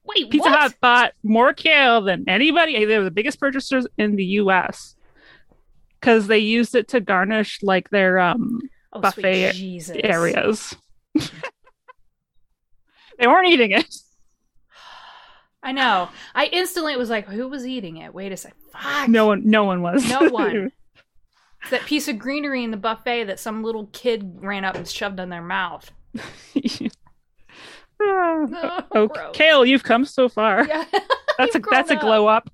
Wait, 0.05 0.29
Pizza 0.29 0.49
what? 0.49 0.59
Hut 0.59 0.75
bought 0.79 1.13
more 1.21 1.53
kale 1.53 2.01
than 2.01 2.23
anybody. 2.27 2.85
They 2.85 2.97
were 2.97 3.03
the 3.03 3.11
biggest 3.11 3.39
purchasers 3.39 3.85
in 3.97 4.15
the 4.15 4.25
U.S. 4.25 4.95
because 5.99 6.27
they 6.27 6.39
used 6.39 6.75
it 6.75 6.87
to 6.89 7.01
garnish 7.01 7.61
like 7.61 7.89
their 7.89 8.19
um 8.19 8.61
oh, 8.93 8.99
buffet 8.99 9.53
areas. 10.03 10.75
they 13.17 13.27
weren't 13.27 13.47
eating 13.47 13.71
it. 13.71 13.93
I 15.61 15.71
know. 15.71 16.09
I 16.35 16.47
instantly 16.47 16.97
was 16.97 17.09
like, 17.09 17.27
who 17.27 17.47
was 17.47 17.65
eating 17.65 17.97
it? 17.97 18.13
Wait 18.13 18.31
a 18.31 18.37
sec. 18.37 18.53
Fuck. 18.71 19.07
No 19.07 19.27
one. 19.27 19.49
No 19.49 19.63
one 19.63 19.81
was. 19.81 20.07
No 20.09 20.29
one. 20.29 20.71
It's 21.61 21.71
that 21.71 21.85
piece 21.85 22.09
of 22.09 22.19
greenery 22.19 22.65
in 22.65 22.71
the 22.71 22.77
buffet 22.77 23.23
that 23.23 23.39
some 23.39 23.63
little 23.63 23.85
kid 23.93 24.39
ran 24.41 24.65
up 24.65 24.75
and 24.75 24.85
shoved 24.85 25.17
in 25.17 25.29
their 25.29 25.41
mouth. 25.41 25.89
oh, 28.01 28.83
Oh, 28.91 29.07
gross. 29.07 29.33
kale, 29.33 29.65
you've 29.65 29.85
come 29.85 30.03
so 30.03 30.27
far. 30.27 30.67
Yeah. 30.67 30.83
that's 31.37 31.55
a 31.55 31.59
that's 31.71 31.89
a 31.89 31.95
glow 31.95 32.27
up. 32.27 32.49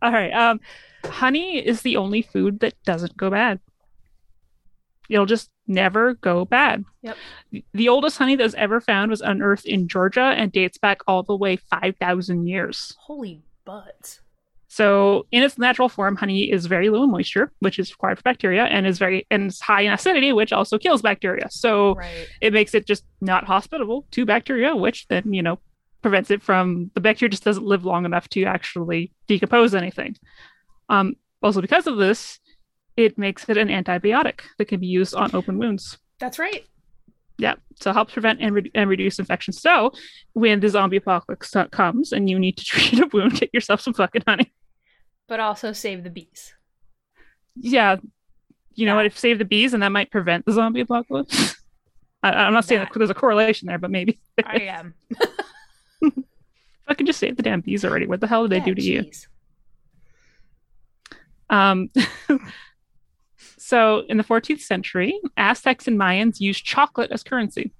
All 0.00 0.10
right. 0.10 0.32
Um, 0.32 0.60
honey 1.04 1.58
is 1.58 1.82
the 1.82 1.98
only 1.98 2.22
food 2.22 2.60
that 2.60 2.82
doesn't 2.84 3.14
go 3.14 3.28
bad. 3.28 3.60
It'll 5.10 5.26
just 5.26 5.50
never 5.66 6.14
go 6.14 6.44
bad. 6.44 6.84
Yep. 7.02 7.16
The 7.74 7.88
oldest 7.88 8.16
honey 8.18 8.36
that 8.36 8.42
was 8.44 8.54
ever 8.54 8.80
found 8.80 9.10
was 9.10 9.20
unearthed 9.20 9.66
in 9.66 9.88
Georgia 9.88 10.34
and 10.36 10.50
dates 10.52 10.78
back 10.78 11.00
all 11.06 11.22
the 11.22 11.36
way 11.36 11.56
five 11.56 11.96
thousand 12.00 12.46
years. 12.46 12.94
Holy 12.98 13.42
butts. 13.64 14.20
So, 14.72 15.26
in 15.32 15.42
its 15.42 15.58
natural 15.58 15.88
form, 15.88 16.14
honey 16.14 16.50
is 16.50 16.66
very 16.66 16.90
low 16.90 17.02
in 17.02 17.10
moisture, 17.10 17.52
which 17.58 17.78
is 17.80 17.90
required 17.90 18.18
for 18.18 18.22
bacteria, 18.22 18.64
and 18.66 18.86
is 18.86 18.98
very 19.00 19.26
and 19.30 19.48
is 19.48 19.60
high 19.60 19.80
in 19.82 19.92
acidity, 19.92 20.32
which 20.32 20.52
also 20.52 20.78
kills 20.78 21.02
bacteria. 21.02 21.48
So, 21.50 21.94
Right. 21.96 22.28
it 22.40 22.52
makes 22.52 22.72
it 22.74 22.86
just 22.86 23.04
not 23.20 23.44
hospitable 23.44 24.06
to 24.12 24.24
bacteria, 24.24 24.76
which 24.76 25.08
then, 25.08 25.32
you 25.32 25.42
know, 25.42 25.58
prevents 26.02 26.30
it 26.30 26.40
from 26.40 26.90
the 26.94 27.00
bacteria 27.00 27.30
just 27.30 27.44
doesn't 27.44 27.64
live 27.66 27.84
long 27.84 28.04
enough 28.04 28.28
to 28.30 28.44
actually 28.44 29.12
decompose 29.26 29.74
anything. 29.74 30.16
Um, 30.88 31.16
also, 31.42 31.60
because 31.60 31.86
of 31.86 31.96
this, 31.96 32.38
it 33.04 33.18
makes 33.18 33.48
it 33.48 33.56
an 33.56 33.68
antibiotic 33.68 34.40
that 34.58 34.66
can 34.66 34.80
be 34.80 34.86
used 34.86 35.14
on 35.14 35.34
open 35.34 35.58
wounds. 35.58 35.98
That's 36.18 36.38
right. 36.38 36.64
Yeah, 37.38 37.54
so 37.76 37.90
it 37.90 37.94
helps 37.94 38.12
prevent 38.12 38.40
and, 38.42 38.54
re- 38.54 38.70
and 38.74 38.90
reduce 38.90 39.18
infection. 39.18 39.54
So, 39.54 39.92
when 40.34 40.60
the 40.60 40.68
zombie 40.68 40.98
apocalypse 40.98 41.54
comes 41.70 42.12
and 42.12 42.28
you 42.28 42.38
need 42.38 42.58
to 42.58 42.64
treat 42.66 43.00
a 43.00 43.06
wound, 43.12 43.40
get 43.40 43.48
yourself 43.54 43.80
some 43.80 43.94
fucking 43.94 44.22
honey. 44.26 44.52
But 45.26 45.40
also 45.40 45.72
save 45.72 46.04
the 46.04 46.10
bees. 46.10 46.54
yeah, 47.56 47.96
you 48.74 48.84
know 48.84 48.92
Yeah. 48.92 48.96
what? 48.96 49.06
If 49.06 49.18
save 49.18 49.38
the 49.38 49.44
bees, 49.46 49.72
and 49.72 49.82
that 49.82 49.88
might 49.92 50.10
prevent 50.10 50.44
the 50.44 50.52
zombie 50.52 50.80
apocalypse. 50.82 51.56
I, 52.22 52.30
I'm 52.32 52.52
not 52.52 52.66
saying 52.66 52.80
That- 52.82 52.92
there's 52.94 53.08
a 53.08 53.14
correlation 53.14 53.66
there, 53.68 53.78
but 53.78 53.90
maybe. 53.90 54.18
I 54.44 54.56
am. 54.60 54.94
if 56.02 56.12
I 56.86 56.92
could 56.94 57.06
just 57.06 57.18
save 57.20 57.36
the 57.38 57.42
damn 57.42 57.62
bees 57.62 57.84
already, 57.86 58.06
what 58.06 58.20
the 58.20 58.26
hell 58.26 58.46
did 58.46 58.50
they 58.60 58.64
do 58.64 58.74
to 58.74 58.82
you? 58.82 59.02
jeez. 59.04 59.26
Um, 61.48 61.90
so 63.70 64.02
in 64.08 64.16
the 64.16 64.24
14th 64.24 64.60
century, 64.60 65.12
Aztecs 65.36 65.86
and 65.88 65.98
Mayans 65.98 66.40
used 66.40 66.64
chocolate 66.64 67.10
as 67.12 67.22
currency. 67.22 67.72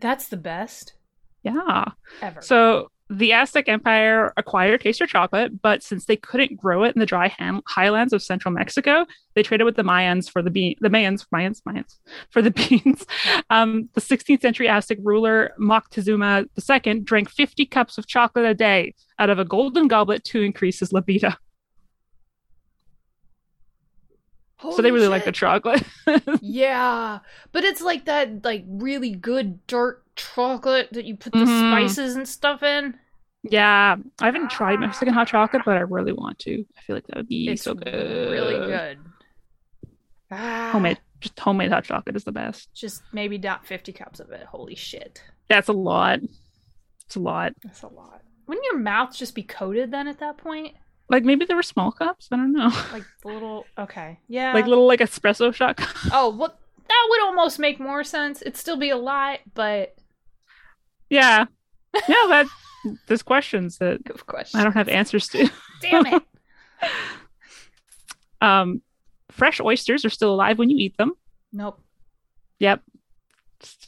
That's 0.00 0.28
the 0.28 0.36
best 0.36 0.94
Yeah. 1.42 1.86
ever. 2.22 2.40
So 2.42 2.90
the 3.10 3.32
Aztec 3.32 3.68
Empire 3.68 4.34
acquired 4.36 4.82
taster 4.82 5.06
chocolate, 5.06 5.62
but 5.62 5.82
since 5.82 6.04
they 6.04 6.16
couldn't 6.16 6.56
grow 6.58 6.84
it 6.84 6.94
in 6.94 7.00
the 7.00 7.06
dry 7.06 7.28
han- 7.28 7.62
highlands 7.66 8.12
of 8.12 8.22
central 8.22 8.52
Mexico, 8.52 9.06
they 9.34 9.42
traded 9.42 9.64
with 9.64 9.76
the 9.76 9.82
Mayans 9.82 10.30
for 10.30 10.42
the 10.42 10.50
bean, 10.50 10.74
the 10.80 10.90
Mayans, 10.90 11.24
Mayans, 11.34 11.62
Mayans 11.66 11.96
for 12.30 12.42
the 12.42 12.50
beans. 12.50 13.06
Um, 13.48 13.88
the 13.94 14.02
16th 14.02 14.42
century 14.42 14.68
Aztec 14.68 14.98
ruler 15.02 15.52
Moctezuma 15.58 16.46
II 16.86 17.00
drank 17.00 17.30
50 17.30 17.64
cups 17.66 17.96
of 17.96 18.06
chocolate 18.06 18.44
a 18.44 18.54
day 18.54 18.94
out 19.18 19.30
of 19.30 19.38
a 19.38 19.44
golden 19.44 19.88
goblet 19.88 20.22
to 20.24 20.42
increase 20.42 20.80
his 20.80 20.92
libido. 20.92 21.32
So 24.60 24.68
they 24.82 24.88
Holy 24.88 24.90
really 24.92 25.08
like 25.08 25.24
the 25.24 25.32
chocolate. 25.32 25.82
Yeah, 26.40 27.18
but 27.52 27.64
it's 27.64 27.80
like 27.80 28.06
that, 28.06 28.44
like 28.44 28.64
really 28.66 29.10
good 29.10 29.64
dark 29.66 30.04
chocolate 30.16 30.88
that 30.92 31.04
you 31.04 31.16
put 31.16 31.32
the 31.32 31.40
Mhm. 31.40 31.70
spices 31.70 32.16
and 32.16 32.26
stuff 32.26 32.62
in. 32.62 32.98
yeah, 33.44 33.96
I 34.20 34.24
haven't 34.24 34.50
tried 34.50 34.80
Mexican 34.80 35.14
hot 35.14 35.28
chocolate, 35.28 35.62
but 35.64 35.76
I 35.76 35.80
really 35.80 36.12
want 36.12 36.38
to. 36.40 36.64
I 36.76 36.80
feel 36.82 36.96
like 36.96 37.06
that 37.06 37.16
would 37.16 37.28
be 37.28 37.48
It's 37.48 37.62
so 37.62 37.74
good. 37.74 38.30
really 38.30 38.56
good. 38.66 38.98
Ah, 40.30 40.70
Homemade, 40.72 40.98
just 41.20 41.38
homemade 41.38 41.70
hot 41.72 41.84
chocolate 41.84 42.16
is 42.16 42.24
the 42.24 42.32
best. 42.32 42.72
Just 42.74 43.02
maybe 43.12 43.38
not 43.38 43.66
fifty 43.66 43.92
cups 43.92 44.20
of 44.20 44.30
it. 44.30 44.44
Holy 44.46 44.74
shit, 44.74 45.22
That's 45.48 45.68
a 45.68 45.72
lot. 45.72 46.20
It's 47.06 47.16
a 47.16 47.20
lot. 47.20 47.54
that's 47.62 47.82
a 47.82 47.88
lot. 47.88 48.22
Wouldn't 48.46 48.64
your 48.66 48.78
mouth 48.78 49.14
just 49.16 49.34
be 49.34 49.42
coated 49.42 49.90
then 49.90 50.08
at 50.08 50.18
that 50.20 50.36
point? 50.36 50.74
Like 51.10 51.24
maybe 51.24 51.44
there 51.44 51.56
were 51.56 51.62
small 51.62 51.90
cups. 51.90 52.28
I 52.30 52.36
don't 52.36 52.52
know. 52.52 52.70
Like 52.92 53.04
the 53.22 53.28
little. 53.28 53.64
Okay, 53.78 54.18
yeah. 54.28 54.52
like 54.52 54.66
little 54.66 54.86
like 54.86 55.00
espresso 55.00 55.54
shot. 55.54 55.80
oh, 56.12 56.30
well, 56.30 56.54
that 56.88 57.06
would 57.10 57.22
almost 57.22 57.58
make 57.58 57.80
more 57.80 58.04
sense. 58.04 58.42
It'd 58.42 58.56
still 58.56 58.76
be 58.76 58.90
a 58.90 58.96
lot, 58.96 59.40
but 59.54 59.96
yeah, 61.10 61.46
yeah. 62.08 62.26
That 62.28 62.46
there's 63.06 63.22
questions 63.22 63.78
that 63.78 64.00
course, 64.26 64.54
I 64.54 64.62
don't 64.62 64.72
have 64.74 64.88
answers 64.88 65.28
to. 65.28 65.48
Damn 65.80 66.06
it. 66.06 66.22
Um, 68.40 68.82
fresh 69.30 69.60
oysters 69.60 70.04
are 70.04 70.10
still 70.10 70.32
alive 70.32 70.58
when 70.58 70.70
you 70.70 70.76
eat 70.76 70.96
them. 70.96 71.12
Nope. 71.52 71.80
Yep. 72.60 72.82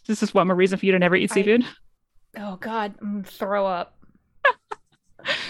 This 0.07 0.23
is 0.23 0.35
one 0.35 0.47
more 0.47 0.57
reason 0.57 0.79
for 0.79 0.87
you 0.87 0.93
to 0.93 0.99
never 0.99 1.17
eat 1.17 1.31
I- 1.31 1.35
seafood. 1.35 1.65
Oh 2.37 2.57
God, 2.57 2.95
I'm 3.01 3.25
throw 3.25 3.67
up. 3.67 3.97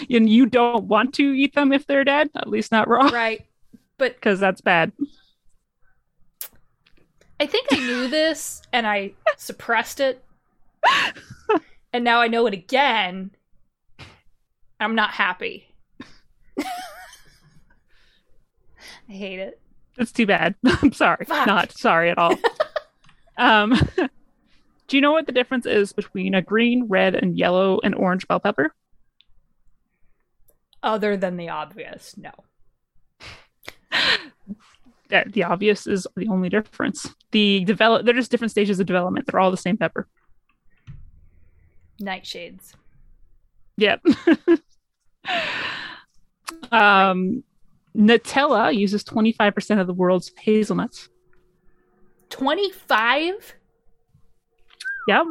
And 0.09 0.29
you 0.29 0.45
don't 0.45 0.85
want 0.85 1.13
to 1.15 1.31
eat 1.33 1.55
them 1.55 1.71
if 1.71 1.85
they're 1.87 2.03
dead, 2.03 2.29
at 2.35 2.47
least 2.47 2.71
not 2.71 2.87
raw, 2.87 3.07
Right. 3.07 3.45
But 3.97 4.15
because 4.15 4.39
that's 4.39 4.61
bad. 4.61 4.91
I 7.39 7.45
think 7.47 7.67
I 7.71 7.77
knew 7.77 8.07
this 8.07 8.61
and 8.71 8.85
I 8.85 9.13
suppressed 9.37 9.99
it. 9.99 10.23
and 11.93 12.03
now 12.03 12.21
I 12.21 12.27
know 12.27 12.45
it 12.45 12.53
again. 12.53 13.31
I'm 14.79 14.95
not 14.95 15.11
happy. 15.11 15.67
I 16.59 16.63
hate 19.07 19.39
it. 19.39 19.59
It's 19.97 20.11
too 20.11 20.25
bad. 20.25 20.55
I'm 20.65 20.93
sorry. 20.93 21.25
Fuck. 21.25 21.47
Not 21.47 21.71
sorry 21.71 22.09
at 22.09 22.17
all. 22.17 22.35
um, 23.37 23.73
do 24.87 24.97
you 24.97 25.01
know 25.01 25.11
what 25.11 25.25
the 25.25 25.31
difference 25.31 25.65
is 25.65 25.93
between 25.93 26.33
a 26.33 26.41
green, 26.41 26.85
red, 26.87 27.15
and 27.15 27.37
yellow 27.37 27.79
and 27.83 27.95
orange 27.95 28.27
bell 28.27 28.39
pepper? 28.39 28.73
Other 30.83 31.15
than 31.17 31.37
the 31.37 31.49
obvious, 31.49 32.15
no. 32.17 32.31
The 35.09 35.43
obvious 35.43 35.87
is 35.87 36.07
the 36.15 36.29
only 36.29 36.47
difference. 36.47 37.13
The 37.31 37.65
develop 37.65 38.05
they're 38.05 38.13
just 38.13 38.31
different 38.31 38.51
stages 38.51 38.79
of 38.79 38.87
development. 38.87 39.27
They're 39.27 39.39
all 39.41 39.51
the 39.51 39.57
same 39.57 39.77
pepper. 39.77 40.07
Nightshades. 42.01 42.73
Yep. 43.77 44.01
um, 46.71 47.43
Nutella 47.95 48.75
uses 48.75 49.03
25% 49.03 49.81
of 49.81 49.87
the 49.87 49.93
world's 49.93 50.31
hazelnuts. 50.39 51.09
25? 52.29 53.55
Yep. 55.07 55.25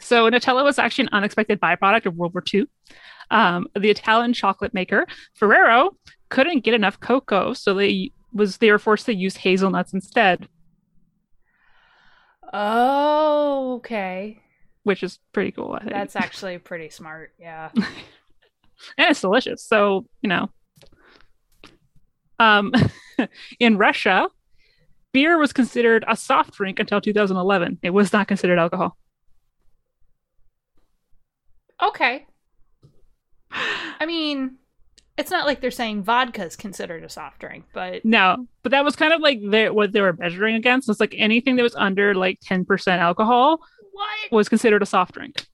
So 0.00 0.30
Nutella 0.30 0.64
was 0.64 0.78
actually 0.78 1.04
an 1.04 1.10
unexpected 1.12 1.60
byproduct 1.60 2.06
of 2.06 2.16
World 2.16 2.34
War 2.34 2.42
II. 2.52 2.66
Um, 3.30 3.66
the 3.78 3.90
Italian 3.90 4.32
chocolate 4.32 4.74
maker 4.74 5.06
Ferrero 5.34 5.96
couldn't 6.28 6.64
get 6.64 6.74
enough 6.74 7.00
cocoa, 7.00 7.52
so 7.52 7.74
they 7.74 8.12
was 8.32 8.58
they 8.58 8.70
were 8.70 8.78
forced 8.78 9.06
to 9.06 9.14
use 9.14 9.36
hazelnuts 9.36 9.92
instead, 9.92 10.48
Oh, 12.52 13.74
okay. 13.78 14.40
which 14.82 15.02
is 15.02 15.18
pretty 15.32 15.52
cool. 15.52 15.72
I 15.72 15.80
think. 15.80 15.92
That's 15.92 16.16
actually 16.16 16.58
pretty 16.58 16.90
smart. 16.90 17.32
Yeah. 17.38 17.70
and 17.76 17.84
it's 19.10 19.20
delicious. 19.20 19.64
So 19.64 20.06
you 20.22 20.28
know, 20.28 20.50
um, 22.38 22.72
in 23.60 23.78
Russia, 23.78 24.28
beer 25.12 25.38
was 25.38 25.52
considered 25.52 26.04
a 26.08 26.16
soft 26.16 26.52
drink 26.54 26.78
until 26.78 27.00
2011. 27.00 27.78
It 27.82 27.90
was 27.90 28.12
not 28.12 28.28
considered 28.28 28.58
alcohol. 28.58 28.96
Okay. 31.82 32.26
I 34.00 34.06
mean, 34.06 34.56
it's 35.16 35.30
not 35.30 35.46
like 35.46 35.60
they're 35.60 35.70
saying 35.70 36.02
vodka 36.02 36.44
is 36.44 36.56
considered 36.56 37.04
a 37.04 37.08
soft 37.08 37.38
drink, 37.38 37.64
but 37.72 38.04
No, 38.04 38.46
but 38.62 38.70
that 38.70 38.84
was 38.84 38.96
kind 38.96 39.12
of 39.12 39.20
like 39.20 39.40
their, 39.42 39.72
what 39.72 39.92
they 39.92 40.00
were 40.00 40.12
measuring 40.12 40.56
against. 40.56 40.88
It's 40.88 41.00
like 41.00 41.14
anything 41.16 41.56
that 41.56 41.62
was 41.62 41.76
under 41.76 42.14
like 42.14 42.40
10% 42.40 42.98
alcohol 42.98 43.60
what? 43.92 44.32
was 44.32 44.48
considered 44.48 44.82
a 44.82 44.86
soft 44.86 45.14
drink. 45.14 45.46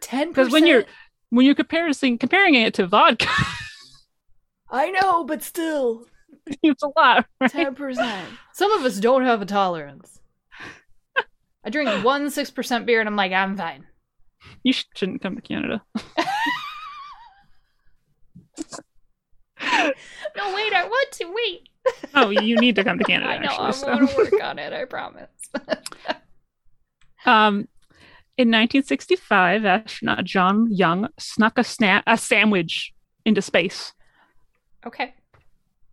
Ten 0.00 0.28
Because 0.28 0.50
when 0.50 0.66
you're 0.66 0.84
when 1.30 1.44
you're 1.44 1.54
comparing 1.54 1.92
comparing 2.18 2.54
it 2.54 2.72
to 2.74 2.86
vodka, 2.86 3.28
I 4.70 4.90
know, 4.90 5.24
but 5.24 5.42
still, 5.42 6.06
it's 6.62 6.82
a 6.82 6.88
lot. 6.96 7.26
Right? 7.40 7.50
ten 7.50 7.74
percent. 7.74 8.28
Some 8.54 8.72
of 8.72 8.84
us 8.84 8.98
don't 8.98 9.24
have 9.24 9.42
a 9.42 9.46
tolerance. 9.46 10.20
I 11.64 11.70
drink 11.70 12.04
one 12.04 12.30
six 12.30 12.50
percent 12.50 12.86
beer, 12.86 13.00
and 13.00 13.08
I'm 13.08 13.16
like, 13.16 13.32
I'm 13.32 13.56
fine. 13.56 13.86
You 14.62 14.72
shouldn't 14.72 15.20
come 15.20 15.36
to 15.36 15.42
Canada. 15.42 15.82
No, 20.36 20.54
to 21.12 21.24
wait. 21.34 21.68
Oh, 22.14 22.30
you 22.30 22.56
need 22.56 22.76
to 22.76 22.84
come 22.84 22.98
to 22.98 23.04
Canada. 23.12 23.30
I 23.30 23.38
know, 23.38 23.48
actually, 23.48 23.64
I'm 23.66 23.72
so. 23.72 23.86
going 23.86 24.08
to 24.08 24.16
work 24.16 24.42
on 24.42 24.58
it. 24.58 24.72
I 24.72 24.84
promise. 24.84 25.30
Um, 27.26 27.68
in 28.38 28.48
1965, 28.48 29.64
astronaut 29.64 30.24
John 30.24 30.72
Young 30.72 31.08
snuck 31.18 31.58
a, 31.58 31.62
sna- 31.62 32.04
a 32.06 32.16
sandwich 32.16 32.94
into 33.26 33.42
space. 33.42 33.92
okay, 34.86 35.12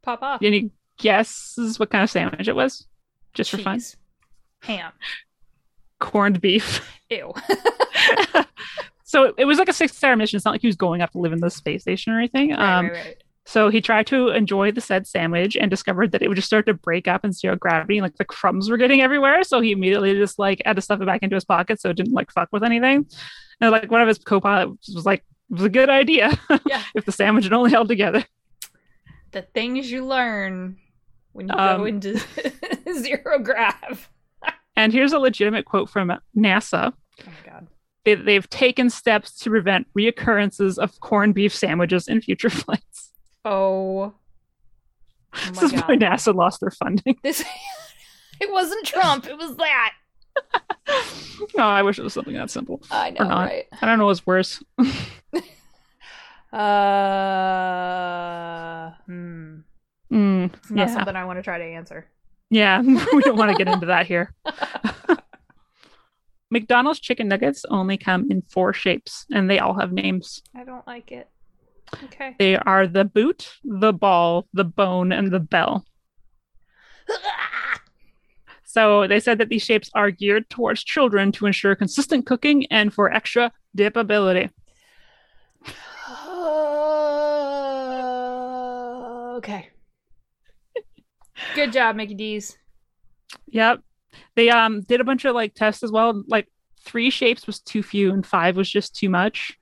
pop 0.03 0.21
off. 0.21 0.41
Any 0.43 0.71
guesses 0.97 1.79
what 1.79 1.89
kind 1.89 2.03
of 2.03 2.09
sandwich 2.11 2.47
it 2.47 2.55
was? 2.55 2.85
Just 3.33 3.51
for 3.51 3.57
fun. 3.57 3.81
Ham. 4.61 4.91
Corned 5.99 6.39
beef. 6.39 6.87
Ew. 7.09 7.33
so 9.03 9.33
it 9.37 9.45
was 9.45 9.57
like 9.57 9.67
a 9.67 9.73
six-hour 9.73 10.15
mission. 10.15 10.37
It's 10.37 10.45
not 10.45 10.51
like 10.51 10.61
he 10.61 10.67
was 10.67 10.75
going 10.77 11.01
up 11.01 11.11
to 11.11 11.17
live 11.17 11.33
in 11.33 11.39
the 11.41 11.49
space 11.49 11.81
station 11.81 12.13
or 12.13 12.19
anything. 12.19 12.51
Right, 12.51 12.59
um, 12.77 12.85
right, 12.87 12.93
right. 12.93 13.23
So 13.47 13.69
he 13.69 13.79
tried 13.79 14.07
to 14.07 14.29
enjoy 14.29 14.71
the 14.71 14.81
said 14.81 15.05
sandwich 15.05 15.55
and 15.55 15.69
discovered 15.69 16.11
that 16.11 16.21
it 16.23 16.27
would 16.27 16.35
just 16.35 16.47
start 16.47 16.65
to 16.65 16.73
break 16.73 17.07
up 17.07 17.23
in 17.23 17.31
zero 17.31 17.55
gravity 17.55 17.97
and 17.97 18.03
like 18.03 18.17
the 18.17 18.25
crumbs 18.25 18.69
were 18.69 18.77
getting 18.77 19.01
everywhere. 19.01 19.43
So 19.43 19.61
he 19.61 19.71
immediately 19.71 20.13
just 20.15 20.39
like 20.39 20.61
had 20.65 20.75
to 20.77 20.81
stuff 20.81 20.99
it 20.99 21.05
back 21.05 21.21
into 21.21 21.35
his 21.35 21.45
pocket 21.45 21.79
so 21.79 21.89
it 21.91 21.95
didn't 21.97 22.13
like 22.13 22.31
fuck 22.31 22.49
with 22.51 22.63
anything. 22.63 23.05
And 23.61 23.71
like 23.71 23.91
one 23.91 24.01
of 24.01 24.07
his 24.07 24.17
co-pilots 24.17 24.93
was 24.95 25.05
like, 25.05 25.19
it 25.51 25.53
was 25.53 25.63
a 25.63 25.69
good 25.69 25.89
idea 25.91 26.31
Yeah. 26.65 26.81
if 26.95 27.05
the 27.05 27.11
sandwich 27.11 27.43
had 27.43 27.53
only 27.53 27.69
held 27.69 27.87
together. 27.87 28.25
The 29.31 29.43
things 29.43 29.91
you 29.91 30.03
learn 30.05 30.77
when 31.33 31.47
you 31.47 31.53
Um, 31.53 31.77
go 31.81 31.85
into 31.85 32.19
zero 32.99 33.37
grav. 33.39 34.09
And 34.75 34.91
here's 34.91 35.13
a 35.13 35.19
legitimate 35.19 35.65
quote 35.65 35.89
from 35.89 36.11
NASA. 36.35 36.93
Oh 36.93 37.25
my 37.27 37.51
god. 37.51 37.67
They, 38.05 38.15
they've 38.15 38.49
taken 38.49 38.89
steps 38.89 39.37
to 39.39 39.49
prevent 39.49 39.87
reoccurrences 39.97 40.77
of 40.77 40.99
corned 40.99 41.33
beef 41.35 41.53
sandwiches 41.55 42.07
in 42.07 42.21
future 42.21 42.49
flights. 42.51 42.94
Oh. 43.45 44.13
Oh 45.33 45.49
this 45.49 45.61
my 45.61 45.65
is 45.65 45.73
why. 45.73 45.95
NASA 45.97 46.33
lost 46.33 46.59
their 46.61 46.71
funding. 46.71 47.15
This 47.23 47.41
it 48.41 48.51
wasn't 48.51 48.85
Trump, 48.85 49.27
it 49.27 49.37
was 49.37 49.55
that. 49.57 49.93
no, 51.57 51.63
I 51.63 51.81
wish 51.83 51.97
it 51.99 52.03
was 52.03 52.13
something 52.13 52.33
that 52.33 52.49
simple. 52.49 52.81
I 52.91 53.11
know, 53.11 53.21
Or 53.21 53.25
not. 53.25 53.45
right? 53.45 53.65
I 53.81 53.85
don't 53.85 53.99
know 53.99 54.05
what's 54.07 54.25
worse. 54.25 54.61
Uh 57.65 58.91
hmm. 59.07 59.57
Mm, 60.13 60.53
It's 60.53 60.69
not 60.71 60.87
yeah. 60.87 60.93
something 60.93 61.15
I 61.15 61.25
want 61.25 61.37
to 61.39 61.43
try 61.43 61.57
to 61.57 61.63
answer. 61.63 62.05
Yeah, 62.49 62.79
we 62.81 63.21
don't 63.23 63.37
want 63.37 63.51
to 63.51 63.57
get 63.61 63.71
into 63.73 63.87
that 63.87 64.05
here. 64.05 64.33
McDonald's 66.51 66.99
chicken 66.99 67.27
nuggets 67.27 67.65
only 67.69 67.97
come 67.97 68.27
in 68.31 68.41
four 68.43 68.71
shapes, 68.71 69.25
and 69.33 69.49
they 69.49 69.59
all 69.59 69.73
have 69.79 69.91
names. 69.91 70.41
I 70.55 70.63
don't 70.63 70.85
like 70.87 71.11
it. 71.11 71.27
Okay. 72.03 72.35
They 72.37 72.57
are 72.57 72.87
the 72.87 73.05
boot, 73.05 73.55
the 73.63 73.93
ball, 73.93 74.47
the 74.53 74.63
bone, 74.63 75.11
and 75.11 75.31
the 75.31 75.39
bell. 75.39 75.85
So 78.75 79.07
they 79.07 79.21
said 79.21 79.37
that 79.37 79.47
these 79.47 79.63
shapes 79.63 79.89
are 79.95 80.11
geared 80.11 80.49
towards 80.49 80.83
children 80.83 81.31
to 81.31 81.45
ensure 81.45 81.77
consistent 81.77 82.25
cooking 82.25 82.65
and 82.65 82.93
for 82.93 83.09
extra 83.09 83.53
dipability. 83.77 84.49
okay. 89.37 89.69
Good 91.55 91.71
job, 91.71 91.95
Mickey 91.95 92.15
D's. 92.15 92.57
Yep. 93.47 93.79
They 94.35 94.49
um 94.49 94.81
did 94.81 94.99
a 94.99 95.05
bunch 95.05 95.23
of 95.23 95.33
like 95.33 95.53
tests 95.53 95.81
as 95.81 95.93
well. 95.93 96.21
Like 96.27 96.49
three 96.83 97.09
shapes 97.09 97.47
was 97.47 97.61
too 97.61 97.81
few 97.81 98.11
and 98.11 98.25
five 98.25 98.57
was 98.57 98.69
just 98.69 98.93
too 98.93 99.09
much. 99.09 99.57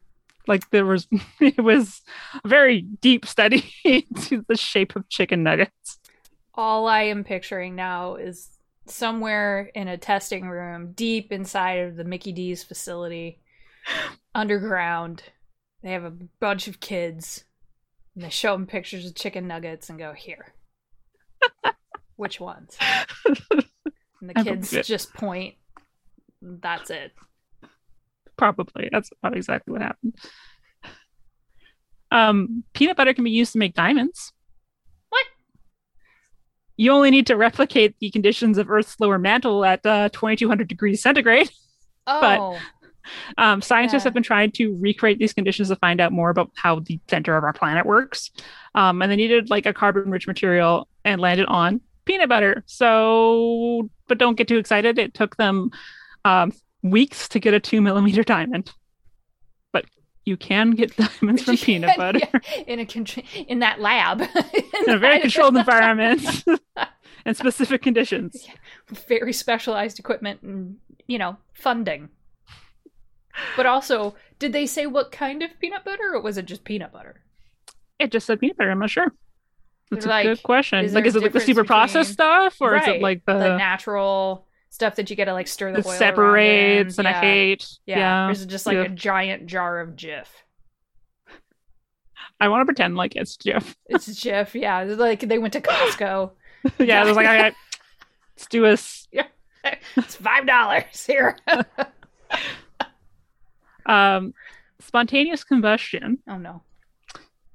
Like 0.48 0.70
there 0.70 0.86
was 0.86 1.08
it 1.40 1.62
was 1.64 2.02
a 2.44 2.48
very 2.48 2.82
deep 2.82 3.26
study 3.26 3.74
into 3.84 4.44
the 4.48 4.58
shape 4.58 4.96
of 4.96 5.10
chicken 5.10 5.44
nuggets. 5.44 6.00
All 6.56 6.88
I 6.88 7.04
am 7.04 7.24
picturing 7.24 7.76
now 7.76 8.16
is 8.16 8.50
somewhere 8.86 9.72
in 9.74 9.88
a 9.88 9.98
testing 9.98 10.48
room 10.48 10.92
deep 10.94 11.32
inside 11.32 11.80
of 11.80 11.96
the 11.96 12.04
Mickey 12.04 12.32
D's 12.32 12.64
facility, 12.64 13.40
underground. 14.36 15.24
They 15.82 15.92
have 15.92 16.04
a 16.04 16.14
bunch 16.40 16.68
of 16.68 16.80
kids. 16.80 17.44
And 18.16 18.24
they 18.24 18.30
show 18.30 18.54
them 18.54 18.68
pictures 18.68 19.06
of 19.06 19.16
chicken 19.16 19.48
nuggets 19.48 19.90
and 19.90 19.98
go, 19.98 20.14
here. 20.14 20.54
Which 22.16 22.40
ones? 22.40 22.78
And 23.26 24.30
the 24.30 24.44
kids 24.44 24.72
just 24.88 25.14
point. 25.14 25.56
That's 26.42 26.90
it. 26.92 27.12
Probably. 28.44 28.90
That's 28.92 29.10
probably 29.22 29.38
exactly 29.38 29.72
what 29.72 29.82
happened. 29.82 30.16
Um 32.12 32.64
peanut 32.74 32.98
butter 32.98 33.14
can 33.14 33.24
be 33.24 33.32
used 33.32 33.54
to 33.54 33.58
make 33.58 33.74
diamonds. 33.74 34.34
What? 35.10 35.26
You 36.78 36.92
only 36.92 37.10
need 37.10 37.28
to 37.28 37.38
replicate 37.38 37.96
the 38.00 38.10
conditions 38.12 38.58
of 38.58 38.70
Earth's 38.70 39.00
lower 39.00 39.18
mantle 39.18 39.64
at 39.64 39.86
uh, 39.86 40.10
2200 40.10 40.68
degrees 40.68 41.02
centigrade. 41.02 41.50
Oh, 42.06 42.60
Um, 43.38 43.62
scientists 43.62 44.02
Yeah. 44.02 44.08
have 44.08 44.14
been 44.14 44.24
trying 44.24 44.52
to 44.54 44.76
recreate 44.82 45.20
these 45.20 45.32
conditions 45.32 45.70
to 45.70 45.78
find 45.78 46.02
out 46.02 46.12
more 46.12 46.30
about 46.30 46.52
how 46.56 46.80
the 46.82 47.00
center 47.10 47.38
of 47.38 47.46
our 47.46 47.54
planet 47.54 47.86
works. 47.86 48.30
Um, 48.76 49.02
and 49.02 49.10
they 49.10 49.16
needed 49.16 49.50
like 49.50 49.66
a 49.66 49.74
carbon 49.74 50.12
rich 50.12 50.28
material 50.28 50.90
and 51.06 51.22
landed 51.22 51.46
on 51.46 51.80
peanut 52.04 52.28
butter. 52.28 52.62
So, 52.66 53.90
but 54.10 54.18
don't 54.18 54.36
get 54.36 54.50
too 54.50 54.58
excited. 54.58 55.00
It 55.00 55.14
took 55.14 55.38
them 55.38 55.70
um, 56.26 56.52
weeks 56.84 57.28
to 57.30 57.40
get 57.40 57.54
a 57.54 57.60
two 57.60 57.82
millimeter 57.82 58.24
diamond. 58.24 58.72
But 59.72 59.86
you 60.26 60.38
can 60.38 60.72
get 60.72 60.96
diamonds 60.98 61.44
from 61.44 61.58
peanut 61.66 61.98
butter 61.98 62.20
Yeah, 62.20 62.40
in 62.68 62.80
a 62.80 62.86
con- 62.86 63.06
in 63.48 63.60
that 63.60 63.80
lab 63.82 64.22
in 64.54 64.90
a 64.90 64.98
very 65.00 65.20
controlled 65.22 65.58
environment 65.58 66.44
and 67.26 67.36
specific 67.38 67.82
conditions. 67.82 68.48
very 69.08 69.34
specialized 69.34 69.98
equipment 70.00 70.42
and 70.44 70.78
you 71.08 71.18
know 71.18 71.38
funding. 71.54 72.10
But 73.58 73.66
also, 73.66 74.14
did 74.38 74.54
they 74.54 74.68
say 74.68 74.86
what 74.86 75.12
kind 75.12 75.42
of 75.42 75.50
peanut 75.60 75.84
butter, 75.84 76.14
or 76.14 76.22
was 76.22 76.38
it 76.38 76.46
just 76.46 76.64
peanut 76.64 76.92
butter? 76.94 77.22
It 77.98 78.12
just 78.12 78.28
said 78.28 78.40
peanut 78.40 78.58
butter. 78.58 78.70
I'm 78.72 78.78
not 78.80 78.92
sure. 78.92 79.12
That's 79.90 80.06
a 80.06 80.10
Like, 80.10 80.26
good 80.26 80.44
question. 80.44 80.86
is 80.86 80.94
Like, 80.94 81.06
is 81.06 81.16
it 81.16 81.24
like 81.24 81.34
the 81.34 81.40
super 81.40 81.64
processed 81.64 82.14
stuff, 82.14 82.58
or 82.62 82.76
is 82.76 82.88
it 82.88 83.02
like 83.02 83.26
the, 83.26 83.34
the 83.34 83.58
natural 83.58 84.46
stuff 84.74 84.96
that 84.96 85.08
you 85.08 85.16
get 85.16 85.26
to 85.26 85.34
like 85.34 85.48
stir 85.48 85.72
the, 85.72 85.84
the 85.84 85.88
oil 85.88 85.94
separates 85.96 86.98
and 86.98 87.06
yeah. 87.06 87.18
I 87.18 87.22
hate? 87.22 87.68
Yeah. 87.86 87.98
Yeah, 88.00 88.28
Or 88.28 88.32
is 88.32 88.42
it 88.42 88.48
just 88.48 88.66
like 88.66 88.74
Yeah. 88.74 88.82
a 88.86 88.90
giant 88.90 89.46
jar 89.46 89.80
of 89.80 89.92
Jif? 89.92 90.26
I 92.40 92.48
want 92.48 92.62
to 92.62 92.66
pretend 92.66 92.96
like 92.96 93.16
it's 93.16 93.38
Jeff. 93.38 93.76
It's 93.86 94.10
Jif, 94.10 94.60
yeah. 94.60 94.82
Like 94.82 95.20
they 95.20 95.38
went 95.38 95.54
to 95.54 95.62
Costco. 95.62 96.32
yeah, 96.80 97.02
I 97.02 97.06
was 97.06 97.16
like, 97.16 97.28
all 97.28 97.34
right, 97.36 97.54
let's 98.36 98.48
do 98.48 98.66
us. 98.66 99.08
It's 99.96 100.16
five 100.16 100.46
dollars 100.46 101.06
here. 101.06 101.38
Um, 103.86 104.34
spontaneous 104.80 105.44
combustion, 105.44 106.20
oh 106.28 106.38
no. 106.38 106.64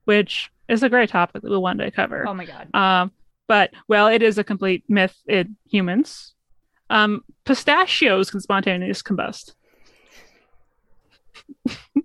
which 0.05 0.51
is 0.69 0.83
a 0.83 0.89
great 0.91 1.09
topic 1.09 1.43
that 1.43 1.51
we 1.51 1.57
wanted 1.57 1.85
to 1.85 1.91
cover. 1.91 2.27
Oh 2.29 2.35
my 2.35 2.45
god. 2.45 2.75
Um, 2.75 3.13
but 3.47 3.71
well, 3.89 4.09
it 4.09 4.23
is 4.23 4.37
a 4.37 4.45
complete 4.45 4.85
myth 4.89 5.17
in 5.27 5.57
humans. 5.71 6.35
Um, 6.91 7.23
pistachios 7.45 8.31
can 8.31 8.41
spontaneously 8.41 9.17
combust. 9.17 9.55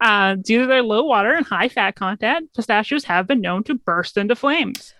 uh, 0.00 0.34
due 0.36 0.60
to 0.60 0.66
their 0.66 0.82
low 0.82 1.04
water 1.04 1.32
and 1.32 1.46
high 1.46 1.68
fat 1.68 1.96
content, 1.96 2.50
pistachios 2.54 3.04
have 3.04 3.26
been 3.26 3.40
known 3.40 3.64
to 3.64 3.74
burst 3.74 4.16
into 4.16 4.34
flames. 4.36 4.94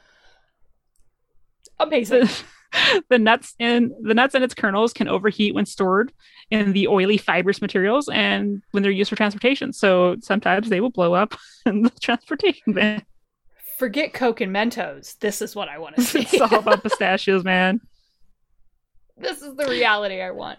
Amazing. 1.79 2.29
The, 2.73 3.03
the 3.09 3.19
nuts 3.19 3.57
in 3.59 3.93
the 4.01 4.15
nuts 4.15 4.37
and 4.37 4.45
its 4.45 4.55
kernels 4.55 4.93
can 4.93 5.09
overheat 5.09 5.57
when 5.57 5.67
stored 5.67 6.13
in 6.53 6.73
the 6.73 6.87
oily 6.87 7.17
fibrous 7.17 7.61
materials 7.61 8.09
and 8.09 8.63
when 8.71 8.85
they're 8.85 8.93
used 8.93 9.11
for 9.11 9.17
transportation. 9.17 9.73
So 9.73 10.15
sometimes 10.23 10.69
they 10.69 10.81
will 10.81 10.91
blow 10.91 11.15
up 11.15 11.37
in 11.67 11.83
the 11.83 11.91
transportation 12.01 12.75
van. 12.75 13.05
Forget 13.77 14.13
Coke 14.13 14.41
and 14.41 14.55
Mentos. 14.55 15.19
This 15.19 15.43
is 15.43 15.57
what 15.57 15.69
I 15.69 15.79
want 15.79 15.97
to 15.97 16.03
see. 16.03 16.21
it's 16.21 16.41
all 16.41 16.61
about 16.61 16.85
pistachios, 16.85 17.43
man. 17.43 17.81
This 19.21 19.43
is 19.43 19.55
the 19.57 19.67
reality 19.67 20.21
I 20.21 20.31
want. 20.31 20.59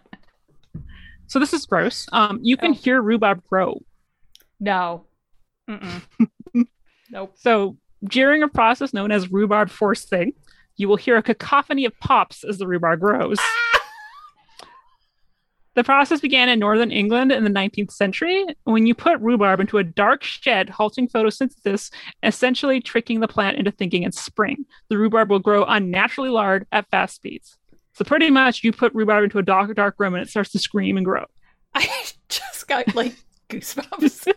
So 1.27 1.39
this 1.39 1.53
is 1.53 1.65
gross. 1.65 2.07
Um, 2.11 2.39
you 2.41 2.57
can 2.57 2.71
Oh. 2.71 2.75
hear 2.75 3.01
rhubarb 3.01 3.43
grow. 3.47 3.81
No. 4.59 5.05
Nope. 7.13 7.33
So 7.35 7.77
during 8.05 8.41
a 8.41 8.47
process 8.47 8.93
known 8.93 9.11
as 9.11 9.29
rhubarb 9.31 9.69
forcing, 9.69 10.31
you 10.77 10.88
will 10.88 10.95
hear 10.95 11.17
a 11.17 11.23
cacophony 11.23 11.83
of 11.85 11.97
pops 11.99 12.43
as 12.45 12.57
the 12.57 12.67
rhubarb 12.67 12.99
grows. 13.01 13.38
The 15.73 15.85
process 15.85 16.19
began 16.19 16.49
in 16.49 16.59
northern 16.59 16.91
England 16.91 17.31
in 17.31 17.45
the 17.45 17.49
19th 17.49 17.91
century 17.91 18.45
when 18.65 18.85
you 18.88 18.93
put 18.93 19.21
rhubarb 19.21 19.61
into 19.61 19.77
a 19.77 19.85
dark 19.85 20.21
shed, 20.21 20.69
halting 20.69 21.07
photosynthesis, 21.07 21.89
essentially 22.23 22.81
tricking 22.81 23.21
the 23.21 23.27
plant 23.29 23.55
into 23.57 23.71
thinking 23.71 24.03
it's 24.03 24.19
spring. 24.19 24.65
The 24.89 24.97
rhubarb 24.97 25.29
will 25.29 25.39
grow 25.39 25.63
unnaturally 25.63 26.29
large 26.29 26.65
at 26.73 26.89
fast 26.89 27.15
speeds. 27.15 27.57
So 28.02 28.06
pretty 28.06 28.32
much 28.32 28.64
you 28.64 28.72
put 28.72 28.95
rhubarb 28.95 29.26
into 29.26 29.38
a 29.38 29.44
dark, 29.44 29.76
dark 29.76 29.94
room 29.99 30.15
and 30.15 30.23
it 30.23 30.30
starts 30.30 30.49
to 30.53 30.57
scream 30.60 30.98
and 30.98 31.06
grow. 31.06 31.23
I 31.76 31.88
just 32.30 32.68
got 32.68 32.95
like 32.95 33.15
goosebumps. 33.48 34.28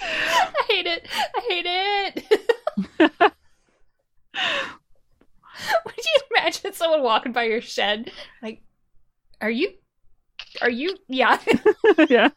I 0.00 0.62
hate 0.70 0.86
it. 0.86 1.06
I 1.12 1.40
hate 1.46 1.66
it. 1.66 2.24
Would 5.84 5.96
you 5.98 6.20
imagine 6.34 6.72
someone 6.72 7.02
walking 7.02 7.32
by 7.32 7.42
your 7.42 7.60
shed? 7.60 8.10
Like, 8.42 8.62
are 9.42 9.50
you? 9.50 9.74
Are 10.62 10.70
you? 10.70 10.96
Yeah, 11.06 11.38
yeah. 12.08 12.30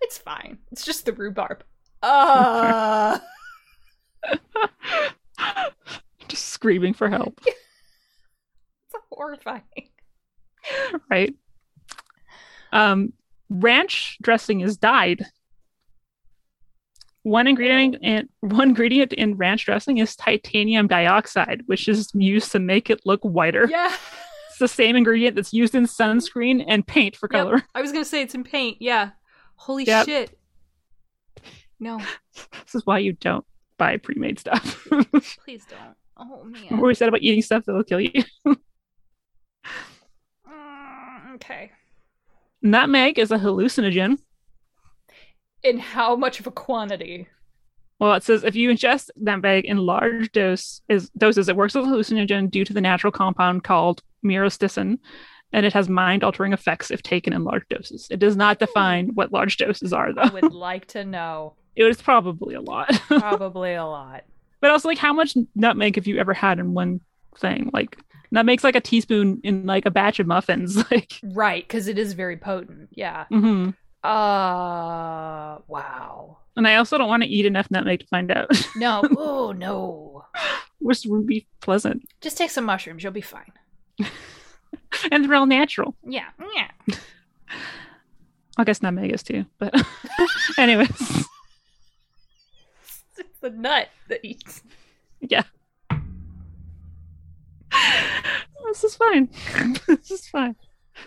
it's 0.00 0.18
fine. 0.18 0.58
It's 0.72 0.84
just 0.84 1.06
the 1.06 1.12
rhubarb. 1.12 1.62
Uh, 2.02 3.20
Just 6.30 6.46
screaming 6.46 6.94
for 6.94 7.08
help, 7.10 7.40
it's 7.46 7.56
horrifying. 9.10 9.62
right? 11.10 11.34
Um, 12.72 13.12
ranch 13.48 14.16
dressing 14.22 14.60
is 14.60 14.76
dyed. 14.76 15.26
One 17.22 17.46
ingredient 17.46 17.96
in 18.00 18.28
one 18.40 18.70
ingredient 18.70 19.12
in 19.12 19.36
ranch 19.36 19.66
dressing 19.66 19.98
is 19.98 20.16
titanium 20.16 20.86
dioxide, 20.86 21.62
which 21.66 21.86
is 21.88 22.10
used 22.14 22.52
to 22.52 22.58
make 22.58 22.88
it 22.88 23.00
look 23.04 23.20
whiter. 23.22 23.68
Yeah, 23.68 23.94
It's 24.48 24.58
the 24.58 24.68
same 24.68 24.96
ingredient 24.96 25.36
that's 25.36 25.52
used 25.52 25.74
in 25.74 25.84
sunscreen 25.84 26.64
and 26.66 26.86
paint 26.86 27.16
for 27.16 27.28
Yep. 27.30 27.42
color. 27.42 27.62
I 27.74 27.82
was 27.82 27.92
gonna 27.92 28.04
say 28.06 28.22
it's 28.22 28.34
in 28.34 28.44
paint. 28.44 28.78
Yeah. 28.80 29.10
Holy 29.56 29.84
Yep. 29.84 30.06
shit. 30.06 30.38
No, 31.78 31.98
This 32.64 32.74
is 32.74 32.86
why 32.86 32.98
you 33.00 33.12
don't 33.14 33.44
buy 33.78 33.96
pre-made 33.98 34.38
stuff. 34.38 34.86
please 35.44 35.64
don't. 35.66 35.96
Oh 36.20 36.44
man. 36.44 36.62
Remember 36.64 36.86
we 36.86 36.94
said 36.94 37.08
about 37.08 37.22
eating 37.22 37.42
stuff 37.42 37.64
that'll 37.64 37.84
kill 37.84 38.00
you. 38.00 38.12
Mm, 40.48 41.34
okay. 41.36 41.70
Nutmeg 42.62 43.18
is 43.18 43.30
a 43.30 43.38
hallucinogen. 43.38 44.18
In 45.62 45.78
how 45.78 46.16
much 46.16 46.40
of 46.40 46.46
a 46.46 46.50
quantity? 46.50 47.28
Well, 47.98 48.14
it 48.14 48.22
says 48.22 48.44
if 48.44 48.54
you 48.56 48.70
ingest 48.70 49.10
nutmeg 49.16 49.66
in 49.66 49.76
large 49.78 50.32
dose 50.32 50.80
is 50.88 51.10
doses, 51.10 51.48
it 51.48 51.56
works 51.56 51.76
as 51.76 51.84
a 51.84 51.88
hallucinogen 51.88 52.50
due 52.50 52.64
to 52.64 52.72
the 52.72 52.80
natural 52.80 53.12
compound 53.12 53.62
called 53.64 54.02
myristicin, 54.24 54.98
and 55.52 55.66
it 55.66 55.72
has 55.74 55.88
mind-altering 55.88 56.52
effects 56.54 56.90
if 56.90 57.02
taken 57.02 57.32
in 57.32 57.44
large 57.44 57.64
doses. 57.68 58.08
It 58.10 58.18
does 58.18 58.36
not 58.36 58.58
define 58.58 59.10
what 59.14 59.32
large 59.32 59.58
doses 59.58 59.92
are, 59.92 60.14
though. 60.14 60.22
I 60.22 60.30
would 60.30 60.52
like 60.52 60.86
to 60.88 61.04
know. 61.04 61.54
It 61.76 61.84
was 61.84 62.02
probably 62.02 62.56
a 62.56 62.60
lot. 62.60 62.88
Probably 63.08 63.74
a 63.74 63.86
lot. 63.86 64.24
But 64.60 64.70
also, 64.70 64.88
like, 64.88 64.98
how 64.98 65.12
much 65.12 65.36
nutmeg 65.54 65.96
have 65.96 66.06
you 66.06 66.18
ever 66.18 66.34
had 66.34 66.58
in 66.58 66.74
one 66.74 67.00
thing? 67.38 67.70
Like, 67.72 67.96
nutmeg's 68.30 68.64
like 68.64 68.76
a 68.76 68.80
teaspoon 68.80 69.40
in 69.42 69.66
like 69.66 69.86
a 69.86 69.90
batch 69.90 70.20
of 70.20 70.26
muffins. 70.26 70.76
Like, 70.90 71.14
Right, 71.22 71.66
because 71.66 71.88
it 71.88 71.98
is 71.98 72.12
very 72.14 72.36
potent. 72.36 72.88
Yeah. 72.92 73.24
Mm-hmm. 73.32 73.70
Uh 74.02 75.58
wow. 75.68 76.38
and 76.56 76.66
I 76.66 76.76
also 76.76 76.96
don't 76.96 77.08
want 77.08 77.22
to 77.22 77.28
eat 77.28 77.44
enough 77.44 77.70
nutmeg 77.70 78.00
to 78.00 78.06
find 78.06 78.30
out. 78.30 78.48
No. 78.76 79.02
oh 79.16 79.52
no. 79.52 80.24
Which 80.78 81.02
would 81.06 81.26
be 81.26 81.46
pleasant 81.60 82.02
Just 82.22 82.38
take 82.38 82.50
some 82.50 82.64
mushrooms. 82.64 83.02
You'll 83.02 83.12
be 83.12 83.20
fine. 83.20 83.52
and 85.12 85.24
they're 85.24 85.34
all 85.34 85.44
natural. 85.46 85.94
Yeah. 86.04 86.28
Yeah. 86.54 86.96
I 88.56 88.64
guess 88.64 88.82
nutmeg 88.82 89.12
is 89.12 89.22
too. 89.22 89.44
But, 89.58 89.74
anyways, 90.58 91.26
the 93.40 93.50
nut 93.50 93.88
that 94.08 94.20
eats. 94.22 94.62
yeah. 95.20 95.42
this 98.66 98.84
is 98.84 98.94
fine. 98.94 99.28
this 99.86 100.10
is 100.10 100.28
fine. 100.28 100.56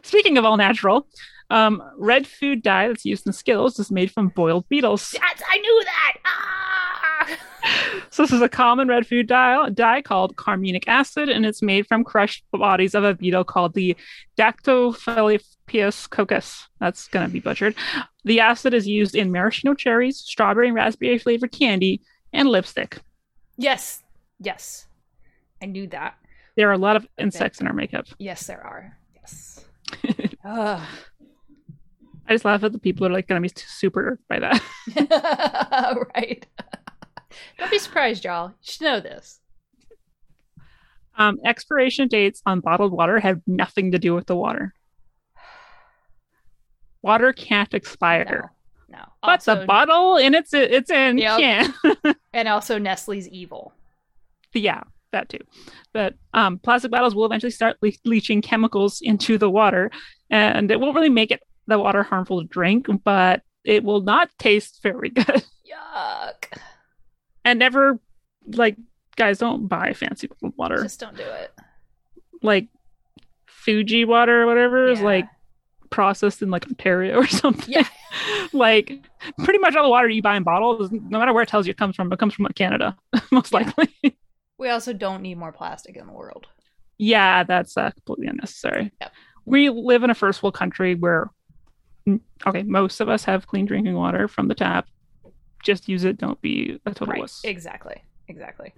Speaking 0.01 0.37
of 0.37 0.45
all 0.45 0.57
natural, 0.57 1.07
um, 1.49 1.83
red 1.97 2.25
food 2.25 2.63
dye 2.63 2.87
that's 2.87 3.05
used 3.05 3.27
in 3.27 3.33
Skittles 3.33 3.79
is 3.79 3.91
made 3.91 4.11
from 4.11 4.29
boiled 4.29 4.67
beetles. 4.69 5.11
That's, 5.11 5.43
I 5.47 5.57
knew 5.57 5.83
that. 5.85 6.13
Ah! 6.25 7.37
So 8.09 8.23
this 8.23 8.33
is 8.33 8.41
a 8.41 8.49
common 8.49 8.89
red 8.89 9.07
food 9.07 9.27
dye, 9.27 9.69
dye 9.69 10.01
called 10.01 10.35
carminic 10.35 10.87
acid, 10.87 11.29
and 11.29 11.45
it's 11.45 11.61
made 11.63 11.87
from 11.87 12.03
crushed 12.03 12.43
bodies 12.51 12.93
of 12.93 13.03
a 13.03 13.15
beetle 13.15 13.43
called 13.43 13.73
the 13.73 13.95
Dactylopius 14.37 16.09
coccus. 16.09 16.67
That's 16.79 17.07
gonna 17.07 17.29
be 17.29 17.39
butchered. 17.39 17.73
The 18.25 18.41
acid 18.41 18.73
is 18.73 18.87
used 18.87 19.15
in 19.15 19.31
maraschino 19.31 19.73
cherries, 19.73 20.19
strawberry 20.19 20.67
and 20.67 20.75
raspberry 20.75 21.17
flavored 21.17 21.53
candy, 21.53 22.01
and 22.33 22.49
lipstick. 22.49 22.99
Yes. 23.57 24.03
Yes. 24.39 24.87
I 25.61 25.65
knew 25.65 25.87
that. 25.87 26.17
There 26.55 26.69
are 26.69 26.73
a 26.73 26.77
lot 26.77 26.95
of 26.95 27.07
insects 27.17 27.61
in 27.61 27.67
our 27.67 27.73
makeup. 27.73 28.05
Yes, 28.19 28.45
there 28.47 28.61
are. 28.61 28.97
Yes. 29.15 29.65
Ugh. 30.45 30.81
I 32.27 32.33
just 32.33 32.45
laugh 32.45 32.63
at 32.63 32.71
the 32.71 32.79
people 32.79 33.05
who 33.05 33.11
are 33.11 33.15
like 33.15 33.27
gonna 33.27 33.41
be 33.41 33.51
super 33.55 34.11
irked 34.11 34.27
by 34.27 34.39
that. 34.39 34.61
right. 36.15 36.45
Don't 37.57 37.71
be 37.71 37.79
surprised, 37.79 38.23
y'all. 38.23 38.49
You 38.49 38.55
should 38.61 38.81
know 38.81 38.99
this. 38.99 39.39
Um, 41.17 41.39
expiration 41.45 42.07
dates 42.07 42.41
on 42.45 42.59
bottled 42.59 42.91
water 42.91 43.19
have 43.19 43.41
nothing 43.45 43.91
to 43.91 43.99
do 43.99 44.15
with 44.15 44.25
the 44.25 44.35
water. 44.35 44.73
Water 47.01 47.33
can't 47.33 47.73
expire. 47.73 48.52
No. 48.93 48.99
But 49.21 49.29
Also- 49.47 49.59
the 49.61 49.65
bottle 49.65 50.17
in 50.17 50.33
its 50.35 50.53
it's 50.53 50.89
in 50.91 51.17
Yep. 51.17 51.39
can. 51.39 52.15
and 52.33 52.47
also 52.47 52.77
Nestle's 52.77 53.27
evil. 53.27 53.73
yeah, 54.53 54.83
that 55.11 55.29
too. 55.29 55.39
But 55.93 56.13
um, 56.33 56.59
plastic 56.59 56.91
bottles 56.91 57.15
will 57.15 57.25
eventually 57.25 57.51
start 57.51 57.77
le- 57.81 57.91
leaching 58.05 58.41
chemicals 58.41 59.01
into 59.01 59.37
the 59.39 59.49
water, 59.49 59.89
and 60.29 60.69
it 60.71 60.79
won't 60.79 60.95
really 60.95 61.09
make 61.09 61.31
it 61.31 61.41
the 61.67 61.79
water 61.79 62.03
harmful 62.03 62.41
to 62.41 62.47
drink, 62.47 62.87
but 63.03 63.41
it 63.63 63.83
will 63.83 64.01
not 64.01 64.29
taste 64.37 64.79
very 64.83 65.09
good. 65.19 65.43
Yuck. 65.95 66.57
and 67.45 67.57
never 67.59 67.99
like 68.47 68.75
guys 69.15 69.39
don't 69.39 69.67
buy 69.67 69.93
fancy 69.93 70.29
water. 70.57 70.83
Just 70.83 70.99
don't 70.99 71.17
do 71.17 71.23
it. 71.23 71.51
like 72.43 72.67
Fiji 73.47 74.05
water 74.05 74.43
or 74.43 74.45
whatever 74.45 74.87
is 74.89 75.01
like 75.01 75.25
processed 75.93 76.41
in 76.41 76.49
like 76.49 76.65
Ontario 76.65 77.17
or 77.19 77.27
something. 77.41 77.71
Yeah. 77.73 77.87
like 78.53 78.99
pretty 79.43 79.59
much 79.59 79.75
all 79.75 79.83
the 79.83 79.89
water 79.89 80.09
you 80.09 80.21
buy 80.21 80.35
in 80.35 80.43
bottles, 80.43 80.91
no 80.91 81.19
matter 81.19 81.33
where 81.33 81.43
it 81.43 81.49
tells 81.49 81.67
you 81.67 81.71
it 81.71 81.77
comes 81.77 81.95
from, 81.95 82.11
it 82.11 82.19
comes 82.19 82.33
from 82.33 82.45
Canada, 82.55 82.95
most 83.31 83.51
Yeah. 83.53 83.59
likely. 83.59 84.17
We 84.57 84.69
also 84.69 84.93
don't 84.93 85.21
need 85.21 85.37
more 85.37 85.51
plastic 85.51 85.95
in 85.95 86.05
the 86.07 86.13
world. 86.13 86.47
yeah, 86.97 87.43
that's 87.43 87.75
uh, 87.77 87.91
completely 87.91 88.27
unnecessary. 88.27 88.91
Yep. 89.01 89.11
We 89.45 89.69
live 89.69 90.03
in 90.03 90.09
a 90.09 90.15
first 90.15 90.41
world 90.41 90.53
country 90.55 90.95
where, 90.95 91.29
mm, 92.07 92.19
okay, 92.47 92.63
most 92.63 93.01
of 93.01 93.09
us 93.09 93.23
have 93.25 93.45
clean 93.47 93.65
drinking 93.65 93.95
water 93.95 94.27
from 94.27 94.47
the 94.47 94.55
tap. 94.55 94.87
Just 95.63 95.89
use 95.89 96.03
it. 96.05 96.17
Don't 96.17 96.39
be 96.41 96.79
a 96.85 96.91
total 96.93 97.13
Right. 97.13 97.19
wuss. 97.21 97.41
Exactly. 97.43 98.03
Exactly. 98.27 98.73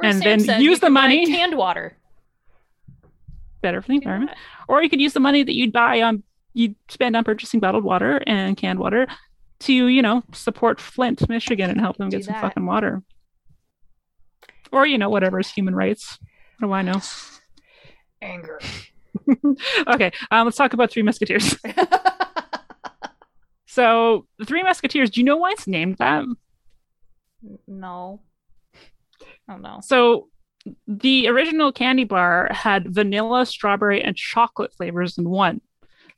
Or 0.00 0.06
And 0.06 0.22
Sam 0.22 0.38
then 0.40 0.62
use 0.62 0.80
the 0.80 0.88
money. 0.90 1.26
Canned 1.26 1.56
water. 1.56 1.96
Better 3.60 3.82
for 3.82 3.88
the 3.88 3.94
environment. 3.96 4.32
Or 4.68 4.82
you 4.82 4.88
could 4.88 5.00
use 5.00 5.12
the 5.12 5.20
money 5.20 5.42
that 5.42 5.54
you'd 5.54 5.72
buy 5.72 6.00
on 6.02 6.22
you'd 6.58 6.74
spend 6.88 7.16
on 7.16 7.24
purchasing 7.24 7.60
bottled 7.60 7.84
water 7.84 8.22
and 8.26 8.56
canned 8.56 8.78
water 8.78 9.06
to, 9.60 9.72
you 9.72 10.02
know, 10.02 10.22
support 10.32 10.80
Flint, 10.80 11.28
Michigan 11.28 11.70
and 11.70 11.80
help 11.80 11.96
them 11.96 12.08
get 12.08 12.24
some 12.24 12.34
that. 12.34 12.40
fucking 12.42 12.66
water. 12.66 13.02
Or, 14.72 14.86
you 14.86 14.98
know, 14.98 15.08
whatever 15.08 15.40
is 15.40 15.50
human 15.50 15.74
rights. 15.74 16.18
What 16.58 16.68
do 16.68 16.72
I 16.72 16.82
know? 16.82 17.00
Anger. 18.20 18.60
okay, 19.86 20.12
um, 20.30 20.46
let's 20.46 20.56
talk 20.56 20.72
about 20.72 20.90
Three 20.90 21.02
Musketeers. 21.02 21.56
So, 23.78 24.26
the 24.38 24.44
Three 24.44 24.64
Musketeers, 24.64 25.08
do 25.08 25.20
you 25.20 25.24
know 25.24 25.36
why 25.36 25.52
it's 25.52 25.68
named 25.68 25.98
that? 25.98 26.24
no. 27.68 28.22
Oh 29.48 29.56
no. 29.56 29.78
So, 29.84 30.30
the 30.88 31.28
original 31.28 31.70
candy 31.70 32.02
bar 32.02 32.48
had 32.50 32.92
vanilla, 32.92 33.46
strawberry, 33.46 34.02
and 34.02 34.16
chocolate 34.16 34.74
flavors 34.74 35.16
in 35.16 35.28
one. 35.28 35.60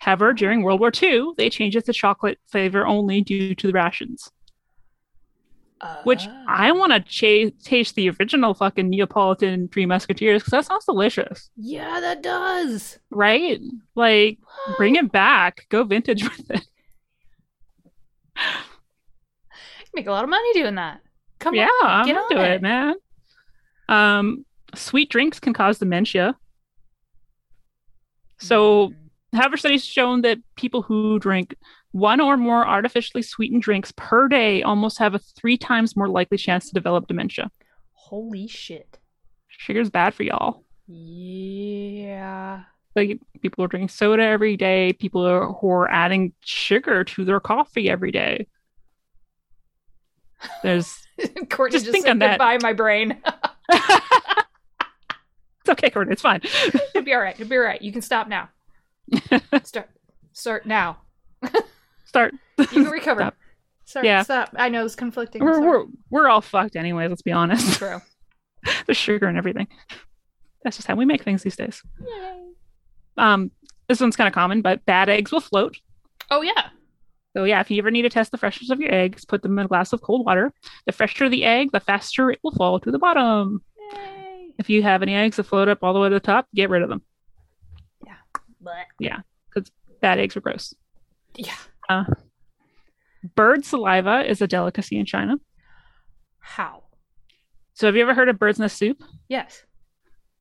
However, 0.01 0.33
during 0.33 0.63
World 0.63 0.81
War 0.81 0.91
II, 1.01 1.33
they 1.37 1.49
changed 1.51 1.77
it 1.77 1.85
to 1.87 1.93
chocolate 1.93 2.39
flavor 2.47 2.87
only 2.87 3.21
due 3.21 3.55
to 3.55 3.67
the 3.67 3.73
rations. 3.73 4.31
Which 6.05 6.27
Ah. 6.29 6.45
I 6.47 6.73
want 6.73 6.93
to 6.93 7.01
ch- 7.01 7.55
taste 7.65 7.95
the 7.95 8.11
original 8.11 8.53
fucking 8.53 8.91
Neapolitan 8.91 9.69
Three 9.69 9.87
Musketeers 9.87 10.43
because 10.43 10.51
that 10.53 10.67
sounds 10.67 10.85
delicious, 10.85 11.49
Yeah, 11.57 12.01
that 12.01 12.23
does. 12.23 12.99
right? 13.11 13.59
Like, 13.95 14.39
bring 14.77 14.97
it 14.97 15.11
back, 15.11 15.67
go 15.71 15.85
vintage 15.85 16.23
with 16.29 16.51
it. 16.51 16.67
Make 19.95 20.07
a 20.07 20.13
lot 20.13 20.25
of 20.25 20.31
money 20.31 20.53
doing 20.53 20.75
that. 20.77 21.01
Come 21.39 21.55
yeah, 21.55 21.65
on, 21.83 21.91
I'm 21.91 22.07
get 22.07 22.17
into 22.31 22.43
it. 22.45 22.51
it. 22.57 22.63
man. 22.63 22.95
Um, 23.89 24.45
sweet 24.75 25.09
drinks 25.11 25.41
can 25.41 25.53
cause 25.53 25.79
dementia. 25.79 26.37
So, 28.39 28.89
Mm. 28.91 28.95
However, 29.33 29.57
studies 29.57 29.85
shown 29.85 30.23
that 30.23 30.39
people 30.57 30.83
who 30.83 31.19
drink 31.19 31.55
one 31.93 32.21
or 32.21 32.37
more 32.37 32.67
artificially 32.67 33.23
sweetened 33.23 33.63
drinks 33.63 33.93
per 33.97 34.29
day 34.29 34.63
almost 34.63 34.99
have 34.99 35.15
a 35.15 35.19
three 35.19 35.57
times 35.59 35.97
more 35.97 36.09
likely 36.09 36.39
chance 36.39 36.69
to 36.69 36.75
develop 36.75 37.07
dementia. 37.09 37.51
holy 37.93 38.47
shit. 38.47 38.99
Sugar's 39.49 39.91
bad 39.91 40.15
for 40.15 40.23
y'all. 40.23 40.65
Yeah. 40.87 42.63
Like 42.97 43.21
people 43.41 43.63
are 43.65 43.69
drinking 43.69 43.89
soda 43.89 44.23
every 44.23 44.57
day. 44.57 44.93
People 44.95 45.25
are, 45.27 45.47
who 45.53 45.69
are 45.71 45.91
adding 45.91 46.33
sugar 46.41 47.05
to 47.05 47.25
their 47.25 47.39
coffee 47.41 47.89
every 47.91 48.11
day. 48.11 48.47
There's 50.63 50.97
Courtney 51.51 51.75
Just 51.79 51.85
just, 51.87 51.93
think 51.93 52.09
on 52.09 52.19
that. 52.21 52.33
goodbye, 52.39 52.59
my 52.63 52.73
brain. 52.73 53.21
it's 53.71 55.69
okay, 55.69 55.91
Courtney. 55.91 56.13
It's 56.13 56.23
fine. 56.23 56.41
It'll 56.95 57.03
be 57.03 57.13
all 57.13 57.21
right. 57.21 57.35
It'll 57.39 57.49
be 57.49 57.57
all 57.57 57.63
right. 57.63 57.81
You 57.83 57.93
can 57.93 58.03
stop 58.03 58.27
now. 58.29 58.49
Start. 59.65 59.91
Start 60.33 60.67
now. 60.67 60.99
Start. 62.05 62.35
You 62.59 62.67
can 62.67 62.85
recover. 62.85 63.21
Stop. 63.23 63.35
Sorry, 63.85 64.07
Yeah. 64.07 64.23
stop. 64.23 64.51
I 64.57 64.69
know 64.69 64.85
it's 64.85 64.95
conflicting. 64.95 65.43
We're, 65.43 65.61
we're 65.61 65.85
we're 66.11 66.29
all 66.29 66.41
fucked 66.41 66.77
anyways. 66.77 67.09
Let's 67.11 67.23
be 67.23 67.33
honest. 67.33 67.79
True. 67.79 68.01
the 68.87 68.95
sugar 68.95 69.27
and 69.27 69.37
everything. 69.37 69.67
That's 70.63 70.77
just 70.77 70.87
how 70.87 70.95
we 70.95 71.05
make 71.05 71.25
things 71.25 71.43
these 71.43 71.57
days. 71.57 71.83
Yay. 72.07 72.43
Um, 73.17 73.51
this 73.89 74.01
one's 74.01 74.17
kind 74.17 74.29
of 74.29 74.35
common, 74.35 74.63
but 74.63 74.85
bad 74.87 75.09
eggs 75.09 75.33
will 75.33 75.41
float. 75.41 75.77
Oh 76.31 76.43
yeah. 76.43 76.69
So 77.37 77.45
yeah, 77.45 77.61
if 77.61 77.71
you 77.71 77.79
ever 77.79 77.91
need 77.91 78.03
to 78.03 78.11
test 78.11 78.31
the 78.31 78.39
freshness 78.39 78.71
of 78.71 78.81
your 78.81 78.93
eggs, 78.95 79.25
put 79.25 79.43
them 79.43 79.59
in 79.59 79.65
a 79.65 79.69
glass 79.69 79.93
of 79.93 80.03
cold 80.03 80.25
water. 80.27 80.53
The 80.87 80.93
fresher 80.93 81.29
the 81.29 81.45
egg, 81.45 81.71
the 81.73 81.81
faster 81.81 82.31
it 82.31 82.39
will 82.43 82.53
fall 82.53 82.79
to 82.81 82.91
the 82.91 82.99
bottom. 82.99 83.63
Yay. 83.93 84.51
If 84.59 84.69
you 84.71 84.83
have 84.83 85.03
any 85.03 85.15
eggs 85.15 85.37
that 85.37 85.45
float 85.45 85.69
up 85.69 85.83
all 85.83 85.93
the 85.95 86.01
way 86.01 86.09
to 86.09 86.15
the 86.15 86.21
top, 86.21 86.47
get 86.55 86.71
rid 86.71 86.83
of 86.83 86.89
them. 86.89 87.03
But 88.61 88.87
yeah, 88.99 89.21
because 89.53 89.71
Bad 90.01 90.19
eggs 90.19 90.37
are 90.37 90.41
gross. 90.41 90.75
yeah. 91.37 92.05
Bird 93.35 93.65
saliva 93.65 94.29
is 94.29 94.41
a 94.41 94.47
delicacy 94.47 94.99
in 94.99 95.05
China. 95.07 95.37
How? 96.39 96.85
So 97.75 97.87
have 97.87 97.97
you 97.97 98.03
ever 98.03 98.15
heard 98.15 98.29
of 98.29 98.39
bird's 98.39 98.59
nest 98.59 98.77
soup? 98.79 99.03
Yes. 99.29 99.65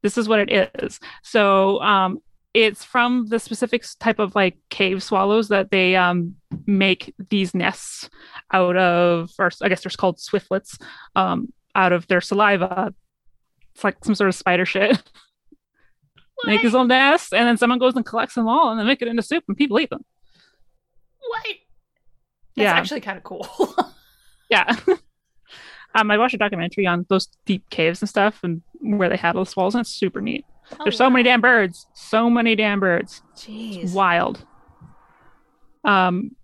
this 0.02 0.18
is 0.18 0.28
what 0.30 0.40
it 0.40 0.72
is. 0.82 1.00
So 1.24 1.82
um 1.82 2.20
it's 2.54 2.84
from 2.84 3.28
the 3.28 3.38
specific 3.40 3.86
type 4.00 4.18
of 4.20 4.34
like 4.34 4.58
cave 4.70 5.04
swallows 5.04 5.50
that 5.50 5.72
they 5.72 5.96
um 5.96 6.36
make 6.66 7.14
these 7.30 7.54
nests 7.54 8.10
out 8.52 8.76
of 8.78 9.30
or 9.38 9.52
I 9.62 9.70
guess 9.70 9.84
they're 9.84 9.92
called 9.98 10.18
swiftlets 10.18 10.80
um 11.16 11.52
out 11.76 11.92
of 11.94 12.08
their 12.08 12.22
saliva. 12.22 12.94
It's 13.76 13.84
like 13.84 14.04
some 14.04 14.16
sort 14.16 14.30
of 14.30 14.36
spider 14.36 14.66
shit. 14.66 15.02
make 16.46 16.62
his 16.62 16.74
own 16.76 16.88
nests 16.88 17.34
and 17.34 17.48
then 17.48 17.58
someone 17.58 17.80
goes 17.80 17.96
and 17.96 18.06
collects 18.06 18.36
them 18.36 18.48
all 18.48 18.70
and 18.72 18.80
then 18.80 18.88
make 18.88 19.02
it 19.02 19.08
into 19.08 19.22
soup 19.24 19.44
and 19.48 19.58
people 19.58 19.80
eat 19.80 19.90
them. 19.90 20.04
What? 21.28 21.44
That's 21.46 21.58
Yeah. 22.56 22.74
actually 22.74 23.02
kind 23.02 23.18
of 23.18 23.24
cool. 23.24 23.48
Yeah. 24.50 24.76
um, 25.96 26.10
I 26.10 26.18
watched 26.18 26.34
a 26.34 26.38
documentary 26.40 26.88
on 26.88 27.06
those 27.08 27.28
deep 27.46 27.70
caves 27.70 28.02
and 28.02 28.10
stuff, 28.10 28.40
and 28.44 28.64
where 28.82 29.08
they 29.10 29.16
had 29.16 29.36
those 29.36 29.56
walls, 29.56 29.76
and 29.76 29.82
it's 29.82 29.92
super 29.92 30.22
neat. 30.22 30.44
Oh, 30.72 30.78
There's 30.86 30.98
so 30.98 31.08
many 31.08 31.22
damn 31.24 31.40
birds. 31.40 31.86
So 31.94 32.32
many 32.32 32.56
damn 32.56 32.80
birds. 32.80 33.22
It's 33.34 33.46
Jeez. 33.46 33.94
wild. 33.94 34.44
Um, 35.84 36.36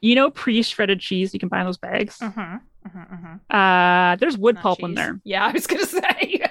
you 0.00 0.14
know, 0.16 0.30
pre-shredded 0.30 0.98
cheese 0.98 1.32
you 1.32 1.38
can 1.38 1.48
buy 1.48 1.60
in 1.60 1.66
those 1.66 1.78
bags. 1.78 2.18
Mm-hmm. 2.18 2.40
Mm-hmm, 2.40 3.14
mm-hmm. 3.14 3.56
Uh, 3.56 4.16
there's 4.16 4.36
wood 4.36 4.56
Not 4.56 4.62
pulp 4.62 4.80
in 4.80 4.88
cheese. 4.88 4.96
there. 4.96 5.20
Yeah, 5.24 5.46
I 5.46 5.52
was 5.52 5.66
gonna 5.68 5.86
say. 5.86 6.44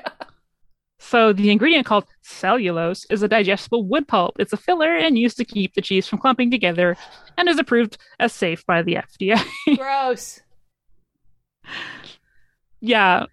So 1.13 1.31
the 1.31 1.51
ingredient 1.51 1.85
called 1.85 2.05
cellulose 2.23 3.05
is 3.11 3.21
a 3.21 3.27
digestible 3.27 3.83
wood 3.83 4.07
pulp. 4.07 4.37
It's 4.39 4.51
a 4.51 4.57
filler 4.57 4.95
and 4.95 5.15
used 5.15 5.37
to 5.37 5.45
keep 5.45 5.75
the 5.75 5.81
cheese 5.83 6.07
from 6.07 6.17
clumping 6.17 6.49
together, 6.49 6.97
and 7.37 7.47
is 7.47 7.59
approved 7.59 7.99
as 8.19 8.33
safe 8.33 8.65
by 8.65 8.81
the 8.81 8.95
FDA. 8.95 9.39
Gross. 9.77 10.41
yeah. 12.79 13.27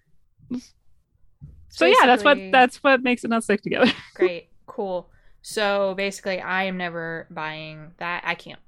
So 1.69 1.87
yeah, 1.87 2.05
that's 2.05 2.23
what 2.23 2.37
that's 2.51 2.77
what 2.83 3.01
makes 3.01 3.23
it 3.23 3.29
not 3.29 3.43
stick 3.43 3.63
together. 3.63 3.91
Great. 4.13 4.49
Cool. 4.67 5.09
So 5.41 5.95
basically, 5.97 6.39
I 6.39 6.65
am 6.65 6.77
never 6.77 7.25
buying 7.31 7.93
that. 7.97 8.21
I 8.27 8.35
can't 8.35 8.59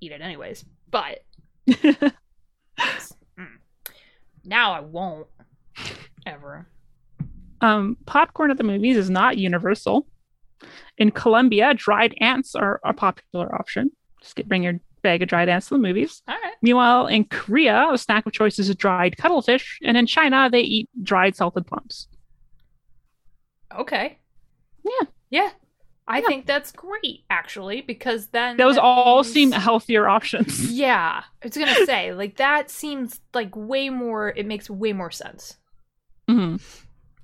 eat 0.00 0.12
it 0.12 0.22
anyways. 0.22 0.64
But 0.90 1.18
mm, 1.68 2.12
now 4.46 4.72
I 4.72 4.80
won't 4.80 5.26
ever. 6.24 6.68
Um, 7.62 7.96
popcorn 8.06 8.50
at 8.50 8.58
the 8.58 8.64
movies 8.64 8.96
is 8.96 9.08
not 9.10 9.38
universal. 9.38 10.06
In 10.98 11.10
Colombia, 11.10 11.74
dried 11.74 12.14
ants 12.20 12.54
are 12.54 12.80
a 12.84 12.92
popular 12.92 13.52
option. 13.54 13.90
Just 14.20 14.36
get, 14.36 14.48
bring 14.48 14.62
your 14.62 14.78
bag 15.02 15.22
of 15.22 15.28
dried 15.28 15.48
ants 15.48 15.68
to 15.68 15.74
the 15.74 15.78
movies. 15.80 16.22
All 16.28 16.34
right. 16.34 16.52
Meanwhile, 16.62 17.08
in 17.08 17.24
Korea, 17.24 17.88
a 17.92 17.98
snack 17.98 18.24
of 18.26 18.32
choice 18.32 18.58
is 18.58 18.72
dried 18.76 19.16
cuttlefish, 19.16 19.78
and 19.82 19.96
in 19.96 20.06
China, 20.06 20.48
they 20.50 20.60
eat 20.60 20.88
dried 21.02 21.34
salted 21.34 21.66
plums. 21.66 22.06
Okay. 23.76 24.18
Yeah. 24.84 25.06
Yeah. 25.30 25.50
I 26.06 26.18
Yeah. 26.20 26.26
think 26.26 26.46
that's 26.46 26.72
great, 26.72 27.24
actually, 27.30 27.80
because 27.80 28.28
then 28.28 28.56
Those 28.56 28.76
all 28.76 29.16
means- 29.22 29.32
seem 29.32 29.52
healthier 29.52 30.08
options. 30.08 30.70
Yeah, 30.82 31.22
I 31.42 31.46
was 31.46 31.56
gonna 31.56 31.86
say 31.86 32.12
like 32.12 32.36
that 32.36 32.70
seems 32.70 33.20
like 33.32 33.54
way 33.56 33.88
more. 33.88 34.28
It 34.30 34.46
makes 34.46 34.68
way 34.68 34.92
more 34.92 35.10
sense. 35.12 35.58
Mhm. 36.28 36.60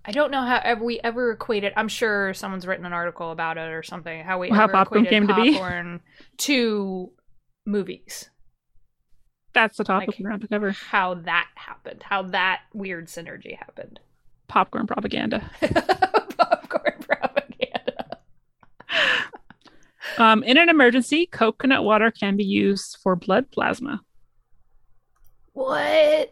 I 0.04 0.12
don't 0.12 0.30
know 0.30 0.40
how 0.42 0.60
ever 0.64 0.82
we 0.84 1.00
ever 1.00 1.32
equated. 1.32 1.72
I'm 1.76 1.88
sure 1.88 2.32
someone's 2.32 2.66
written 2.66 2.86
an 2.86 2.92
article 2.92 3.30
about 3.30 3.58
it 3.58 3.70
or 3.70 3.82
something. 3.82 4.24
How 4.24 4.38
we 4.38 4.48
How 4.48 4.64
ever 4.64 4.72
popcorn 4.72 5.04
came 5.06 5.26
to 5.28 5.34
be? 5.34 5.58
to 6.38 7.10
movies. 7.66 8.30
That's 9.52 9.76
the 9.76 9.84
topic 9.84 10.08
Like- 10.08 10.18
we're 10.20 10.28
going 10.30 10.40
to 10.40 10.48
cover. 10.48 10.70
How 10.72 11.14
that 11.14 11.48
happened. 11.56 12.02
How 12.02 12.22
that 12.22 12.60
weird 12.72 13.06
synergy 13.08 13.56
happened. 13.56 14.00
Popcorn 14.46 14.86
propaganda. 14.86 15.50
popcorn 16.38 16.94
propaganda. 17.00 18.18
Um, 20.16 20.42
in 20.42 20.56
an 20.56 20.68
emergency, 20.70 21.26
coconut 21.26 21.84
water 21.84 22.10
can 22.10 22.36
be 22.36 22.44
used 22.44 22.96
for 23.02 23.14
blood 23.14 23.50
plasma. 23.50 24.00
What? 25.52 26.30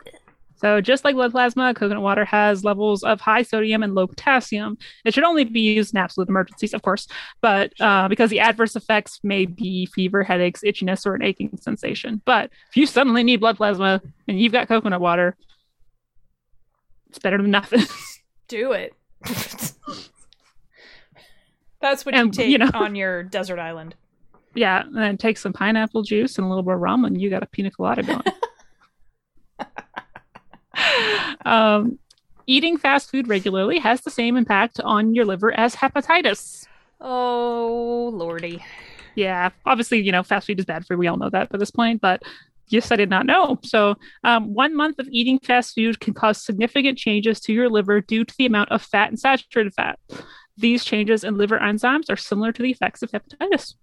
So, 0.58 0.80
just 0.80 1.04
like 1.04 1.14
blood 1.14 1.32
plasma, 1.32 1.74
coconut 1.74 2.02
water 2.02 2.24
has 2.24 2.64
levels 2.64 3.02
of 3.02 3.20
high 3.20 3.42
sodium 3.42 3.82
and 3.82 3.94
low 3.94 4.06
potassium. 4.06 4.78
It 5.04 5.12
should 5.14 5.24
only 5.24 5.44
be 5.44 5.60
used 5.60 5.94
in 5.94 5.98
absolute 5.98 6.28
emergencies, 6.28 6.72
of 6.72 6.82
course, 6.82 7.06
but 7.42 7.72
uh, 7.80 8.08
because 8.08 8.30
the 8.30 8.40
adverse 8.40 8.74
effects 8.76 9.20
may 9.22 9.44
be 9.46 9.86
fever, 9.86 10.22
headaches, 10.22 10.62
itchiness, 10.62 11.04
or 11.06 11.14
an 11.14 11.22
aching 11.22 11.56
sensation. 11.60 12.22
But 12.24 12.50
if 12.70 12.76
you 12.76 12.86
suddenly 12.86 13.22
need 13.22 13.40
blood 13.40 13.56
plasma 13.58 14.00
and 14.26 14.40
you've 14.40 14.52
got 14.52 14.66
coconut 14.68 15.00
water, 15.00 15.36
it's 17.10 17.18
better 17.18 17.36
than 17.40 17.50
nothing. 17.50 17.82
Do 18.48 18.72
it. 18.72 18.94
That's 21.80 22.04
what 22.06 22.14
you 22.14 22.20
And, 22.20 22.32
take 22.34 22.48
you 22.48 22.58
know- 22.58 22.70
on 22.74 22.94
your 22.94 23.22
desert 23.22 23.58
island. 23.58 23.94
yeah, 24.54 24.82
and 24.82 24.96
then 24.96 25.16
take 25.18 25.36
some 25.38 25.52
pineapple 25.52 26.02
juice 26.02 26.38
and 26.38 26.46
a 26.46 26.48
little 26.48 26.62
bit 26.62 26.74
of 26.74 26.80
rum, 26.80 27.04
and 27.04 27.20
you 27.20 27.28
got 27.30 27.42
a 27.42 27.46
pina 27.46 27.70
colada 27.70 28.02
going. 28.02 28.22
um, 31.44 31.98
eating 32.46 32.76
fast 32.76 33.10
food 33.10 33.28
regularly 33.28 33.78
has 33.78 34.00
the 34.00 34.10
same 34.10 34.36
impact 34.36 34.80
on 34.80 35.14
your 35.14 35.24
liver 35.24 35.52
as 35.52 35.76
hepatitis. 35.76 36.66
Oh 37.00 38.10
lordy. 38.14 38.64
Yeah, 39.14 39.50
obviously, 39.64 40.00
you 40.02 40.12
know, 40.12 40.22
fast 40.22 40.46
food 40.46 40.58
is 40.58 40.66
bad 40.66 40.86
for 40.86 40.94
you. 40.94 40.98
We 40.98 41.06
all 41.06 41.16
know 41.16 41.30
that 41.30 41.48
by 41.48 41.58
this 41.58 41.70
point, 41.70 42.00
but 42.00 42.22
yes, 42.68 42.90
I 42.90 42.96
did 42.96 43.10
not 43.10 43.26
know. 43.26 43.58
So, 43.64 43.94
um, 44.24 44.52
one 44.54 44.74
month 44.74 44.98
of 44.98 45.08
eating 45.10 45.38
fast 45.38 45.74
food 45.74 46.00
can 46.00 46.14
cause 46.14 46.44
significant 46.44 46.98
changes 46.98 47.40
to 47.40 47.52
your 47.52 47.70
liver 47.70 48.00
due 48.00 48.24
to 48.24 48.34
the 48.36 48.46
amount 48.46 48.72
of 48.72 48.82
fat 48.82 49.08
and 49.08 49.18
saturated 49.18 49.74
fat. 49.74 49.98
These 50.58 50.84
changes 50.84 51.24
in 51.24 51.36
liver 51.36 51.58
enzymes 51.58 52.10
are 52.10 52.16
similar 52.16 52.52
to 52.52 52.62
the 52.62 52.70
effects 52.70 53.02
of 53.02 53.10
hepatitis. 53.10 53.74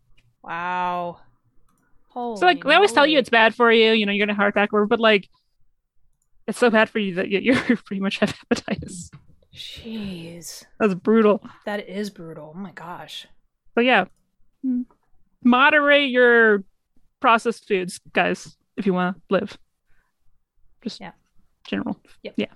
Wow. 0.43 1.19
Holy 2.09 2.37
So, 2.37 2.45
like, 2.45 2.63
they 2.63 2.75
always 2.75 2.91
tell 2.91 3.07
you 3.07 3.17
it's 3.17 3.29
bad 3.29 3.55
for 3.55 3.71
you, 3.71 3.91
you 3.91 4.05
know, 4.05 4.11
you're 4.11 4.25
going 4.25 4.35
to 4.35 4.39
heart 4.39 4.55
attack, 4.55 4.73
or 4.73 4.85
but 4.85 4.99
like, 4.99 5.29
it's 6.47 6.57
so 6.59 6.69
bad 6.69 6.89
for 6.89 6.99
you 6.99 7.15
that 7.15 7.29
you- 7.29 7.55
pretty 7.55 7.99
much 8.01 8.19
have 8.19 8.33
hepatitis. 8.49 9.09
Jeez. 9.53 10.63
That's 10.79 10.95
brutal. 10.95 11.41
That 11.65 11.87
is 11.87 12.09
brutal. 12.09 12.53
Oh 12.55 12.59
my 12.59 12.71
gosh. 12.71 13.27
But 13.75 13.85
yeah, 13.85 14.05
mm, 14.65 14.85
moderate 15.43 16.09
your 16.09 16.63
processed 17.19 17.67
foods, 17.67 17.99
guys, 18.13 18.57
if 18.77 18.85
you 18.85 18.93
want 18.93 19.15
to 19.17 19.21
live. 19.29 19.57
Just 20.81 20.99
Yeah. 20.99 21.11
general. 21.67 21.99
Yep. 22.23 22.33
Yeah. 22.37 22.47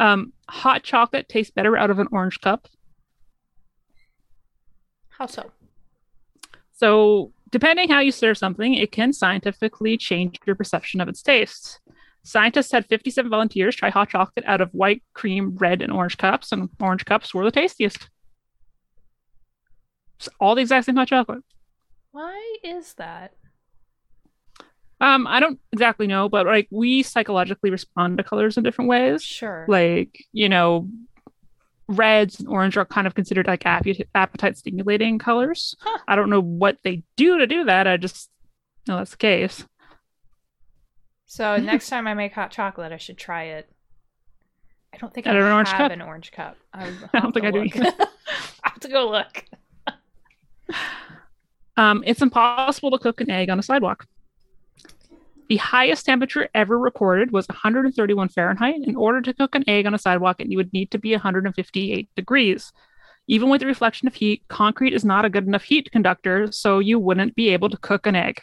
Um, 0.00 0.32
hot 0.48 0.82
chocolate 0.82 1.28
tastes 1.28 1.52
better 1.52 1.76
out 1.76 1.90
of 1.90 1.98
an 1.98 2.08
orange 2.10 2.40
cup. 2.40 2.66
How 5.10 5.26
so? 5.26 5.52
So, 6.72 7.32
depending 7.50 7.88
how 7.88 8.00
you 8.00 8.10
serve 8.10 8.36
something, 8.36 8.74
it 8.74 8.90
can 8.90 9.12
scientifically 9.12 9.96
change 9.96 10.38
your 10.46 10.56
perception 10.56 11.00
of 11.00 11.08
its 11.08 11.22
taste. 11.22 11.80
Scientists 12.24 12.72
had 12.72 12.86
57 12.86 13.30
volunteers 13.30 13.76
try 13.76 13.90
hot 13.90 14.08
chocolate 14.08 14.46
out 14.46 14.62
of 14.62 14.70
white, 14.70 15.02
cream, 15.12 15.54
red, 15.56 15.82
and 15.82 15.92
orange 15.92 16.16
cups, 16.16 16.52
and 16.52 16.70
orange 16.80 17.04
cups 17.04 17.34
were 17.34 17.44
the 17.44 17.50
tastiest. 17.50 18.08
It's 20.18 20.28
all 20.40 20.54
the 20.54 20.62
exact 20.62 20.86
same 20.86 20.96
hot 20.96 21.08
chocolate. 21.08 21.44
Why 22.12 22.56
is 22.64 22.94
that? 22.94 23.34
Um, 25.00 25.26
I 25.26 25.38
don't 25.38 25.60
exactly 25.70 26.06
know, 26.06 26.30
but 26.30 26.46
like 26.46 26.66
we 26.70 27.02
psychologically 27.02 27.70
respond 27.70 28.16
to 28.16 28.24
colors 28.24 28.56
in 28.56 28.64
different 28.64 28.88
ways. 28.88 29.22
Sure. 29.22 29.66
Like, 29.68 30.24
you 30.32 30.48
know, 30.48 30.88
reds 31.88 32.40
and 32.40 32.48
orange 32.48 32.78
are 32.78 32.86
kind 32.86 33.06
of 33.06 33.14
considered 33.14 33.46
like 33.46 33.66
appetite, 33.66 34.08
appetite 34.14 34.56
stimulating 34.56 35.18
colors. 35.18 35.76
Huh. 35.80 35.98
I 36.08 36.16
don't 36.16 36.30
know 36.30 36.40
what 36.40 36.78
they 36.84 37.02
do 37.16 37.36
to 37.36 37.46
do 37.46 37.64
that. 37.64 37.86
I 37.86 37.98
just 37.98 38.30
know 38.88 38.96
that's 38.96 39.10
the 39.10 39.16
case. 39.18 39.66
So 41.26 41.56
next 41.56 41.88
time 41.88 42.06
I 42.06 42.14
make 42.14 42.32
hot 42.32 42.50
chocolate, 42.50 42.92
I 42.92 42.96
should 42.96 43.18
try 43.18 43.44
it. 43.44 43.68
I 44.92 44.98
don't 44.98 45.12
think 45.12 45.26
I 45.26 45.32
an 45.32 45.42
orange 45.42 45.70
have 45.70 45.78
cup? 45.78 45.90
an 45.92 46.02
orange 46.02 46.30
cup. 46.30 46.56
I, 46.74 46.92
I 47.12 47.20
don't 47.20 47.32
think 47.32 47.46
I 47.46 47.50
do 47.50 47.62
either. 47.64 47.92
I 48.64 48.68
have 48.68 48.80
to 48.80 48.88
go 48.88 49.10
look. 49.10 49.44
Um, 51.76 52.04
it's 52.06 52.22
impossible 52.22 52.90
to 52.92 52.98
cook 52.98 53.20
an 53.20 53.30
egg 53.30 53.50
on 53.50 53.58
a 53.58 53.62
sidewalk. 53.62 54.06
The 55.48 55.56
highest 55.56 56.06
temperature 56.06 56.48
ever 56.54 56.78
recorded 56.78 57.32
was 57.32 57.48
131 57.48 58.28
Fahrenheit. 58.28 58.76
In 58.86 58.96
order 58.96 59.20
to 59.20 59.34
cook 59.34 59.54
an 59.54 59.64
egg 59.68 59.84
on 59.84 59.94
a 59.94 59.98
sidewalk, 59.98 60.40
it 60.40 60.54
would 60.56 60.72
need 60.72 60.90
to 60.92 60.98
be 60.98 61.12
158 61.12 62.08
degrees. 62.14 62.72
Even 63.26 63.48
with 63.48 63.60
the 63.60 63.66
reflection 63.66 64.06
of 64.06 64.14
heat, 64.14 64.42
concrete 64.48 64.94
is 64.94 65.04
not 65.04 65.24
a 65.24 65.30
good 65.30 65.46
enough 65.46 65.64
heat 65.64 65.90
conductor, 65.90 66.50
so 66.52 66.78
you 66.78 66.98
wouldn't 66.98 67.34
be 67.34 67.48
able 67.50 67.70
to 67.70 67.76
cook 67.76 68.06
an 68.06 68.14
egg. 68.14 68.40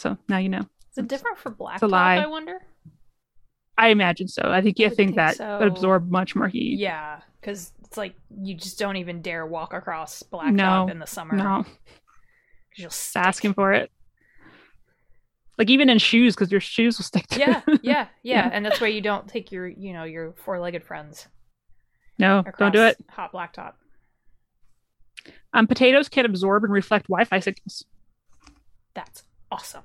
So 0.00 0.16
now 0.28 0.38
you 0.38 0.48
know. 0.48 0.60
Is 0.92 0.98
it 0.98 1.08
different 1.08 1.38
for 1.38 1.54
lie. 1.86 2.16
I 2.16 2.26
wonder. 2.26 2.58
I 3.76 3.88
imagine 3.88 4.28
so. 4.28 4.42
I 4.44 4.60
think 4.62 4.78
you 4.78 4.86
I 4.86 4.88
think, 4.88 4.96
think 4.98 5.16
that 5.16 5.36
so. 5.36 5.58
would 5.58 5.68
absorb 5.68 6.10
much 6.10 6.34
more 6.34 6.48
heat. 6.48 6.78
Yeah, 6.78 7.20
because 7.40 7.72
it's 7.84 7.96
like 7.96 8.14
you 8.42 8.54
just 8.54 8.78
don't 8.78 8.96
even 8.96 9.20
dare 9.22 9.46
walk 9.46 9.72
across 9.74 10.22
blacktop 10.22 10.52
No. 10.52 10.88
in 10.88 10.98
the 10.98 11.06
summer. 11.06 11.36
No, 11.36 11.64
you'll 12.76 12.90
stick. 12.90 13.22
asking 13.22 13.54
for 13.54 13.72
it. 13.72 13.90
Like 15.58 15.68
even 15.68 15.90
in 15.90 15.98
shoes, 15.98 16.34
because 16.34 16.50
your 16.50 16.60
shoes 16.62 16.98
will 16.98 17.04
stick 17.04 17.26
to 17.28 17.38
Yeah, 17.38 17.60
yeah, 17.68 17.76
yeah, 17.82 18.06
Yeah. 18.22 18.50
and 18.52 18.64
that's 18.64 18.80
why 18.80 18.86
you 18.88 19.02
don't 19.02 19.28
take 19.28 19.52
your, 19.52 19.68
you 19.68 19.92
know, 19.92 20.04
your 20.04 20.32
four-legged 20.44 20.82
friends 20.82 21.28
no, 22.18 22.42
don't 22.58 22.72
do 22.72 22.82
it. 22.82 22.96
hot 23.10 23.32
blacktop. 23.32 23.74
Um, 25.52 25.66
potatoes 25.66 26.08
can 26.08 26.24
absorb 26.24 26.64
and 26.64 26.72
reflect 26.72 27.08
Wi-Fi 27.08 27.40
signals. 27.40 27.84
That's 28.94 29.22
awesome. 29.52 29.82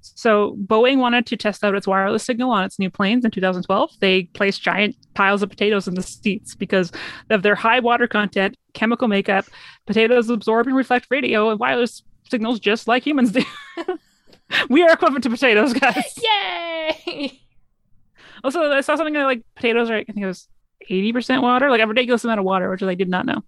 So 0.00 0.56
Boeing 0.66 0.98
wanted 0.98 1.26
to 1.26 1.36
test 1.36 1.64
out 1.64 1.74
its 1.74 1.86
wireless 1.86 2.24
signal 2.24 2.50
on 2.50 2.64
its 2.64 2.78
new 2.78 2.90
planes 2.90 3.24
in 3.24 3.30
2012. 3.30 3.92
They 4.00 4.24
placed 4.24 4.62
giant 4.62 4.96
piles 5.14 5.42
of 5.42 5.50
potatoes 5.50 5.86
in 5.86 5.94
the 5.94 6.02
seats 6.02 6.54
because 6.54 6.92
of 7.30 7.42
their 7.42 7.54
high 7.54 7.80
water 7.80 8.06
content, 8.06 8.56
chemical 8.72 9.08
makeup. 9.08 9.46
Potatoes 9.86 10.30
absorb 10.30 10.66
and 10.66 10.76
reflect 10.76 11.06
radio 11.10 11.50
and 11.50 11.58
wireless 11.58 12.02
signals 12.30 12.60
just 12.60 12.88
like 12.88 13.06
humans 13.06 13.32
do. 13.32 13.42
we 14.68 14.82
are 14.82 14.92
equivalent 14.92 15.22
to 15.24 15.30
potatoes, 15.30 15.72
guys. 15.72 16.18
Yay! 17.06 17.40
Also, 18.42 18.62
I 18.62 18.80
saw 18.80 18.96
something 18.96 19.14
that 19.14 19.24
like 19.24 19.42
potatoes 19.54 19.90
are, 19.90 19.96
I 19.96 20.04
think 20.04 20.18
it 20.18 20.26
was 20.26 20.48
80% 20.90 21.42
water, 21.42 21.70
like 21.70 21.80
a 21.80 21.86
ridiculous 21.86 22.24
amount 22.24 22.40
of 22.40 22.46
water, 22.46 22.70
which 22.70 22.82
I 22.82 22.94
did 22.94 23.08
not 23.08 23.26
know. 23.26 23.44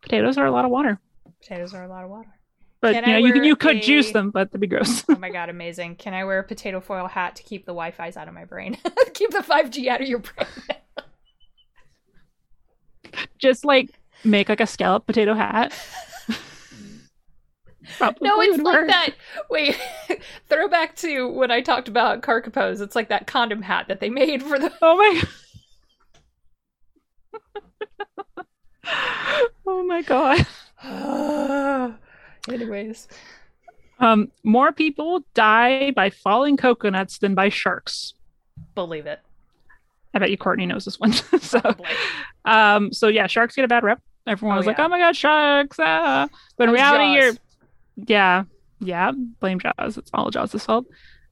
Potatoes 0.00 0.38
are 0.38 0.46
a 0.46 0.50
lot 0.50 0.64
of 0.64 0.70
water. 0.70 0.98
Potatoes 1.40 1.74
are 1.74 1.84
a 1.84 1.88
lot 1.88 2.04
of 2.04 2.10
water. 2.10 2.38
But 2.82 2.94
Can 2.94 3.04
you 3.04 3.12
know, 3.12 3.18
you, 3.18 3.32
wear 3.34 3.44
you 3.44 3.54
could 3.56 3.76
a- 3.76 3.80
juice 3.80 4.10
them, 4.10 4.30
but 4.30 4.50
that'd 4.50 4.60
be 4.60 4.66
gross. 4.66 5.04
Oh 5.08 5.16
my 5.16 5.30
god, 5.30 5.48
amazing. 5.48 5.94
Can 5.96 6.14
I 6.14 6.24
wear 6.24 6.40
a 6.40 6.44
potato 6.44 6.80
foil 6.80 7.06
hat 7.06 7.36
to 7.36 7.44
keep 7.44 7.64
the 7.64 7.70
Wi 7.72 7.92
Fi's 7.92 8.16
out 8.16 8.26
of 8.26 8.34
my 8.34 8.44
brain? 8.44 8.76
keep 9.14 9.30
the 9.30 9.38
5G 9.38 9.86
out 9.86 10.00
of 10.00 10.08
your 10.08 10.18
brain. 10.18 10.48
Just 13.38 13.64
like 13.64 13.90
make 14.24 14.48
like 14.48 14.60
a 14.60 14.66
scallop 14.66 15.06
potato 15.06 15.32
hat. 15.34 15.72
Probably 17.98 18.28
No, 18.28 18.40
it's 18.40 18.58
like 18.60 18.74
work. 18.74 18.88
that. 18.88 19.10
Wait, 19.48 19.80
throwback 20.48 20.96
to 20.96 21.28
when 21.28 21.50
I 21.52 21.60
talked 21.60 21.86
about 21.88 22.22
Carcapose. 22.22 22.80
It's 22.80 22.96
like 22.96 23.10
that 23.10 23.28
condom 23.28 23.62
hat 23.62 23.86
that 23.88 24.00
they 24.00 24.10
made 24.10 24.42
for 24.42 24.58
the. 24.58 24.72
Oh 24.82 24.96
my 24.96 25.22
Oh 29.66 29.84
my 29.84 30.02
god. 30.02 30.46
Anyways. 32.50 33.08
Um 33.98 34.30
more 34.42 34.72
people 34.72 35.24
die 35.34 35.90
by 35.92 36.10
falling 36.10 36.56
coconuts 36.56 37.18
than 37.18 37.34
by 37.34 37.48
sharks. 37.48 38.14
Believe 38.74 39.06
it. 39.06 39.20
I 40.14 40.18
bet 40.18 40.30
you 40.30 40.36
Courtney 40.36 40.66
knows 40.66 40.84
this 40.84 40.98
one. 41.00 41.12
so 41.40 41.60
um 42.44 42.92
so 42.92 43.08
yeah, 43.08 43.26
sharks 43.26 43.54
get 43.54 43.64
a 43.64 43.68
bad 43.68 43.84
rep. 43.84 44.00
Everyone 44.26 44.56
Oh, 44.56 44.58
was 44.60 44.66
like, 44.66 44.78
"Oh 44.78 44.88
my 44.88 44.98
god, 44.98 45.16
sharks!" 45.16 45.78
Ah. 45.80 46.28
But 46.56 46.68
in 46.68 46.74
reality, 46.74 47.04
Jaws. 47.04 47.14
you're 47.96 48.06
yeah, 48.06 48.44
yeah. 48.80 49.10
Blame 49.40 49.58
Jaws. 49.58 49.98
It's 49.98 50.10
all 50.14 50.30
Jaws' 50.30 50.64
fault. 50.64 50.86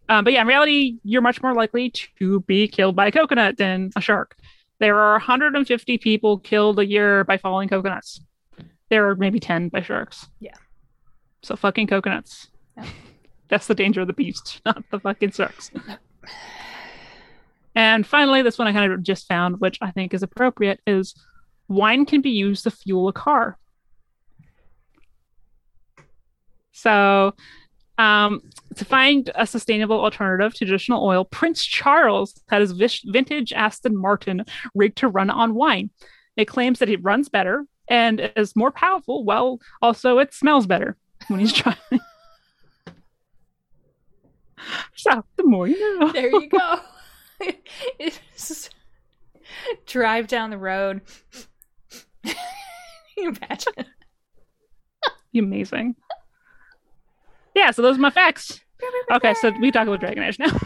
Um, 0.08 0.24
but 0.24 0.32
yeah, 0.32 0.40
in 0.40 0.48
reality, 0.48 0.98
you're 1.04 1.22
much 1.22 1.40
more 1.40 1.54
likely 1.54 1.90
to 2.18 2.40
be 2.40 2.66
killed 2.66 2.96
by 2.96 3.06
a 3.06 3.12
coconut 3.12 3.58
than 3.58 3.90
a 3.94 4.00
shark. 4.00 4.36
There 4.80 4.98
are 4.98 5.12
150 5.12 5.98
people 5.98 6.38
killed 6.38 6.80
a 6.80 6.86
year 6.86 7.22
by 7.22 7.36
falling 7.38 7.68
coconuts. 7.68 8.20
There 8.88 9.08
are 9.08 9.14
maybe 9.14 9.38
10 9.38 9.68
by 9.68 9.82
sharks. 9.82 10.26
Yeah. 10.40 10.54
So 11.42 11.56
fucking 11.56 11.86
coconuts. 11.86 12.48
Yeah. 12.76 12.86
That's 13.48 13.66
the 13.66 13.74
danger 13.74 14.00
of 14.00 14.06
the 14.06 14.12
beast, 14.12 14.62
not 14.66 14.84
the 14.90 15.00
fucking 15.00 15.32
sharks. 15.32 15.70
and 17.74 18.06
finally, 18.06 18.42
this 18.42 18.58
one 18.58 18.68
I 18.68 18.72
kind 18.72 18.92
of 18.92 19.02
just 19.02 19.26
found, 19.26 19.60
which 19.60 19.78
I 19.82 19.90
think 19.90 20.14
is 20.14 20.22
appropriate, 20.22 20.80
is 20.86 21.14
wine 21.68 22.06
can 22.06 22.20
be 22.20 22.30
used 22.30 22.64
to 22.64 22.70
fuel 22.70 23.08
a 23.08 23.12
car. 23.12 23.58
So, 26.72 27.34
um, 27.98 28.40
to 28.76 28.84
find 28.84 29.30
a 29.34 29.46
sustainable 29.46 30.00
alternative 30.00 30.54
to 30.54 30.64
traditional 30.64 31.04
oil, 31.04 31.24
Prince 31.24 31.64
Charles 31.64 32.40
had 32.48 32.62
his 32.62 32.72
vintage 32.72 33.52
Aston 33.52 33.94
Martin 33.94 34.44
rigged 34.74 34.98
to 34.98 35.08
run 35.08 35.28
on 35.28 35.54
wine. 35.54 35.90
It 36.36 36.46
claims 36.46 36.78
that 36.78 36.88
it 36.88 37.02
runs 37.02 37.28
better 37.28 37.66
and 37.88 38.32
is 38.36 38.56
more 38.56 38.70
powerful, 38.70 39.24
while 39.24 39.60
also 39.82 40.18
it 40.18 40.32
smells 40.32 40.66
better 40.66 40.96
when 41.30 41.40
he's 41.40 41.52
driving. 41.52 42.00
so, 44.94 45.24
the 45.36 45.44
more 45.44 45.66
you 45.66 45.98
know. 46.00 46.12
There 46.12 46.28
you 46.28 46.48
go. 46.48 46.80
It's- 47.98 48.68
drive 49.86 50.26
down 50.28 50.50
the 50.50 50.58
road. 50.58 51.00
Can 52.24 52.34
you 53.16 53.28
imagine? 53.30 53.72
Amazing. 55.34 55.96
Yeah, 57.54 57.70
so 57.70 57.80
those 57.82 57.96
are 57.96 58.00
my 58.00 58.10
facts. 58.10 58.60
Okay, 59.10 59.34
so 59.34 59.52
we 59.60 59.70
talk 59.70 59.86
about 59.86 60.00
Dragon 60.00 60.22
Age 60.22 60.38
now. 60.38 60.50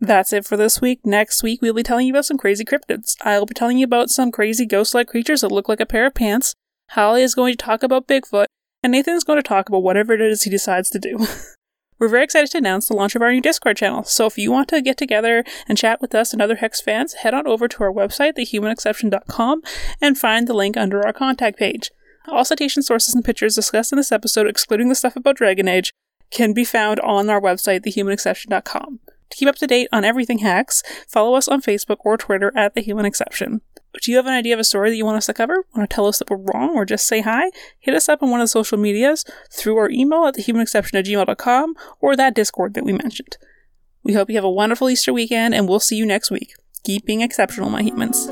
That's 0.00 0.32
it 0.32 0.44
for 0.44 0.56
this 0.56 0.80
week. 0.80 1.00
Next 1.04 1.42
week, 1.42 1.62
we'll 1.62 1.74
be 1.74 1.82
telling 1.82 2.06
you 2.06 2.12
about 2.12 2.24
some 2.26 2.36
crazy 2.36 2.64
cryptids. 2.64 3.16
I'll 3.22 3.46
be 3.46 3.54
telling 3.54 3.78
you 3.78 3.84
about 3.84 4.10
some 4.10 4.30
crazy 4.32 4.66
ghost 4.66 4.94
like 4.94 5.06
creatures 5.08 5.40
that 5.42 5.52
look 5.52 5.68
like 5.68 5.80
a 5.80 5.86
pair 5.86 6.06
of 6.06 6.14
pants. 6.14 6.54
Halli 6.94 7.22
is 7.22 7.34
going 7.34 7.54
to 7.54 7.64
talk 7.64 7.82
about 7.82 8.06
Bigfoot, 8.06 8.46
and 8.82 8.92
Nathan 8.92 9.14
is 9.14 9.24
going 9.24 9.38
to 9.38 9.42
talk 9.42 9.68
about 9.68 9.82
whatever 9.82 10.12
it 10.12 10.20
is 10.20 10.42
he 10.42 10.50
decides 10.50 10.90
to 10.90 10.98
do. 10.98 11.26
We're 11.98 12.08
very 12.08 12.24
excited 12.24 12.50
to 12.50 12.58
announce 12.58 12.88
the 12.88 12.96
launch 12.96 13.14
of 13.14 13.22
our 13.22 13.32
new 13.32 13.40
Discord 13.40 13.78
channel, 13.78 14.02
so 14.04 14.26
if 14.26 14.36
you 14.36 14.52
want 14.52 14.68
to 14.68 14.82
get 14.82 14.98
together 14.98 15.42
and 15.66 15.78
chat 15.78 16.02
with 16.02 16.14
us 16.14 16.32
and 16.32 16.42
other 16.42 16.56
Hex 16.56 16.82
fans, 16.82 17.14
head 17.14 17.32
on 17.32 17.46
over 17.46 17.66
to 17.66 17.82
our 17.82 17.92
website, 17.92 18.34
thehumanexception.com, 18.36 19.62
and 20.02 20.18
find 20.18 20.46
the 20.46 20.52
link 20.52 20.76
under 20.76 21.06
our 21.06 21.14
contact 21.14 21.58
page. 21.58 21.90
All 22.28 22.44
citation 22.44 22.82
sources 22.82 23.14
and 23.14 23.24
pictures 23.24 23.54
discussed 23.54 23.92
in 23.92 23.96
this 23.96 24.12
episode, 24.12 24.46
excluding 24.46 24.90
the 24.90 24.94
stuff 24.94 25.16
about 25.16 25.36
Dragon 25.36 25.68
Age, 25.68 25.92
can 26.30 26.52
be 26.52 26.64
found 26.64 27.00
on 27.00 27.30
our 27.30 27.40
website, 27.40 27.86
thehumanexception.com. 27.86 29.00
To 29.30 29.36
keep 29.36 29.48
up 29.48 29.56
to 29.56 29.66
date 29.66 29.88
on 29.92 30.04
everything 30.04 30.38
Hex, 30.38 30.82
follow 31.08 31.36
us 31.36 31.48
on 31.48 31.62
Facebook 31.62 31.98
or 32.04 32.18
Twitter 32.18 32.52
at 32.54 32.74
The 32.74 32.82
Human 32.82 33.06
Exception. 33.06 33.62
Do 34.00 34.10
you 34.10 34.16
have 34.16 34.26
an 34.26 34.32
idea 34.32 34.54
of 34.54 34.60
a 34.60 34.64
story 34.64 34.90
that 34.90 34.96
you 34.96 35.04
want 35.04 35.18
us 35.18 35.26
to 35.26 35.34
cover? 35.34 35.66
Want 35.76 35.88
to 35.88 35.94
tell 35.94 36.06
us 36.06 36.18
that 36.18 36.30
we're 36.30 36.38
wrong 36.38 36.70
or 36.76 36.84
just 36.84 37.06
say 37.06 37.20
hi? 37.20 37.50
Hit 37.78 37.94
us 37.94 38.08
up 38.08 38.22
on 38.22 38.30
one 38.30 38.40
of 38.40 38.44
the 38.44 38.48
social 38.48 38.78
medias 38.78 39.24
through 39.50 39.76
our 39.76 39.90
email 39.90 40.24
at 40.26 40.34
thehumanexception 40.34 40.98
at 40.98 41.04
gmail.com 41.04 41.74
or 42.00 42.16
that 42.16 42.34
Discord 42.34 42.74
that 42.74 42.84
we 42.84 42.92
mentioned. 42.92 43.36
We 44.02 44.14
hope 44.14 44.30
you 44.30 44.36
have 44.36 44.44
a 44.44 44.50
wonderful 44.50 44.88
Easter 44.88 45.12
weekend 45.12 45.54
and 45.54 45.68
we'll 45.68 45.80
see 45.80 45.96
you 45.96 46.06
next 46.06 46.30
week. 46.30 46.54
Keep 46.84 47.06
being 47.06 47.20
exceptional, 47.20 47.70
my 47.70 47.82
humans. 47.82 48.28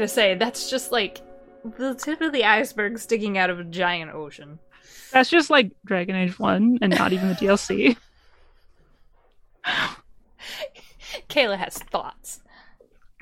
So, 0.00 0.02
I 0.02 0.06
was 0.06 0.12
going 0.14 0.38
to 0.38 0.38
say, 0.38 0.46
that's 0.46 0.70
just 0.70 0.92
like 0.92 1.20
the 1.78 1.94
tip 1.94 2.20
of 2.20 2.32
the 2.32 2.44
iceberg 2.44 2.98
sticking 2.98 3.36
out 3.36 3.50
of 3.50 3.60
a 3.60 3.64
giant 3.64 4.12
ocean. 4.12 4.58
That's 5.12 5.28
just 5.28 5.50
like 5.50 5.72
Dragon 5.84 6.16
Age 6.16 6.38
1 6.38 6.78
and 6.80 6.96
not 6.96 7.12
even 7.12 7.28
the 7.28 7.34
DLC. 7.34 7.96
Cayla 11.28 11.58
has 11.58 11.74
thoughts. 11.74 12.40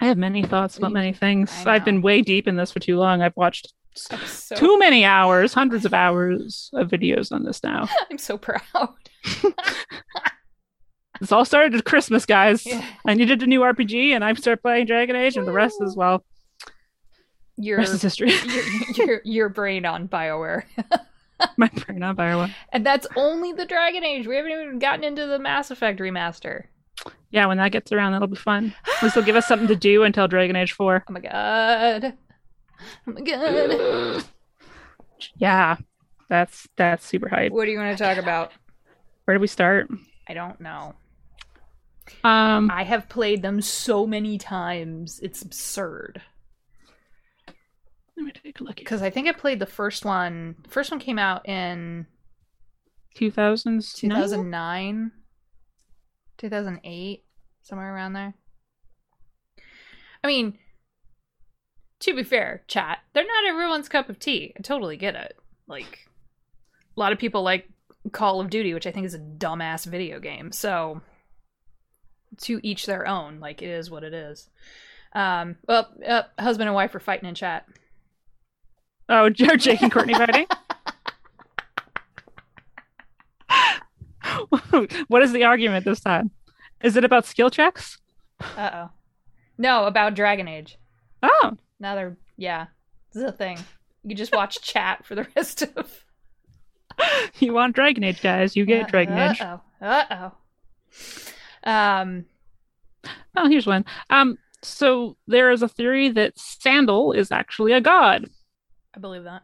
I 0.00 0.06
have 0.06 0.18
many 0.18 0.44
thoughts 0.44 0.78
about 0.78 0.92
many 0.92 1.12
things. 1.12 1.50
I've 1.66 1.84
been 1.84 2.02
way 2.02 2.22
deep 2.22 2.46
in 2.46 2.56
this 2.56 2.70
for 2.70 2.78
too 2.78 2.96
long. 2.96 3.22
I've 3.22 3.36
watched 3.36 3.72
so, 3.94 4.54
too 4.54 4.78
many 4.78 5.04
hours, 5.04 5.52
hundreds 5.52 5.84
of 5.84 5.92
hours 5.92 6.70
of 6.74 6.88
videos 6.88 7.32
on 7.32 7.42
this 7.42 7.64
now. 7.64 7.88
I'm 8.10 8.18
so 8.18 8.38
proud. 8.38 8.62
This 11.20 11.32
all 11.32 11.44
started 11.44 11.74
at 11.74 11.84
Christmas, 11.84 12.24
guys. 12.24 12.64
Yeah. 12.64 12.84
I 13.06 13.14
needed 13.14 13.42
a 13.42 13.46
new 13.46 13.60
RPG 13.60 14.10
and 14.10 14.24
I 14.24 14.32
started 14.34 14.62
playing 14.62 14.86
Dragon 14.86 15.16
Age 15.16 15.36
and 15.36 15.46
the 15.46 15.52
rest 15.52 15.80
as 15.84 15.96
well. 15.96 16.24
Your, 17.58 17.78
Rest 17.78 17.94
is 17.94 18.02
history. 18.02 18.32
your, 18.94 19.06
your, 19.06 19.20
your 19.24 19.48
brain 19.48 19.84
on 19.84 20.08
BioWare. 20.08 20.62
My 21.56 21.68
brain 21.68 22.02
on 22.02 22.16
Bioware. 22.16 22.52
And 22.72 22.84
that's 22.84 23.06
only 23.16 23.52
the 23.52 23.66
Dragon 23.66 24.04
Age. 24.04 24.26
We 24.26 24.36
haven't 24.36 24.52
even 24.52 24.78
gotten 24.78 25.04
into 25.04 25.26
the 25.26 25.38
Mass 25.38 25.70
Effect 25.70 26.00
remaster. 26.00 26.64
Yeah, 27.30 27.46
when 27.46 27.58
that 27.58 27.72
gets 27.72 27.92
around, 27.92 28.12
that'll 28.12 28.28
be 28.28 28.36
fun. 28.36 28.74
At 28.96 29.02
least 29.02 29.14
they'll 29.14 29.24
give 29.24 29.36
us 29.36 29.46
something 29.46 29.68
to 29.68 29.76
do 29.76 30.02
until 30.02 30.26
Dragon 30.26 30.56
Age 30.56 30.72
4. 30.72 31.04
Oh 31.08 31.12
my 31.12 31.20
god. 31.20 32.14
Oh 33.06 33.12
my 33.12 33.20
god. 33.20 34.24
Yeah, 35.34 35.78
that's 36.28 36.68
that's 36.76 37.04
super 37.04 37.28
hype. 37.28 37.50
What 37.50 37.64
do 37.64 37.72
you 37.72 37.78
want 37.78 37.98
to 37.98 38.04
talk 38.04 38.18
about? 38.18 38.52
Where 39.24 39.36
do 39.36 39.40
we 39.40 39.48
start? 39.48 39.88
I 40.28 40.32
don't 40.32 40.60
know. 40.60 40.94
Um, 42.22 42.70
I 42.70 42.84
have 42.84 43.08
played 43.08 43.42
them 43.42 43.60
so 43.60 44.06
many 44.06 44.38
times. 44.38 45.18
It's 45.20 45.42
absurd. 45.42 46.22
Let 48.18 48.24
me 48.26 48.32
take 48.32 48.60
a 48.60 48.64
look. 48.64 48.72
At 48.72 48.78
it. 48.78 48.84
Because 48.84 49.02
I 49.02 49.10
think 49.10 49.28
I 49.28 49.32
played 49.32 49.60
the 49.60 49.66
first 49.66 50.04
one. 50.04 50.56
The 50.64 50.70
first 50.70 50.90
one 50.90 51.00
came 51.00 51.18
out 51.18 51.48
in 51.48 52.06
2000s, 53.16 53.94
2009, 53.94 55.12
2008, 56.36 57.24
somewhere 57.62 57.94
around 57.94 58.12
there. 58.14 58.34
I 60.22 60.26
mean, 60.26 60.58
to 62.00 62.14
be 62.14 62.24
fair, 62.24 62.64
chat, 62.66 62.98
they're 63.12 63.24
not 63.24 63.48
everyone's 63.48 63.88
cup 63.88 64.08
of 64.08 64.18
tea. 64.18 64.52
I 64.58 64.62
totally 64.62 64.96
get 64.96 65.14
it. 65.14 65.36
Like, 65.68 66.08
a 66.96 67.00
lot 67.00 67.12
of 67.12 67.18
people 67.18 67.42
like 67.42 67.68
Call 68.10 68.40
of 68.40 68.50
Duty, 68.50 68.74
which 68.74 68.86
I 68.86 68.90
think 68.90 69.06
is 69.06 69.14
a 69.14 69.20
dumbass 69.20 69.86
video 69.86 70.18
game. 70.18 70.50
So, 70.50 71.02
to 72.42 72.60
each 72.64 72.86
their 72.86 73.06
own. 73.06 73.38
Like, 73.38 73.62
it 73.62 73.68
is 73.68 73.90
what 73.90 74.02
it 74.02 74.12
is. 74.12 74.48
Um, 75.12 75.56
well, 75.66 75.88
uh, 76.06 76.22
husband 76.38 76.68
and 76.68 76.74
wife 76.74 76.94
are 76.96 77.00
fighting 77.00 77.28
in 77.28 77.34
chat. 77.36 77.64
Oh, 79.08 79.28
Jake 79.30 79.82
and 79.82 79.90
Courtney 79.92 80.14
fighting. 80.14 80.46
what 85.08 85.22
is 85.22 85.32
the 85.32 85.44
argument 85.44 85.84
this 85.84 86.00
time? 86.00 86.30
Is 86.82 86.96
it 86.96 87.04
about 87.04 87.26
skill 87.26 87.50
checks? 87.50 87.98
Uh 88.56 88.70
oh. 88.72 88.90
No, 89.56 89.84
about 89.84 90.14
Dragon 90.14 90.46
Age. 90.46 90.78
Oh, 91.22 91.56
Now 91.80 91.94
they're 91.94 92.16
yeah, 92.36 92.66
this 93.12 93.22
is 93.22 93.28
a 93.28 93.32
thing. 93.32 93.58
You 94.04 94.14
just 94.14 94.34
watch 94.34 94.60
chat 94.62 95.04
for 95.04 95.14
the 95.14 95.26
rest 95.34 95.62
of. 95.62 96.04
you 97.40 97.52
want 97.52 97.74
Dragon 97.74 98.04
Age, 98.04 98.22
guys? 98.22 98.54
You 98.56 98.64
get 98.64 98.88
Dragon 98.88 99.18
Age. 99.18 99.40
Uh 99.40 99.58
oh. 99.80 99.86
Uh 99.86 100.30
oh. 101.64 101.70
Um. 101.70 102.24
Oh, 103.36 103.48
here's 103.48 103.66
one. 103.66 103.84
Um, 104.10 104.38
so 104.62 105.16
there 105.26 105.50
is 105.50 105.62
a 105.62 105.68
theory 105.68 106.08
that 106.10 106.38
Sandal 106.38 107.12
is 107.12 107.30
actually 107.32 107.72
a 107.72 107.80
god. 107.80 108.28
I 108.98 109.00
believe 109.00 109.24
that. 109.24 109.42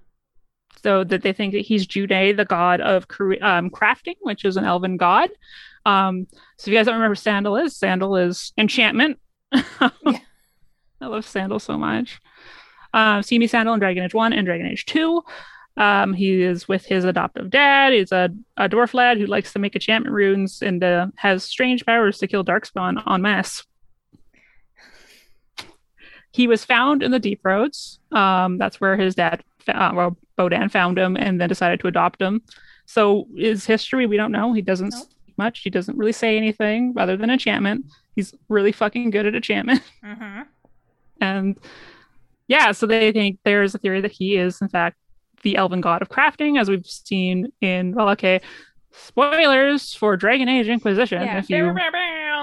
So 0.82 1.04
that 1.04 1.22
they 1.22 1.32
think 1.32 1.52
that 1.52 1.60
he's 1.60 1.86
June, 1.86 2.08
the 2.08 2.44
god 2.44 2.80
of 2.80 3.04
um, 3.40 3.70
crafting, 3.70 4.16
which 4.22 4.44
is 4.44 4.56
an 4.56 4.64
elven 4.64 4.96
god. 4.96 5.30
Um, 5.86 6.26
so 6.58 6.68
if 6.68 6.72
you 6.72 6.78
guys 6.78 6.86
don't 6.86 6.96
remember 6.96 7.14
Sandal 7.14 7.56
is, 7.56 7.76
Sandal 7.76 8.16
is 8.16 8.52
enchantment. 8.58 9.20
I 9.52 10.00
love 11.00 11.24
Sandal 11.24 11.60
so 11.60 11.78
much. 11.78 12.20
Um, 12.92 13.22
see 13.22 13.38
me 13.38 13.46
Sandal 13.46 13.74
in 13.74 13.80
Dragon 13.80 14.02
Age 14.02 14.12
1 14.12 14.32
and 14.32 14.44
Dragon 14.44 14.66
Age 14.66 14.86
2. 14.86 15.22
Um, 15.76 16.14
he 16.14 16.42
is 16.42 16.66
with 16.66 16.84
his 16.84 17.04
adoptive 17.04 17.50
dad. 17.50 17.92
He's 17.92 18.10
a, 18.10 18.30
a 18.56 18.68
dwarf 18.68 18.92
lad 18.92 19.18
who 19.18 19.26
likes 19.26 19.52
to 19.52 19.60
make 19.60 19.76
enchantment 19.76 20.14
runes 20.14 20.62
and 20.62 20.82
uh, 20.82 21.06
has 21.14 21.44
strange 21.44 21.86
powers 21.86 22.18
to 22.18 22.26
kill 22.26 22.44
Darkspawn 22.44 23.00
en 23.08 23.22
masse. 23.22 23.64
He 26.34 26.48
was 26.48 26.64
found 26.64 27.04
in 27.04 27.12
the 27.12 27.20
Deep 27.20 27.40
Roads. 27.44 28.00
Um, 28.10 28.58
that's 28.58 28.80
where 28.80 28.96
his 28.96 29.14
dad, 29.14 29.44
uh, 29.68 29.92
well, 29.94 30.16
Bodan 30.36 30.68
found 30.68 30.98
him 30.98 31.16
and 31.16 31.40
then 31.40 31.48
decided 31.48 31.78
to 31.78 31.86
adopt 31.86 32.20
him. 32.20 32.42
So 32.86 33.28
his 33.36 33.64
history, 33.64 34.06
we 34.06 34.16
don't 34.16 34.32
know. 34.32 34.52
He 34.52 34.60
doesn't 34.60 34.88
Nope. 34.90 35.04
speak 35.04 35.38
much. 35.38 35.60
He 35.60 35.70
doesn't 35.70 35.96
really 35.96 36.12
say 36.12 36.36
anything 36.36 36.92
other 36.96 37.16
than 37.16 37.30
enchantment. 37.30 37.86
He's 38.16 38.34
really 38.48 38.72
fucking 38.72 39.10
good 39.10 39.26
at 39.26 39.34
enchantment. 39.36 39.80
Mm-hmm. 40.04 40.42
And 41.20 41.56
yeah, 42.48 42.72
so 42.72 42.86
they 42.86 43.12
think 43.12 43.38
there's 43.44 43.74
a 43.74 43.78
theory 43.78 44.00
that 44.00 44.10
he 44.10 44.36
is, 44.36 44.60
in 44.60 44.68
fact, 44.68 44.96
the 45.42 45.56
elven 45.56 45.80
god 45.80 46.02
of 46.02 46.08
crafting, 46.08 46.60
as 46.60 46.68
we've 46.68 46.84
seen 46.84 47.52
in, 47.60 47.94
well, 47.94 48.08
okay, 48.10 48.40
spoilers 48.90 49.94
for 49.94 50.16
Dragon 50.16 50.48
Age 50.48 50.66
Inquisition. 50.66 51.22
Yeah. 51.22 51.38
If 51.38 51.48
you 51.48 51.56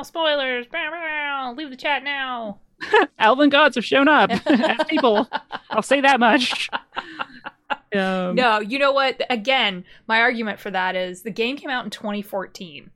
spoilers. 0.04 1.58
Leave 1.58 1.70
the 1.70 1.76
chat 1.76 2.04
now. 2.04 2.60
elven 3.20 3.50
gods 3.50 3.76
have 3.76 3.86
shown 3.86 4.08
up 4.08 4.30
as 4.48 4.84
people, 4.88 5.28
I'll 5.70 5.82
say 5.82 6.02
that 6.02 6.20
much. 6.20 6.70
Um, 7.94 8.36
No, 8.36 8.60
you 8.62 8.80
know 8.80 8.94
what? 8.94 9.22
Again, 9.30 9.84
my 10.08 10.22
argument 10.22 10.60
for 10.62 10.72
that 10.72 10.96
is 10.96 11.24
the 11.24 11.32
game 11.32 11.58
came 11.58 11.70
out 11.70 11.84
in 11.84 11.90
2014. 11.92 12.90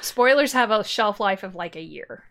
Spoilers 0.00 0.52
have 0.54 0.70
a 0.70 0.82
shelf 0.84 1.20
life 1.20 1.42
of 1.42 1.54
like 1.54 1.76
a 1.76 1.82
year. 1.82 2.24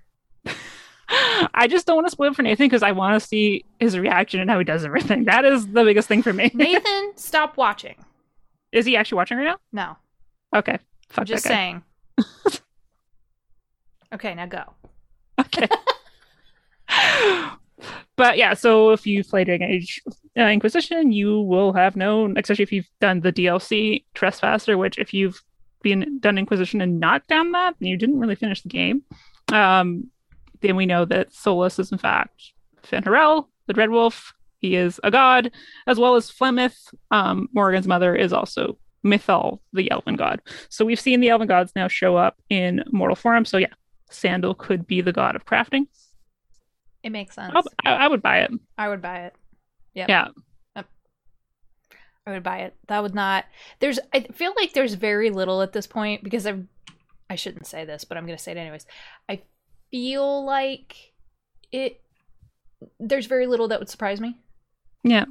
I 1.08 1.68
just 1.68 1.86
don't 1.86 1.96
want 1.96 2.08
to 2.08 2.12
spoil 2.12 2.34
for 2.34 2.42
Nathan 2.42 2.66
because 2.66 2.82
I 2.84 2.92
want 2.92 3.22
to 3.22 3.28
see 3.28 3.66
his 3.80 3.98
reaction 3.98 4.40
and 4.40 4.50
how 4.50 4.58
he 4.58 4.66
does 4.66 4.84
everything. 4.84 5.26
That 5.26 5.46
is 5.46 5.68
the 5.68 5.84
biggest 5.84 6.08
thing 6.08 6.24
for 6.24 6.34
me. 6.34 6.50
Nathan, 6.56 7.12
stop 7.16 7.56
watching. 7.58 7.96
is 8.72 8.86
he 8.86 8.96
actually 8.98 9.18
watching 9.18 9.38
right 9.38 9.44
now? 9.44 9.58
No, 9.72 9.98
Okay. 10.60 10.80
Fuck 11.10 11.20
I'm 11.20 11.26
just 11.26 11.44
saying. 11.44 11.84
okay, 14.14 14.34
now 14.34 14.48
go. 14.48 14.74
Okay. 15.40 15.68
but 18.16 18.38
yeah, 18.38 18.54
so 18.54 18.92
if 18.92 19.06
you 19.06 19.24
play 19.24 19.44
Dragon 19.44 19.70
Age 19.70 20.02
uh, 20.38 20.44
Inquisition, 20.44 21.12
you 21.12 21.42
will 21.42 21.74
have 21.74 21.96
known, 21.96 22.38
especially 22.38 22.64
if 22.64 22.72
you've 22.72 22.90
done 23.02 23.22
the 23.22 23.34
DLC 23.34 24.06
Trespasser, 24.14 24.78
which 24.78 24.98
if 24.98 25.14
you've 25.14 25.42
been 25.82 26.20
done 26.20 26.38
Inquisition 26.38 26.80
and 26.82 27.00
not 27.00 27.28
done 27.28 27.52
that, 27.52 27.76
then 27.80 27.90
you 27.90 27.98
didn't 27.98 28.20
really 28.20 28.36
finish 28.36 28.62
the 28.62 28.70
game. 28.70 29.04
Um, 29.52 30.10
then 30.62 30.76
we 30.76 30.86
know 30.86 31.06
that 31.06 31.32
Solas 31.32 31.80
is 31.80 31.92
in 31.92 31.98
fact 31.98 32.54
Fen'Harel, 32.84 33.48
the 33.68 33.74
Dread 33.74 33.90
Wolf. 33.90 34.34
He 34.60 34.76
is 34.76 35.00
a 35.04 35.12
god, 35.12 35.52
as 35.86 36.00
well 36.00 36.16
as 36.16 36.32
Flemeth. 36.32 36.94
Um, 37.12 37.50
Morrigan's 37.54 37.88
mother 37.88 38.16
is 38.16 38.34
also 38.34 38.78
Mythal, 39.06 39.60
the 39.74 39.92
Elven 39.92 40.16
god. 40.16 40.42
So 40.70 40.86
we've 40.86 41.00
seen 41.00 41.20
the 41.20 41.30
Elven 41.30 41.48
gods 41.48 41.72
now 41.76 41.88
show 41.88 42.16
up 42.16 42.42
in 42.50 42.84
mortal 42.92 43.16
form. 43.16 43.46
So 43.46 43.58
yeah, 43.58 43.74
Sandal 44.16 44.56
could 44.56 44.88
be 44.88 45.02
the 45.02 45.14
god 45.14 45.36
of 45.36 45.46
crafting. 45.46 45.88
It 47.04 47.12
makes 47.12 47.36
sense. 47.36 47.54
I, 47.84 47.94
I 47.94 48.08
would 48.08 48.22
buy 48.22 48.40
it. 48.40 48.52
I 48.78 48.90
would 48.90 49.02
buy 49.02 49.20
it. 49.26 49.36
Yep. 49.94 50.10
Yeah. 50.10 50.28
I 52.28 52.32
would 52.32 52.42
buy 52.44 52.62
it. 52.62 52.76
That 52.88 53.04
would 53.04 53.14
not. 53.14 53.46
There's. 53.80 54.00
I 54.14 54.22
feel 54.22 54.54
like 54.58 54.74
there's 54.74 54.96
very 54.96 55.30
little 55.30 55.62
at 55.62 55.74
this 55.74 55.86
point 55.88 56.24
because 56.24 56.48
I. 56.48 56.56
I 57.30 57.36
shouldn't 57.36 57.66
say 57.68 57.86
this, 57.86 58.04
but 58.04 58.18
I'm 58.18 58.26
going 58.26 58.38
to 58.38 58.44
say 58.44 58.52
it 58.52 58.58
anyways. 58.58 58.86
I 59.30 59.42
feel 59.92 60.44
like 60.46 60.96
it. 61.72 62.02
There's 63.00 63.26
very 63.28 63.46
little 63.48 63.68
that 63.70 63.80
would 63.80 63.90
surprise 63.90 64.20
me. 64.22 64.38
Yeah. 65.04 65.26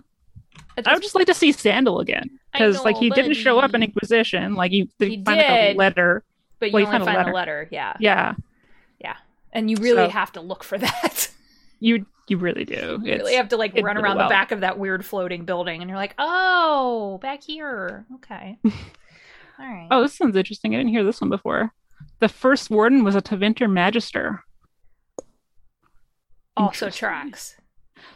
I 0.86 0.92
would 0.92 1.02
just 1.02 1.14
like 1.16 1.26
to 1.26 1.34
see 1.34 1.50
Sandal 1.52 1.98
again 2.00 2.30
because 2.52 2.84
like 2.84 2.96
he 2.96 3.10
didn't 3.10 3.34
show 3.34 3.58
up 3.58 3.74
in 3.74 3.82
Inquisition. 3.82 4.54
Like 4.54 4.70
you, 4.72 4.88
He 4.98 5.16
you 5.16 5.24
find 5.24 5.38
like 5.38 5.46
a 5.46 5.68
did. 5.68 5.76
letter. 5.76 6.24
But 6.60 6.66
you 6.66 6.72
Well, 6.74 6.80
you 6.82 6.86
only 6.86 6.98
found 6.98 7.02
a 7.02 7.06
find 7.06 7.16
letter. 7.18 7.30
a 7.30 7.34
letter, 7.34 7.68
yeah. 7.72 7.96
Yeah, 8.00 8.34
And 9.54 9.70
you 9.70 9.76
really 9.78 10.06
So- 10.06 10.10
have 10.10 10.32
to 10.32 10.40
look 10.40 10.62
for 10.64 10.76
that. 10.78 11.30
you 11.80 12.04
you 12.26 12.38
really 12.38 12.64
do. 12.64 13.00
you 13.02 13.12
It's, 13.12 13.22
really 13.22 13.34
have 13.36 13.48
to 13.50 13.56
like 13.58 13.74
run 13.82 13.96
around 13.98 14.16
well. 14.16 14.26
the 14.28 14.32
back 14.32 14.50
of 14.50 14.60
that 14.60 14.78
weird 14.78 15.04
floating 15.04 15.44
building, 15.44 15.80
and 15.82 15.88
you're 15.90 15.98
like, 15.98 16.14
oh, 16.18 17.18
back 17.22 17.42
here. 17.42 18.06
Okay. 18.16 18.58
All 18.64 18.70
right. 19.66 19.88
oh, 19.90 20.02
this 20.02 20.16
sounds 20.16 20.34
interesting. 20.36 20.74
I 20.74 20.78
didn't 20.78 20.90
hear 20.92 21.04
this 21.04 21.20
one 21.20 21.30
before. 21.30 21.72
The 22.20 22.28
first 22.28 22.70
warden 22.70 23.04
was 23.04 23.14
a 23.14 23.20
Tevinter 23.22 23.70
Magister. 23.70 24.40
also 26.56 26.90
tracks. 26.90 27.56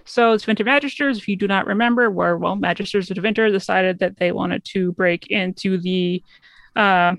So 0.04 0.36
Tevinter 0.36 0.64
Magisters, 0.66 1.18
if 1.18 1.28
you 1.28 1.36
do 1.36 1.46
not 1.46 1.66
remember, 1.66 2.10
were 2.10 2.36
well, 2.36 2.56
Magisters 2.56 3.10
of 3.10 3.16
Tevinter 3.16 3.50
decided 3.50 3.98
that 3.98 4.18
they 4.18 4.32
wanted 4.32 4.64
to 4.66 4.92
break 4.92 5.26
into 5.28 5.78
the 5.78 6.22
uh, 6.76 7.14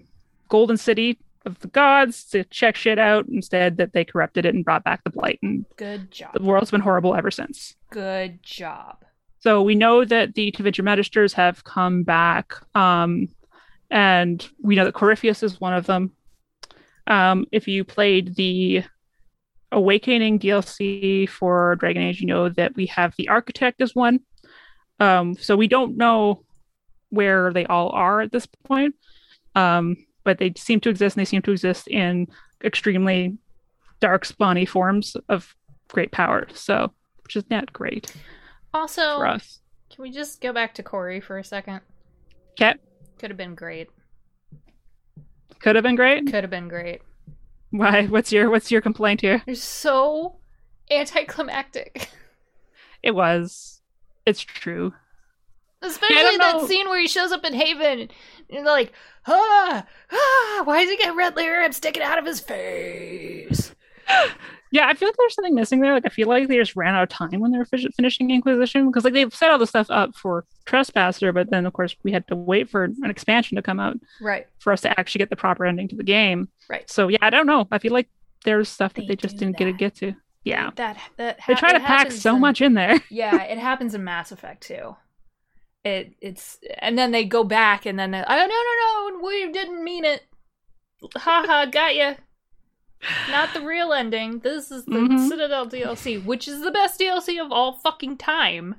Golden 0.50 0.78
City 0.78 1.20
of 1.45 1.60
the 1.60 1.68
gods 1.68 2.26
to 2.26 2.44
check 2.45 2.76
shit 2.76 2.99
out. 2.99 3.26
Instead, 3.28 3.78
that 3.78 3.94
they 3.94 4.03
corrupted 4.06 4.45
it 4.45 4.53
and 4.56 4.66
brought 4.66 4.84
back 4.84 5.03
the 5.03 5.10
blight, 5.10 5.40
and 5.41 5.66
Good 5.78 6.11
job. 6.11 6.34
the 6.34 6.44
world's 6.44 6.72
been 6.72 6.82
horrible 6.82 7.16
ever 7.16 7.32
since. 7.32 7.76
Good 7.91 8.44
job. 8.44 9.03
So 9.41 9.61
we 9.61 9.76
know 9.76 10.03
that 10.03 10.36
the 10.36 10.52
Tevinter 10.52 10.84
Magisters 10.84 11.34
have 11.34 11.64
come 11.64 12.03
back, 12.03 12.53
um, 12.76 13.30
and 13.90 14.48
we 14.61 14.76
know 14.76 14.84
that 14.86 14.94
Corypheus 14.94 15.44
is 15.44 15.61
one 15.61 15.74
of 15.74 15.86
them. 15.86 16.11
Um, 17.07 17.45
if 17.52 17.68
you 17.68 17.84
played 17.86 18.36
the 18.36 18.84
Awakening 19.72 20.40
DLC 20.40 21.30
for 21.30 21.76
Dragon 21.78 22.02
Age, 22.03 22.20
you 22.20 22.28
know 22.28 22.49
that 22.49 22.76
we 22.76 22.88
have 22.88 23.16
the 23.18 23.30
Architect 23.30 23.82
as 23.82 23.95
one. 23.95 24.20
Um, 24.99 25.36
so 25.36 25.56
we 25.56 25.68
don't 25.68 25.95
know 25.95 26.44
where 27.10 27.53
they 27.53 27.66
all 27.66 27.90
are 27.91 28.20
at 28.22 28.32
this 28.32 28.45
point, 28.66 28.95
um, 29.56 29.95
but 30.30 30.38
they 30.38 30.53
seem 30.56 30.80
to 30.80 30.89
exist, 30.91 31.18
and 31.18 31.22
they 31.22 31.26
seem 31.26 31.41
to 31.41 31.51
exist 31.51 31.88
in 31.88 32.27
extremely 32.64 33.35
dark, 33.99 34.27
spawny 34.27 34.68
forms 34.69 35.18
of 35.27 35.56
great 35.88 36.11
power. 36.11 36.45
So, 36.53 36.93
which 37.23 37.35
is 37.35 37.45
not 37.49 37.73
great 37.73 38.14
Also, 38.76 39.18
for 39.18 39.26
us. 39.26 39.60
can 39.89 40.03
we 40.03 40.11
just 40.11 40.39
go 40.39 40.53
back 40.53 40.76
to 40.76 40.84
Corey 40.84 41.19
for 41.19 41.39
a 41.39 41.43
second? 41.43 41.81
Okay. 42.51 42.76
Could 43.18 43.31
have 43.31 43.38
been 43.38 43.56
great. 43.56 43.89
Could 45.57 45.76
have 45.76 45.81
been 45.84 45.95
great. 45.95 46.26
Could 46.26 46.43
have 46.43 46.51
been 46.51 46.68
great. 46.68 47.01
Why? 47.72 48.06
What's 48.06 48.31
your 48.31 48.51
What's 48.51 48.69
your 48.69 48.81
complaint 48.81 49.22
here? 49.22 49.41
They're 49.47 49.56
so 49.56 50.35
anticlimactic. 50.91 52.10
It 53.01 53.15
was. 53.15 53.81
It's 54.26 54.41
true. 54.41 54.93
Especially 55.81 56.38
that 56.38 56.57
know. 56.57 56.68
scene 56.68 56.89
where 56.89 56.99
he 56.99 57.07
shows 57.07 57.31
up 57.31 57.45
in 57.45 57.53
Haven 57.53 58.10
and 58.49 58.65
like, 58.65 58.91
ah, 59.30 59.85
ah, 60.11 60.61
why 60.65 60.81
does 60.81 60.89
he 60.91 60.97
get 60.97 61.15
red 61.15 61.35
lyrium 61.35 61.73
sticking 61.73 62.03
out 62.03 62.18
of 62.19 62.26
his 62.26 62.39
face? 62.39 63.73
Yeah, 64.72 64.88
I 64.88 64.93
feel 64.93 65.07
like 65.07 65.15
there's 65.18 65.34
something 65.34 65.56
missing 65.56 65.80
there. 65.81 65.93
Like 65.93 66.06
I 66.06 66.10
feel 66.10 66.27
like 66.27 66.47
they 66.47 66.56
just 66.57 66.76
ran 66.76 66.93
out 66.93 67.01
of 67.01 67.10
time 67.10 67.39
when 67.39 67.51
they 67.51 67.57
were 67.57 67.65
fi- 67.65 67.88
finishing 67.95 68.30
Inquisition 68.30 68.85
because 68.85 69.03
like 69.03 69.14
they've 69.14 69.34
set 69.34 69.49
all 69.49 69.57
the 69.57 69.65
stuff 69.65 69.88
up 69.89 70.15
for 70.15 70.45
Trespasser, 70.65 71.34
but 71.34 71.49
then 71.49 71.65
of 71.65 71.73
course 71.73 71.95
we 72.03 72.11
had 72.11 72.27
to 72.27 72.35
wait 72.35 72.69
for 72.69 72.84
an 72.84 73.10
expansion 73.10 73.56
to 73.56 73.64
come 73.64 73.80
out 73.80 73.97
Right. 74.22 74.45
for 74.60 74.72
us 74.72 74.81
to 74.81 74.99
actually 74.99 75.19
get 75.19 75.31
the 75.31 75.35
proper 75.35 75.65
ending 75.65 75.88
to 75.88 75.95
the 75.95 76.03
game. 76.03 76.49
Right. 76.69 76.88
So 76.88 77.07
yeah, 77.07 77.18
I 77.23 77.31
don't 77.31 77.47
know. 77.47 77.68
I 77.72 77.80
feel 77.80 77.93
like 77.93 78.10
there's 78.45 78.69
stuff 78.69 78.93
that 78.93 79.01
They 79.01 79.07
they 79.07 79.15
just 79.15 79.38
didn't 79.38 79.57
get 79.57 79.65
to 79.65 79.73
get 79.73 79.95
to. 79.95 80.14
Yeah, 80.43 80.69
That 80.76 80.97
that 81.18 81.39
they 81.47 81.56
try 81.56 81.73
to 81.73 81.80
pack 81.80 82.11
so 82.11 82.35
in- 82.35 82.41
much 82.41 82.61
in 82.61 82.76
there. 82.76 82.99
yeah, 83.10 83.41
it 83.45 83.57
happens 83.57 83.95
in 83.95 84.03
Mass 84.03 84.31
Effect 84.31 84.61
too. 84.61 84.95
It 85.84 86.14
it's 86.22 86.60
and 86.80 86.97
then 86.97 87.11
they 87.11 87.23
go 87.23 87.43
back 87.43 87.85
and 87.85 87.97
then 87.97 88.14
oh 88.14 88.19
no 88.27 88.47
no 88.47 89.18
no 89.19 89.26
we 89.26 89.51
didn't 89.51 89.84
mean 89.84 90.03
it. 90.06 90.23
Ha 91.15 91.43
ha, 91.47 91.65
got 91.65 91.95
you. 91.95 92.15
Not 93.31 93.53
the 93.53 93.61
real 93.61 93.93
ending. 93.93 94.39
This 94.39 94.72
is 94.72 94.84
the 94.84 94.91
Mhm. 94.91 95.30
Citadel 95.30 95.68
DLC, 95.68 96.22
which 96.23 96.47
is 96.49 96.61
the 96.61 96.72
best 96.72 96.99
DLC 96.99 97.39
of 97.43 97.51
all 97.51 97.73
fucking 97.80 98.18
time. 98.18 98.76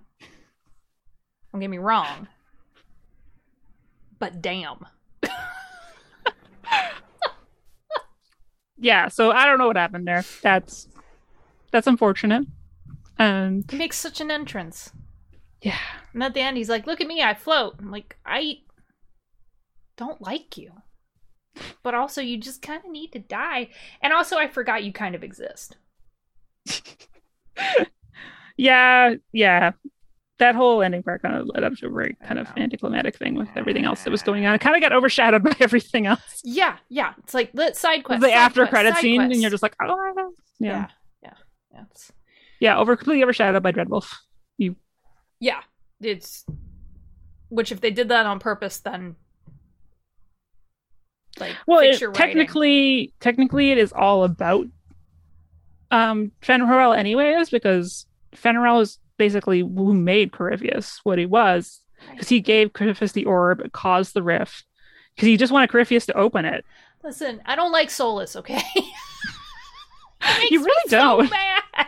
Don't 1.53 1.61
get 1.63 1.71
me 1.71 1.79
wrong. 1.79 2.29
But 4.19 4.43
damn. 4.43 4.85
yeah, 8.79 9.09
so 9.09 9.31
I 9.31 9.47
don't 9.47 9.59
know 9.59 9.67
what 9.67 9.77
happened 9.77 10.07
there. 10.07 10.25
That's 10.43 10.89
that's 11.71 11.87
unfortunate. 11.87 12.47
And 13.19 13.65
He 13.71 13.77
makes 13.79 13.99
such 13.99 14.21
an 14.21 14.31
entrance. 14.31 14.93
Yeah. 15.63 15.79
And 16.13 16.23
at 16.23 16.35
the 16.35 16.41
end, 16.41 16.57
he's 16.57 16.69
like, 16.69 16.87
Look 16.87 17.01
at 17.01 17.07
me, 17.07 17.23
I 17.23 17.35
float. 17.35 17.77
I'm 17.79 17.91
like, 17.91 18.17
I 18.25 18.59
don't 19.97 20.21
like 20.21 20.57
you. 20.57 20.73
But 21.83 21.95
also, 21.95 22.21
you 22.21 22.39
just 22.39 22.63
kind 22.63 22.83
of 22.85 22.91
need 22.91 23.13
to 23.13 23.19
die. 23.19 23.69
And 24.03 24.13
also, 24.13 24.37
I 24.37 24.49
forgot 24.49 24.85
you 24.85 24.93
kind 24.93 25.15
of 25.15 25.25
exist. 25.25 25.77
Yeah, 28.61 29.15
yeah. 29.33 29.73
That 30.39 30.55
whole 30.55 30.83
ending 30.83 31.03
part 31.03 31.23
kind 31.23 31.35
of 31.35 31.47
led 31.47 31.65
up 31.65 31.75
to 31.77 31.87
a 31.87 31.91
very 31.91 32.15
kind 32.27 32.39
of 32.39 32.47
anticlimactic 32.59 33.17
thing 33.17 33.35
with 33.35 33.49
everything 33.57 33.87
else 33.87 34.05
that 34.05 34.11
was 34.11 34.23
going 34.23 34.45
on. 34.45 34.55
It 34.55 34.61
kind 34.61 34.77
of 34.77 34.83
got 34.83 34.93
overshadowed 34.93 35.43
by 35.45 35.55
everything 35.61 36.07
else. 36.07 36.43
Yeah, 36.45 36.77
yeah. 36.91 37.15
It's 37.21 37.33
like 37.33 37.53
the 37.53 37.73
side 37.73 38.05
quest. 38.05 38.21
the 38.21 38.29
side 38.29 38.35
after 38.35 38.63
quest, 38.63 38.71
credit 38.71 38.97
scene, 38.97 39.21
quest. 39.21 39.33
and 39.33 39.41
you're 39.41 39.51
just 39.51 39.63
like, 39.63 39.75
oh, 39.83 40.33
yeah, 40.59 40.69
yeah, 40.73 40.87
yeah, 41.23 41.33
yeah. 41.73 41.85
Yeah, 42.61 42.79
over 42.79 42.97
completely 42.97 43.23
overshadowed 43.23 43.63
by 43.63 43.73
Dreadwolf. 43.73 44.15
Yeah, 45.41 45.61
it's 46.01 46.45
which 47.49 47.73
if 47.73 47.81
they 47.81 47.91
did 47.91 48.09
that 48.11 48.27
on 48.27 48.39
purpose, 48.39 48.79
then 48.79 49.17
like 51.39 51.57
Well, 51.67 51.81
it, 51.81 51.99
technically, 52.15 53.13
technically, 53.21 53.71
it 53.71 53.79
is 53.79 53.93
all 53.93 54.25
about 54.25 54.67
um 55.91 56.33
Fen'Harel, 56.43 56.97
anyways, 56.97 57.51
because 57.51 58.07
Fen'Harel 58.37 58.83
is 58.83 58.99
basically 59.17 59.61
who 59.61 59.95
made 59.95 60.33
Corypheus 60.33 61.01
what 61.05 61.19
he 61.19 61.27
was, 61.27 61.81
because 62.13 62.29
he 62.29 62.41
gave 62.41 62.73
Corypheus 62.73 63.13
the 63.13 63.25
orb, 63.25 63.61
it 63.61 63.73
caused 63.73 64.15
the 64.15 64.23
rift, 64.23 64.65
because 65.15 65.27
he 65.27 65.37
just 65.37 65.53
wanted 65.53 65.71
Corypheus 65.71 66.07
to 66.07 66.17
open 66.17 66.45
it. 66.45 66.65
Listen, 67.03 67.41
I 67.47 67.57
don't 67.57 67.73
like 67.73 67.89
Solas. 67.89 68.37
Okay, 68.37 68.61
You 70.51 70.63
really 70.65 70.91
don't. 70.91 71.31
mad. 71.31 71.87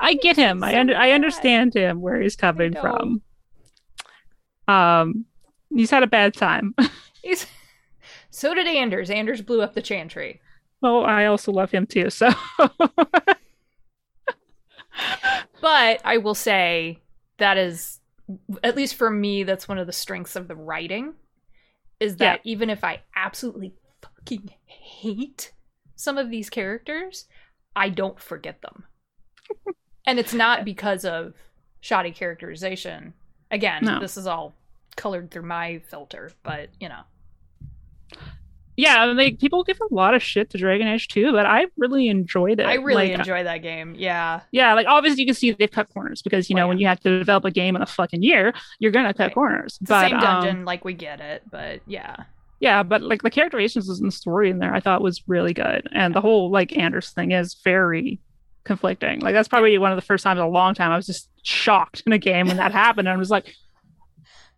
I 0.00 0.14
get 0.14 0.36
him. 0.36 0.62
I 0.64 0.72
so 0.72 0.80
under, 0.80 0.96
I 0.96 1.12
understand 1.12 1.74
him 1.74 2.00
where 2.00 2.20
he's 2.20 2.36
coming 2.36 2.74
from. 2.74 3.22
Um, 4.66 5.24
he's 5.74 5.90
had 5.90 6.02
a 6.02 6.08
bad 6.08 6.34
time. 6.34 6.74
He's 7.22 7.46
so 8.30 8.54
did 8.54 8.66
Anders. 8.66 9.10
Anders 9.10 9.42
blew 9.42 9.60
up 9.60 9.74
the 9.74 9.82
Chantry. 9.82 10.40
well, 10.80 11.04
I 11.04 11.24
also 11.24 11.50
love 11.50 11.70
him 11.72 11.84
too. 11.84 12.10
So 12.10 12.30
But 15.60 16.00
I 16.04 16.18
will 16.18 16.34
say 16.34 17.00
that 17.38 17.56
is, 17.56 18.00
at 18.62 18.76
least 18.76 18.94
for 18.94 19.10
me, 19.10 19.42
that's 19.42 19.68
one 19.68 19.78
of 19.78 19.86
the 19.86 19.92
strengths 19.92 20.36
of 20.36 20.48
the 20.48 20.56
writing. 20.56 21.14
Is 22.00 22.16
that 22.16 22.40
even 22.44 22.70
if 22.70 22.84
I 22.84 23.02
absolutely 23.16 23.74
fucking 24.02 24.50
hate 24.66 25.52
some 25.96 26.16
of 26.16 26.30
these 26.30 26.48
characters, 26.48 27.26
I 27.74 27.88
don't 27.88 28.20
forget 28.20 28.62
them. 28.62 28.84
And 30.08 30.18
it's 30.18 30.32
not 30.34 30.64
because 30.64 31.04
of 31.04 31.34
shoddy 31.80 32.10
characterization. 32.10 33.12
Again, 33.50 33.84
No. 33.84 34.00
this 34.00 34.16
is 34.16 34.26
all 34.26 34.54
colored 34.96 35.30
through 35.30 35.42
my 35.42 35.80
filter, 35.86 36.32
but 36.42 36.70
you 36.80 36.88
know. 36.88 37.00
yeah, 38.76 39.04
like 39.06 39.38
people 39.40 39.64
give 39.64 39.78
a 39.80 39.92
lot 39.94 40.14
of 40.14 40.22
shit 40.22 40.50
to 40.50 40.58
Dragon 40.58 40.86
Age 40.86 41.08
2, 41.08 41.32
but 41.32 41.46
I 41.46 41.66
really 41.76 42.08
enjoyed 42.08 42.60
it. 42.60 42.64
I 42.66 42.74
really 42.74 43.08
Like, 43.10 43.18
enjoy 43.18 43.42
that 43.44 43.58
game. 43.62 43.94
Yeah. 43.98 44.40
Yeah, 44.52 44.74
like 44.74 44.86
obviously 44.86 45.20
you 45.22 45.26
can 45.26 45.34
see 45.34 45.50
they've 45.52 45.70
cut 45.70 45.88
corners 45.92 46.22
because 46.22 46.48
you 46.48 46.54
Oh, 46.54 46.58
know 46.58 46.64
yeah. 46.64 46.68
when 46.68 46.78
you 46.78 46.86
have 46.86 47.00
to 47.00 47.18
develop 47.18 47.44
a 47.44 47.50
game 47.50 47.74
in 47.76 47.82
a 47.82 47.86
fucking 47.86 48.22
year, 48.22 48.52
you're 48.78 48.92
gonna 48.92 49.12
cut 49.14 49.26
Right. 49.26 49.34
corners. 49.34 49.78
It's 49.80 49.88
but 49.90 50.02
the 50.02 50.08
same 50.08 50.16
um, 50.18 50.22
dungeon, 50.22 50.64
like 50.64 50.84
we 50.84 50.94
get 50.94 51.20
it, 51.20 51.42
but 51.50 51.80
yeah. 51.86 52.16
yeah, 52.60 52.82
but 52.84 53.02
like 53.02 53.22
the 53.22 53.30
characterizations 53.30 53.88
and 53.88 54.08
the 54.08 54.12
story 54.12 54.48
in 54.50 54.58
there, 54.58 54.72
I 54.74 54.80
thought 54.80 55.02
was 55.02 55.22
really 55.26 55.54
good, 55.54 55.88
and 55.92 56.14
the 56.14 56.20
whole 56.20 56.50
like 56.50 56.76
Anders 56.76 57.10
thing 57.10 57.32
is 57.32 57.54
very 57.64 58.20
conflicting. 58.64 59.20
Like 59.20 59.34
that's 59.34 59.48
probably 59.48 59.76
one 59.78 59.92
of 59.92 59.96
the 59.96 60.02
first 60.02 60.24
times 60.24 60.38
in 60.38 60.44
a 60.44 60.48
long 60.48 60.74
time 60.74 60.90
I 60.90 60.96
was 60.96 61.06
just 61.06 61.28
shocked 61.42 62.02
in 62.06 62.12
a 62.12 62.18
game 62.18 62.46
when 62.48 62.56
that 62.58 62.72
happened, 62.72 63.08
and 63.08 63.14
I 63.14 63.18
was 63.18 63.30
like, 63.30 63.54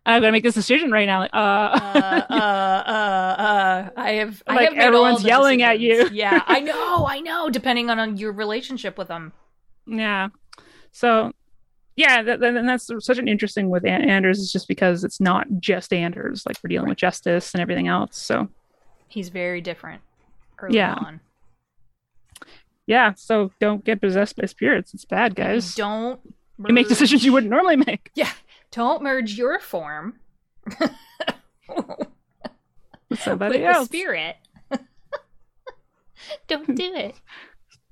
I'm 0.05 0.21
gonna 0.21 0.31
make 0.31 0.43
this 0.43 0.55
decision 0.55 0.91
right 0.91 1.05
now. 1.05 1.19
Like, 1.19 1.31
uh, 1.33 1.37
uh, 1.37 2.25
uh, 2.29 2.33
uh, 2.33 3.41
uh, 3.41 3.89
I 3.95 4.11
have. 4.13 4.41
I 4.47 4.55
Like, 4.55 4.69
have 4.69 4.77
everyone's 4.79 5.23
yelling 5.23 5.61
at 5.61 5.79
you. 5.79 6.09
yeah, 6.11 6.41
I 6.47 6.59
know. 6.61 7.05
I 7.07 7.19
know. 7.19 7.49
Depending 7.49 7.89
on, 7.89 7.99
on 7.99 8.17
your 8.17 8.31
relationship 8.31 8.97
with 8.97 9.07
them. 9.09 9.31
yeah. 9.85 10.29
So, 10.93 11.31
yeah, 11.95 12.21
that, 12.21 12.41
that, 12.41 12.55
and 12.57 12.67
that's 12.67 12.89
such 12.99 13.17
an 13.17 13.27
interesting 13.29 13.69
with 13.69 13.85
An- 13.85 14.01
Anders 14.09 14.39
is 14.39 14.51
just 14.51 14.67
because 14.67 15.03
it's 15.05 15.21
not 15.21 15.47
just 15.59 15.93
Anders. 15.93 16.43
Like 16.45 16.57
we're 16.63 16.67
dealing 16.67 16.89
with 16.89 16.97
justice 16.97 17.53
and 17.53 17.61
everything 17.61 17.87
else. 17.87 18.17
So. 18.17 18.49
He's 19.07 19.29
very 19.29 19.61
different. 19.61 20.01
Early 20.59 20.75
Yeah. 20.77 20.95
on. 20.95 21.21
Yeah, 22.87 23.13
so 23.15 23.51
don't 23.59 23.83
get 23.85 24.01
possessed 24.01 24.35
by 24.35 24.45
spirits. 24.47 24.93
It's 24.93 25.05
bad, 25.05 25.35
guys. 25.35 25.75
Don't. 25.75 26.19
You 26.67 26.73
make 26.73 26.87
decisions 26.87 27.23
you 27.23 27.33
wouldn't 27.33 27.49
normally 27.51 27.77
make. 27.77 28.11
Yeah. 28.15 28.31
Don't 28.71 29.03
merge 29.03 29.37
your 29.37 29.59
form 29.59 30.19
With 33.09 33.19
somebody 33.19 33.59
with 33.59 33.67
else. 33.75 33.85
spirit. 33.87 34.37
Don't 36.47 36.75
do 36.75 36.93
it. 36.95 37.15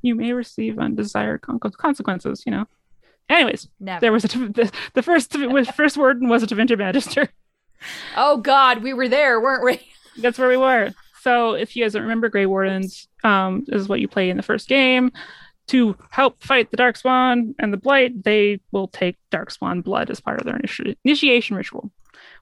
You 0.01 0.15
may 0.15 0.31
receive 0.33 0.79
undesired 0.79 1.41
con- 1.41 1.59
consequences. 1.59 2.43
You 2.45 2.51
know. 2.53 2.65
Anyways, 3.29 3.67
Never. 3.79 3.99
there 3.99 4.11
was 4.13 4.23
a 4.25 4.27
the, 4.29 4.71
the 4.93 5.01
first 5.03 5.35
first 5.75 5.97
word 5.97 6.19
was 6.21 6.41
a 6.43 6.47
Tevinter 6.47 6.77
Magister. 6.77 7.27
oh 8.15 8.37
God, 8.37 8.81
we 8.83 8.93
were 8.93 9.09
there, 9.09 9.39
weren't 9.41 9.63
we? 9.65 9.81
That's 10.21 10.37
where 10.39 10.47
we 10.49 10.57
were. 10.57 10.93
So 11.29 11.53
if 11.53 11.75
you 11.75 11.83
guys 11.83 11.93
don't 11.93 12.01
remember, 12.01 12.27
Grey 12.27 12.47
Wardens, 12.47 13.07
um, 13.23 13.63
this 13.67 13.79
is 13.79 13.87
what 13.87 13.99
you 13.99 14.07
play 14.07 14.31
in 14.31 14.37
the 14.37 14.41
first 14.41 14.67
game. 14.67 15.11
To 15.67 15.95
help 16.09 16.41
fight 16.43 16.71
the 16.71 16.77
Dark 16.77 16.95
Darkspawn 16.97 17.53
and 17.59 17.71
the 17.71 17.77
Blight, 17.77 18.23
they 18.23 18.59
will 18.71 18.87
take 18.87 19.15
Dark 19.29 19.49
Darkspawn 19.51 19.83
blood 19.83 20.09
as 20.09 20.19
part 20.19 20.39
of 20.39 20.45
their 20.47 20.57
initi- 20.57 20.95
initiation 21.05 21.55
ritual, 21.55 21.91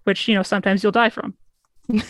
which 0.05 0.29
you 0.29 0.35
know 0.35 0.43
sometimes 0.43 0.83
you'll 0.83 0.93
die 0.93 1.09
from. 1.09 1.33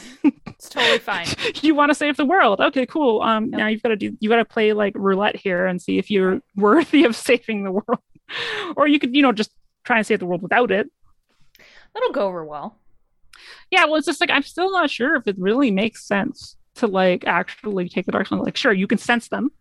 It's 0.59 0.69
totally 0.69 0.99
fine. 0.99 1.25
you 1.61 1.73
want 1.73 1.89
to 1.89 1.95
save 1.95 2.17
the 2.17 2.25
world. 2.25 2.59
Okay, 2.61 2.85
cool. 2.85 3.21
Um, 3.21 3.45
Yep. 3.45 3.57
now 3.59 3.67
you've 3.67 3.81
got 3.83 3.89
to 3.89 3.95
do 3.95 4.15
you 4.19 4.29
got 4.29 4.37
to 4.37 4.45
play 4.45 4.73
like 4.73 4.93
roulette 4.95 5.35
here 5.35 5.65
and 5.65 5.81
see 5.81 5.97
if 5.97 6.11
you're 6.11 6.41
worthy 6.55 7.03
of 7.05 7.15
saving 7.15 7.63
the 7.63 7.71
world, 7.71 8.01
or 8.75 8.87
you 8.87 8.99
could 8.99 9.15
you 9.15 9.23
know 9.23 9.31
just 9.31 9.49
try 9.83 9.97
and 9.97 10.05
save 10.05 10.19
the 10.19 10.25
world 10.27 10.43
without 10.43 10.69
it. 10.69 10.87
That'll 11.95 12.11
go 12.11 12.27
over 12.27 12.45
well. 12.45 12.77
Yeah, 13.71 13.85
well, 13.85 13.95
it's 13.95 14.05
just 14.05 14.21
like 14.21 14.29
I'm 14.29 14.43
still 14.43 14.71
not 14.71 14.91
sure 14.91 15.15
if 15.15 15.27
it 15.27 15.37
really 15.39 15.71
makes 15.71 16.05
sense 16.05 16.55
to 16.77 16.87
like 16.87 17.25
actually 17.27 17.89
take 17.89 18.05
the 18.05 18.11
dark 18.11 18.29
one. 18.31 18.39
Like, 18.41 18.57
sure, 18.57 18.73
you 18.73 18.87
can 18.87 18.97
sense 18.97 19.27
them. 19.29 19.51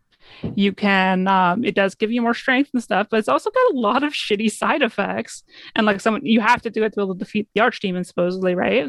You 0.57 0.73
can. 0.73 1.29
Um, 1.29 1.65
it 1.65 1.75
does 1.75 1.95
give 1.95 2.11
you 2.11 2.21
more 2.21 2.35
strength 2.35 2.71
and 2.75 2.83
stuff, 2.83 3.07
but 3.11 3.19
it's 3.19 3.29
also 3.29 3.51
got 3.51 3.75
a 3.75 3.79
lot 3.79 4.03
of 4.03 4.13
shitty 4.13 4.51
side 4.51 4.83
effects. 4.83 5.45
And 5.77 5.87
like 5.87 6.01
someone, 6.01 6.27
you 6.27 6.41
have 6.41 6.63
to 6.63 6.71
do 6.71 6.83
it 6.83 6.91
to 6.91 6.97
be 6.97 7.03
able 7.03 7.15
to 7.15 7.19
defeat 7.19 7.49
the 7.55 7.61
archdemon, 7.61 8.05
supposedly, 8.05 8.55
right? 8.55 8.89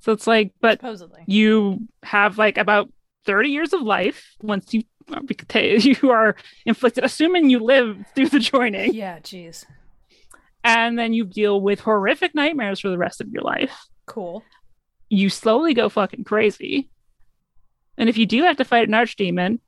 So 0.00 0.12
it's 0.12 0.26
like, 0.26 0.52
but 0.60 0.80
Supposedly. 0.80 1.22
you 1.26 1.88
have 2.02 2.36
like 2.36 2.58
about 2.58 2.90
30 3.24 3.48
years 3.48 3.72
of 3.72 3.80
life 3.80 4.34
once 4.42 4.74
you 4.74 4.82
you 5.54 6.10
are 6.10 6.34
inflicted 6.64 7.04
assuming 7.04 7.50
you 7.50 7.58
live 7.58 7.96
through 8.14 8.28
the 8.30 8.38
joining 8.38 8.94
Yeah, 8.94 9.18
jeez. 9.20 9.66
and 10.62 10.98
then 10.98 11.12
you 11.12 11.24
deal 11.26 11.60
with 11.60 11.80
horrific 11.80 12.34
nightmares 12.34 12.80
for 12.80 12.88
the 12.88 12.96
rest 12.96 13.20
of 13.20 13.28
your 13.28 13.42
life 13.42 13.70
Cool. 14.06 14.42
you 15.10 15.28
slowly 15.28 15.74
go 15.74 15.88
fucking 15.90 16.24
crazy 16.24 16.88
and 17.98 18.08
if 18.08 18.16
you 18.18 18.26
do 18.26 18.42
have 18.44 18.56
to 18.56 18.64
fight 18.64 18.88
an 18.88 18.94
archdemon 18.94 19.58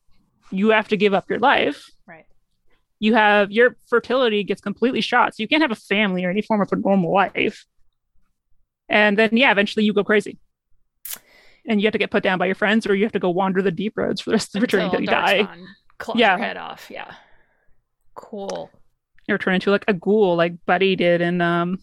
you 0.51 0.71
have 0.71 0.89
to 0.89 0.97
give 0.97 1.13
up 1.15 1.29
your 1.31 1.39
life 1.39 1.91
Right. 2.07 2.27
you 3.01 3.15
have 3.15 3.51
your 3.51 3.77
fertility 3.89 4.45
gets 4.45 4.61
completely 4.61 5.01
shot 5.01 5.35
so 5.35 5.43
you 5.43 5.49
can't 5.49 5.63
have 5.63 5.71
a 5.73 5.77
family 5.77 6.25
or 6.25 6.31
any 6.31 6.43
form 6.43 6.61
of 6.61 6.69
a 6.73 6.77
normal 6.77 7.13
life 7.13 7.65
and 8.89 9.19
then 9.19 9.31
yeah 9.33 9.51
eventually 9.51 9.85
you 9.85 9.93
go 9.93 10.05
crazy 10.05 10.39
and 11.69 11.81
you 11.81 11.87
have 11.87 11.93
to 11.93 11.99
get 11.99 12.11
put 12.13 12.23
down 12.23 12.39
by 12.39 12.47
your 12.47 12.55
friends 12.55 12.87
or 12.87 12.95
you 12.95 13.05
have 13.05 13.13
to 13.13 13.19
go 13.19 13.31
wander 13.31 13.61
the 13.61 13.73
deep 13.73 13.95
roads 13.97 14.21
for 14.21 14.31
the 14.31 14.35
rest 14.35 14.55
of 14.55 14.63
eternity 14.63 14.87
until 14.87 15.01
you 15.01 15.07
die 15.09 15.49
claws 15.99 16.19
Yeah. 16.19 16.37
your 16.37 16.45
head 16.47 16.57
off. 16.57 16.89
Yeah. 16.91 17.13
Cool. 18.15 18.71
or 19.29 19.39
turn 19.39 19.55
into 19.55 19.71
like 19.73 19.85
a 19.89 19.93
ghoul 19.93 20.37
like 20.37 20.55
buddy 20.67 20.95
did 20.97 21.21
and 21.21 21.43
um 21.43 21.79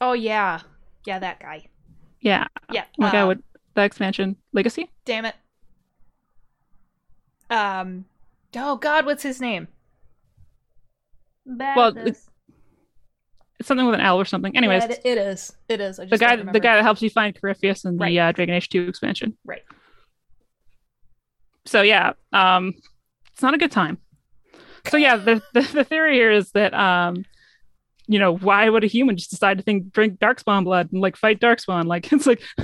Oh 0.00 0.12
yeah. 0.12 0.60
Yeah, 1.06 1.18
that 1.18 1.40
guy. 1.40 1.66
yeah 2.20 2.46
Yeah. 2.70 2.84
oh 2.98 3.02
my 3.02 3.10
god 3.12 3.22
uh, 3.22 3.26
what 3.26 3.38
the 3.74 3.82
expansion 3.82 4.36
legacy 4.52 4.88
Damn 5.04 5.24
it. 5.24 5.34
Um. 7.50 8.04
Oh 8.56 8.76
God, 8.76 9.04
what's 9.06 9.22
his 9.22 9.40
name? 9.40 9.68
Well, 11.46 11.92
Badness. 11.92 12.28
it's 13.58 13.68
something 13.68 13.84
with 13.86 13.94
an 13.96 14.00
l 14.00 14.18
or 14.18 14.24
something 14.24 14.56
anyways 14.56 14.82
Yeah, 14.84 14.90
it, 14.92 15.00
it 15.04 15.18
is. 15.18 15.52
It 15.68 15.80
is. 15.80 15.98
I 15.98 16.04
just 16.04 16.10
the 16.10 16.18
guy 16.18 16.36
the 16.36 16.60
guy 16.60 16.76
that 16.76 16.82
helps 16.82 17.02
you 17.02 17.10
find 17.10 17.38
Corypheus 17.38 17.84
in 17.84 17.96
the 17.96 18.02
Right. 18.02 18.16
uh, 18.16 18.32
Dragon 18.32 18.54
Age 18.54 18.68
2 18.70 18.88
expansion 18.88 19.36
Right. 19.44 19.62
so 21.66 21.82
yeah, 21.82 22.12
um, 22.32 22.74
it's 23.32 23.42
not 23.42 23.54
a 23.54 23.58
good 23.58 23.70
time. 23.72 23.98
So 24.86 24.96
yeah, 24.96 25.16
the, 25.16 25.42
the 25.54 25.60
the 25.62 25.84
theory 25.84 26.14
here 26.14 26.30
is 26.30 26.50
that 26.52 26.72
um, 26.74 27.24
you 28.06 28.18
know, 28.18 28.36
why 28.36 28.68
would 28.68 28.84
a 28.84 28.86
human 28.86 29.16
just 29.16 29.30
decide 29.30 29.56
to 29.58 29.64
think 29.64 29.92
drink 29.92 30.18
darkspawn 30.18 30.64
blood 30.64 30.92
and 30.92 31.00
like 31.00 31.16
fight 31.16 31.40
darkspawn? 31.40 31.84
Like 31.86 32.12
it's 32.12 32.26
like 32.26 32.42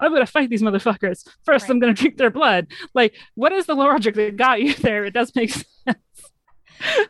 I'm 0.00 0.12
gonna 0.12 0.26
fight 0.26 0.50
these 0.50 0.62
motherfuckers. 0.62 1.26
First 1.44 1.64
Right. 1.64 1.70
I'm 1.70 1.78
gonna 1.78 1.94
drink 1.94 2.16
their 2.18 2.30
blood. 2.30 2.66
Like, 2.94 3.14
what 3.34 3.52
is 3.52 3.66
the 3.66 3.74
logic 3.74 4.14
that 4.16 4.36
got 4.36 4.60
you 4.60 4.74
there? 4.82 5.04
It 5.04 5.14
does 5.14 5.34
make 5.34 5.50
sense. 5.50 5.98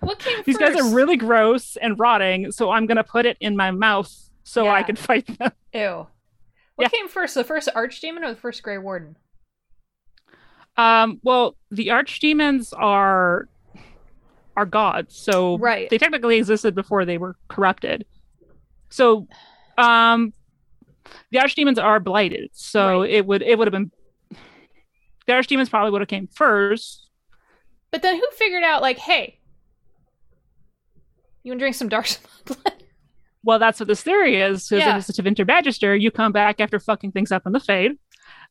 What 0.01 0.19
came 0.21 0.43
These 0.45 0.57
first? 0.59 0.75
guys 0.75 0.81
are 0.85 0.95
really 0.95 1.17
gross 1.17 1.77
and 1.77 1.99
rotting, 1.99 2.53
so 2.53 2.71
I'm 2.71 2.87
gonna 2.87 3.03
put 3.05 3.27
it 3.27 3.37
in 3.41 3.57
my 3.57 3.71
mouth 3.73 4.13
so 4.45 4.69
I 4.69 4.83
can 4.83 4.95
fight 4.97 5.27
them. 5.39 5.51
Ew. 5.73 6.07
What 6.77 6.85
Yeah. 6.85 6.89
came 6.89 7.09
first, 7.09 7.35
the 7.35 7.45
first 7.45 7.69
archdemon 7.75 8.23
or 8.23 8.31
the 8.35 8.41
first 8.41 8.63
Grey 8.63 8.79
Warden? 8.79 9.17
Um, 10.77 11.21
well, 11.23 11.57
the 11.71 11.89
archdemons 11.89 12.73
are 12.77 13.49
are 14.57 14.67
gods, 14.67 15.17
so 15.17 15.59
Right. 15.59 15.89
they 15.91 15.99
technically 15.99 16.37
existed 16.39 16.75
before 16.75 17.05
they 17.05 17.19
were 17.19 17.37
corrupted. 17.49 18.05
So, 18.91 19.27
um, 19.79 20.33
the 21.31 21.39
archdemons 21.39 21.83
are 21.83 22.01
blighted, 22.01 22.51
so 22.53 23.01
Right. 23.01 23.11
it 23.11 23.27
would 23.27 23.43
it 23.43 23.59
would 23.59 23.67
have 23.67 23.73
been 23.73 23.91
the 25.27 25.33
archdemons 25.33 25.71
probably 25.71 25.91
would 25.91 26.01
have 26.03 26.09
came 26.09 26.29
first. 26.29 27.09
But 27.91 28.03
then 28.03 28.17
who 28.17 28.27
figured 28.33 28.63
out, 28.65 28.83
like, 28.83 28.99
hey, 28.99 29.39
you 31.43 31.51
want 31.51 31.59
to 31.59 31.63
drink 31.63 31.75
some 31.77 31.89
dark 31.89 32.07
blood? 32.47 32.83
Well, 33.43 33.59
that's 33.59 33.79
what 33.79 33.87
this 33.89 34.03
theory 34.03 34.41
is. 34.41 34.69
Because 34.69 34.85
Yeah. 34.85 34.97
if 34.99 35.09
it's 35.09 35.19
a 35.19 35.23
Tevinter 35.23 35.47
Magister, 35.47 35.95
you 35.95 36.11
come 36.11 36.33
back 36.33 36.61
after 36.61 36.79
fucking 36.81 37.13
things 37.13 37.31
up 37.33 37.47
in 37.47 37.53
the 37.53 37.61
Fade, 37.61 37.93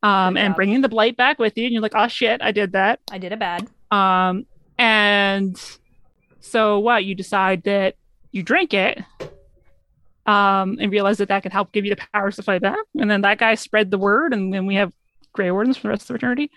um, 0.04 0.38
and 0.38 0.56
bringing 0.56 0.82
the 0.82 0.90
blight 0.90 1.18
back 1.18 1.40
with 1.40 1.58
you, 1.58 1.66
and 1.66 1.74
you're 1.74 1.82
like, 1.82 1.96
oh 1.96 2.08
shit, 2.08 2.42
I 2.42 2.52
did 2.52 2.74
that. 2.74 3.00
I 3.12 3.18
did 3.18 3.34
a 3.34 3.38
bad. 3.38 3.68
Um, 3.92 4.46
and 4.78 5.60
so 6.44 6.78
what? 6.80 7.06
You 7.06 7.16
decide 7.16 7.64
that 7.64 7.96
you 8.32 8.44
drink 8.44 8.74
it, 8.74 9.00
um, 10.26 10.78
and 10.80 10.92
realize 10.92 11.18
that 11.18 11.30
that 11.30 11.42
can 11.44 11.52
help 11.52 11.72
give 11.72 11.86
you 11.86 11.96
the 11.96 12.02
powers 12.14 12.36
to 12.36 12.44
fight 12.44 12.62
back. 12.62 12.78
And 13.00 13.10
then 13.10 13.22
that 13.22 13.38
guy 13.40 13.56
spread 13.56 13.90
the 13.92 13.98
word, 13.98 14.34
and 14.34 14.54
then 14.54 14.66
we 14.66 14.76
have 14.76 14.92
Grey 15.34 15.50
Wardens 15.52 15.78
for 15.78 15.84
the 15.84 15.90
rest 15.90 16.04
of 16.04 16.08
the 16.08 16.14
fraternity. 16.14 16.52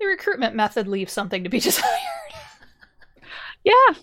The 0.00 0.06
recruitment 0.06 0.54
method 0.54 0.86
leaves 0.88 1.12
something 1.12 1.44
to 1.44 1.50
be 1.50 1.60
desired. 1.60 1.88
Yeah, 3.64 3.94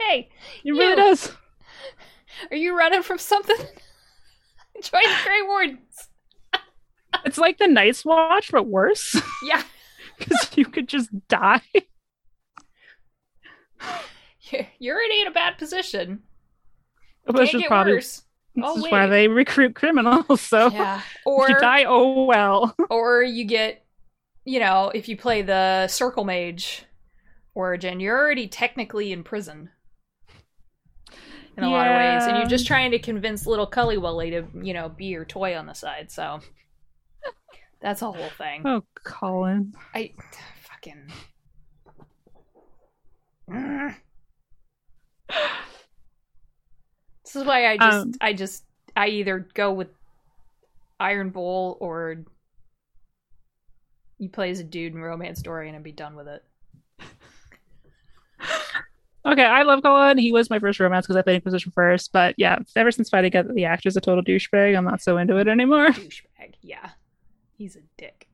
hey, 0.00 0.28
it 0.64 0.70
really 0.70 0.90
You. 0.90 0.96
does. 0.96 1.32
are 2.50 2.56
you 2.56 2.76
running 2.78 3.02
from 3.02 3.18
something? 3.18 3.56
Join 4.82 5.02
the 5.02 5.16
Grey 5.24 5.42
Wardens. 5.46 6.08
It's 7.24 7.38
like 7.38 7.58
the 7.58 7.66
Night's 7.68 8.04
Watch, 8.04 8.50
but 8.52 8.66
worse 8.66 9.20
Yeah, 9.44 9.62
because 10.18 10.50
you 10.56 10.64
could 10.66 10.88
just 10.88 11.10
die. 11.28 11.60
you're, 14.50 14.66
you're 14.78 14.96
already 14.96 15.20
in 15.22 15.26
a 15.28 15.32
bad 15.32 15.58
position. 15.58 16.22
Oh, 17.26 17.32
Which 17.38 17.50
Can't 17.50 17.62
is 17.62 17.68
probably 17.68 17.92
worse. 17.94 18.22
this 18.54 18.64
Oh, 18.66 18.76
is 18.84 18.90
why 18.90 19.06
they 19.06 19.28
recruit 19.28 19.74
criminals. 19.74 20.40
So 20.40 20.70
Yeah. 20.70 21.00
Or 21.24 21.48
you 21.48 21.58
die, 21.58 21.84
oh 21.84 22.24
well. 22.24 22.74
or 22.90 23.22
you 23.22 23.44
get, 23.44 23.84
you 24.44 24.60
know, 24.60 24.90
if 24.94 25.08
you 25.08 25.16
play 25.16 25.42
the 25.42 25.86
Circle 25.88 26.24
Mage 26.24 26.84
origin, 27.54 28.00
you're 28.00 28.18
already 28.18 28.48
technically 28.48 29.12
in 29.12 29.22
prison. 29.24 29.70
In 31.56 31.64
a 31.64 31.68
lot 31.70 31.86
of 31.86 31.94
ways, 31.96 32.26
and 32.26 32.38
you're 32.38 32.48
just 32.48 32.66
trying 32.66 32.92
to 32.92 32.98
convince 32.98 33.46
little 33.46 33.66
Cullywilly 33.70 34.30
to, 34.30 34.64
you 34.66 34.72
know, 34.72 34.88
be 34.88 35.04
your 35.04 35.26
toy 35.26 35.54
on 35.54 35.66
the 35.66 35.74
side. 35.74 36.10
So 36.10 36.40
that's 37.82 38.00
a 38.00 38.10
whole 38.10 38.30
thing. 38.38 38.62
Oh, 38.64 38.82
Cullen. 39.04 39.74
I 39.94 40.14
fucking. 40.62 41.12
This 47.24 47.36
is 47.40 47.46
why 47.46 47.66
I 47.66 47.76
just, 47.78 47.96
Um, 47.96 48.12
I 48.20 48.32
just, 48.34 48.64
I 48.94 49.06
either 49.08 49.46
go 49.54 49.72
with 49.72 49.88
Iron 51.00 51.30
Bull 51.30 51.78
or 51.80 52.24
you 54.18 54.28
play 54.28 54.50
as 54.50 54.60
a 54.60 54.64
dude 54.64 54.92
in 54.92 55.00
Romance 55.00 55.38
Story 55.38 55.68
and 55.68 55.76
I'd 55.76 55.82
be 55.82 55.92
done 55.92 56.14
with 56.14 56.28
it. 56.28 56.44
Okay, 59.24 59.44
I 59.44 59.62
love 59.62 59.82
Cullen. 59.82 60.18
He 60.18 60.32
was 60.32 60.50
my 60.50 60.58
first 60.58 60.80
romance 60.80 61.06
because 61.06 61.14
I 61.16 61.22
played 61.22 61.36
Inquisition 61.36 61.70
first. 61.72 62.12
But 62.12 62.34
yeah, 62.38 62.58
ever 62.74 62.90
since 62.90 63.08
finding 63.08 63.34
out 63.36 63.46
the 63.54 63.64
actor's 63.66 63.96
a 63.96 64.00
total 64.00 64.24
douchebag, 64.24 64.76
I'm 64.76 64.84
not 64.84 65.00
so 65.00 65.16
into 65.16 65.36
it 65.36 65.46
anymore. 65.46 65.90
Douchebag, 65.90 66.54
yeah, 66.60 66.90
he's 67.56 67.76
a 67.76 67.82
dick. 67.96 68.26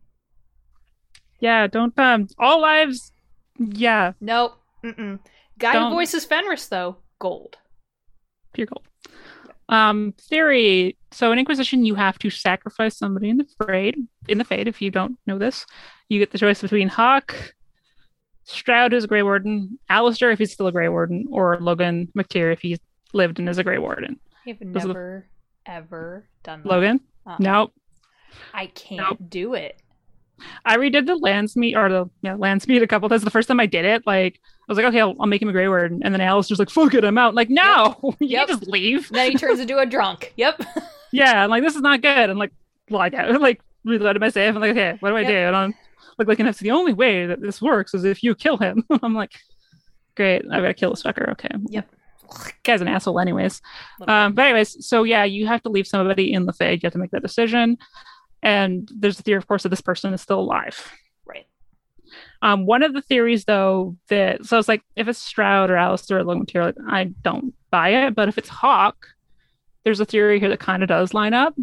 Yeah, 1.40 1.66
don't 1.66 1.96
um 1.98 2.28
all 2.38 2.62
lives. 2.62 3.12
Yeah, 3.58 4.12
Nope. 4.22 4.58
Mm-mm. 4.92 5.18
Guy 5.58 5.72
Don't- 5.74 5.90
who 5.90 5.96
voices 5.96 6.24
Fenris 6.24 6.66
though, 6.68 6.98
gold. 7.18 7.58
pure 8.54 8.66
gold. 8.66 8.86
Um, 9.68 10.14
theory. 10.18 10.96
So 11.12 11.30
in 11.32 11.38
Inquisition, 11.38 11.84
you 11.84 11.94
have 11.94 12.18
to 12.20 12.30
sacrifice 12.30 12.96
somebody 12.96 13.28
in 13.28 13.36
the 13.36 13.46
fade. 13.66 13.96
In 14.26 14.38
the 14.38 14.44
fade, 14.44 14.66
if 14.66 14.80
you 14.80 14.90
don't 14.90 15.18
know 15.26 15.38
this, 15.38 15.66
you 16.08 16.18
get 16.18 16.30
the 16.30 16.38
choice 16.38 16.62
between 16.62 16.88
Hawke, 16.88 17.54
Stroud, 18.44 18.92
who's 18.92 19.04
a 19.04 19.08
Grey 19.08 19.22
Warden, 19.22 19.78
Alistair, 19.90 20.30
if 20.30 20.38
he's 20.38 20.52
still 20.52 20.68
a 20.68 20.72
Grey 20.72 20.88
Warden, 20.88 21.26
or 21.30 21.58
Loghain 21.58 22.08
Mac 22.14 22.28
Tir, 22.28 22.50
if 22.50 22.60
he's 22.60 22.78
lived 23.12 23.38
and 23.38 23.48
is 23.48 23.58
a 23.58 23.64
Grey 23.64 23.78
Warden. 23.78 24.18
I've 24.46 24.56
are 24.56 24.64
the- 24.64 24.64
never, 24.88 25.28
ever 25.66 26.28
done 26.44 26.62
that. 26.62 26.68
Loghain, 26.70 27.00
Uh-uh. 27.26 27.36
nope. 27.38 27.72
I 28.54 28.66
can't 28.68 29.02
Nope. 29.02 29.18
do 29.30 29.54
it. 29.54 29.80
I 30.64 30.76
redid 30.76 31.06
the 31.06 31.14
Landsmeet 31.18 31.76
or 31.76 31.88
the 31.88 32.10
yeah 32.22 32.34
Landsmeet 32.34 32.82
a 32.82 32.86
couple 32.86 33.08
times. 33.08 33.22
The 33.24 33.30
first 33.30 33.48
time 33.48 33.60
I 33.60 33.66
did 33.66 33.84
it, 33.84 34.02
like 34.06 34.40
I 34.44 34.72
was 34.72 34.76
like, 34.76 34.86
okay, 34.86 35.00
I'll, 35.00 35.14
I'll 35.20 35.26
make 35.26 35.40
him 35.42 35.48
a 35.48 35.52
Grey 35.52 35.68
word, 35.68 35.92
and 35.92 36.02
then 36.14 36.20
Alistair's 36.20 36.58
like, 36.58 36.70
fuck 36.70 36.94
it, 36.94 37.04
I'm 37.04 37.16
out. 37.18 37.34
like, 37.34 37.48
no, 37.50 37.96
you 38.20 38.28
Yep. 38.28 38.48
just 38.48 38.66
leave. 38.68 39.08
then 39.10 39.32
he 39.32 39.36
turns 39.38 39.60
into 39.60 39.78
a 39.78 39.86
drunk. 39.94 40.32
Yep. 40.36 40.62
yeah, 41.12 41.42
I'm 41.44 41.50
like, 41.50 41.62
this 41.62 41.74
is 41.76 41.82
not 41.82 42.02
good. 42.02 42.30
I'm 42.30 42.38
like, 42.38 42.52
like 42.90 43.14
I 43.14 43.30
got 43.32 43.40
like 43.40 43.60
reloaded 43.84 44.20
my 44.20 44.28
save. 44.28 44.54
I'm 44.54 44.60
like, 44.60 44.72
okay, 44.72 44.96
what 45.00 45.10
do 45.10 45.16
I 45.16 45.20
Yep. 45.20 45.28
do? 45.30 45.36
And 45.36 45.56
I'm 45.56 45.74
like, 46.18 46.28
looking 46.28 46.46
that's 46.46 46.58
the 46.58 46.70
only 46.72 46.92
way 46.92 47.26
that 47.26 47.40
this 47.40 47.62
works 47.62 47.94
is 47.94 48.04
if 48.04 48.22
you 48.22 48.34
kill 48.34 48.56
him. 48.56 48.84
I'm 49.02 49.14
like, 49.14 49.32
great, 50.16 50.44
I 50.50 50.60
gotta 50.60 50.74
kill 50.74 50.90
this 50.90 51.02
fucker. 51.02 51.30
Okay. 51.32 51.48
Yep. 51.68 51.88
Guy's 52.62 52.82
an 52.82 52.88
asshole, 52.88 53.20
anyways. 53.20 53.62
Um, 54.06 54.34
but 54.34 54.44
anyways, 54.44 54.86
so 54.86 55.02
yeah, 55.04 55.24
you 55.24 55.46
have 55.46 55.62
to 55.62 55.70
leave 55.70 55.86
somebody 55.86 56.30
in 56.30 56.44
the 56.44 56.52
fade. 56.52 56.82
You 56.82 56.86
have 56.88 56.92
to 56.92 56.98
make 56.98 57.10
that 57.12 57.22
decision. 57.22 57.78
And 58.42 58.88
there's 58.94 59.18
a 59.18 59.22
theory, 59.22 59.38
of 59.38 59.48
course, 59.48 59.64
that 59.64 59.70
this 59.70 59.80
person 59.80 60.14
is 60.14 60.20
still 60.20 60.40
alive. 60.40 60.92
right. 61.26 61.46
Um, 62.42 62.66
one 62.66 62.82
of 62.82 62.92
the 62.92 63.02
theories, 63.02 63.44
though, 63.44 63.96
that 64.08 64.44
so 64.44 64.58
it's 64.58 64.68
like 64.68 64.82
if 64.96 65.08
it's 65.08 65.18
Stroud 65.18 65.70
or 65.70 65.76
Alistair 65.76 66.18
or 66.18 66.24
Loghain 66.24 66.46
Tier, 66.46 66.64
like, 66.64 66.76
I 66.88 67.04
don't 67.22 67.54
buy 67.70 67.90
it. 68.06 68.14
But 68.14 68.28
if 68.28 68.38
it's 68.38 68.48
Hawke, 68.48 69.06
there's 69.84 70.00
a 70.00 70.04
theory 70.04 70.38
here 70.38 70.48
that 70.48 70.60
kind 70.60 70.82
of 70.82 70.88
does 70.88 71.14
line 71.14 71.34
up. 71.34 71.54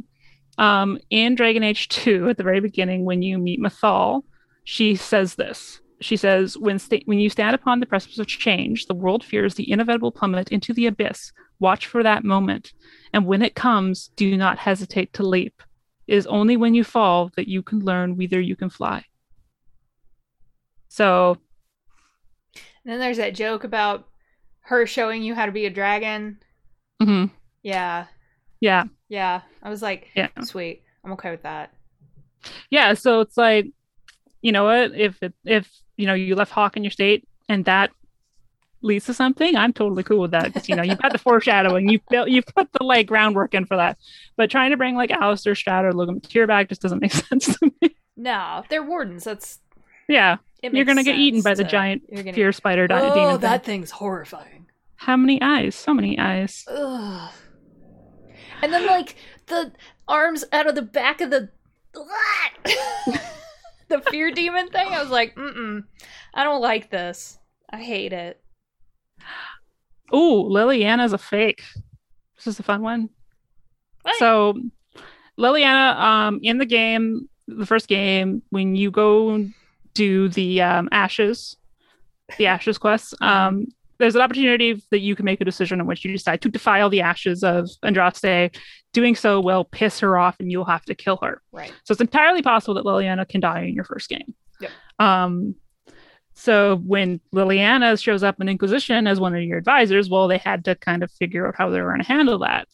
Um, 0.58 1.00
in 1.10 1.36
Dragon 1.36 1.64
Age 1.64 1.90
2, 1.90 2.30
at 2.30 2.38
the 2.38 2.44
very 2.44 2.60
beginning, 2.60 3.06
when 3.06 3.22
you 3.22 3.38
meet 3.38 3.62
Mythal, 3.62 4.24
she 4.64 4.96
says 4.96 5.36
this. 5.36 5.82
She 6.02 6.18
says, 6.18 6.58
when, 6.58 6.80
sta- 6.80 7.04
when 7.06 7.20
you 7.20 7.30
stand 7.30 7.56
upon 7.56 7.80
the 7.80 7.86
precipice 7.86 8.20
of 8.20 8.28
change, 8.28 8.86
the 8.86 8.94
world 8.94 9.24
fears 9.24 9.56
the 9.56 9.70
inevitable 9.70 10.12
plummet 10.12 10.52
into 10.52 10.74
the 10.74 10.88
abyss. 10.88 11.32
Watch 11.60 11.88
for 11.88 12.04
that 12.04 12.24
moment. 12.24 12.74
And 13.14 13.26
when 13.26 13.42
it 13.42 13.56
comes, 13.56 14.10
do 14.16 14.36
not 14.36 14.58
hesitate 14.58 15.14
to 15.14 15.24
leap. 15.24 15.62
It 16.08 16.16
is 16.16 16.28
only 16.28 16.58
when 16.58 16.74
you 16.76 16.84
fall 16.84 17.32
that 17.36 17.48
you 17.48 17.62
can 17.64 17.80
learn 17.80 18.18
whether 18.18 18.40
you 18.40 18.56
can 18.56 18.70
fly. 18.70 19.04
So 20.88 21.38
And 22.56 22.94
then 22.94 23.00
there's 23.00 23.18
that 23.18 23.36
joke 23.36 23.64
about 23.64 24.08
her 24.62 24.86
showing 24.86 25.24
you 25.24 25.36
how 25.36 25.46
to 25.46 25.52
be 25.52 25.66
a 25.66 25.70
dragon. 25.70 26.40
mhm, 27.02 27.32
Yeah. 27.64 28.06
yeah, 28.62 28.86
Yeah. 29.10 29.42
I 29.62 29.70
was 29.70 29.82
like, 29.82 30.10
yeah, 30.16 30.30
sweet. 30.44 30.84
I'm 31.04 31.12
okay 31.14 31.32
with 31.32 31.44
that. 31.44 31.74
yeah. 32.70 32.94
So 32.94 33.22
it's 33.22 33.38
like, 33.38 33.68
you 34.42 34.52
know 34.52 34.64
what? 34.66 34.96
If 34.96 35.22
it, 35.22 35.34
if 35.44 35.70
you 35.98 36.06
know 36.08 36.14
you 36.14 36.36
left 36.36 36.52
Hawke 36.52 36.78
in 36.78 36.84
your 36.84 36.92
state 36.92 37.28
and 37.50 37.66
that 37.66 37.92
leads 38.82 39.06
to 39.06 39.14
something, 39.14 39.56
I'm 39.56 39.74
totally 39.74 40.04
cool 40.04 40.20
with 40.22 40.32
that 40.32 40.46
because 40.46 40.70
you 40.70 40.76
know 40.76 40.84
you've 40.84 41.02
got 41.02 41.12
the 41.12 41.18
foreshadowing, 41.18 41.90
you've 41.90 42.06
built, 42.10 42.30
you've 42.30 42.46
put 42.46 42.72
the 42.74 42.84
like 42.84 43.08
groundwork 43.08 43.54
in 43.54 43.66
for 43.66 43.78
that. 43.78 43.98
But 44.38 44.52
trying 44.52 44.72
to 44.72 44.78
bring 44.78 44.96
like 44.96 45.12
Alistair 45.12 45.56
Stroud 45.56 45.86
or 45.86 45.92
Loghain 45.94 46.22
Tier 46.28 46.46
back 46.48 46.70
just 46.70 46.82
doesn't 46.82 47.02
make 47.02 47.12
sense 47.30 47.58
to 47.58 47.72
me. 47.82 47.96
No, 48.18 48.64
they're 48.70 48.84
wardens. 48.84 49.24
That's 49.24 49.60
yeah, 50.08 50.38
you're 50.62 50.86
gonna 50.86 51.04
get 51.04 51.18
eaten 51.18 51.42
by 51.42 51.54
the 51.56 51.64
giant 51.64 52.04
gonna- 52.14 52.34
fear 52.34 52.52
spider 52.52 52.88
Oh, 52.90 53.14
demon. 53.14 53.30
thing. 53.32 53.40
that 53.42 53.64
thing's 53.66 53.92
horrifying. 53.92 54.68
How 54.98 55.18
many 55.18 55.42
eyes? 55.42 55.76
So 55.76 55.94
many 55.94 56.18
eyes. 56.18 56.64
Ugh. 56.68 57.32
And 58.62 58.72
then 58.74 58.86
like 58.88 59.16
the 59.48 59.72
arms 60.08 60.46
out 60.52 60.68
of 60.68 60.76
the 60.76 60.82
back 60.82 61.22
of 61.22 61.30
the 61.30 61.50
the 63.90 64.02
fear 64.10 64.32
demon 64.32 64.70
thing. 64.70 64.88
I 64.90 65.02
was 65.02 65.10
like, 65.12 65.36
mm 65.36 65.56
mm, 65.56 65.84
I 66.34 66.44
don't 66.44 66.62
like 66.62 66.90
this. 66.90 67.38
I 67.70 67.78
hate 67.82 68.14
it. 68.14 68.42
Ooh, 70.14 70.48
Leliana's 70.50 71.14
a 71.14 71.18
fake. 71.18 71.64
This 72.36 72.48
is 72.48 72.60
a 72.60 72.64
fun 72.64 72.82
one. 72.82 73.10
What? 74.04 74.18
So 74.20 74.60
Leliana, 75.38 75.96
um, 75.98 76.40
in 76.44 76.58
the 76.58 76.66
game, 76.66 77.30
the 77.48 77.66
first 77.66 77.88
game 77.88 78.42
when 78.50 78.76
you 78.76 78.92
go 78.92 79.48
do 79.94 80.30
the 80.30 80.62
um, 80.62 80.90
ashes, 80.92 81.58
the 82.38 82.48
ashes 82.48 82.78
quest. 82.78 83.14
Um, 83.22 83.68
there's 83.98 84.16
an 84.16 84.22
opportunity 84.22 84.82
that 84.92 85.00
you 85.00 85.16
can 85.16 85.26
make 85.26 85.40
a 85.40 85.46
decision 85.46 85.80
in 85.80 85.86
which 85.86 86.04
you 86.04 86.12
decide 86.12 86.42
to 86.42 86.50
defile 86.50 86.90
the 86.90 87.02
ashes 87.02 87.44
of 87.44 87.70
Andraste. 87.84 88.56
Doing 88.92 89.16
so 89.16 89.42
will 89.42 89.66
piss 89.66 90.00
her 90.00 90.18
off, 90.18 90.40
and 90.40 90.52
you'll 90.52 90.66
have 90.66 90.86
to 90.86 90.96
kill 90.96 91.18
her. 91.22 91.42
Right. 91.52 91.74
So 91.84 91.92
it's 91.92 92.02
entirely 92.02 92.42
possible 92.42 92.76
that 92.76 92.86
Leliana 92.86 93.28
can 93.28 93.42
die 93.42 93.64
in 93.64 93.74
your 93.74 93.84
first 93.84 94.10
game. 94.10 94.34
Yep. 94.62 94.72
Um, 95.00 95.56
so 96.36 96.78
when 96.78 97.22
Leliana 97.34 98.02
shows 98.02 98.22
up 98.22 98.40
in 98.42 98.50
Inquisition 98.50 99.08
as 99.08 99.20
one 99.20 99.34
of 99.34 99.42
your 99.42 99.58
advisors, 99.58 100.10
well, 100.10 100.28
they 100.28 100.38
had 100.38 100.66
to 100.66 100.76
kind 100.76 101.02
of 101.02 101.10
figure 101.12 101.48
out 101.48 101.56
how 101.58 101.70
they 101.70 101.82
were 101.82 101.90
going 101.90 102.02
to 102.02 102.08
handle 102.08 102.40
that. 102.40 102.68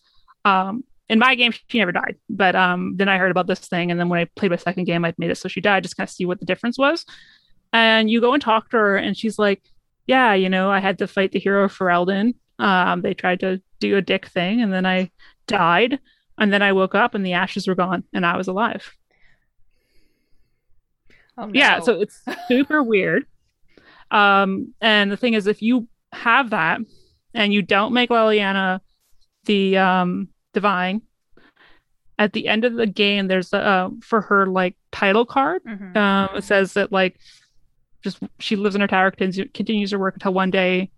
Um, 0.44 0.84
in 1.10 1.20
my 1.20 1.36
game, 1.36 1.54
she 1.68 1.78
never 1.78 1.92
died, 1.92 2.16
but 2.28 2.56
um, 2.56 2.96
then 2.98 3.08
I 3.08 3.18
heard 3.18 3.32
about 3.32 3.46
this 3.46 3.60
thing, 3.60 3.92
and 3.92 4.00
then 4.00 4.10
when 4.10 4.20
I 4.20 4.26
played 4.36 4.50
my 4.50 4.58
second 4.58 4.86
game, 4.86 5.06
I 5.06 5.14
made 5.18 5.30
it 5.30 5.38
so 5.38 5.48
she 5.48 5.62
died, 5.62 5.84
just 5.84 5.96
kind 5.96 6.08
of 6.08 6.12
see 6.12 6.26
what 6.26 6.40
the 6.40 6.46
difference 6.46 6.78
was. 6.78 7.06
And 7.72 8.10
you 8.10 8.20
go 8.20 8.34
and 8.34 8.42
talk 8.42 8.70
to 8.72 8.78
her, 8.78 8.96
and 8.96 9.16
she's 9.16 9.38
like, 9.38 9.62
"Yeah, 10.08 10.34
you 10.34 10.50
know, 10.50 10.72
I 10.72 10.80
had 10.80 10.98
to 11.00 11.08
fight 11.08 11.32
the 11.32 11.40
hero 11.40 11.68
Ferelden. 11.68 12.36
Um, 12.60 13.02
they 13.02 13.14
tried 13.14 13.42
to 13.42 13.62
do 13.80 13.98
a 13.98 14.02
dick 14.02 14.26
thing, 14.28 14.62
and 14.62 14.74
then 14.74 14.86
I 14.86 15.12
died, 15.48 16.00
and 16.38 16.52
then 16.52 16.62
I 16.62 16.72
woke 16.74 16.96
up, 16.96 17.14
and 17.14 17.26
the 17.26 17.34
ashes 17.34 17.68
were 17.68 17.76
gone, 17.76 18.06
and 18.14 18.26
I 18.26 18.38
was 18.38 18.48
alive." 18.48 18.92
Oh, 21.38 21.46
no. 21.46 21.52
Yeah, 21.54 21.80
so 21.82 22.02
it's 22.02 22.24
super 22.48 22.82
weird. 22.84 23.26
Um, 24.12 24.74
and 24.82 25.12
the 25.12 25.18
thing 25.18 25.34
is, 25.34 25.48
if 25.48 25.62
you 25.62 25.88
have 26.12 26.50
that 26.52 26.82
and 27.34 27.54
you 27.54 27.62
don't 27.62 27.94
make 27.94 28.10
Leliana 28.10 28.82
the 29.46 29.78
um 29.78 30.28
divine, 30.54 31.02
at 32.20 32.34
the 32.34 32.48
end 32.48 32.66
of 32.66 32.74
the 32.76 32.86
game, 32.88 33.28
there's 33.28 33.54
a 33.54 33.58
uh, 33.60 33.90
for 34.02 34.22
her 34.22 34.46
like 34.46 34.76
title 34.92 35.26
card. 35.26 35.64
Mhm. 35.64 35.96
Um, 35.98 36.38
it 36.38 36.44
says 36.44 36.74
that 36.74 36.92
like 36.92 37.18
just 38.04 38.20
she 38.40 38.56
lives 38.56 38.76
in 38.76 38.82
her 38.82 38.88
tower, 38.88 39.12
continues, 39.12 39.50
continues 39.54 39.92
her 39.92 40.00
work 40.00 40.16
until 40.16 40.34
one 40.34 40.52
day 40.52 40.92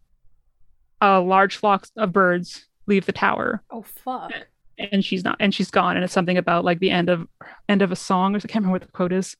a 1.02 1.20
large 1.20 1.58
flock 1.58 1.88
of 1.98 2.14
birds 2.14 2.66
leave 2.88 3.06
the 3.06 3.12
tower 3.12 3.62
oh 3.72 3.82
fuck. 3.82 4.32
and 4.78 5.04
she's 5.04 5.24
not 5.24 5.36
and 5.40 5.54
she's 5.54 5.70
gone 5.70 5.96
and 5.98 6.04
it's 6.06 6.14
something 6.14 6.38
about 6.38 6.64
like 6.64 6.80
the 6.80 6.90
end 6.92 7.10
of 7.10 7.28
end 7.68 7.82
of 7.82 7.92
a 7.92 7.96
song 7.96 8.34
or 8.34 8.38
I 8.38 8.40
can't 8.42 8.56
remember 8.56 8.72
what 8.72 8.82
the 8.84 8.88
quote 8.92 9.12
is 9.12 9.36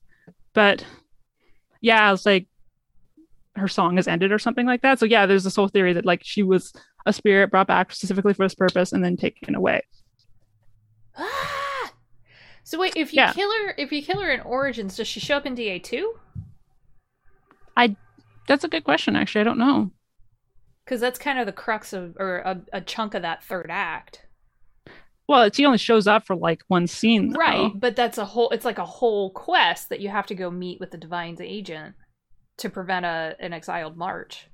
but 0.52 0.84
yeah 1.80 2.12
it's 2.12 2.26
like 2.26 2.46
her 3.56 3.68
song 3.68 3.96
has 3.96 4.08
ended 4.08 4.32
or 4.32 4.38
something 4.38 4.66
like 4.66 4.82
that 4.82 4.98
so 4.98 5.06
yeah 5.06 5.26
there's 5.26 5.44
this 5.44 5.56
whole 5.56 5.68
theory 5.68 5.92
that 5.92 6.04
like 6.04 6.20
she 6.24 6.42
was 6.42 6.72
a 7.06 7.12
spirit 7.12 7.50
brought 7.50 7.66
back 7.68 7.92
specifically 7.92 8.34
for 8.34 8.44
this 8.44 8.54
purpose 8.54 8.92
and 8.92 9.04
then 9.04 9.16
taken 9.16 9.54
away 9.54 9.80
Ah! 11.16 11.92
So 12.64 12.78
wait, 12.80 12.94
if 12.96 13.12
you 13.12 13.18
Yeah. 13.20 13.32
kill 13.32 13.50
her, 13.50 13.74
if 13.76 13.92
you 13.92 14.02
kill 14.02 14.20
her 14.22 14.30
in 14.30 14.40
Origins, 14.40 14.96
does 14.96 15.06
she 15.06 15.20
show 15.20 15.36
up 15.36 15.44
in 15.46 15.54
DA 15.54 15.78
two? 15.78 16.14
I, 17.76 17.94
that's 18.48 18.64
a 18.64 18.68
good 18.68 18.84
question 18.84 19.16
actually 19.16 19.40
i 19.40 19.44
don't 19.44 19.58
know 19.58 19.90
Because 20.84 21.00
that's 21.00 21.18
kind 21.18 21.38
of 21.38 21.46
the 21.46 21.52
crux 21.52 21.92
of, 21.92 22.16
or 22.18 22.38
a, 22.38 22.60
a 22.72 22.80
chunk 22.80 23.14
of 23.14 23.22
that 23.22 23.42
third 23.44 23.66
act, 23.70 24.26
well 25.28 25.50
she 25.52 25.64
only 25.66 25.78
shows 25.78 26.06
up 26.06 26.26
for 26.26 26.36
like 26.36 26.62
one 26.68 26.86
scene 26.86 27.30
though. 27.30 27.38
right? 27.38 27.72
But 27.74 27.96
that's 27.96 28.18
a 28.18 28.24
whole. 28.24 28.50
It's 28.50 28.64
like 28.64 28.78
a 28.78 28.84
whole 28.84 29.30
quest 29.30 29.88
that 29.88 30.00
you 30.00 30.08
have 30.10 30.26
to 30.26 30.34
go 30.34 30.50
meet 30.50 30.78
with 30.80 30.90
the 30.90 30.98
Divine's 30.98 31.40
agent 31.40 31.94
to 32.58 32.70
prevent 32.70 33.04
a 33.04 33.36
an 33.40 33.52
exiled 33.52 33.96
march. 33.96 34.46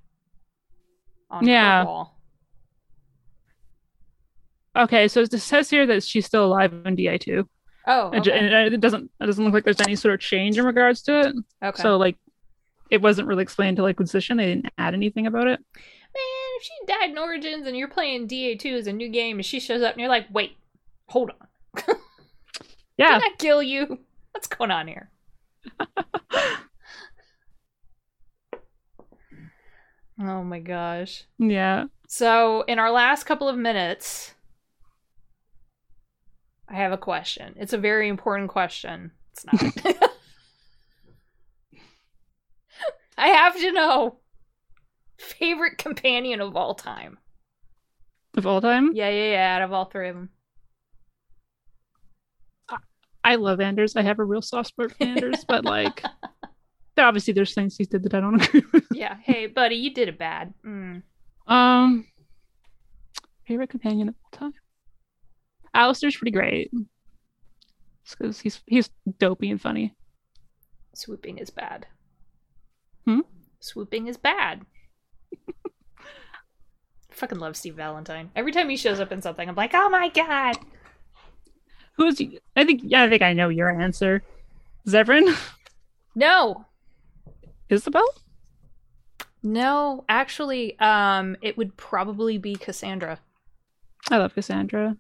On 1.31 1.47
Yeah. 1.47 1.85
Kirkwall. 1.85 2.11
okay 4.77 5.09
so 5.09 5.21
it 5.21 5.33
says 5.41 5.69
here 5.71 5.87
that 5.87 6.03
she's 6.03 6.27
still 6.27 6.45
alive 6.47 6.73
in 6.85 6.97
di2 6.97 7.45
Oh, 7.87 8.11
and, 8.11 8.21
okay. 8.29 8.39
and 8.39 8.55
uh, 8.55 8.75
it 8.77 8.81
doesn't 8.81 9.11
it 9.21 9.27
doesn't 9.27 9.45
look 9.45 9.55
like 9.55 9.65
there's 9.65 9.81
any 9.81 9.97
sort 9.97 10.15
of 10.15 10.21
change 10.21 10.59
in 10.59 10.65
regards 10.65 11.03
to 11.03 11.21
it 11.21 11.35
okay. 11.65 11.83
so 11.83 11.97
like 11.97 12.17
it 12.91 13.01
wasn't 13.01 13.27
really 13.29 13.43
explained 13.43 13.77
to 13.77 13.83
like 13.85 13.95
Inquisition. 13.95 14.37
They 14.37 14.47
didn't 14.47 14.67
add 14.77 14.95
anything 14.95 15.29
about 15.29 15.47
it. 15.47 15.61
Man, 15.75 16.51
if 16.57 16.63
she 16.65 16.73
died 16.89 17.11
in 17.11 17.19
Origins 17.19 17.67
and 17.69 17.77
you're 17.77 17.87
playing 17.87 18.27
DA2 18.27 18.73
as 18.81 18.87
a 18.89 18.93
new 18.93 19.09
game 19.09 19.37
and 19.39 19.47
she 19.47 19.61
shows 19.61 19.81
up 19.81 19.93
and 19.93 20.01
you're 20.01 20.09
like, 20.09 20.27
wait, 20.33 20.57
hold 21.09 21.31
on. 21.31 21.95
Yeah, 22.99 23.19
Did 23.21 23.33
I 23.33 23.35
kill 23.39 23.63
you? 23.63 23.99
What's 24.33 24.49
going 24.49 24.71
on 24.73 24.89
here? 24.89 25.09
oh 30.21 30.45
my 30.45 30.61
gosh. 30.61 31.25
yeah. 31.39 31.85
So, 32.09 32.63
in 32.63 32.79
our 32.81 32.91
last 32.91 33.25
couple 33.25 33.49
of 33.49 33.57
minutes, 33.57 34.35
I 36.69 36.75
have 36.75 36.93
a 36.93 36.99
question. 36.99 37.55
It's 37.57 37.73
a 37.73 37.79
very 37.79 38.09
important 38.09 38.49
question. 38.51 39.13
It's 39.33 39.45
not. 39.45 39.63
I 43.19 43.29
have 43.29 43.57
to 43.57 43.73
know 43.73 44.19
favorite 45.19 45.79
companion 45.79 46.41
of 46.41 46.57
all 46.57 46.75
time. 46.75 47.19
Of 48.37 48.47
all 48.47 48.61
time, 48.61 48.91
Yeah, 48.95 49.09
yeah, 49.11 49.31
yeah, 49.33 49.57
out 49.57 49.63
of 49.63 49.73
all 49.73 49.85
three 49.85 50.09
of 50.09 50.17
them. 50.17 50.31
I 53.23 53.35
love 53.35 53.61
Anders. 53.61 53.97
I 53.97 54.03
have 54.03 54.19
a 54.19 54.25
real 54.25 54.41
soft 54.41 54.71
spot 54.71 54.93
for 54.93 55.05
Anders, 55.05 55.45
but 55.47 55.63
like, 55.65 56.03
obviously 56.99 57.33
there's 57.33 57.55
things 57.55 57.77
he 57.77 57.85
did 57.85 58.03
that 58.05 58.15
I 58.15 58.21
don't 58.21 58.41
agree 58.43 58.63
with. 58.73 58.85
Yeah, 58.93 59.17
hey, 59.23 59.47
buddy, 59.47 59.77
you 59.77 59.93
did 59.95 60.09
it 60.09 60.19
bad. 60.19 60.53
Mm. 60.65 61.03
Um, 61.47 62.07
favorite 63.47 63.71
companion 63.71 64.09
of 64.09 64.15
all 64.25 64.39
time. 64.39 64.53
Alistair's 65.75 66.17
pretty 66.17 66.33
great. 66.33 66.71
because 68.19 68.41
he's 68.41 68.61
he's 68.67 68.91
dopey 69.19 69.51
and 69.51 69.61
funny. 69.61 69.95
Swooping 70.95 71.39
is 71.39 71.51
bad. 71.51 71.87
Hmm? 73.05 73.21
Swooping 73.61 74.09
is 74.09 74.17
bad. 74.17 74.63
Fucking 77.11 77.39
love 77.39 77.57
Steve 77.57 77.75
Valentine. 77.75 78.31
Every 78.35 78.53
time 78.53 78.69
he 78.69 78.77
shows 78.77 79.01
up 79.01 79.13
in 79.13 79.23
something, 79.23 79.49
I'm 79.49 79.55
like, 79.55 79.73
oh 79.75 79.89
my 79.89 80.09
god. 80.09 80.57
Who's 81.97 82.19
he? 82.19 82.41
I 82.57 82.65
think 82.65 82.81
yeah, 82.85 83.03
I 83.03 83.09
think 83.09 83.23
I 83.23 83.33
know 83.33 83.49
your 83.49 83.71
answer. 83.71 84.23
Zevran, 84.89 85.37
No, 86.15 86.65
Isabel. 87.71 88.07
no, 89.43 90.05
actually, 90.09 90.79
um, 90.81 91.37
it 91.41 91.57
would 91.57 91.77
probably 91.77 92.37
be 92.39 92.55
Cassandra, 92.57 93.19
I 94.11 94.19
love 94.19 94.35
Cassandra. 94.35 94.97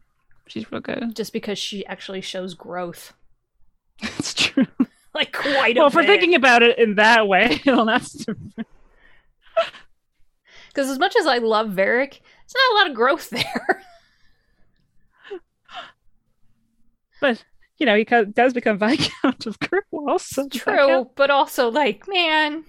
She's 0.46 0.70
real 0.72 0.80
good. 0.80 1.14
just 1.14 1.32
because 1.32 1.58
she 1.58 1.84
actually 1.86 2.20
shows 2.20 2.54
growth, 2.54 3.12
That's 4.02 4.34
true. 4.34 4.66
like 5.14 5.32
quite 5.32 5.72
a 5.72 5.74
bit. 5.74 5.76
Well, 5.78 5.86
if 5.88 5.94
we're 5.94 6.06
thinking 6.06 6.34
about 6.34 6.62
it 6.62 6.78
in 6.78 6.94
that 6.96 7.28
way, 7.28 7.60
well, 7.66 7.84
that's 7.84 8.12
different. 8.12 8.66
Because 10.68 10.88
as 10.88 10.98
much 10.98 11.16
as 11.16 11.26
I 11.26 11.38
love 11.38 11.70
Varric, 11.70 12.20
it's 12.44 12.54
not 12.54 12.72
a 12.72 12.74
lot 12.78 12.88
of 12.90 12.94
growth 12.94 13.28
there. 13.30 13.82
but 17.20 17.44
you 17.80 17.86
know, 17.86 17.96
he 17.96 18.04
co- 18.04 18.24
does 18.26 18.52
become 18.52 18.78
Viscount 18.84 19.46
of 19.46 19.58
Kirkwall. 19.58 20.20
So 20.20 20.48
True, 20.48 21.10
but 21.16 21.30
also 21.30 21.68
like, 21.70 22.06
man, 22.06 22.64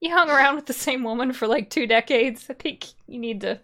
you 0.00 0.10
hung 0.14 0.30
around 0.30 0.54
with 0.54 0.66
the 0.66 0.72
same 0.72 1.02
woman 1.02 1.32
for 1.32 1.48
like 1.48 1.70
two 1.70 1.86
decades. 1.88 2.46
I 2.48 2.52
think 2.54 2.84
you 3.08 3.18
need 3.18 3.40
to. 3.40 3.58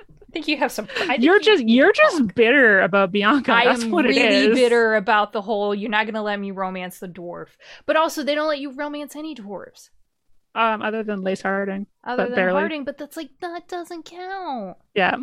I 0.00 0.32
think 0.32 0.48
you 0.48 0.56
have 0.58 0.70
some. 0.72 0.86
You're 1.18 1.40
just 1.40 1.64
you're 1.66 1.92
talk. 1.92 2.10
just 2.12 2.34
bitter 2.34 2.80
about 2.82 3.10
Bianca. 3.12 3.52
I 3.52 3.64
That's 3.66 3.84
am 3.84 3.90
what 3.90 4.04
really 4.04 4.20
it 4.20 4.32
is. 4.50 4.54
bitter 4.56 4.94
about 4.96 5.32
the 5.32 5.40
whole. 5.42 5.74
You're 5.74 5.90
not 5.90 6.04
going 6.06 6.14
to 6.14 6.22
let 6.22 6.38
me 6.38 6.50
romance 6.50 6.98
the 6.98 7.08
dwarf, 7.08 7.48
but 7.86 7.96
also 7.96 8.22
they 8.22 8.34
don't 8.34 8.48
let 8.48 8.58
you 8.60 8.72
romance 8.72 9.16
any 9.16 9.34
dwarves 9.34 9.88
Um, 10.54 10.82
other 10.82 11.02
than 11.02 11.22
Lace 11.22 11.40
Harding. 11.42 11.86
other 12.04 12.26
than 12.26 12.34
barely. 12.34 12.58
Harding. 12.60 12.84
But 12.84 12.98
that's 12.98 13.16
like 13.16 13.30
that 13.40 13.66
doesn't 13.66 14.04
count. 14.04 14.76
Yeah. 14.94 15.16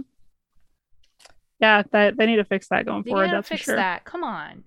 Yeah, 1.60 1.84
that 1.92 2.18
they 2.18 2.26
need 2.26 2.38
to 2.38 2.44
fix 2.46 2.68
that 2.70 2.86
going 2.86 3.04
You 3.06 3.12
forward. 3.12 3.32
That's 3.32 3.48
fix 3.48 3.62
for 3.62 3.66
sure. 3.72 3.76
that. 3.78 4.04
Come 4.06 4.24
on, 4.24 4.64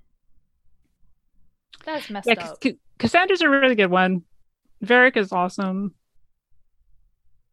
that's 1.84 2.08
messed 2.10 2.26
Yeah, 2.26 2.34
up. 2.34 2.60
Cass- 2.60 2.72
Cassandra's 2.98 3.42
a 3.42 3.48
really 3.48 3.74
good 3.74 3.90
one. 3.90 4.22
Varric 4.84 5.16
is 5.16 5.32
awesome. 5.32 5.94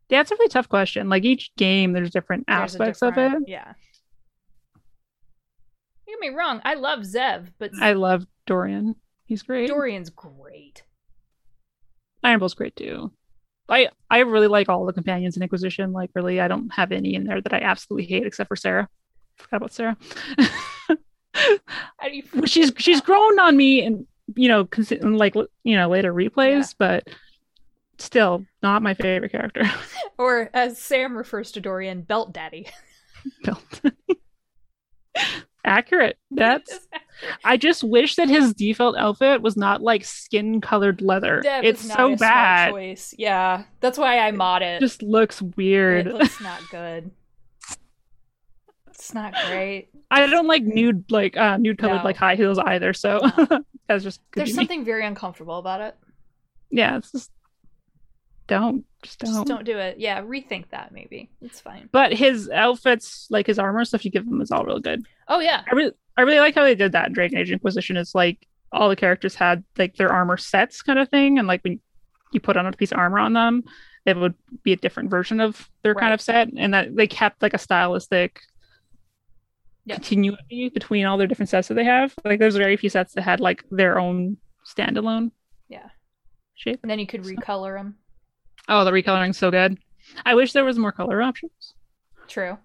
Yeah, 0.09 0.21
it's 0.21 0.31
a 0.31 0.35
really 0.35 0.49
tough 0.49 0.69
question. 0.69 1.09
Like 1.09 1.23
each 1.25 1.51
game, 1.57 1.93
there's 1.93 2.11
different 2.11 2.45
There's 2.47 2.75
aspects 2.75 3.01
of 3.01 3.17
it. 3.17 3.33
Yeah. 3.47 3.73
Don't 6.05 6.19
get 6.21 6.29
me 6.31 6.35
wrong. 6.35 6.61
I 6.63 6.75
love 6.75 6.99
Zev, 6.99 7.47
but 7.57 7.71
I 7.81 7.93
love 7.93 8.25
Dorian. 8.45 8.95
He's 9.25 9.41
great. 9.41 9.67
Dorian's 9.67 10.09
great. 10.09 10.83
Ironbull's 12.23 12.53
great 12.53 12.75
too. 12.75 13.11
I 13.69 13.89
I 14.09 14.19
really 14.19 14.47
like 14.47 14.69
all 14.69 14.85
the 14.85 14.93
companions 14.93 15.35
in 15.37 15.43
Inquisition. 15.43 15.93
Like 15.93 16.11
really, 16.13 16.39
I 16.39 16.47
don't 16.47 16.69
have 16.73 16.91
any 16.91 17.15
in 17.15 17.23
there 17.23 17.41
that 17.41 17.53
I 17.53 17.59
absolutely 17.59 18.05
hate 18.07 18.25
except 18.25 18.49
for 18.49 18.55
Sera. 18.55 18.87
Forgot 19.37 19.57
about 19.57 19.73
Sera. 19.73 19.97
She's 22.45 22.71
she's 22.77 23.01
grown 23.01 23.39
on 23.39 23.57
me 23.57 23.83
and 23.83 24.05
you 24.35 24.47
know 24.47 24.65
consi- 24.65 25.01
like 25.17 25.35
you 25.63 25.75
know 25.75 25.89
later 25.89 26.13
replays, 26.13 26.75
but 26.77 27.07
still 27.97 28.45
not 28.61 28.81
my 28.83 28.93
favorite 28.93 29.31
character. 29.31 29.63
Or 30.19 30.51
as 30.53 30.77
Sam 30.77 31.17
refers 31.17 31.51
to 31.53 31.59
Dorian, 31.59 32.01
Belt 32.01 32.33
Daddy. 32.33 32.67
Belt. 33.43 33.81
Accurate. 35.65 36.17
That's 36.29 36.87
I 37.43 37.57
just 37.57 37.83
wish 37.83 38.15
that 38.15 38.29
his 38.29 38.53
default 38.53 38.95
outfit 38.95 39.41
was 39.41 39.57
not 39.57 39.81
like 39.81 40.05
skin 40.05 40.61
colored 40.61 41.01
leather. 41.01 41.41
That 41.43 41.65
it's 41.65 41.81
so 41.81 42.15
bad. 42.15 42.71
Choice. 42.71 43.15
Yeah, 43.17 43.63
that's 43.79 43.97
why 43.97 44.19
I 44.19 44.31
mod 44.31 44.61
it. 44.61 44.75
It 44.75 44.81
just 44.81 45.01
looks 45.01 45.41
weird. 45.41 46.05
It 46.07 46.13
looks 46.13 46.39
not 46.39 46.61
good. 46.69 47.09
It's 48.93 49.13
not 49.13 49.33
great. 49.47 49.89
I 50.11 50.27
don't 50.27 50.47
like 50.47 50.63
nude 50.63 51.11
like 51.11 51.35
uh 51.37 51.57
nude 51.57 51.77
colored 51.77 51.97
No. 51.97 52.03
like 52.03 52.15
high 52.17 52.35
heels 52.35 52.59
either. 52.59 52.93
So 52.93 53.19
that's 53.87 54.03
just 54.03 54.21
There's 54.35 54.49
be 54.49 54.53
me. 54.53 54.55
something 54.55 54.85
very 54.85 55.05
uncomfortable 55.05 55.57
about 55.57 55.81
it. 55.81 55.95
Yeah, 56.69 56.97
it's 56.97 57.11
just 57.11 57.31
don't 58.47 58.85
just 59.01 59.19
don't. 59.19 59.33
Just 59.33 59.47
don't 59.47 59.63
do 59.65 59.77
it. 59.77 59.97
Yeah, 59.99 60.21
rethink 60.21 60.69
that 60.71 60.91
maybe. 60.91 61.29
It's 61.41 61.59
fine. 61.59 61.89
But 61.91 62.13
his 62.13 62.49
outfits, 62.49 63.27
like 63.29 63.47
his 63.47 63.57
armor 63.59 63.83
stuff 63.85 64.05
you 64.05 64.11
give 64.11 64.25
him, 64.27 64.41
is 64.41 64.51
all 64.51 64.65
real 64.65 64.79
good. 64.79 65.03
Oh 65.27 65.39
yeah. 65.39 65.63
I 65.69 65.75
really, 65.75 65.91
I 66.17 66.21
really 66.21 66.39
like 66.39 66.55
how 66.55 66.63
they 66.63 66.75
did 66.75 66.91
that 66.91 67.07
in 67.07 67.13
Dragon 67.13 67.37
Age 67.37 67.51
Inquisition. 67.51 67.97
It's 67.97 68.13
like 68.13 68.45
all 68.71 68.89
the 68.89 68.95
characters 68.95 69.35
had 69.35 69.63
like 69.77 69.95
their 69.95 70.11
armor 70.11 70.37
sets 70.37 70.81
kind 70.81 70.99
of 70.99 71.09
thing, 71.09 71.39
and 71.39 71.47
like 71.47 71.63
when 71.63 71.79
you 72.31 72.39
put 72.39 72.57
on 72.57 72.65
a 72.65 72.71
piece 72.73 72.91
of 72.91 72.97
armor 72.97 73.19
on 73.19 73.33
them, 73.33 73.63
it 74.05 74.17
would 74.17 74.35
be 74.63 74.73
a 74.73 74.77
different 74.77 75.09
version 75.09 75.39
of 75.39 75.69
their 75.83 75.95
kind 75.95 76.13
of 76.13 76.19
set, 76.21 76.49
and 76.55 76.73
that 76.73 76.95
they 76.95 77.07
kept 77.07 77.41
like 77.41 77.53
a 77.53 77.57
stylistic 77.59 78.41
Yeah. 79.85 79.95
continuity 79.95 80.69
between 80.69 81.05
all 81.05 81.17
their 81.17 81.27
different 81.27 81.49
sets 81.49 81.67
that 81.67 81.73
they 81.73 81.83
have. 81.83 82.13
Like 82.23 82.39
there's 82.39 82.55
very 82.55 82.77
few 82.77 82.89
sets 82.89 83.13
that 83.13 83.21
had 83.23 83.39
like 83.41 83.63
their 83.69 83.99
own 83.99 84.37
standalone 84.65 85.31
Yeah. 85.67 85.89
shape. 86.55 86.79
And 86.83 86.89
then 86.89 86.99
you 86.99 87.07
could 87.07 87.25
So- 87.25 87.31
recolor 87.33 87.77
them. 87.77 87.97
Oh, 88.69 88.85
the 88.85 88.91
recoloring's 88.91 89.37
so 89.37 89.51
good. 89.51 89.77
I 90.25 90.35
wish 90.35 90.53
there 90.53 90.63
was 90.65 90.79
more 90.79 90.91
color 90.93 91.21
options 91.21 91.73
True. 92.29 92.57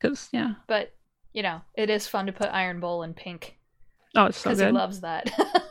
because 0.00 0.28
yeah, 0.32 0.54
But 0.68 0.94
you 1.32 1.42
know, 1.42 1.60
it 1.74 1.90
is 1.90 2.06
fun 2.06 2.26
to 2.26 2.32
put 2.32 2.48
Iron 2.48 2.78
Bull 2.80 3.02
in 3.02 3.14
pink 3.14 3.58
oh, 4.16 4.26
it's 4.26 4.38
so 4.38 4.50
good. 4.50 4.56
because 4.58 4.66
he 4.68 4.72
loves 4.72 5.00
that. 5.00 5.30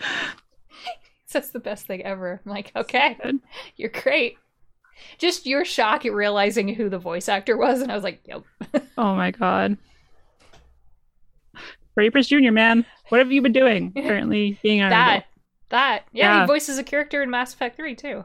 That's 1.32 1.50
the 1.50 1.60
best 1.60 1.86
thing 1.86 2.02
ever. 2.02 2.40
I'm 2.44 2.50
like, 2.50 2.72
okay, 2.74 3.16
Good. 3.22 3.40
you're 3.76 3.90
great. 3.90 4.38
Just 5.18 5.46
your 5.46 5.64
shock 5.64 6.04
at 6.06 6.12
realizing 6.12 6.68
who 6.68 6.88
the 6.88 6.98
voice 6.98 7.28
actor 7.28 7.56
was, 7.56 7.80
and 7.80 7.90
I 7.90 7.94
was 7.94 8.04
like, 8.04 8.20
yep. 8.24 8.42
Oh 8.98 9.14
my 9.14 9.30
god. 9.30 9.76
Freddie 11.94 12.10
Prinze 12.10 12.28
Jr., 12.28 12.52
man. 12.52 12.84
What 13.08 13.18
have 13.18 13.32
you 13.32 13.40
been 13.42 13.52
doing? 13.52 13.92
Apparently 13.96 14.58
being 14.62 14.80
Iron 14.82 14.90
that, 14.90 15.24
that, 15.70 16.04
yeah, 16.12 16.34
Yeah. 16.34 16.40
he 16.42 16.46
voices 16.46 16.78
a 16.78 16.84
character 16.84 17.22
in 17.22 17.30
Mass 17.30 17.54
Effect 17.54 17.76
Three 17.76 17.94
too, 17.94 18.24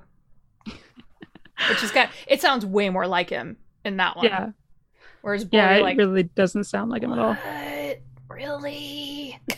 which 0.65 1.83
is 1.83 1.91
got. 1.91 2.09
It 2.27 2.41
sounds 2.41 2.65
way 2.65 2.89
more 2.89 3.07
like 3.07 3.29
him 3.29 3.57
in 3.85 3.97
that 3.97 4.15
one. 4.17 4.25
Yeah. 4.25 4.49
Whereas 5.21 5.45
Bull, 5.45 5.59
Yeah, 5.59 5.75
it 5.75 5.81
like, 5.83 5.97
really 5.97 6.23
doesn't 6.23 6.63
sound 6.65 6.89
like 6.91 7.03
him 7.03 7.13
at 7.13 7.19
all. 7.19 7.33
What? 7.35 8.01
Really? 8.29 9.39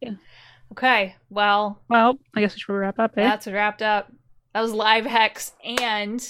Yeah. 0.00 0.12
Okay. 0.72 1.14
Well, 1.30 1.80
Well, 1.88 2.18
I 2.34 2.40
guess 2.40 2.54
we 2.54 2.60
should 2.60 2.72
wrap 2.72 2.98
up, 2.98 3.16
eh? 3.16 3.22
that's 3.22 3.46
wrapped 3.46 3.80
up. 3.80 4.12
That 4.54 4.60
was 4.60 4.72
live 4.72 5.04
hex 5.04 5.52
and 5.64 6.24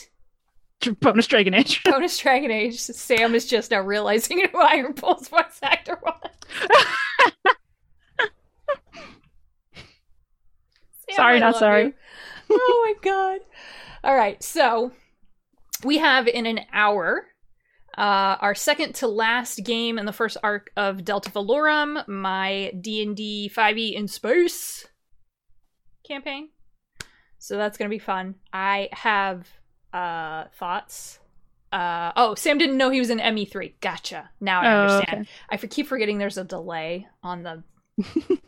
Bonus 1.00 1.26
Dragon 1.26 1.52
Age. 1.52 1.82
bonus 1.84 2.18
Dragon 2.18 2.50
Age. 2.50 2.78
Sam 2.80 3.34
is 3.34 3.46
just 3.46 3.70
now 3.70 3.80
realizing 3.82 4.46
who 4.50 4.58
Iron 4.58 4.92
Bull's 4.92 5.28
voice 5.28 5.60
actor 5.62 5.98
was. 6.02 6.30
Sam, 11.06 11.16
Sorry, 11.16 11.36
I 11.36 11.38
not 11.38 11.56
sorry. 11.56 11.84
you. 11.84 11.94
Oh 12.50 12.82
my 12.86 13.10
god. 13.10 13.40
All 14.02 14.16
right, 14.16 14.42
so 14.42 14.92
we 15.84 15.98
have 15.98 16.26
in 16.26 16.46
an 16.46 16.60
hour 16.72 17.26
uh, 17.96 18.36
our 18.40 18.54
second 18.54 18.94
to 18.96 19.06
last 19.06 19.60
game 19.64 19.98
in 19.98 20.06
the 20.06 20.12
first 20.12 20.38
arc 20.42 20.70
of 20.76 21.04
Delta 21.04 21.30
Valorum, 21.30 22.08
my 22.08 22.72
D&D 22.80 23.50
5e 23.54 23.78
E 23.78 23.94
in 23.96 24.08
space 24.08 24.86
campaign. 26.06 26.48
So 27.44 27.58
that's 27.58 27.76
going 27.76 27.90
to 27.90 27.94
be 27.94 27.98
fun. 27.98 28.36
I 28.54 28.88
have 28.92 29.46
uh 29.92 30.44
thoughts. 30.58 31.18
Uh 31.70 32.10
oh, 32.16 32.34
Sam 32.36 32.56
didn't 32.56 32.78
know 32.78 32.88
he 32.88 33.00
was 33.00 33.10
in 33.10 33.18
ME3. 33.18 33.74
Gotcha. 33.82 34.30
Now 34.40 34.62
I 34.62 34.72
Oh, 34.72 34.80
understand. 34.80 35.20
okay. 35.22 35.30
I 35.50 35.56
for- 35.58 35.66
keep 35.66 35.86
forgetting 35.86 36.16
there's 36.16 36.38
a 36.38 36.44
delay 36.44 37.06
on 37.22 37.42
the. 37.42 37.62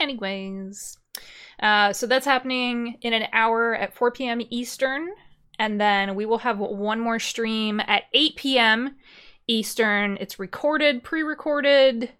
Anyways, 0.00 0.96
uh, 1.62 1.92
so 1.92 2.06
that's 2.08 2.26
happening 2.26 2.96
in 3.02 3.12
an 3.12 3.28
hour 3.32 3.76
at 3.76 3.94
4 3.94 4.10
p.m. 4.10 4.40
Eastern, 4.50 5.08
and 5.60 5.80
then 5.80 6.16
we 6.16 6.26
will 6.26 6.38
have 6.38 6.58
one 6.58 6.98
more 6.98 7.20
stream 7.20 7.80
at 7.80 8.04
8 8.12 8.34
p.m. 8.34 8.96
Eastern. 9.46 10.16
It's 10.20 10.38
recorded, 10.40 11.04
pre-recorded. 11.04 12.10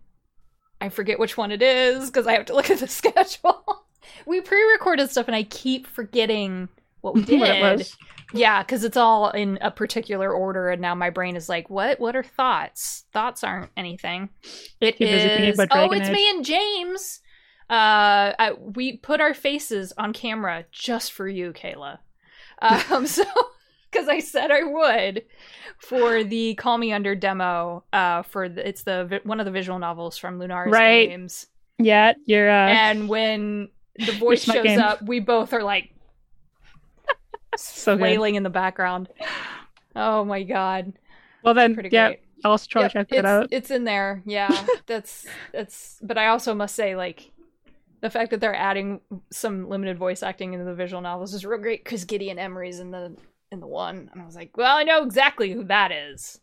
I 0.81 0.89
forget 0.91 1.19
which 1.19 1.37
one 1.37 1.51
it 1.51 1.63
is 1.63 2.07
because 2.11 2.27
I 2.29 2.35
have 2.35 2.45
to 2.47 2.55
look 2.55 2.71
at 2.71 2.79
the 2.79 2.87
schedule. 3.01 3.80
We 4.27 4.41
pre-recorded 4.41 5.11
stuff, 5.11 5.27
and 5.29 5.37
I 5.37 5.43
keep 5.45 5.87
forgetting 5.87 6.69
what 7.01 7.15
we 7.15 7.23
did. 7.25 7.41
what. 7.41 7.91
Yeah, 8.33 8.63
because 8.63 8.85
it's 8.85 8.97
all 8.97 9.31
in 9.31 9.59
a 9.61 9.71
particular 9.71 10.33
order, 10.33 10.71
and 10.71 10.81
now 10.81 10.95
my 10.95 11.11
brain 11.11 11.35
is 11.35 11.49
like, 11.49 11.69
"What? 11.69 11.99
What 11.99 12.15
are 12.15 12.23
thoughts? 12.23 13.05
Thoughts 13.13 13.43
aren't 13.43 13.71
anything." 13.77 14.29
It 14.81 15.01
is. 15.01 15.59
Oh, 15.71 15.91
it's 15.91 16.09
me 16.11 16.31
and 16.31 16.45
James. 16.45 17.21
Uh, 17.69 18.35
I, 18.39 18.53
we 18.59 18.97
put 18.97 19.21
our 19.21 19.33
faces 19.35 19.93
on 19.97 20.13
camera 20.13 20.65
just 20.73 21.13
for 21.13 21.29
you, 21.29 21.53
Cayla. 21.53 21.99
Um, 22.63 23.07
so 23.07 23.25
because 23.91 24.07
I 24.07 24.19
said 24.19 24.51
I 24.51 24.65
would 24.65 25.25
for 25.79 26.23
the 26.23 26.55
Call 26.57 26.77
Me 26.77 26.93
Under 26.93 27.15
demo. 27.15 27.85
Uh, 27.91 28.21
for 28.23 28.51
the, 28.51 28.69
it's 28.69 28.83
the 28.83 29.23
one 29.25 29.41
of 29.41 29.47
the 29.47 29.51
visual 29.51 29.79
novels 29.79 30.19
from 30.19 30.39
Lunaris 30.39 30.71
Right. 30.71 31.09
Games, 31.09 31.47
Yeah, 31.79 32.13
you're 32.27 32.51
uh 32.51 32.69
and 32.69 33.09
when 33.09 33.71
the 34.07 34.13
voice 34.19 34.45
shows 34.45 34.63
game. 34.63 34.79
up, 34.79 35.03
we 35.03 35.21
both 35.21 35.53
are 35.53 35.63
like 35.63 35.91
so 37.57 37.97
good. 37.97 38.01
wailing 38.01 38.35
in 38.35 38.43
the 38.43 38.51
background. 38.51 39.09
Oh 39.97 40.25
my 40.25 40.43
god, 40.43 40.93
Well 41.43 41.55
then 41.55 41.75
pretty 41.75 41.91
yeah, 41.91 42.09
great. 42.09 42.21
I'll 42.45 42.53
also 42.53 42.67
try 42.69 42.83
Yep, 42.83 42.89
to 42.89 42.93
check 42.93 43.09
that 43.15 43.25
out. 43.27 43.51
It's 43.51 43.71
in 43.71 43.85
there. 43.85 44.23
Yeah, 44.27 44.69
that's 44.87 45.27
that's. 45.53 45.99
But 46.03 46.19
I 46.19 46.29
also 46.29 46.55
must 46.55 46.75
say, 46.75 46.97
like, 46.97 47.33
the 48.03 48.11
fact 48.11 48.31
that 48.31 48.41
they're 48.41 48.55
adding 48.55 49.01
some 49.33 49.69
limited 49.69 49.99
voice 49.99 50.23
acting 50.23 50.53
into 50.55 50.65
the 50.65 50.75
visual 50.75 51.03
novels 51.03 51.35
is 51.35 51.45
real 51.47 51.61
great 51.61 51.85
because 51.85 52.05
Gideon 52.05 52.39
Emery's 52.39 52.81
in 52.81 52.91
the 52.91 53.17
in 53.53 53.61
the 53.61 53.67
one, 53.67 54.11
and 54.13 54.23
I 54.23 54.27
was 54.27 54.37
like, 54.37 54.57
well, 54.57 54.77
I 54.77 54.85
know 54.85 55.03
exactly 55.05 55.53
who 55.53 55.65
that 55.65 55.93
is 55.93 56.41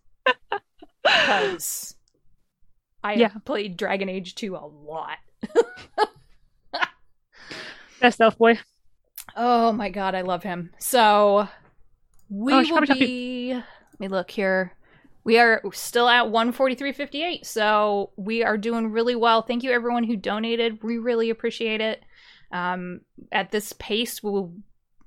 because 1.04 1.96
I 3.04 3.14
Yeah. 3.14 3.30
played 3.46 3.78
Dragon 3.78 4.10
Age 4.10 4.36
2 4.36 4.56
a 4.56 4.66
lot. 4.66 5.18
Best 8.02 8.22
elf 8.22 8.38
boy. 8.38 8.60
Oh 9.36 9.72
my 9.72 9.90
god, 9.90 10.16
I 10.16 10.22
love 10.22 10.44
him. 10.44 10.72
So 10.80 11.48
we 12.30 12.54
Oh, 12.54 12.64
will 12.70 12.82
be. 12.96 13.54
Let 13.54 14.00
me 14.00 14.08
look 14.08 14.32
here. 14.32 14.74
We 15.24 15.40
are 15.40 15.62
still 15.74 16.08
at 16.08 16.28
143.58, 16.28 17.46
so 17.46 18.12
we 18.16 18.44
are 18.44 18.58
doing 18.58 18.92
really 18.92 19.16
well. 19.16 19.42
Thank 19.42 19.64
you, 19.64 19.72
everyone 19.72 20.06
who 20.06 20.16
donated. 20.16 20.82
We 20.84 20.98
really 21.00 21.30
appreciate 21.30 21.82
it. 21.82 22.02
Um, 22.52 23.02
at 23.32 23.52
this 23.52 23.74
pace, 23.74 24.24
we'll 24.24 24.54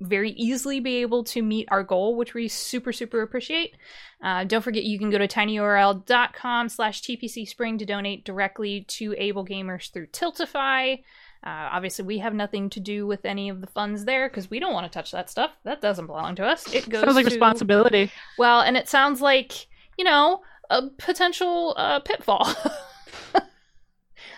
very 0.02 0.32
easily 0.32 0.78
be 0.80 0.96
able 0.96 1.24
to 1.24 1.42
meet 1.42 1.68
our 1.70 1.82
goal, 1.82 2.16
which 2.16 2.34
we 2.34 2.48
super, 2.48 2.92
super 2.92 3.22
appreciate. 3.22 3.74
Uh, 4.22 4.44
don't 4.44 4.62
forget, 4.62 4.84
you 4.84 4.98
can 4.98 5.08
go 5.10 5.18
to 5.18 5.28
tinyurl.com 5.28 6.68
slash 6.68 7.02
tpcspring 7.02 7.78
to 7.78 7.86
donate 7.86 8.24
directly 8.24 8.82
to 8.88 9.12
AbleGamers 9.12 9.90
through 9.90 10.08
Tiltify. 10.08 11.02
Uh, 11.42 11.68
obviously, 11.72 12.04
we 12.04 12.18
have 12.18 12.34
nothing 12.34 12.68
to 12.70 12.80
do 12.80 13.06
with 13.06 13.24
any 13.24 13.48
of 13.48 13.60
the 13.60 13.66
funds 13.66 14.04
there 14.04 14.28
because 14.28 14.50
we 14.50 14.60
don't 14.60 14.74
want 14.74 14.90
to 14.90 14.94
touch 14.94 15.10
that 15.12 15.30
stuff. 15.30 15.52
That 15.64 15.80
doesn't 15.80 16.06
belong 16.06 16.34
to 16.36 16.44
us. 16.44 16.72
It 16.72 16.88
goes 16.88 17.02
Sounds 17.02 17.14
like 17.14 17.24
to 17.24 17.30
responsibility. 17.30 18.10
well, 18.38 18.60
and 18.60 18.76
it 18.76 18.88
sounds 18.88 19.20
like 19.22 19.66
you 19.96 20.04
know 20.04 20.42
a 20.68 20.88
potential 20.98 21.74
uh, 21.76 22.00
pitfall. 22.00 22.44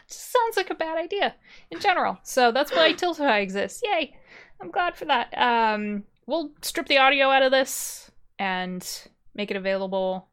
Just 0.08 0.32
sounds 0.32 0.56
like 0.56 0.70
a 0.70 0.74
bad 0.74 0.98
idea 0.98 1.34
in 1.70 1.80
general. 1.80 2.18
So 2.22 2.52
that's 2.52 2.72
why 2.72 2.92
Tiltify 2.92 3.42
exists. 3.42 3.82
Yay! 3.84 4.16
I'm 4.60 4.70
glad 4.70 4.96
for 4.96 5.06
that. 5.06 5.36
Um, 5.36 6.04
we'll 6.26 6.52
strip 6.62 6.86
the 6.86 6.98
audio 6.98 7.30
out 7.30 7.42
of 7.42 7.50
this 7.50 8.10
and 8.38 8.86
make 9.34 9.50
it 9.50 9.56
available 9.56 10.28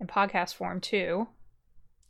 in 0.00 0.06
podcast 0.06 0.54
form 0.54 0.80
too. 0.80 1.26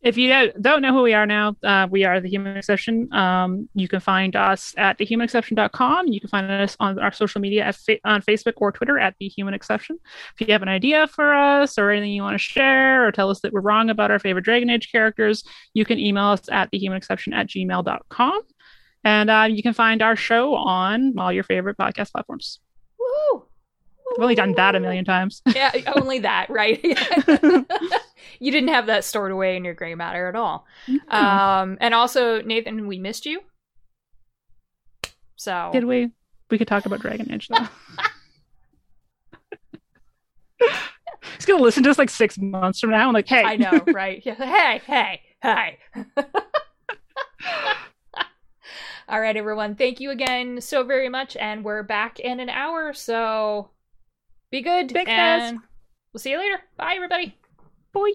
If 0.03 0.17
you 0.19 0.53
don't 0.61 0.83
know 0.83 0.93
who 0.93 1.03
we 1.03 1.15
are 1.15 1.27
now, 1.27 1.55
uh, 1.63 1.87
we 1.89 2.05
are 2.05 2.21
the 2.21 2.29
Human 2.29 2.57
Exception. 2.57 3.13
Um, 3.13 3.69
you 3.75 3.87
can 3.87 4.01
find 4.01 4.35
us 4.35 4.75
at 4.77 4.99
thehumanexception.com. 4.99 6.09
You 6.09 6.21
can 6.21 6.29
find 6.29 6.51
us 6.51 6.77
on 6.81 6.99
our 6.99 7.13
social 7.13 7.41
media 7.41 7.65
at 7.67 7.77
fa- 7.77 8.01
on 8.05 8.21
Facebook 8.21 8.55
or 8.57 8.73
Twitter 8.73 8.99
at 8.99 9.15
The 9.21 9.29
Human 9.29 9.55
Exception. 9.55 9.99
If 10.35 10.47
you 10.47 10.53
have 10.53 10.63
an 10.63 10.69
idea 10.69 11.07
for 11.07 11.33
us 11.33 11.79
or 11.79 11.91
anything 11.91 12.11
you 12.11 12.23
want 12.23 12.35
to 12.35 12.39
share 12.39 13.07
or 13.07 13.13
tell 13.13 13.31
us 13.31 13.41
that 13.43 13.53
we're 13.53 13.61
wrong 13.61 13.91
about 13.91 14.11
our 14.11 14.19
favorite 14.19 14.45
Dragon 14.45 14.71
Age 14.71 14.91
characters, 14.91 15.45
you 15.73 15.85
can 15.85 16.01
email 16.01 16.27
us 16.27 16.43
at 16.51 16.73
thehumanexception 16.73 17.33
at 17.33 17.47
gmail.com. 17.47 18.41
And 19.05 19.31
uh, 19.31 19.47
you 19.49 19.63
can 19.63 19.73
find 19.73 20.03
our 20.03 20.17
show 20.17 20.57
on 20.57 21.17
all 21.17 21.33
your 21.33 21.45
favorite 21.45 21.77
podcast 21.77 22.11
platforms. 22.11 22.59
Woo! 22.99 23.45
I've 24.17 24.23
only 24.23 24.35
done 24.35 24.53
that 24.55 24.75
a 24.75 24.81
million 24.81 25.05
times. 25.05 25.43
yeah, 25.55 25.71
only 25.97 26.19
that, 26.19 26.51
right? 26.51 26.81
you 28.39 28.53
didn't 28.53 28.71
have 28.71 28.87
that 28.87 29.05
stored 29.05 29.33
away 29.33 29.57
in 29.57 29.65
your 29.65 29.75
gray 29.75 29.95
matter 29.95 30.29
at 30.29 30.37
all. 30.37 30.67
Mm-hmm. 30.87 31.15
Um, 31.15 31.79
and 31.81 31.95
also, 31.95 32.41
Nathan, 32.43 32.87
we 32.87 32.99
missed 32.99 33.27
you. 33.27 33.41
So 35.37 35.71
Did 35.73 35.85
we? 35.85 36.11
We 36.51 36.59
could 36.59 36.69
talk 36.69 36.87
about 36.87 37.01
Dragon 37.01 37.33
Age 37.33 37.49
though. 37.49 37.67
He's 41.37 41.47
gonna 41.47 41.63
listen 41.63 41.83
to 41.83 41.91
us 41.91 41.99
like 41.99 42.11
six 42.11 42.39
months 42.39 42.79
from 42.81 42.91
now. 42.91 43.09
I'm 43.09 43.15
like, 43.15 43.27
hey, 43.27 43.43
I 43.43 43.57
know, 43.57 43.83
right? 43.89 44.23
Yeah. 44.25 44.35
Hey, 44.35 44.81
hey, 44.87 45.21
hey. 45.43 45.79
All 49.09 49.21
right, 49.21 49.37
everyone. 49.37 49.75
Thank 49.75 49.99
you 50.01 50.11
again 50.11 50.61
so 50.61 50.85
very 50.85 51.09
much, 51.09 51.37
and 51.37 51.65
we're 51.65 51.83
back 51.83 52.21
in 52.21 52.39
an 52.39 52.49
hour. 52.49 52.93
So 52.93 53.71
be 54.51 54.63
good, 54.63 54.97
and 54.97 55.59
we'll 56.13 56.21
see 56.21 56.31
you 56.31 56.39
later. 56.39 56.61
Bye, 56.77 56.95
everybody. 56.95 57.37
Boy. 57.93 58.13